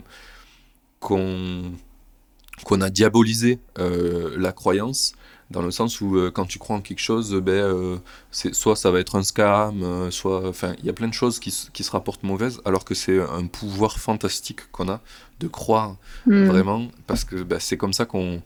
qu'on 1.00 2.82
a 2.82 2.90
diabolisé 2.90 3.60
euh, 3.80 4.36
la 4.38 4.52
croyance 4.52 5.14
dans 5.54 5.62
le 5.62 5.72
sens 5.72 6.01
où 6.01 6.18
euh, 6.18 6.32
quand 6.32 6.45
tu 6.45 6.60
crois 6.60 6.76
en 6.76 6.82
quelque 6.82 6.99
chose, 6.99 7.34
ben, 7.36 8.01
soit 8.32 8.76
ça 8.76 8.91
va 8.91 8.99
être 8.99 9.16
un 9.16 9.24
scam, 9.24 10.12
soit, 10.12 10.47
enfin, 10.47 10.74
il 10.80 10.86
y 10.86 10.89
a 10.89 10.93
plein 10.93 11.08
de 11.08 11.14
choses 11.14 11.39
qui, 11.39 11.56
qui, 11.72 11.84
se 11.84 11.91
rapportent 11.91 12.24
mauvaises, 12.24 12.60
alors 12.66 12.84
que 12.84 12.93
c'est 12.93 13.22
un 13.22 13.45
pouvoir 13.47 13.99
fantastique 13.99 14.72
qu'on 14.72 14.89
a 14.89 14.99
de 15.39 15.47
croire 15.47 15.95
hmm. 16.26 16.45
vraiment, 16.45 16.88
parce 17.08 17.24
que 17.24 17.43
ben, 17.43 17.60
c'est 17.60 17.78
comme 17.78 17.93
ça 17.93 18.06
qu'on 18.06 18.41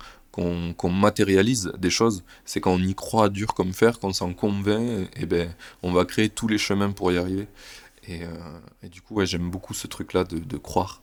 qu'on 0.77 0.89
matérialise 0.89 1.71
des 1.77 1.89
choses, 1.89 2.23
c'est 2.45 2.61
quand 2.61 2.71
on 2.71 2.79
y 2.79 2.93
croit 2.93 3.29
dur 3.29 3.53
comme 3.53 3.73
fer, 3.73 3.99
qu'on 3.99 4.13
s'en 4.13 4.33
convainc, 4.33 5.09
et, 5.15 5.25
ben 5.25 5.51
on 5.83 5.91
va 5.91 6.05
créer 6.05 6.29
tous 6.29 6.47
les 6.47 6.57
chemins 6.57 6.91
pour 6.91 7.11
y 7.11 7.17
arriver. 7.17 7.47
Et, 8.07 8.23
euh, 8.23 8.87
du 8.89 9.01
coup, 9.01 9.15
ouais, 9.15 9.25
j'aime 9.25 9.49
beaucoup 9.49 9.73
ce 9.73 9.87
truc-là 9.87 10.23
de, 10.23 10.57
croire. 10.57 11.01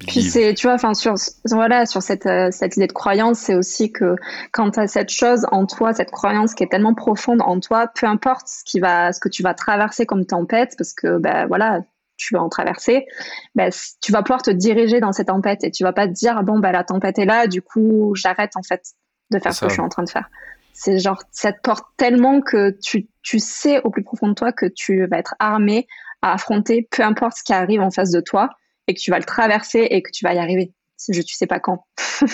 Puis 0.00 0.22
c'est, 0.22 0.54
tu 0.54 0.66
vois, 0.66 0.74
enfin 0.74 0.94
sur 0.94 1.14
voilà, 1.50 1.86
sur 1.86 2.02
cette, 2.02 2.26
euh, 2.26 2.48
cette 2.50 2.76
idée 2.76 2.88
de 2.88 2.92
croyance, 2.92 3.38
c'est 3.38 3.54
aussi 3.54 3.92
que 3.92 4.16
quand 4.52 4.72
tu 4.72 4.80
as 4.80 4.88
cette 4.88 5.10
chose 5.10 5.46
en 5.52 5.66
toi, 5.66 5.92
cette 5.92 6.10
croyance 6.10 6.54
qui 6.54 6.64
est 6.64 6.68
tellement 6.68 6.94
profonde 6.94 7.40
en 7.42 7.60
toi, 7.60 7.86
peu 7.86 8.06
importe 8.06 8.48
ce 8.48 8.64
qui 8.64 8.80
va, 8.80 9.12
ce 9.12 9.20
que 9.20 9.28
tu 9.28 9.42
vas 9.42 9.54
traverser 9.54 10.06
comme 10.06 10.26
tempête, 10.26 10.74
parce 10.76 10.92
que 10.92 11.18
ben 11.18 11.46
voilà, 11.46 11.82
tu 12.16 12.34
vas 12.34 12.42
en 12.42 12.48
traverser, 12.48 13.06
bah, 13.54 13.68
tu 14.00 14.10
vas 14.12 14.22
pouvoir 14.22 14.42
te 14.42 14.50
diriger 14.50 14.98
dans 14.98 15.12
cette 15.12 15.28
tempête 15.28 15.62
et 15.62 15.70
tu 15.70 15.84
vas 15.84 15.92
pas 15.92 16.08
te 16.08 16.12
dire 16.12 16.42
bon 16.42 16.58
bah 16.58 16.72
la 16.72 16.82
tempête 16.82 17.18
est 17.18 17.24
là, 17.24 17.46
du 17.46 17.62
coup 17.62 18.12
j'arrête 18.16 18.56
en 18.56 18.62
fait 18.62 18.82
de 19.30 19.38
faire 19.38 19.54
ce 19.54 19.60
que 19.60 19.68
je 19.68 19.74
suis 19.74 19.82
en 19.82 19.88
train 19.88 20.02
de 20.02 20.10
faire. 20.10 20.28
C'est 20.72 20.98
genre 20.98 21.22
ça 21.30 21.52
te 21.52 21.60
porte 21.60 21.84
tellement 21.96 22.40
que 22.40 22.70
tu, 22.82 23.08
tu 23.22 23.38
sais 23.38 23.80
au 23.82 23.90
plus 23.90 24.02
profond 24.02 24.28
de 24.28 24.34
toi 24.34 24.52
que 24.52 24.66
tu 24.66 25.06
vas 25.06 25.18
être 25.18 25.34
armé 25.38 25.86
à 26.22 26.32
affronter 26.32 26.88
peu 26.90 27.04
importe 27.04 27.38
ce 27.38 27.44
qui 27.44 27.52
arrive 27.52 27.80
en 27.80 27.90
face 27.90 28.10
de 28.10 28.20
toi 28.20 28.50
et 28.86 28.94
que 28.94 29.00
tu 29.00 29.10
vas 29.10 29.18
le 29.18 29.24
traverser 29.24 29.86
et 29.90 30.02
que 30.02 30.10
tu 30.10 30.24
vas 30.24 30.34
y 30.34 30.38
arriver. 30.38 30.72
Je, 31.08 31.22
tu 31.22 31.34
sais 31.34 31.46
pas 31.46 31.60
quand, 31.60 31.86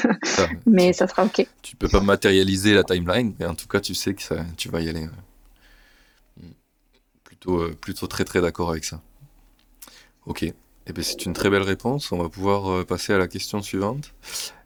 mais 0.67 0.93
ça 0.93 1.07
sera 1.07 1.25
ok. 1.25 1.47
Tu 1.63 1.77
peux 1.77 1.89
pas 1.89 2.01
matérialiser 2.01 2.75
la 2.75 2.83
timeline, 2.83 3.35
mais 3.39 3.47
en 3.47 3.55
tout 3.55 3.69
cas 3.69 3.81
tu 3.81 3.95
sais 3.95 4.13
que 4.13 4.23
ça, 4.23 4.45
tu 4.57 4.69
vas 4.69 4.81
y 4.81 4.89
aller. 4.89 5.07
Plutôt, 7.23 7.61
euh, 7.61 7.77
plutôt 7.81 8.09
très 8.09 8.25
très 8.25 8.41
d'accord 8.41 8.71
avec 8.71 8.85
ça. 8.85 9.01
Ok. 10.27 10.53
Eh 10.89 10.93
bien, 10.93 11.03
c'est 11.03 11.27
une 11.27 11.33
très 11.33 11.51
belle 11.51 11.63
réponse. 11.63 12.13
On 12.13 12.19
va 12.19 12.29
pouvoir 12.29 12.71
euh, 12.71 12.85
passer 12.85 13.13
à 13.13 13.19
la 13.19 13.27
question 13.27 13.61
suivante. 13.61 14.15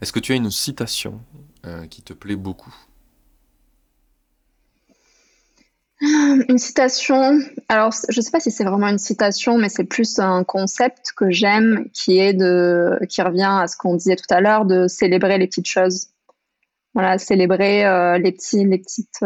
Est-ce 0.03 0.13
que 0.13 0.21
tu 0.21 0.33
as 0.33 0.37
une 0.37 0.51
citation 0.51 1.21
euh, 1.65 1.87
qui 1.87 2.03
te 2.03 2.13
plaît 2.13 2.37
beaucoup? 2.37 2.75
Une 6.03 6.57
citation, 6.57 7.41
alors 7.69 7.93
je 8.09 8.19
ne 8.19 8.23
sais 8.23 8.31
pas 8.31 8.41
si 8.41 8.51
c'est 8.51 8.65
vraiment 8.65 8.89
une 8.89 8.99
citation, 8.99 9.59
mais 9.59 9.69
c'est 9.69 9.85
plus 9.85 10.19
un 10.19 10.45
concept 10.45 11.13
que 11.15 11.31
j'aime 11.31 11.91
qui 11.93 12.19
est 12.19 12.33
de, 12.33 12.99
qui 13.09 13.21
revient 13.21 13.59
à 13.61 13.67
ce 13.67 13.77
qu'on 13.77 13.97
disait 13.97 14.17
tout 14.17 14.33
à 14.33 14.41
l'heure, 14.41 14.65
de 14.65 14.87
célébrer 14.89 15.37
les 15.37 15.47
petites 15.47 15.69
choses. 15.69 16.07
Voilà, 16.95 17.19
célébrer 17.19 17.85
euh, 17.85 18.19
les 18.19 18.33
petits, 18.33 18.65
les 18.65 18.79
petites, 18.79 19.21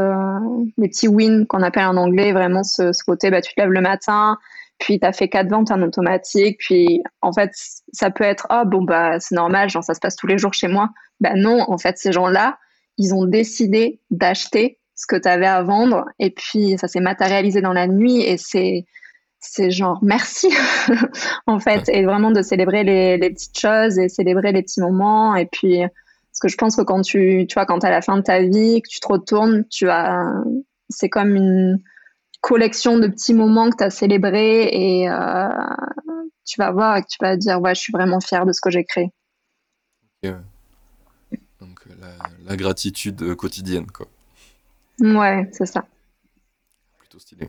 les 0.76 0.88
petits 0.88 1.08
wins 1.08 1.46
qu'on 1.46 1.62
appelle 1.62 1.86
en 1.86 1.96
anglais, 1.96 2.32
vraiment 2.32 2.64
ce, 2.64 2.90
côté, 3.04 3.30
bah, 3.30 3.40
tu 3.40 3.54
te 3.54 3.60
lèves 3.60 3.70
le 3.70 3.80
matin, 3.80 4.36
puis 4.78 4.98
tu 4.98 5.06
as 5.06 5.12
fait 5.12 5.28
quatre 5.28 5.48
ventes 5.48 5.70
en 5.70 5.80
automatique, 5.80 6.58
puis 6.58 7.02
en 7.20 7.32
fait, 7.32 7.52
ça 7.92 8.10
peut 8.10 8.24
être 8.24 8.48
oh 8.50 8.64
bon 8.66 8.82
bah 8.82 9.20
c'est 9.20 9.36
normal, 9.36 9.70
genre 9.70 9.84
ça 9.84 9.94
se 9.94 10.00
passe 10.00 10.16
tous 10.16 10.26
les 10.26 10.38
jours 10.38 10.54
chez 10.54 10.68
moi. 10.68 10.90
Ben 11.20 11.40
non, 11.40 11.64
en 11.68 11.78
fait, 11.78 11.98
ces 11.98 12.10
gens-là, 12.10 12.58
ils 12.98 13.14
ont 13.14 13.24
décidé 13.24 14.00
d'acheter 14.10 14.78
ce 14.94 15.06
que 15.06 15.16
tu 15.16 15.28
avais 15.28 15.46
à 15.46 15.62
vendre 15.62 16.04
et 16.18 16.30
puis 16.30 16.76
ça 16.78 16.88
s'est 16.88 17.00
matérialisé 17.00 17.60
dans 17.60 17.72
la 17.72 17.86
nuit 17.86 18.22
et 18.22 18.36
c'est 18.36 18.84
c'est 19.40 19.70
genre 19.70 19.98
merci 20.02 20.48
en 21.46 21.58
fait 21.60 21.88
et 21.88 22.04
vraiment 22.04 22.30
de 22.30 22.42
célébrer 22.42 22.84
les, 22.84 23.18
les, 23.18 23.30
petites 23.30 23.58
choses 23.58 23.98
et 23.98 24.08
célébrer 24.08 24.52
les 24.52 24.62
petits 24.62 24.80
moments 24.80 25.34
et 25.34 25.46
puis 25.46 25.80
parce 25.80 26.40
que 26.40 26.48
je 26.48 26.56
pense 26.56 26.76
que 26.76 26.82
quand 26.82 27.02
tu 27.02 27.46
tu 27.48 27.54
vois 27.54 27.66
quand 27.66 27.80
tu 27.80 27.86
à 27.86 27.90
la 27.90 28.00
fin 28.00 28.16
de 28.16 28.22
ta 28.22 28.40
vie 28.40 28.80
que 28.82 28.88
tu 28.88 29.00
te 29.00 29.08
retournes 29.08 29.64
tu 29.68 29.88
as 29.90 30.24
c'est 30.88 31.08
comme 31.08 31.36
une 31.36 31.82
collection 32.44 32.98
de 32.98 33.08
petits 33.08 33.32
moments 33.32 33.70
que 33.70 33.76
tu 33.76 33.84
as 33.84 33.90
célébrés 33.90 34.64
et 34.64 35.08
euh, 35.08 35.48
tu 36.44 36.60
vas 36.60 36.70
voir 36.72 36.98
et 36.98 37.02
tu 37.04 37.16
vas 37.20 37.36
dire 37.36 37.60
ouais 37.60 37.74
je 37.74 37.80
suis 37.80 37.92
vraiment 37.92 38.20
fier 38.20 38.44
de 38.44 38.52
ce 38.52 38.60
que 38.60 38.70
j'ai 38.70 38.84
créé. 38.84 39.10
Donc 41.60 41.86
la, 42.46 42.56
gratitude 42.56 43.34
quotidienne 43.34 43.86
quoi. 43.86 44.06
Ouais 45.00 45.48
c'est 45.52 45.66
ça. 45.66 45.84
Plutôt 46.98 47.18
stylé. 47.18 47.48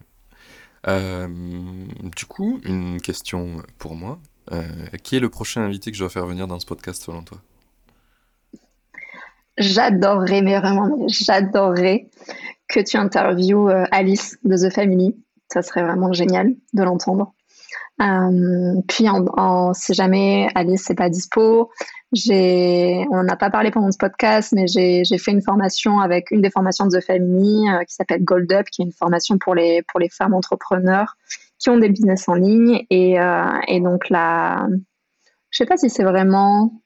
Euh, 0.87 1.27
du 2.15 2.25
coup 2.25 2.59
une 2.63 3.01
question 3.01 3.63
pour 3.77 3.95
moi. 3.95 4.19
Euh, 4.51 4.61
qui 5.01 5.15
est 5.15 5.19
le 5.19 5.29
prochain 5.29 5.61
invité 5.61 5.89
que 5.89 5.97
je 5.97 6.03
dois 6.03 6.09
faire 6.09 6.27
venir 6.27 6.47
dans 6.47 6.59
ce 6.59 6.67
podcast 6.67 7.01
selon 7.01 7.23
toi? 7.23 7.39
J'adorerais, 9.57 10.41
mais 10.41 10.59
vraiment, 10.59 11.07
j'adorerais 11.07 12.09
que 12.67 12.79
tu 12.79 12.97
interviewes 12.97 13.69
euh, 13.69 13.85
Alice 13.91 14.37
de 14.43 14.55
The 14.55 14.71
Family. 14.71 15.15
Ça 15.51 15.61
serait 15.61 15.83
vraiment 15.83 16.13
génial 16.13 16.53
de 16.73 16.83
l'entendre. 16.83 17.33
Euh, 18.01 18.81
puis, 18.87 19.07
en, 19.09 19.73
si 19.73 19.93
jamais 19.93 20.49
Alice 20.53 20.89
n'est 20.89 20.95
pas 20.95 21.09
dispo, 21.09 21.71
j'ai, 22.15 23.05
on 23.11 23.23
n'en 23.23 23.27
a 23.27 23.35
pas 23.35 23.49
parlé 23.49 23.71
pendant 23.71 23.91
ce 23.91 23.97
podcast, 23.97 24.53
mais 24.53 24.65
j'ai, 24.67 25.03
fait 25.17 25.31
une 25.31 25.41
formation 25.41 25.99
avec 25.99 26.31
une 26.31 26.41
des 26.41 26.49
formations 26.49 26.85
de 26.87 26.97
The 26.97 27.03
Family 27.03 27.69
euh, 27.69 27.83
qui 27.83 27.93
s'appelle 27.93 28.23
Gold 28.23 28.51
Up, 28.51 28.65
qui 28.71 28.81
est 28.81 28.85
une 28.85 28.91
formation 28.91 29.37
pour 29.37 29.55
les, 29.55 29.81
pour 29.83 29.99
les 29.99 30.09
femmes 30.09 30.33
entrepreneurs 30.33 31.15
qui 31.59 31.69
ont 31.69 31.77
des 31.77 31.89
business 31.89 32.27
en 32.27 32.35
ligne. 32.35 32.85
Et, 32.89 33.17
et 33.67 33.79
donc 33.79 34.09
là, 34.09 34.67
je 35.51 35.57
sais 35.57 35.65
pas 35.65 35.77
si 35.77 35.89
c'est 35.89 36.03
vraiment 36.03 36.81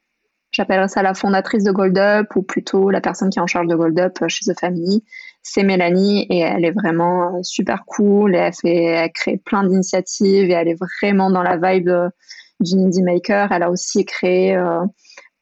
J'appellerais 0.52 0.88
ça 0.88 1.04
la 1.04 1.14
fondatrice 1.14 1.64
de 1.64 1.72
Gold 1.72 1.96
Up 2.00 2.36
ou 2.36 2.42
plutôt 2.42 2.90
la 2.90 3.02
personne 3.02 3.30
qui 3.30 3.38
est 3.38 3.42
en 3.42 3.46
charge 3.46 3.68
de 3.68 3.76
Gold 3.76 4.00
Up 4.00 4.18
chez 4.28 4.52
The 4.52 4.60
Family 4.60 5.04
c'est 5.42 5.64
Mélanie 5.64 6.26
et 6.30 6.40
elle 6.40 6.66
est 6.66 6.72
vraiment 6.72 7.36
euh, 7.36 7.44
super 7.44 7.86
cool. 7.86 8.36
Et 8.36 8.40
elle, 8.40 8.54
fait, 8.54 8.84
elle 8.84 9.12
crée 9.12 9.38
plein 9.38 9.64
d'initiatives 9.64 10.50
et 10.50 10.54
elle 10.54 10.68
est 10.68 10.78
vraiment 10.80 11.32
dans 11.32 11.44
la 11.44 11.58
vibe 11.58 11.90
euh, 11.90 12.10
du 12.60 12.76
Indie 12.76 13.04
Maker. 13.04 13.52
Elle 13.52 13.64
a 13.64 13.72
aussi 13.72 14.06
créé 14.06 14.56
euh, 14.56 14.82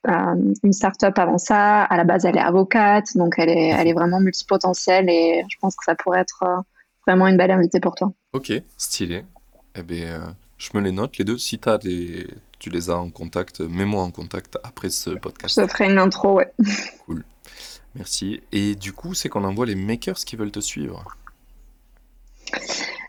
une 0.07 0.73
start-up 0.73 1.17
avant 1.19 1.37
ça. 1.37 1.83
À 1.83 1.97
la 1.97 2.03
base, 2.03 2.25
elle 2.25 2.37
est 2.37 2.41
avocate, 2.41 3.15
donc 3.15 3.35
elle 3.37 3.49
est, 3.49 3.69
elle 3.69 3.87
est 3.87 3.93
vraiment 3.93 4.19
multipotentielle 4.19 5.09
et 5.09 5.43
je 5.49 5.57
pense 5.59 5.75
que 5.75 5.83
ça 5.83 5.95
pourrait 5.95 6.21
être 6.21 6.43
vraiment 7.05 7.27
une 7.27 7.37
belle 7.37 7.51
invitée 7.51 7.79
pour 7.79 7.95
toi. 7.95 8.11
Ok, 8.33 8.51
stylé. 8.77 9.23
Eh 9.75 9.83
bien, 9.83 10.35
je 10.57 10.69
me 10.73 10.81
les 10.81 10.91
note 10.91 11.17
les 11.17 11.25
deux. 11.25 11.37
Si 11.37 11.59
as 11.65 11.77
des... 11.77 12.27
tu 12.59 12.69
les 12.69 12.89
as 12.89 12.97
en 12.97 13.09
contact, 13.09 13.61
mets-moi 13.61 14.03
en 14.03 14.11
contact 14.11 14.57
après 14.63 14.89
ce 14.89 15.11
podcast. 15.11 15.59
Je 15.59 15.65
te 15.65 15.71
ferai 15.71 15.85
une 15.85 15.99
intro, 15.99 16.33
ouais. 16.33 16.51
Cool. 17.05 17.23
Merci. 17.95 18.41
Et 18.51 18.75
du 18.75 18.93
coup, 18.93 19.13
c'est 19.13 19.29
qu'on 19.29 19.43
envoie 19.43 19.65
les 19.65 19.75
makers 19.75 20.17
qui 20.17 20.35
veulent 20.35 20.51
te 20.51 20.59
suivre 20.59 21.03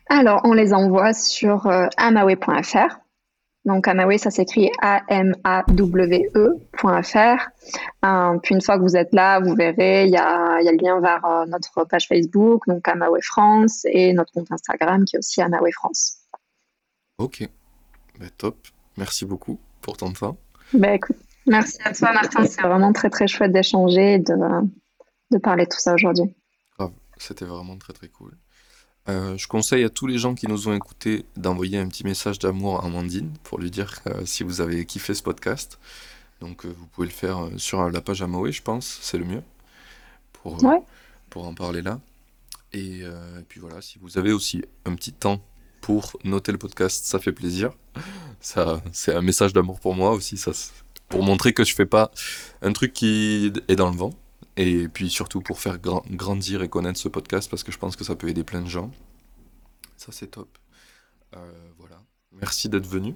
Alors, 0.09 0.41
on 0.45 0.53
les 0.53 0.73
envoie 0.73 1.13
sur 1.13 1.67
euh, 1.67 1.87
amawe.fr. 1.97 2.99
Donc, 3.69 3.87
Amawe, 3.87 4.19
ça 4.19 4.31
s'écrit 4.31 4.71
A-M-A-W-E.fr. 4.81 5.39
Euh, 8.05 8.39
puis, 8.43 8.55
une 8.55 8.61
fois 8.61 8.79
que 8.79 8.83
vous 8.83 8.97
êtes 8.97 9.13
là, 9.13 9.39
vous 9.41 9.55
verrez, 9.55 10.07
il 10.07 10.11
y 10.11 10.17
a, 10.17 10.61
y 10.63 10.69
a, 10.69 10.73
le 10.73 10.79
lien 10.79 11.01
vers 11.01 11.25
euh, 11.25 11.45
notre 11.47 11.85
page 11.85 12.09
Facebook, 12.09 12.67
donc 12.67 12.89
Amawe 12.89 13.21
France, 13.23 13.83
et 13.85 14.13
notre 14.15 14.33
compte 14.33 14.51
Instagram 14.51 15.05
qui 15.05 15.17
est 15.17 15.19
aussi 15.19 15.41
Amawe 15.43 15.71
France. 15.73 16.17
Ok. 17.19 17.49
Bah, 18.19 18.27
top. 18.37 18.57
Merci 18.97 19.25
beaucoup. 19.27 19.61
pour 19.83 19.97
ton 19.97 20.13
temps. 20.13 20.37
Bah 20.73 20.95
écoute, 20.95 21.17
merci 21.47 21.79
à 21.85 21.93
toi 21.95 22.13
Martin, 22.13 22.45
c'est 22.45 22.61
vraiment 22.61 22.93
très 22.93 23.09
très 23.09 23.27
chouette 23.27 23.53
d'échanger 23.53 24.15
et 24.15 24.19
de, 24.19 24.35
de 25.31 25.39
parler 25.39 25.65
de 25.65 25.71
tout 25.71 25.79
ça 25.79 25.95
aujourd'hui. 25.95 26.35
C'était 27.19 27.45
vraiment 27.45 27.77
très 27.77 27.93
très 27.93 28.09
cool. 28.09 28.37
Euh, 29.09 29.39
je 29.39 29.49
conseille 29.49 29.85
à 29.85 29.89
tous 29.89 30.07
les 30.07 30.19
gens 30.19 30.35
qui 30.35 30.47
nous 30.47 30.69
ont 30.69 30.75
écoutés 30.75 31.25
d'envoyer 31.37 31.79
un 31.79 31.89
petit 31.89 32.05
message 32.05 32.39
d'amour 32.39 32.81
à 32.83 32.87
Amandine 32.87 33.33
pour 33.43 33.59
lui 33.59 33.71
dire 33.71 34.01
euh, 34.07 34.27
si 34.27 34.43
vous 34.43 34.61
avez 34.61 34.85
kiffé 34.85 35.15
ce 35.15 35.23
podcast. 35.23 35.79
Donc 36.41 36.67
euh, 36.67 36.75
vous 36.77 36.87
pouvez 36.87 37.07
le 37.07 37.13
faire 37.13 37.49
sur 37.57 37.89
la 37.89 38.01
page 38.03 38.21
Amoé, 38.23 38.53
je 38.53 38.63
pense, 38.63 38.99
c'est 39.01 39.17
le 39.17 39.25
mieux 39.25 39.43
pour, 40.35 40.59
pour 41.31 41.47
en 41.47 41.55
parler 41.55 41.81
là. 41.83 42.01
Et, 42.75 43.03
puis 43.49 43.61
voilà, 43.61 43.81
si 43.81 43.99
vous 43.99 44.19
avez 44.19 44.31
aussi 44.31 44.63
un 44.85 44.95
petit 44.95 45.13
temps 45.13 45.41
pour 45.81 46.19
noter 46.23 46.53
le 46.53 46.59
podcast, 46.59 47.07
ça 47.07 47.19
fait 47.19 47.33
plaisir. 47.33 47.73
Ça, 48.41 48.83
c'est 48.93 49.15
un 49.15 49.23
message 49.23 49.55
d'amour 49.55 49.81
pour 49.81 49.95
moi 49.95 50.13
aussi, 50.13 50.37
ça, 50.37 50.53
pour 51.09 51.23
montrer 51.23 51.55
que 51.55 51.65
je 51.65 51.75
fais 51.75 51.87
pas 51.87 52.11
un 52.61 52.73
truc 52.73 52.93
qui 52.93 53.53
est 53.69 53.77
dans 53.77 53.91
le 53.91 53.97
vent. 53.97 54.13
Et 54.59 54.89
puis 54.89 55.09
surtout 55.09 55.41
pour 55.41 55.61
faire 55.61 55.79
grandir 55.79 56.65
et 56.65 56.69
connaître 56.69 56.99
ce 56.99 57.09
podcast 57.09 57.49
parce 57.49 57.63
que 57.63 57.71
je 57.71 57.79
pense 57.79 57.95
que 57.95 58.03
ça 58.03 58.17
peut 58.17 58.29
aider 58.29 58.43
plein 58.43 58.61
de 58.61 58.69
gens. 58.69 58.91
Ça 59.97 60.11
c'est 60.11 60.33
top. 60.33 60.59
Euh, 61.37 61.71
voilà. 61.79 62.03
Merci 62.33 62.69
d'être 62.69 62.89
venu. 62.89 63.15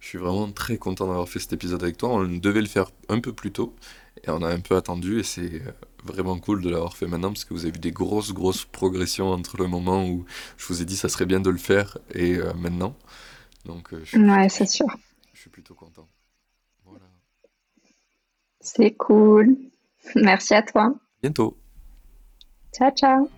Je 0.00 0.08
suis 0.08 0.18
vraiment 0.18 0.50
très 0.50 0.76
content 0.76 1.06
d'avoir 1.06 1.28
fait 1.28 1.38
cet 1.38 1.52
épisode 1.52 1.80
avec 1.80 1.96
toi. 1.96 2.08
On 2.08 2.24
devait 2.24 2.60
le 2.60 2.66
faire 2.66 2.90
un 3.08 3.20
peu 3.20 3.32
plus 3.32 3.52
tôt 3.52 3.76
et 4.24 4.30
on 4.30 4.42
a 4.42 4.52
un 4.52 4.58
peu 4.58 4.74
attendu 4.74 5.20
et 5.20 5.22
c'est 5.22 5.62
euh, 5.62 5.72
vraiment 6.02 6.40
cool 6.40 6.60
de 6.60 6.68
l'avoir 6.68 6.96
fait 6.96 7.06
maintenant 7.06 7.28
parce 7.28 7.44
que 7.44 7.54
vous 7.54 7.66
avez 7.66 7.72
vu 7.72 7.78
des 7.78 7.92
grosses 7.92 8.32
grosses 8.32 8.64
progressions 8.64 9.28
entre 9.28 9.56
le 9.56 9.68
moment 9.68 10.04
où 10.08 10.24
je 10.56 10.66
vous 10.66 10.82
ai 10.82 10.84
dit 10.84 10.96
ça 10.96 11.08
serait 11.08 11.26
bien 11.26 11.38
de 11.38 11.50
le 11.50 11.56
faire 11.56 11.98
et 12.12 12.34
euh, 12.34 12.52
maintenant. 12.54 12.96
Donc 13.64 13.92
ouais, 13.92 14.48
c'est 14.48 14.68
sûr. 14.68 14.88
Je 15.32 15.40
suis 15.40 15.50
plutôt 15.50 15.74
content. 15.74 16.08
Voilà. 16.84 17.06
C'est 18.60 18.96
cool. 18.96 19.56
Merci 20.14 20.54
à 20.54 20.62
toi. 20.62 20.94
Bientôt. 21.22 21.56
Ciao, 22.76 22.90
ciao. 22.90 23.30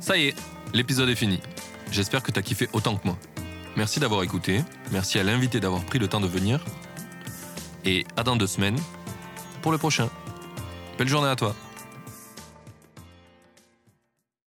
Ça 0.00 0.16
y 0.16 0.28
est, 0.28 0.34
l'épisode 0.72 1.08
est 1.08 1.14
fini. 1.14 1.40
J'espère 1.90 2.22
que 2.22 2.32
tu 2.32 2.38
as 2.38 2.42
kiffé 2.42 2.68
autant 2.72 2.96
que 2.96 3.06
moi. 3.06 3.18
Merci 3.76 4.00
d'avoir 4.00 4.22
écouté, 4.22 4.62
merci 4.90 5.18
à 5.18 5.22
l'invité 5.22 5.60
d'avoir 5.60 5.84
pris 5.84 5.98
le 5.98 6.08
temps 6.08 6.20
de 6.20 6.26
venir. 6.26 6.64
Et 7.84 8.04
à 8.16 8.22
dans 8.22 8.36
deux 8.36 8.46
semaines 8.46 8.78
pour 9.62 9.72
le 9.72 9.78
prochain. 9.78 10.08
Belle 10.98 11.08
journée 11.08 11.28
à 11.28 11.36
toi. 11.36 11.54